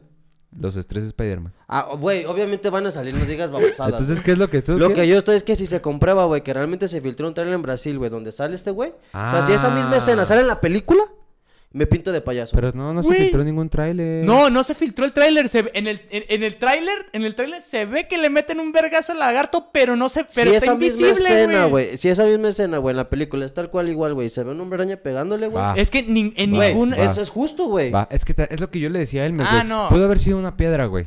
Los 0.59 0.77
estrés 0.77 1.05
Spider-Man. 1.05 1.53
Ah, 1.68 1.91
güey, 1.99 2.25
obviamente 2.25 2.68
van 2.71 2.85
a 2.87 2.91
salir, 2.91 3.14
no 3.14 3.25
digas 3.25 3.51
babosadas. 3.53 3.93
Entonces, 3.93 4.21
¿qué 4.21 4.33
es 4.33 4.39
lo 4.39 4.51
que 4.51 4.62
tú 4.62 4.77
Lo 4.79 4.93
que 4.93 5.07
yo 5.07 5.16
estoy 5.16 5.37
es 5.37 5.45
que 5.45 5.55
si 5.57 5.64
se 5.66 5.81
comprueba, 5.81 6.25
güey, 6.25 6.43
que 6.43 6.53
realmente 6.53 6.89
se 6.89 7.01
filtró 7.01 7.29
un 7.29 7.35
trailer 7.35 7.55
en 7.55 7.62
Brasil, 7.62 7.97
güey, 7.99 8.11
donde 8.11 8.33
sale 8.33 8.57
este 8.57 8.73
güey. 8.73 8.91
O 8.91 9.31
sea, 9.31 9.43
si 9.43 9.53
esa 9.53 9.71
misma 9.71 9.93
Ah. 9.95 9.99
escena 9.99 10.25
sale 10.25 10.41
en 10.41 10.49
la 10.49 10.61
película, 10.61 11.03
me 11.73 11.87
pinto 11.87 12.11
de 12.11 12.21
payaso. 12.21 12.55
Pero 12.57 12.73
no, 12.73 12.93
no 12.93 13.03
se 13.03 13.09
Güey. 13.09 13.21
filtró 13.23 13.45
ningún 13.45 13.68
tráiler. 13.68 14.25
No, 14.25 14.51
no 14.51 14.64
se 14.64 14.75
filtró 14.75 15.05
el 15.05 15.12
tráiler. 15.12 15.49
Se 15.49 15.71
en 15.73 15.87
el, 15.87 16.01
en, 16.11 16.25
en 16.29 16.43
el 16.43 16.57
tráiler, 16.57 17.07
en 17.12 17.23
el 17.23 17.35
tráiler 17.37 17.62
se 17.62 17.85
ve 17.85 18.09
que 18.09 18.18
le 18.18 18.29
meten 18.29 18.59
un 18.59 18.73
vergazo 18.73 19.12
al 19.12 19.21
lagarto, 19.21 19.68
pero 19.73 19.95
no 19.95 20.09
se, 20.09 20.25
pero 20.35 20.51
si 20.51 20.57
está 20.57 20.66
esa 20.73 20.75
misma 20.75 21.07
invisible, 21.09 21.29
escena, 21.35 21.66
güey. 21.66 21.87
güey, 21.87 21.99
si 21.99 22.09
esa 22.09 22.25
misma 22.27 22.49
escena, 22.49 22.79
güey, 22.79 22.93
en 22.93 22.97
la 22.97 23.09
película 23.09 23.47
es 23.47 23.55
tal 23.55 23.71
cual 23.71 23.89
igual, 23.89 24.14
güey, 24.14 24.29
se 24.29 24.43
ve 24.43 24.51
un 24.51 24.61
hombre 24.61 24.77
araña 24.83 24.97
pegándole, 24.97 25.47
güey. 25.47 25.62
Va. 25.62 25.75
Es 25.77 25.91
que 25.91 26.03
ni- 26.03 26.33
en 26.37 26.55
Güey, 26.55 26.73
ningún... 26.73 26.93
va. 26.93 26.97
eso 27.05 27.21
es 27.23 27.31
justo, 27.31 27.66
güey. 27.66 27.91
Va, 27.91 28.09
es 28.11 28.25
que 28.25 28.35
ta- 28.35 28.45
es 28.45 28.61
lo 28.61 28.68
que 28.71 28.81
yo 28.81 28.89
le 28.91 28.99
decía 28.99 29.23
a 29.23 29.27
él, 29.27 29.37
Ah, 29.41 29.51
güey. 29.59 29.68
no. 29.68 29.89
Pudo 29.91 30.05
haber 30.07 30.18
sido 30.18 30.39
una 30.39 30.57
piedra, 30.57 30.87
güey. 30.87 31.07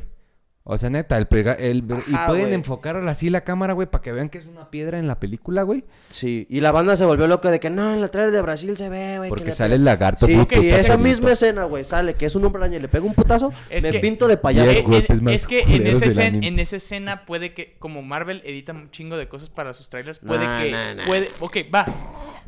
O 0.66 0.78
sea, 0.78 0.88
neta, 0.88 1.18
el, 1.18 1.28
pega- 1.28 1.56
el 1.58 1.84
y 2.08 2.14
Ajá, 2.14 2.28
pueden 2.28 2.44
güey. 2.44 2.54
enfocar 2.54 2.96
así 3.06 3.28
la 3.28 3.42
cámara, 3.42 3.74
güey, 3.74 3.86
para 3.86 4.00
que 4.00 4.12
vean 4.12 4.30
que 4.30 4.38
es 4.38 4.46
una 4.46 4.70
piedra 4.70 4.98
en 4.98 5.06
la 5.06 5.20
película, 5.20 5.62
güey. 5.62 5.84
Sí, 6.08 6.46
y 6.48 6.60
la 6.62 6.72
banda 6.72 6.96
se 6.96 7.04
volvió 7.04 7.26
loca 7.26 7.50
de 7.50 7.60
que 7.60 7.68
no, 7.68 7.92
en 7.92 8.00
la 8.00 8.08
trailer 8.08 8.32
de 8.32 8.40
Brasil 8.40 8.74
se 8.78 8.88
ve, 8.88 9.18
güey. 9.18 9.28
que 9.28 9.28
Porque 9.28 9.44
le 9.44 9.52
sale 9.52 9.68
pega". 9.72 9.76
el 9.76 9.84
lagarto. 9.84 10.26
Sí, 10.26 10.38
si 10.48 10.70
esa 10.70 10.96
misma 10.96 11.32
escena, 11.32 11.64
güey, 11.64 11.84
sale 11.84 12.14
que 12.14 12.24
es 12.24 12.34
un 12.34 12.46
hombre 12.46 12.62
araña 12.62 12.78
y 12.78 12.80
le 12.80 12.88
pega 12.88 13.04
un 13.04 13.12
putazo, 13.12 13.52
Es 13.68 13.84
me 13.84 13.90
que- 13.90 13.98
pinto 14.00 14.26
de 14.26 14.38
payaso. 14.38 14.88
Más 15.20 15.34
es 15.34 15.46
que 15.46 15.60
en 15.64 15.86
esa, 15.86 16.06
escena, 16.06 16.26
anime. 16.28 16.46
en 16.48 16.58
esa 16.58 16.76
escena 16.76 17.26
puede 17.26 17.52
que, 17.52 17.76
como 17.78 18.00
Marvel 18.00 18.40
edita 18.46 18.72
un 18.72 18.90
chingo 18.90 19.18
de 19.18 19.28
cosas 19.28 19.50
para 19.50 19.74
sus 19.74 19.90
trailers, 19.90 20.18
puede 20.18 20.46
Nah, 20.46 20.62
que, 20.62 20.70
nah, 20.70 20.94
nah. 20.94 21.04
puede, 21.04 21.28
ok, 21.40 21.58
va, 21.74 21.84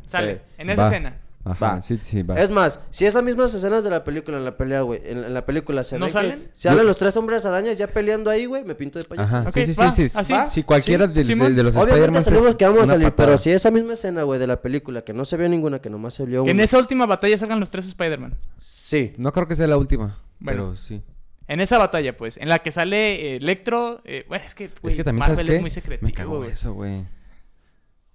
sale, 0.07 0.33
Sí. 0.33 0.41
en 0.57 0.69
esa 0.71 0.81
Va, 0.81 0.87
escena, 0.87 1.17
Ajá, 1.45 1.75
Va. 1.75 1.81
sí, 1.81 1.97
sí, 2.01 2.23
va. 2.23 2.35
Es 2.35 2.49
más, 2.49 2.81
si 2.89 3.05
esas 3.05 3.23
mismas 3.23 3.53
escenas 3.53 3.81
de 3.83 3.89
la 3.89 4.03
película 4.03 4.37
en 4.37 4.43
la 4.43 4.57
pelea, 4.57 4.81
güey, 4.81 5.01
en, 5.05 5.23
en 5.23 5.33
la 5.33 5.45
película 5.45 5.83
se 5.85 5.97
¿No 5.97 6.05
ven 6.07 6.11
salen? 6.13 6.31
que 6.33 6.49
salen 6.53 6.85
los 6.85 6.97
tres 6.97 7.15
hombres 7.15 7.45
arañas 7.45 7.77
ya 7.77 7.87
peleando 7.87 8.29
ahí, 8.29 8.45
güey, 8.45 8.65
me 8.65 8.75
pinto 8.75 8.99
de 8.99 9.05
payaso. 9.05 9.37
Ajá, 9.37 9.51
sí, 9.53 9.65
sí, 9.65 9.73
sí, 9.73 10.07
va, 10.17 10.23
sí. 10.23 10.33
Si 10.49 10.63
cualquiera 10.63 11.05
Sí, 11.07 11.13
de, 11.13 11.19
de- 11.19 11.23
Simón. 11.23 11.55
de 11.55 11.63
los 11.63 11.75
Obviamente 11.77 11.93
Spider-Man 12.19 12.23
sabemos 12.25 12.55
que 12.55 12.65
vamos 12.65 12.79
a 12.81 12.83
una 12.83 12.93
salir, 12.93 13.07
patada. 13.11 13.27
pero 13.27 13.37
si 13.37 13.51
esa 13.51 13.71
misma 13.71 13.93
escena, 13.93 14.23
güey, 14.23 14.39
de 14.41 14.47
la 14.47 14.61
película, 14.61 15.03
que 15.03 15.13
no 15.13 15.23
se 15.23 15.37
vio 15.37 15.47
ninguna, 15.47 15.79
que 15.79 15.89
nomás 15.89 16.15
se 16.15 16.25
vio 16.25 16.43
Que 16.43 16.51
en 16.51 16.57
una. 16.57 16.63
esa 16.65 16.79
última 16.79 17.05
batalla 17.05 17.37
salgan 17.37 17.61
los 17.61 17.71
tres 17.71 17.87
Spider-Man. 17.87 18.35
Sí. 18.57 19.13
No 19.17 19.31
creo 19.31 19.47
que 19.47 19.55
sea 19.55 19.67
la 19.67 19.77
última, 19.77 20.19
Bueno. 20.39 20.73
pero 20.73 20.75
sí. 20.75 21.01
En 21.47 21.61
esa 21.61 21.77
batalla, 21.77 22.17
pues, 22.17 22.35
en 22.35 22.49
la 22.49 22.59
que 22.59 22.71
sale 22.71 23.35
eh, 23.35 23.37
Electro. 23.37 24.01
eh, 24.03 24.25
bueno, 24.27 24.43
es 24.45 24.53
que, 24.53 24.69
güey, 24.81 24.95
es 24.95 24.97
que 24.97 25.03
también, 25.05 25.19
Marvel 25.21 25.37
¿sabes 25.37 25.49
qué? 25.49 25.55
es 25.55 25.61
muy 25.61 25.69
secretivo, 25.69 26.11
Me 26.31 26.37
güey. 26.39 26.51
eso, 26.51 26.73
güey. 26.73 27.05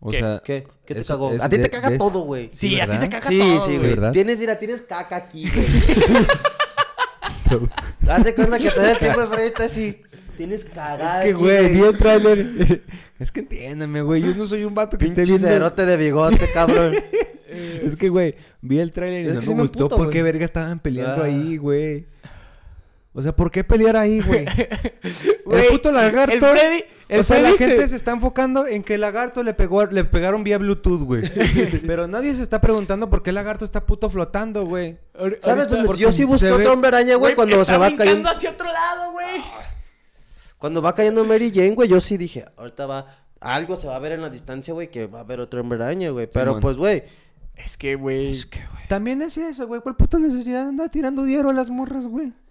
O 0.05 0.11
¿Qué? 0.11 0.19
sea... 0.19 0.43
¿Qué? 0.45 0.67
¿Qué 0.85 0.95
te 0.95 1.01
eso- 1.03 1.15
cagó? 1.15 1.33
eso 1.33 1.45
a 1.45 1.49
ti 1.49 1.59
te 1.59 1.71
caga 1.71 1.91
de- 1.91 1.99
todo, 1.99 2.21
güey. 2.23 2.49
Sí, 2.53 2.71
Sí, 2.71 2.81
a 2.81 2.91
ti 2.91 2.97
te 2.99 3.09
caga 3.09 3.27
Sí, 3.27 3.39
todo, 3.39 3.61
sí, 3.61 3.67
güey. 3.67 3.79
güey. 3.79 3.91
¿verdad? 3.91 4.13
Tienes, 4.13 4.41
mira, 4.41 4.59
tienes 4.59 4.83
caca 4.83 5.17
aquí, 5.17 5.49
güey. 5.49 5.67
Hace 8.09 8.35
cuenta 8.35 8.59
que 8.59 8.71
te 8.71 8.81
da 8.81 8.93
el 8.93 8.99
tiempo 8.99 9.21
de 9.21 9.27
freír 9.27 9.47
está 9.47 9.65
así. 9.65 10.01
Tienes 10.37 10.65
cagada. 10.65 11.21
Es 11.25 11.29
que, 11.29 11.33
güey, 11.35 11.69
vi 11.69 11.81
el 11.83 11.99
tráiler. 11.99 12.83
es 13.19 13.31
que 13.33 13.41
entiéndeme, 13.41 14.03
güey. 14.03 14.23
Yo 14.23 14.35
no 14.35 14.47
soy 14.47 14.65
un 14.65 14.75
vato 14.75 14.97
que 14.99 15.05
esté 15.05 15.23
viendo... 15.23 15.47
cerote 15.47 15.85
de 15.87 15.97
bigote, 15.97 16.49
cabrón. 16.53 16.95
Es 17.53 17.97
que, 17.97 18.09
güey, 18.09 18.35
vi 18.63 18.79
el 18.81 18.93
tráiler 18.93 19.27
y 19.27 19.29
Es 19.29 19.35
no 19.35 19.37
que 19.41 19.41
me 19.41 19.47
sí 19.47 19.55
me 19.55 19.61
gustó 19.63 19.79
emputo, 19.85 19.97
por 19.99 20.09
qué 20.09 20.23
verga 20.23 20.47
estaban 20.47 20.79
peleando 20.79 21.23
Ah. 21.23 21.27
ahí, 21.27 21.59
güey. 21.59 22.07
O 23.13 23.21
sea, 23.21 23.37
¿por 23.37 23.51
qué 23.51 23.63
pelear 23.63 23.95
ahí, 23.95 24.21
güey? 24.23 24.47
El 25.03 25.67
puto 25.73 25.93
lagarto. 25.93 26.33
el 26.33 26.41
Freddy- 26.41 26.85
o 27.21 27.23
sea, 27.23 27.41
la 27.41 27.51
gente 27.57 27.89
se 27.89 27.97
está 27.97 28.13
enfocando 28.13 28.67
en 28.67 28.83
que 28.83 28.95
el 28.95 29.01
lagarto 29.03 29.43
le 29.43 29.55
pegó, 29.55 29.85
le 29.87 30.05
pegaron 30.05 30.45
vía 30.45 30.59
Bluetooth, 30.59 31.03
güey. 31.03 31.23
Pero 31.87 32.07
nadie 32.09 32.35
se 32.35 32.43
está 32.43 32.61
preguntando 32.61 33.09
por 33.11 33.23
qué 33.23 33.31
el 33.31 33.35
lagarto 33.37 33.65
está 33.65 33.85
puto 33.85 34.09
flotando, 34.11 34.65
güey. 34.65 34.99
¿Sabes 35.41 35.69
dónde? 35.69 35.97
Yo 35.99 36.13
sí 36.13 36.25
ve- 36.25 36.53
otro 36.53 36.73
hombre 36.73 36.89
araña, 36.89 37.17
güey, 37.17 37.35
cuando 37.35 37.61
está 37.61 37.73
se 37.75 37.79
va 37.79 37.95
cayendo. 37.97 38.29
hacia 38.29 38.51
otro 38.51 38.67
lado, 38.73 39.13
güey. 39.13 39.41
Cuando 40.59 40.81
va 40.81 40.95
cayendo 40.95 41.25
Mary 41.25 41.51
Jane, 41.55 41.73
güey, 41.75 41.89
yo 41.89 42.01
sí 42.01 42.17
dije, 42.17 42.45
ahorita 42.57 42.87
va. 42.87 43.19
Algo 43.41 43.75
se 43.75 43.89
va 43.89 43.97
a 43.97 43.99
ver 43.99 44.13
en 44.13 44.23
la 44.23 44.31
distancia, 44.31 44.73
güey, 44.73 44.89
que 44.89 45.07
va 45.07 45.19
a 45.19 45.23
haber 45.23 45.41
otro 45.41 45.61
hombre 45.61 45.83
araña, 45.83 46.11
güey. 46.11 46.29
Pero 46.33 46.61
pues, 46.61 46.77
güey. 46.77 47.03
Es 47.65 47.77
que, 47.77 47.95
güey. 47.95 48.37
También 48.89 49.23
es 49.23 49.39
eso, 49.39 49.67
güey. 49.67 49.81
¿Cuál 49.81 49.97
puta 49.97 50.19
necesidad 50.19 50.65
de 50.65 50.69
andar 50.69 50.91
tirando 50.91 51.25
diario 51.25 51.51
a 51.51 51.55
las 51.55 51.71
morras, 51.71 52.07
güey? 52.07 52.33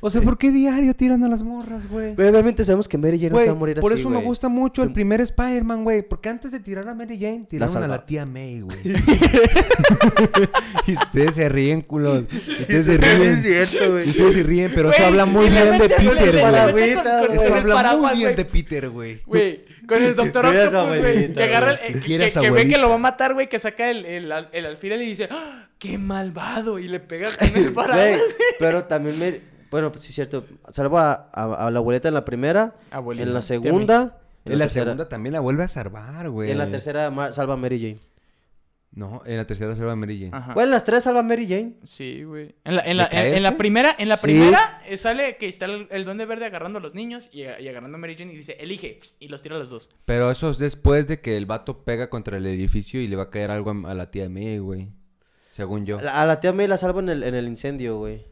O 0.00 0.10
sea, 0.10 0.22
¿por 0.22 0.38
qué 0.38 0.52
diario 0.52 0.94
tiran 0.94 1.24
a 1.24 1.28
las 1.28 1.42
morras, 1.42 1.88
güey? 1.88 2.14
Güey, 2.14 2.28
Obviamente 2.28 2.64
sabemos 2.64 2.86
que 2.86 2.96
Mary 2.96 3.18
Jane 3.18 3.30
no 3.30 3.40
se 3.40 3.46
va 3.46 3.52
a 3.52 3.56
morir 3.56 3.80
por 3.80 3.92
así, 3.92 4.00
eso 4.00 4.08
me 4.08 4.22
gusta 4.22 4.48
mucho 4.48 4.82
el 4.82 4.92
primer 4.92 5.20
Spider-Man, 5.20 5.84
güey. 5.84 6.08
Porque 6.08 6.28
antes 6.28 6.52
de 6.52 6.60
tirar 6.60 6.88
a 6.88 6.94
Mary 6.94 7.18
Jane, 7.18 7.44
tiraron 7.48 7.82
a 7.82 7.88
la 7.88 8.06
tía 8.06 8.24
May, 8.24 8.60
güey. 8.60 8.78
y 10.86 10.92
ustedes 10.92 11.34
se 11.34 11.48
ríen, 11.48 11.82
culos. 11.82 12.28
Ustedes 12.32 12.86
se 12.86 12.96
ríen. 12.96 13.34
Es 13.34 13.42
cierto, 13.42 13.92
güey. 13.92 14.08
Ustedes 14.08 14.34
se 14.34 14.42
ríen, 14.42 14.72
pero 14.74 14.92
eso 14.92 15.04
habla 15.04 15.26
muy 15.26 15.50
bien 15.50 15.78
de 15.78 15.88
Peter, 15.88 16.70
güey. 16.70 16.90
Eso 16.90 17.54
habla 17.54 17.96
muy 17.96 18.18
bien 18.18 18.36
de 18.36 18.44
Peter, 18.44 18.90
güey. 18.90 19.20
Güey, 19.26 19.64
con 19.90 20.02
el 20.02 20.16
Doctor 20.16 20.46
Octopus, 20.46 20.70
güey. 20.70 20.98
abuelita, 21.00 21.34
Que 21.34 21.42
agarra 21.44 21.70
el. 21.72 21.76
eh, 21.96 22.00
Que 22.00 22.18
Que, 22.18 22.30
que- 22.40 22.50
ve 22.50 22.66
que 22.68 22.78
lo 22.78 22.88
va 22.88 22.94
a 22.94 22.98
matar, 22.98 23.34
güey. 23.34 23.48
Que 23.48 23.58
saca 23.58 23.90
el, 23.90 24.06
el, 24.06 24.32
al- 24.32 24.48
el 24.52 24.64
alfiler 24.66 25.00
y 25.02 25.06
dice: 25.06 25.28
¡Ah! 25.30 25.68
¡Qué 25.78 25.98
malvado! 25.98 26.78
Y 26.78 26.88
le 26.88 27.00
pega 27.00 27.28
con 27.36 27.48
el 27.56 27.72
paraguas. 27.74 28.20
Pero 28.58 28.84
también 28.84 29.18
me... 29.18 29.40
Bueno, 29.70 29.92
pues 29.92 30.04
sí 30.04 30.08
es 30.10 30.14
cierto. 30.14 30.44
Salva 30.72 31.28
a, 31.32 31.42
a- 31.44 31.66
a 31.66 31.70
la 31.70 31.78
abuelita 31.78 32.08
en 32.08 32.14
la 32.14 32.24
primera. 32.24 32.74
Abuelita, 32.90 33.26
en 33.26 33.34
la 33.34 33.42
segunda. 33.42 34.16
En 34.46 34.58
la 34.58 34.64
tercera- 34.64 34.84
segunda 34.86 35.08
también 35.08 35.34
la 35.34 35.40
vuelve 35.40 35.64
a 35.64 35.68
salvar, 35.68 36.30
güey. 36.30 36.48
Y 36.48 36.52
en 36.52 36.58
la 36.58 36.66
tercera 36.70 37.12
salva 37.32 37.54
a 37.54 37.56
Mary 37.58 37.78
Jane. 37.78 37.98
No, 38.92 39.22
en 39.24 39.36
la 39.36 39.46
tercera 39.46 39.74
salva 39.76 39.92
a 39.92 39.96
Mary 39.96 40.18
Jane. 40.18 40.30
Ajá. 40.36 40.52
Güey, 40.52 40.64
en 40.64 40.70
las 40.72 40.82
tres 40.84 41.04
salva 41.04 41.20
a 41.20 41.22
Mary 41.22 41.46
Jane. 41.46 41.74
Sí, 41.84 42.24
güey. 42.24 42.56
En 42.64 42.74
la, 42.74 42.82
en, 42.82 42.96
la, 42.96 43.06
¿De 43.06 43.16
en, 43.18 43.26
en 43.26 43.32
la 43.34 43.40
caerse? 43.50 43.56
primera, 43.58 43.94
en 43.96 44.08
la 44.08 44.16
Sí. 44.16 44.22
primera 44.26 44.82
eh, 44.84 44.96
sale 44.96 45.36
que 45.36 45.46
está 45.46 45.66
el, 45.66 45.86
el 45.92 46.04
duende 46.04 46.24
verde 46.26 46.46
agarrando 46.46 46.80
a 46.80 46.82
los 46.82 46.92
niños 46.94 47.28
y, 47.32 47.42
y 47.42 47.68
agarrando 47.68 47.96
a 47.96 48.00
Mary 48.00 48.16
Jane 48.18 48.32
y 48.32 48.36
dice, 48.36 48.56
elige, 48.58 48.98
y 49.20 49.28
los 49.28 49.42
tira 49.42 49.54
a 49.54 49.58
los 49.60 49.70
dos. 49.70 49.90
Pero 50.06 50.28
eso 50.32 50.50
es 50.50 50.58
después 50.58 51.06
de 51.06 51.20
que 51.20 51.36
el 51.36 51.46
vato 51.46 51.84
pega 51.84 52.10
contra 52.10 52.36
el 52.36 52.46
edificio 52.46 53.00
y 53.00 53.06
le 53.06 53.14
va 53.14 53.24
a 53.24 53.30
caer 53.30 53.52
algo 53.52 53.70
a, 53.70 53.90
a 53.92 53.94
la 53.94 54.10
tía 54.10 54.28
May, 54.28 54.58
güey. 54.58 54.88
Según 55.52 55.86
yo. 55.86 55.98
A 55.98 56.02
la, 56.02 56.20
a 56.22 56.26
la 56.26 56.40
tía 56.40 56.52
May 56.52 56.66
la 56.66 56.76
salva 56.76 57.00
en 57.00 57.10
el, 57.10 57.22
en 57.22 57.34
el 57.36 57.46
incendio, 57.46 57.98
güey. 57.98 58.24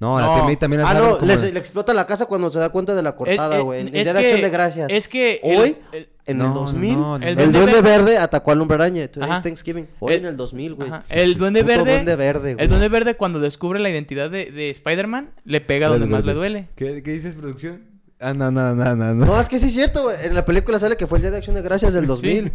No, 0.00 0.18
a 0.18 0.20
la 0.20 0.26
No. 0.26 0.34
tía 0.34 0.42
May 0.44 0.56
también 0.56 0.82
la 0.82 0.90
Ah, 0.90 0.94
no, 0.94 1.16
como- 1.18 1.32
le, 1.32 1.52
le 1.52 1.58
explota 1.60 1.94
la 1.94 2.04
casa 2.06 2.26
cuando 2.26 2.50
se 2.50 2.58
da 2.58 2.68
cuenta 2.68 2.94
de 2.94 3.02
la 3.02 3.14
cortada, 3.16 3.56
Eh, 3.56 3.60
eh, 3.60 3.62
güey. 3.62 3.80
En, 3.80 3.86
Día 3.92 4.04
de 4.04 4.12
que- 4.12 4.18
Acción 4.18 4.40
de 4.42 4.50
Gracias. 4.50 4.88
Es 4.90 5.08
que... 5.08 5.40
el- 5.42 5.58
Hoy, 5.60 5.76
el- 5.92 6.08
en 6.26 6.36
No, 6.36 6.44
el 6.44 6.48
no, 6.50 6.54
2000, 6.60 6.94
no, 6.94 7.18
no. 7.18 7.24
el, 7.24 7.30
El 7.30 7.36
Duende 7.36 7.58
Duende 7.58 7.80
Verde 7.82 8.18
atacó 8.18 8.52
al 8.52 8.60
Hombre 8.60 8.76
Araña. 8.76 9.08
Today's. 9.08 9.42
Thanksgiving. 9.42 9.88
Hoy 10.00 10.14
El- 10.14 10.20
en 10.20 10.26
el 10.26 10.36
2000, 10.36 10.74
güey. 10.74 10.90
El 11.10 11.36
duende 11.36 11.62
verde... 11.62 11.92
Duende 11.92 12.16
Verde, 12.16 12.54
güey. 12.54 12.62
El 12.64 12.68
duende 12.68 12.88
verde 12.88 13.14
cuando 13.16 13.40
descubre 13.40 13.80
la 13.80 13.90
identidad 13.90 14.30
de, 14.30 14.50
de 14.52 14.70
Spider-Man, 14.70 15.30
le 15.44 15.60
pega 15.60 15.88
donde 15.88 16.06
más 16.06 16.24
le 16.24 16.34
duele. 16.34 16.68
¿Qué, 16.76 17.02
qué 17.02 17.12
dices, 17.12 17.34
producción? 17.34 17.90
Ah, 18.24 18.34
no, 18.34 18.52
no, 18.52 18.72
no, 18.76 18.94
no. 18.94 19.14
no. 19.14 19.26
No, 19.26 19.40
es 19.40 19.48
que 19.48 19.58
sí 19.58 19.66
es 19.66 19.72
cierto, 19.72 20.04
güey. 20.04 20.16
En 20.22 20.34
la 20.36 20.44
película 20.44 20.78
sale 20.78 20.96
que 20.96 21.08
fue 21.08 21.18
el 21.18 21.22
Día 21.22 21.32
de 21.32 21.38
Acción 21.38 21.56
de 21.56 21.62
Gracias 21.62 21.92
del 21.92 22.06
2000. 22.06 22.52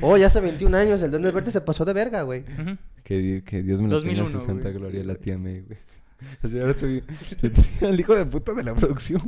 Oh, 0.00 0.16
ya 0.16 0.26
hace 0.26 0.40
21 0.40 0.76
años. 0.76 1.02
El 1.02 1.10
Duende 1.10 1.32
Verde 1.32 1.50
se 1.50 1.60
pasó 1.60 1.84
de 1.84 1.92
verga, 1.92 2.22
güey. 2.22 2.44
Que, 3.02 3.18
di- 3.18 3.42
que 3.42 3.64
Dios 3.64 3.80
me 3.80 3.88
lo 3.88 3.98
tenga 3.98 4.12
en 4.12 4.18
2001, 4.18 4.40
su 4.40 4.46
santa 4.46 4.68
güey. 4.68 4.74
gloria, 4.74 5.02
la 5.02 5.16
tía 5.16 5.36
May, 5.36 5.62
güey. 5.62 5.78
O 6.44 6.48
sea, 6.48 6.62
ahora 6.62 6.74
te 6.74 6.86
vi- 6.86 7.02
el 7.80 7.98
hijo 7.98 8.14
de 8.14 8.26
puta 8.26 8.52
de 8.52 8.62
la 8.62 8.74
producción 8.74 9.20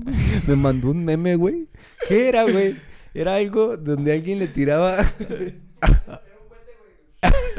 me 0.47 0.55
mandó 0.55 0.91
un 0.91 1.05
meme, 1.05 1.35
güey. 1.37 1.67
¿Qué 2.09 2.29
era, 2.29 2.45
güey? 2.45 2.77
Era 3.15 3.37
algo 3.37 3.77
donde 3.77 4.13
alguien 4.13 4.39
le 4.39 4.49
tiraba... 4.49 4.99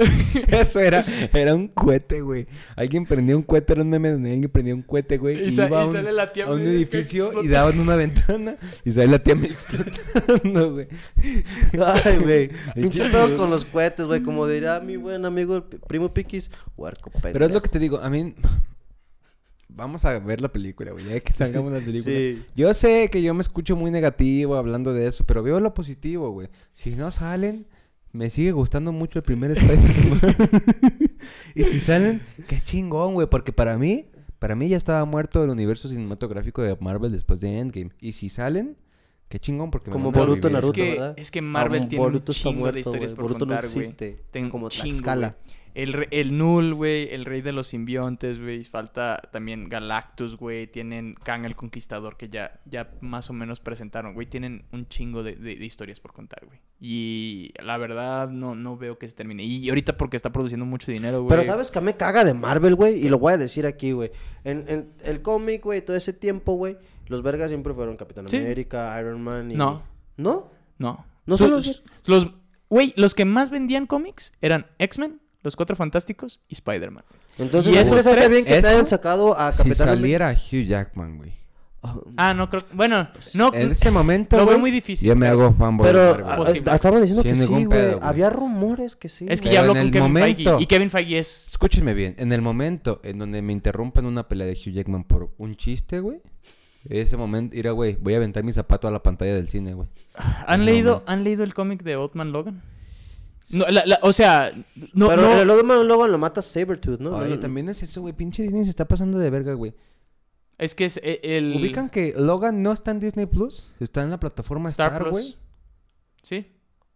Eso 0.48 0.80
era, 0.80 1.04
era 1.34 1.54
un 1.54 1.68
cohete, 1.68 2.22
güey. 2.22 2.48
Alguien 2.76 3.06
prendía 3.06 3.36
un 3.36 3.44
cohete, 3.44 3.74
era 3.74 3.82
un 3.82 3.90
meme 3.90 4.12
donde 4.12 4.32
alguien 4.32 4.50
prendía 4.50 4.74
un 4.76 4.82
cohete, 4.82 5.18
güey. 5.18 5.44
Y 5.44 5.48
Y, 5.48 5.52
sa- 5.52 5.68
iba 5.68 5.82
a 5.82 5.84
y 5.84 5.88
un, 5.88 5.94
sale 5.94 6.12
la 6.12 6.34
tía 6.34 6.46
a 6.46 6.52
un 6.52 6.62
edificio 6.66 7.44
y 7.44 7.48
daban 7.48 7.80
una 7.80 7.96
ventana 7.96 8.58
y 8.84 8.92
sale 8.92 9.08
la 9.08 9.20
tía 9.20 9.36
May 9.36 9.52
explotando, 9.52 10.74
güey. 10.74 10.88
Ay, 11.80 12.18
güey. 12.18 12.52
Pinches 12.76 13.08
pedos 13.08 13.34
con 13.34 13.50
los 13.50 13.66
cohetes, 13.66 14.06
güey. 14.08 14.24
Como 14.24 14.48
dirá 14.48 14.80
mi 14.80 14.98
buen 14.98 15.26
amigo 15.26 15.58
el 15.58 15.64
primo 15.64 16.14
Piquis. 16.14 16.50
Huerco 16.78 17.12
Pero 17.22 17.46
es 17.46 17.52
lo 17.52 17.62
que 17.62 17.70
te 17.70 17.80
digo, 17.80 18.00
a 18.00 18.10
mí... 18.10 18.36
Vamos 19.74 20.04
a 20.06 20.20
ver 20.20 20.42
la 20.42 20.52
película, 20.52 20.92
güey. 20.92 21.06
Ya 21.06 21.20
que 21.22 21.34
salgamos 21.34 21.72
la 21.72 21.80
película. 21.86 22.14
Sí. 22.16 22.44
Yo 22.56 22.74
sé 22.74 23.10
que 23.10 23.22
yo 23.22 23.34
me 23.34 23.42
escucho 23.42 23.76
muy 23.76 23.90
negativo 23.92 24.56
hablando 24.56 24.94
de 24.94 25.08
eso, 25.08 25.26
pero 25.26 25.42
veo 25.44 25.60
lo 25.60 25.74
positivo, 25.74 26.30
güey. 26.32 26.50
Si 26.74 26.92
no 26.92 27.10
salen, 27.12 27.66
me 28.12 28.30
sigue 28.30 28.52
gustando 28.52 28.92
mucho 28.92 29.20
el 29.20 29.24
primer 29.24 29.52
Spider-Man. 29.52 30.20
y 31.56 31.64
si 31.64 31.80
salen, 31.80 32.22
qué 32.48 32.62
chingón, 32.64 33.14
güey. 33.14 33.28
Porque 33.28 33.54
para 33.54 33.78
mí, 33.78 34.06
para 34.40 34.56
mí 34.56 34.68
ya 34.70 34.78
estaba 34.78 35.04
muerto 35.06 35.44
el 35.44 35.50
universo 35.50 35.88
cinematográfico 35.88 36.62
de 36.62 36.76
Marvel 36.80 37.12
después 37.12 37.40
de 37.42 37.60
Endgame. 37.60 37.92
Y 38.02 38.14
si 38.14 38.30
salen, 38.30 38.76
qué 39.30 39.40
chingón, 39.40 39.72
porque 39.72 39.90
me 39.90 39.94
Como 39.94 40.12
Boruto. 40.12 40.50
Naruto, 40.50 40.68
es 40.74 40.76
que, 40.76 40.92
¿verdad? 40.92 41.14
es 41.18 41.32
que 41.32 41.42
Marvel 41.42 41.84
Ah, 41.84 41.88
tiene 41.90 42.04
Boruto 42.04 42.32
un 42.32 42.36
chingo 42.36 42.60
muerto, 42.60 42.74
de 42.76 42.80
historias 42.82 43.12
güey. 43.12 43.16
por 43.16 43.24
Boruto 43.24 43.46
no 43.46 43.54
contar, 43.54 43.70
güey. 43.72 43.80
existe, 43.86 44.24
Ten- 44.32 44.50
como 44.50 44.70
chingo, 44.70 44.90
Tlaxcala. 44.90 45.38
El, 45.74 46.08
el 46.12 46.38
Null, 46.38 46.74
güey, 46.74 47.08
el 47.14 47.26
rey 47.26 47.42
de 47.42 47.52
los 47.54 47.68
simbiontes, 47.68 48.40
güey. 48.42 48.64
Falta 48.64 49.22
también 49.32 49.70
Galactus, 49.70 50.36
güey. 50.38 50.68
Tienen 50.68 51.16
Kang 51.24 51.46
el 51.46 51.56
Conquistador, 51.56 52.18
que 52.18 52.30
ya, 52.30 52.60
ya 52.66 52.92
más 53.02 53.30
o 53.30 53.34
menos 53.34 53.60
presentaron, 53.60 54.14
güey. 54.14 54.28
Tienen 54.28 54.66
un 54.72 54.88
chingo 54.88 55.24
de, 55.24 55.36
de- 55.36 55.56
de 55.56 55.66
historias 55.66 56.00
por 56.00 56.14
contar, 56.14 56.46
güey. 56.46 56.60
Y 56.80 57.54
la 57.64 57.78
verdad, 57.78 58.28
no, 58.30 58.56
no 58.56 58.76
veo 58.76 58.98
que 58.98 59.08
se 59.08 59.16
termine. 59.16 59.44
Y 59.44 59.70
ahorita 59.70 59.98
porque 59.98 60.18
está 60.18 60.32
produciendo 60.32 60.66
mucho 60.66 60.92
dinero, 60.92 61.22
güey. 61.24 61.30
Pero 61.30 61.44
¿sabes 61.44 61.72
qué 61.72 61.80
me 61.80 61.96
caga 61.96 62.24
de 62.26 62.34
Marvel, 62.34 62.76
güey? 62.76 63.06
Y 63.06 63.10
lo 63.10 63.20
voy 63.20 63.34
a 63.34 63.38
decir 63.38 63.66
aquí, 63.66 63.92
güey. 63.92 64.12
En, 64.44 64.66
en 64.68 64.92
el 65.04 65.22
cómic, 65.22 65.64
güey, 65.64 65.82
todo 65.86 65.96
ese 65.96 66.12
tiempo, 66.12 66.54
güey, 66.54 66.78
los 67.08 67.22
vergas 67.22 67.50
siempre 67.50 67.74
fueron 67.74 67.98
Capitán 67.98 68.28
Sí. 68.30 68.38
América, 68.38 68.98
Iron 69.00 69.22
Man 69.22 69.52
y... 69.52 69.56
No. 69.56 69.84
¿No? 70.18 70.52
No. 70.78 71.06
No 71.26 71.38
Su- 71.38 71.46
solo- 71.46 71.58
s- 71.60 71.82
los 72.06 72.28
Güey, 72.70 72.94
los 72.96 73.14
que 73.16 73.26
más 73.26 73.50
vendían 73.50 73.86
cómics 73.86 74.32
eran 74.42 74.66
X-Men, 74.80 75.20
Los 75.44 75.56
Cuatro 75.56 75.76
Fantásticos 75.76 76.40
y 76.48 76.54
Spider-Man. 76.54 77.04
Entonces, 77.40 77.74
Y 77.74 77.78
eso 77.78 77.96
está 77.98 78.12
tres- 78.12 78.30
bien 78.30 78.44
que 78.46 78.52
te 78.52 78.58
eso, 78.60 78.68
hayan 78.70 78.86
sacado 78.88 79.38
a 79.38 79.52
Si 79.52 79.60
Capitán 79.64 79.90
América. 79.90 80.30
saliera 80.30 80.32
Hugh 80.34 80.66
Jackman, 80.68 81.18
güey. 81.18 81.32
Ah, 82.16 82.36
no 82.36 82.48
creo. 82.48 82.62
Bueno, 82.74 83.10
no. 83.34 83.52
En 83.56 83.72
ese 83.72 83.90
momento, 83.90 84.38
Lo 84.38 84.46
veo 84.46 84.60
muy 84.60 84.70
difícil, 84.70 85.08
Yo 85.10 85.16
me 85.16 85.26
hago 85.28 85.52
fanboy. 85.52 85.88
Pero 85.88 86.16
ah, 86.28 86.44
ah, 86.68 86.76
estaban 86.76 87.02
diciendo 87.02 87.24
Sin 87.24 87.32
que 87.32 87.36
sí, 87.38 87.66
güey. 87.66 87.96
Había 88.04 88.30
rumores 88.30 88.96
que 88.96 89.10
sí. 89.10 89.26
Es 89.28 89.42
que 89.42 89.52
ya 89.52 89.62
habló 89.62 89.74
con 89.74 89.82
el 89.82 89.90
Kevin 89.92 90.04
momento- 90.10 90.52
Feige. 90.52 90.64
Y 90.64 90.68
Kevin 90.68 90.92
Feige 90.92 91.18
es. 91.18 91.48
Escúchenme 91.50 91.96
bien, 91.96 92.14
en 92.20 92.32
el 92.34 92.44
momento 92.44 93.00
en 93.04 93.18
donde 93.18 93.42
me 93.42 93.52
interrumpan 93.52 94.06
una 94.06 94.28
pelea 94.28 94.46
de 94.46 94.54
Hugh 94.54 94.74
Jackman 94.74 95.06
por 95.06 95.32
un 95.40 95.56
chiste, 95.56 96.02
güey. 96.02 96.22
Ese 96.88 97.18
momento, 97.18 97.56
mira, 97.56 97.72
güey, 97.72 97.96
voy 98.00 98.14
a 98.14 98.18
aventar 98.18 98.44
mi 98.44 98.54
zapato 98.54 98.88
a 98.88 98.92
la 98.92 99.02
pantalla 99.02 99.34
del 99.34 99.50
cine, 99.50 99.74
güey. 99.74 99.88
¿Han 100.46 100.60
No, 100.60 100.66
leído. 100.68 101.04
¿Han 101.08 101.24
leído 101.24 101.44
el 101.44 101.56
cómic 101.56 101.82
de 101.82 101.96
Oldman 101.96 102.32
Logan? 102.32 102.62
No, 103.54 103.66
la- 103.70 103.86
la- 103.86 104.00
o 104.02 104.14
sea, 104.14 104.50
no, 104.94 105.08
Pero 105.10 105.22
no- 105.22 105.46
Logan 105.46 105.88
luego 105.88 106.08
lo 106.08 106.18
mata 106.18 106.42
Sabretooth, 106.42 107.00
¿no? 107.00 107.16
Oye, 107.18 107.30
No, 107.30 107.36
no, 107.36 107.40
también 107.40 107.70
es 107.70 107.84
eso, 107.84 108.02
güey. 108.02 108.14
Pinche 108.14 108.44
Disney 108.44 108.64
se 108.64 108.70
está 108.72 108.88
pasando 108.88 109.18
de 109.20 109.30
verga, 109.30 109.54
güey. 109.54 109.74
es 110.58 110.76
que 110.76 110.86
es 110.86 111.00
eh, 111.04 111.20
el 111.24 111.56
¿Ubican 111.56 111.90
que 111.90 112.14
Logan 112.18 112.62
no 112.62 112.72
está 112.72 112.92
en 112.92 113.00
Disney 113.00 113.26
Plus? 113.26 113.72
Está 113.80 114.04
en 114.04 114.12
la 114.12 114.20
plataforma 114.20 114.70
Star 114.70 114.88
Star, 114.88 115.02
Plus. 115.02 115.12
güey. 115.12 115.36
Sí. 116.22 116.46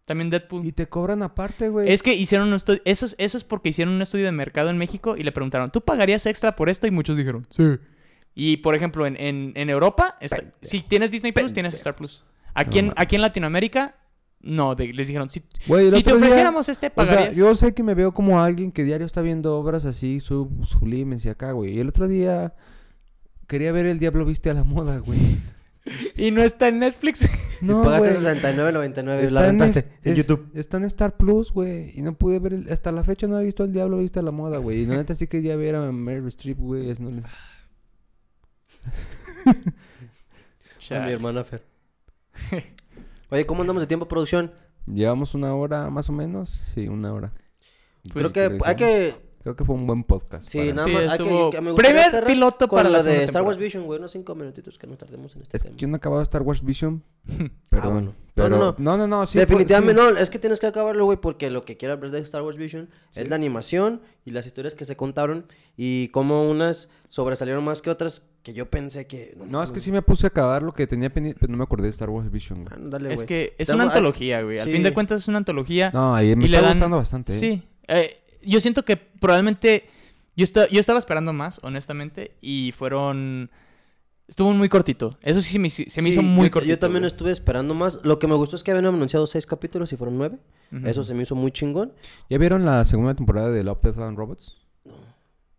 También 0.04 0.30
Deadpool. 0.30 0.64
Y 0.64 0.70
te 0.70 0.88
cobran 0.88 1.22
aparte, 1.24 1.68
güey. 1.68 1.90
Es 1.90 2.00
que 2.04 2.14
hicieron 2.14 2.46
un 2.48 2.54
estudio. 2.54 2.80
Eso 2.84 3.06
es, 3.06 3.16
eso 3.18 3.36
es 3.36 3.42
porque 3.42 3.70
hicieron 3.70 3.92
un 3.94 4.02
estudio 4.02 4.24
de 4.24 4.30
mercado 4.32 4.70
en 4.70 4.78
México 4.78 5.16
y 5.16 5.24
le 5.24 5.32
preguntaron, 5.32 5.70
¿tú 5.72 5.80
pagarías 5.80 6.26
extra 6.26 6.54
por 6.54 6.68
esto? 6.68 6.86
Y 6.86 6.92
muchos 6.92 7.16
dijeron, 7.16 7.44
sí. 7.50 7.64
Y 8.36 8.58
por 8.58 8.76
ejemplo, 8.76 9.04
en, 9.06 9.16
en, 9.20 9.52
en 9.56 9.68
Europa, 9.68 10.16
está- 10.20 10.44
si 10.62 10.82
tienes 10.82 11.10
Disney 11.10 11.32
Plus, 11.32 11.52
tienes 11.52 11.74
Star 11.74 11.96
Plus. 11.96 12.22
Aquí, 12.54 12.80
No 12.82 12.88
en, 12.90 12.94
aquí 12.96 13.16
en 13.16 13.22
Latinoamérica, 13.22 13.96
no. 14.46 14.74
de- 14.74 14.92
les 14.92 15.06
dijeron, 15.08 15.28
si, 15.30 15.42
Güey, 15.66 15.86
el 15.86 15.92
si 15.92 16.02
te 16.02 16.10
otro 16.10 16.16
día- 16.18 16.26
ofreciéramos 16.26 16.68
este, 16.68 16.86
O 16.86 16.90
sea, 17.04 17.04
pagarías. 17.14 17.36
yo 17.36 17.54
sé 17.54 17.74
que 17.74 17.82
me 17.82 17.94
veo 17.94 18.12
como 18.14 18.40
alguien 18.40 18.72
que 18.72 18.84
diario 18.84 19.06
está 19.06 19.20
viendo 19.20 19.56
obras 19.58 19.84
así, 19.86 20.20
sub, 20.20 20.64
sublimes 20.64 21.24
y 21.24 21.28
acá, 21.28 21.52
güey. 21.52 21.74
Y 21.74 21.80
el 21.80 21.88
otro 21.88 22.08
día 22.08 22.54
quería 23.46 23.72
ver 23.72 23.86
El 23.86 23.98
Diablo 23.98 24.24
Viste 24.24 24.50
a 24.50 24.54
la 24.54 24.64
Moda, 24.64 24.98
güey. 24.98 25.18
Y 26.16 26.32
no 26.32 26.42
está 26.42 26.66
en 26.66 26.80
Netflix. 26.80 27.30
No, 27.60 27.80
Pagaste 27.80 28.20
güey. 28.20 28.34
69.99 28.40 29.04
la 29.04 29.20
Está 29.20 29.40
en, 29.44 29.46
rentaste 29.58 29.78
es- 29.78 29.86
en 30.02 30.12
es- 30.12 30.18
YouTube. 30.18 30.50
Está 30.54 30.76
en 30.78 30.84
Star 30.84 31.16
Plus, 31.16 31.52
güey. 31.52 31.92
Y 31.96 32.02
no 32.02 32.12
pude 32.14 32.40
ver, 32.40 32.54
el- 32.54 32.72
hasta 32.72 32.90
la 32.90 33.04
fecha 33.04 33.28
no 33.28 33.38
he 33.38 33.44
visto 33.44 33.62
El 33.62 33.72
Diablo 33.72 33.98
Viste 33.98 34.18
a 34.18 34.22
la 34.22 34.32
Moda, 34.32 34.58
güey. 34.58 34.80
Y 34.80 34.86
la 34.86 34.96
neta 34.96 35.14
sí 35.14 35.28
quería 35.28 35.54
ver 35.54 35.76
a 35.76 35.92
Meryl 35.92 36.26
Streep, 36.26 36.58
güey. 36.58 36.90
es- 36.90 36.98
no 36.98 37.10
les- 37.10 37.24
A 40.90 41.00
mi 41.00 41.12
hermana 41.12 41.44
Fer. 41.44 41.62
Oye, 43.30 43.46
¿cómo 43.46 43.62
andamos 43.62 43.82
de 43.82 43.86
tiempo 43.86 44.06
de 44.06 44.10
producción? 44.10 44.52
Llevamos 44.86 45.34
una 45.34 45.54
hora 45.54 45.90
más 45.90 46.08
o 46.08 46.12
menos. 46.12 46.62
Sí, 46.74 46.88
una 46.88 47.12
hora. 47.12 47.32
Creo 48.12 48.30
Pues, 48.30 48.32
que 48.32 48.58
hay 48.64 48.76
que... 48.76 49.26
Creo 49.42 49.54
que 49.54 49.64
fue 49.64 49.76
un 49.76 49.86
buen 49.86 50.02
podcast. 50.02 50.48
Sí, 50.48 50.72
nada 50.72 50.82
Sí, 50.84 50.92
más 50.92 51.02
hay 51.02 51.08
estuvo- 51.20 51.50
que... 51.50 51.56
que 51.58 51.74
primer 51.74 52.24
piloto 52.26 52.66
para 52.66 52.88
la 52.88 52.98
lo 52.98 53.04
de 53.04 53.22
Star 53.24 53.42
Wars. 53.42 53.56
Vision, 53.56 53.84
güey. 53.84 53.98
Unos 54.00 54.10
cinco 54.10 54.34
minutitos 54.34 54.76
que 54.76 54.88
nos 54.88 54.98
tardemos 54.98 55.36
en 55.36 55.42
este 55.42 55.56
Es 55.56 55.62
tema. 55.62 55.76
yo 55.76 55.86
no 55.86 55.94
he 55.94 55.98
acabado 55.98 56.20
Star 56.22 56.42
Wars 56.42 56.62
Vision. 56.64 57.02
Ah, 57.28 57.48
Perdón. 57.68 57.92
bueno. 57.92 58.14
Pero, 58.34 58.48
No, 58.48 58.56
no, 58.58 58.64
no. 58.64 58.74
no, 58.78 58.96
no, 58.96 59.06
no, 59.06 59.26
sí 59.26 59.32
fue- 59.34 59.40
Definitivamente 59.42 60.00
sí. 60.02 60.08
no, 60.14 60.16
es 60.18 60.30
que 60.30 60.38
tienes 60.38 60.58
que 60.60 60.66
acabarlo, 60.66 61.04
güey, 61.04 61.18
porque 61.20 61.50
lo 61.50 61.62
que 61.64 61.76
quiero 61.76 61.94
hablar 61.94 62.10
de 62.10 62.18
Star 62.20 62.42
Wars 62.42 62.56
Vision 62.56 62.88
es 63.14 63.28
la 63.28 63.36
animación 63.36 64.00
y 64.24 64.30
las 64.32 64.46
historias 64.46 64.74
que 64.74 64.84
se 64.84 64.96
contaron 64.96 65.46
y 65.76 66.08
cómo 66.08 66.48
unas 66.48 66.88
sobresalieron 67.08 67.62
más 67.64 67.82
que 67.82 67.90
otras 67.90 68.26
que 68.46 68.54
yo 68.54 68.70
pensé 68.70 69.08
que... 69.08 69.36
No, 69.50 69.60
es 69.60 69.72
que 69.72 69.80
sí 69.80 69.90
me 69.90 70.02
puse 70.02 70.24
a 70.24 70.28
acabar 70.28 70.62
lo 70.62 70.70
que 70.70 70.86
tenía 70.86 71.12
pendiente, 71.12 71.40
pero 71.40 71.50
no 71.50 71.58
me 71.58 71.64
acordé 71.64 71.82
de 71.84 71.88
Star 71.90 72.08
Wars 72.10 72.30
Vision, 72.30 72.62
güey. 72.64 72.72
Ándale, 72.76 73.12
Es 73.12 73.24
que 73.24 73.56
es 73.58 73.68
una 73.70 73.82
antología, 73.84 74.40
güey. 74.42 74.60
Al 74.60 74.66
sí. 74.66 74.72
fin 74.72 74.84
de 74.84 74.94
cuentas 74.94 75.20
es 75.22 75.26
una 75.26 75.38
antología. 75.38 75.90
No, 75.92 76.14
ahí 76.14 76.36
me 76.36 76.44
Y 76.44 76.48
le 76.48 76.56
está 76.56 76.68
dan- 76.68 76.76
gustando 76.76 76.96
bastante. 76.98 77.32
¿eh? 77.32 77.38
Sí. 77.40 77.62
Eh, 77.88 78.16
yo 78.42 78.60
siento 78.60 78.84
que 78.84 78.96
probablemente. 78.96 79.88
Yo, 80.36 80.44
esta- 80.44 80.68
yo 80.68 80.78
estaba 80.78 81.00
esperando 81.00 81.32
más, 81.32 81.58
honestamente. 81.64 82.36
Y 82.40 82.70
fueron. 82.70 83.50
Estuvo 84.28 84.52
muy 84.52 84.68
cortito. 84.68 85.18
Eso 85.22 85.40
sí 85.40 85.52
se 85.52 85.58
me, 85.58 85.66
hizo- 85.66 85.82
se 85.88 86.00
me 86.02 86.08
Sí, 86.08 86.14
hizo 86.14 86.22
muy 86.22 86.46
yo, 86.46 86.52
cortito. 86.52 86.70
Yo 86.74 86.78
también 86.78 87.02
güey. 87.02 87.08
estuve 87.08 87.32
esperando 87.32 87.74
más. 87.74 87.98
Lo 88.04 88.18
que 88.20 88.28
me 88.28 88.34
gustó 88.36 88.54
es 88.54 88.62
que 88.62 88.70
habían 88.70 88.86
anunciado 88.86 89.26
seis 89.26 89.44
capítulos 89.46 89.92
y 89.92 89.96
fueron 89.96 90.18
nueve. 90.18 90.38
Eso 90.84 91.02
se 91.02 91.14
me 91.14 91.22
hizo 91.24 91.34
muy 91.34 91.50
chingón. 91.50 91.92
¿Ya 92.30 92.38
vieron 92.38 92.64
la 92.64 92.84
segunda 92.84 93.14
temporada 93.14 93.50
de 93.50 93.64
Love, 93.64 93.82
Death 93.82 93.98
and 93.98 94.16
Robots? 94.16 94.56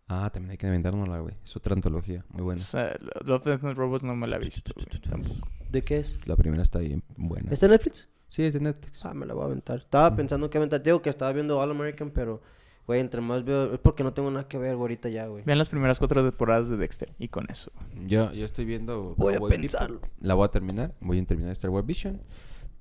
Ah, 0.08 0.30
también 0.32 0.52
hay 0.52 0.56
que 0.56 0.66
inventárnosla, 0.66 1.18
güey. 1.20 1.34
Es 1.44 1.54
otra 1.56 1.74
antología, 1.74 2.24
muy 2.30 2.40
O 2.42 2.44
buena. 2.46 2.60
sea, 2.62 2.96
Love, 3.24 3.44
Death 3.44 3.64
and 3.64 3.76
Robots 3.76 4.04
no 4.04 4.16
me 4.16 4.26
la 4.26 4.36
he 4.36 4.38
visto, 4.38 4.72
güey, 4.74 4.86
tampoco. 5.02 5.46
¿De 5.70 5.82
qué 5.82 5.98
es? 5.98 6.26
La 6.26 6.34
primera 6.36 6.62
está 6.62 6.78
bien 6.78 7.02
buena. 7.16 7.50
¿Está 7.52 7.66
en 7.66 7.72
Netflix? 7.72 8.08
Sí, 8.30 8.42
es 8.42 8.54
de 8.54 8.60
Netflix. 8.60 9.04
Ah, 9.04 9.12
me 9.14 9.26
la 9.26 9.34
voy 9.34 9.42
a 9.42 9.46
aventar. 9.46 9.78
Estaba 9.78 10.14
pensando 10.16 10.48
que 10.48 10.56
aventar. 10.58 10.82
Digo 10.82 11.02
que 11.02 11.10
estaba 11.10 11.32
viendo 11.32 11.58
All 11.60 11.70
American, 11.70 12.10
pero, 12.10 12.40
güey, 12.86 13.00
entre 13.00 13.20
más 13.20 13.44
veo. 13.44 13.74
Es 13.74 13.80
porque 13.80 14.02
no 14.02 14.12
tengo 14.14 14.30
nada 14.30 14.48
que 14.48 14.56
ver, 14.58 14.76
güey, 14.76 14.82
ahorita 14.84 15.08
ya, 15.10 15.26
güey. 15.26 15.44
Vean 15.44 15.58
las 15.58 15.68
primeras 15.68 15.98
cuatro 15.98 16.22
temporadas 16.22 16.68
de 16.70 16.76
Dexter. 16.78 17.12
Y 17.18 17.28
con 17.28 17.46
eso. 17.50 17.70
Yo, 18.06 18.32
yo 18.32 18.44
estoy 18.46 18.64
viendo... 18.64 19.14
Voy 19.16 19.34
a 19.34 19.38
Cowboy 19.38 19.50
Bebop. 19.50 19.60
pensarlo. 19.62 20.00
La 20.20 20.32
voy 20.34 20.46
a 20.46 20.48
terminar. 20.48 20.94
Voy 21.00 21.18
a 21.18 21.24
terminar 21.26 21.52
Star 21.52 21.70
Wars 21.70 21.86
Vision. 21.86 22.20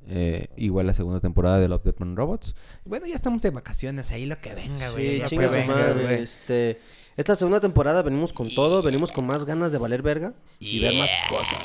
Eh, 0.09 0.47
igual 0.55 0.88
la 0.88 0.93
segunda 0.93 1.19
temporada 1.19 1.59
de 1.59 1.67
Love, 1.67 1.84
Death 1.84 2.01
and 2.01 2.17
Robots. 2.17 2.55
Bueno, 2.86 3.05
ya 3.07 3.15
estamos 3.15 3.41
de 3.41 3.49
vacaciones. 3.49 4.11
Ahí 4.11 4.25
lo 4.25 4.39
que 4.39 4.53
venga, 4.53 4.91
güey. 4.91 5.19
Sí, 5.19 5.25
chinga 5.25 5.49
su 5.49 5.59
madre. 5.67 6.03
güey. 6.03 6.21
Este, 6.23 6.80
esta 7.18 7.36
segunda 7.36 7.59
temporada 7.59 8.01
venimos 8.03 8.32
con 8.32 8.53
todo, 8.53 8.82
venimos 8.82 9.11
con 9.11 9.26
más 9.26 9.43
ganas 9.45 9.72
de 9.72 9.78
valer 9.78 10.01
verga 10.01 10.34
y 10.59 10.80
ver 10.80 10.93
más 10.95 11.09
cosas. 11.30 11.59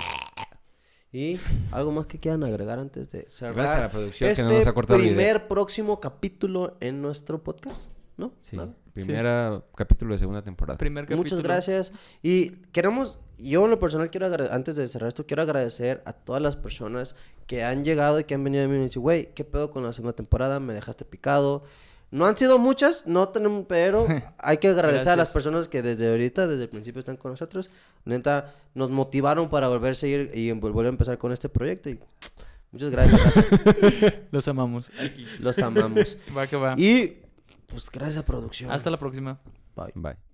Y 1.12 1.38
algo 1.70 1.92
más 1.92 2.07
que 2.07 2.18
quieran 2.18 2.42
agregar 2.42 2.78
antes 2.78 3.11
de 3.11 3.26
cerrar. 3.28 3.55
Gracias 3.55 3.76
a 3.76 3.80
la 3.82 3.90
producción 3.90 4.30
este 4.30 4.42
que 4.42 4.48
no 4.48 4.55
nos 4.59 4.66
ha 4.66 4.72
cortado 4.72 4.98
video. 4.98 5.14
primer 5.14 5.46
próximo 5.46 6.00
capítulo 6.00 6.78
en 6.80 7.03
nuestro 7.03 7.42
podcast, 7.44 7.90
¿no? 8.16 8.32
Sí, 8.40 8.57
Nada. 8.57 8.72
primera 8.94 9.62
capítulo 9.76 10.14
de 10.14 10.18
segunda 10.20 10.40
temporada. 10.42 10.78
Primer 10.78 11.05
capítulo. 11.05 11.22
Muchas 11.22 11.42
gracias. 11.42 11.92
Y 12.22 12.53
queremos, 12.72 13.18
yo 13.36 13.64
en 13.66 13.70
lo 13.72 13.78
personal 13.78 14.11
quiero 14.11 14.26
agrade- 14.26 14.48
antes 14.53 14.74
de 14.74 14.86
cerrar 14.86 15.09
esto, 15.09 15.26
quiero 15.26 15.42
agradecer 15.42 16.03
a 16.07 16.14
todas 16.14 16.40
las 16.40 16.57
personas 16.57 17.14
que 17.46 17.62
han 17.62 17.84
llegado 17.84 18.18
y 18.18 18.24
que 18.24 18.32
han 18.34 18.42
venido 18.42 18.64
a 18.64 18.68
mí 18.68 18.76
y 18.76 18.78
me 18.78 18.84
dicen, 18.86 19.03
güey, 19.03 19.34
¿qué 19.34 19.44
pedo 19.44 19.70
con 19.70 19.84
la 19.84 19.92
segunda 19.92 20.14
temporada? 20.16 20.61
Me 20.61 20.72
dejaste 20.72 21.05
picado. 21.05 21.62
No 22.12 22.26
han 22.26 22.36
sido 22.36 22.58
muchas, 22.58 23.06
no 23.06 23.30
tenemos, 23.30 23.64
pero 23.66 24.06
hay 24.38 24.58
que 24.58 24.68
agradecer 24.68 25.12
a 25.12 25.16
las 25.16 25.30
personas 25.30 25.66
que 25.66 25.80
desde 25.80 26.10
ahorita, 26.10 26.46
desde 26.46 26.64
el 26.64 26.68
principio 26.68 27.00
están 27.00 27.16
con 27.16 27.30
nosotros. 27.30 27.70
Neta, 28.04 28.54
nos 28.74 28.90
motivaron 28.90 29.48
para 29.48 29.68
volver 29.68 29.92
a 29.92 29.94
seguir 29.94 30.30
y 30.34 30.52
volver 30.52 30.86
a 30.86 30.88
empezar 30.90 31.16
con 31.16 31.32
este 31.32 31.48
proyecto. 31.48 31.88
Y 31.88 31.98
muchas 32.70 32.90
gracias. 32.90 33.20
Los 34.30 34.46
amamos. 34.46 34.90
Aquí. 35.00 35.26
los 35.40 35.58
amamos. 35.58 36.18
Va 36.36 36.46
que 36.46 36.56
va. 36.56 36.74
Y 36.76 37.16
pues 37.66 37.90
gracias 37.90 38.18
a 38.18 38.26
producción. 38.26 38.70
Hasta 38.70 38.90
la 38.90 38.98
próxima. 38.98 39.40
Bye. 39.74 39.92
Bye. 39.94 40.32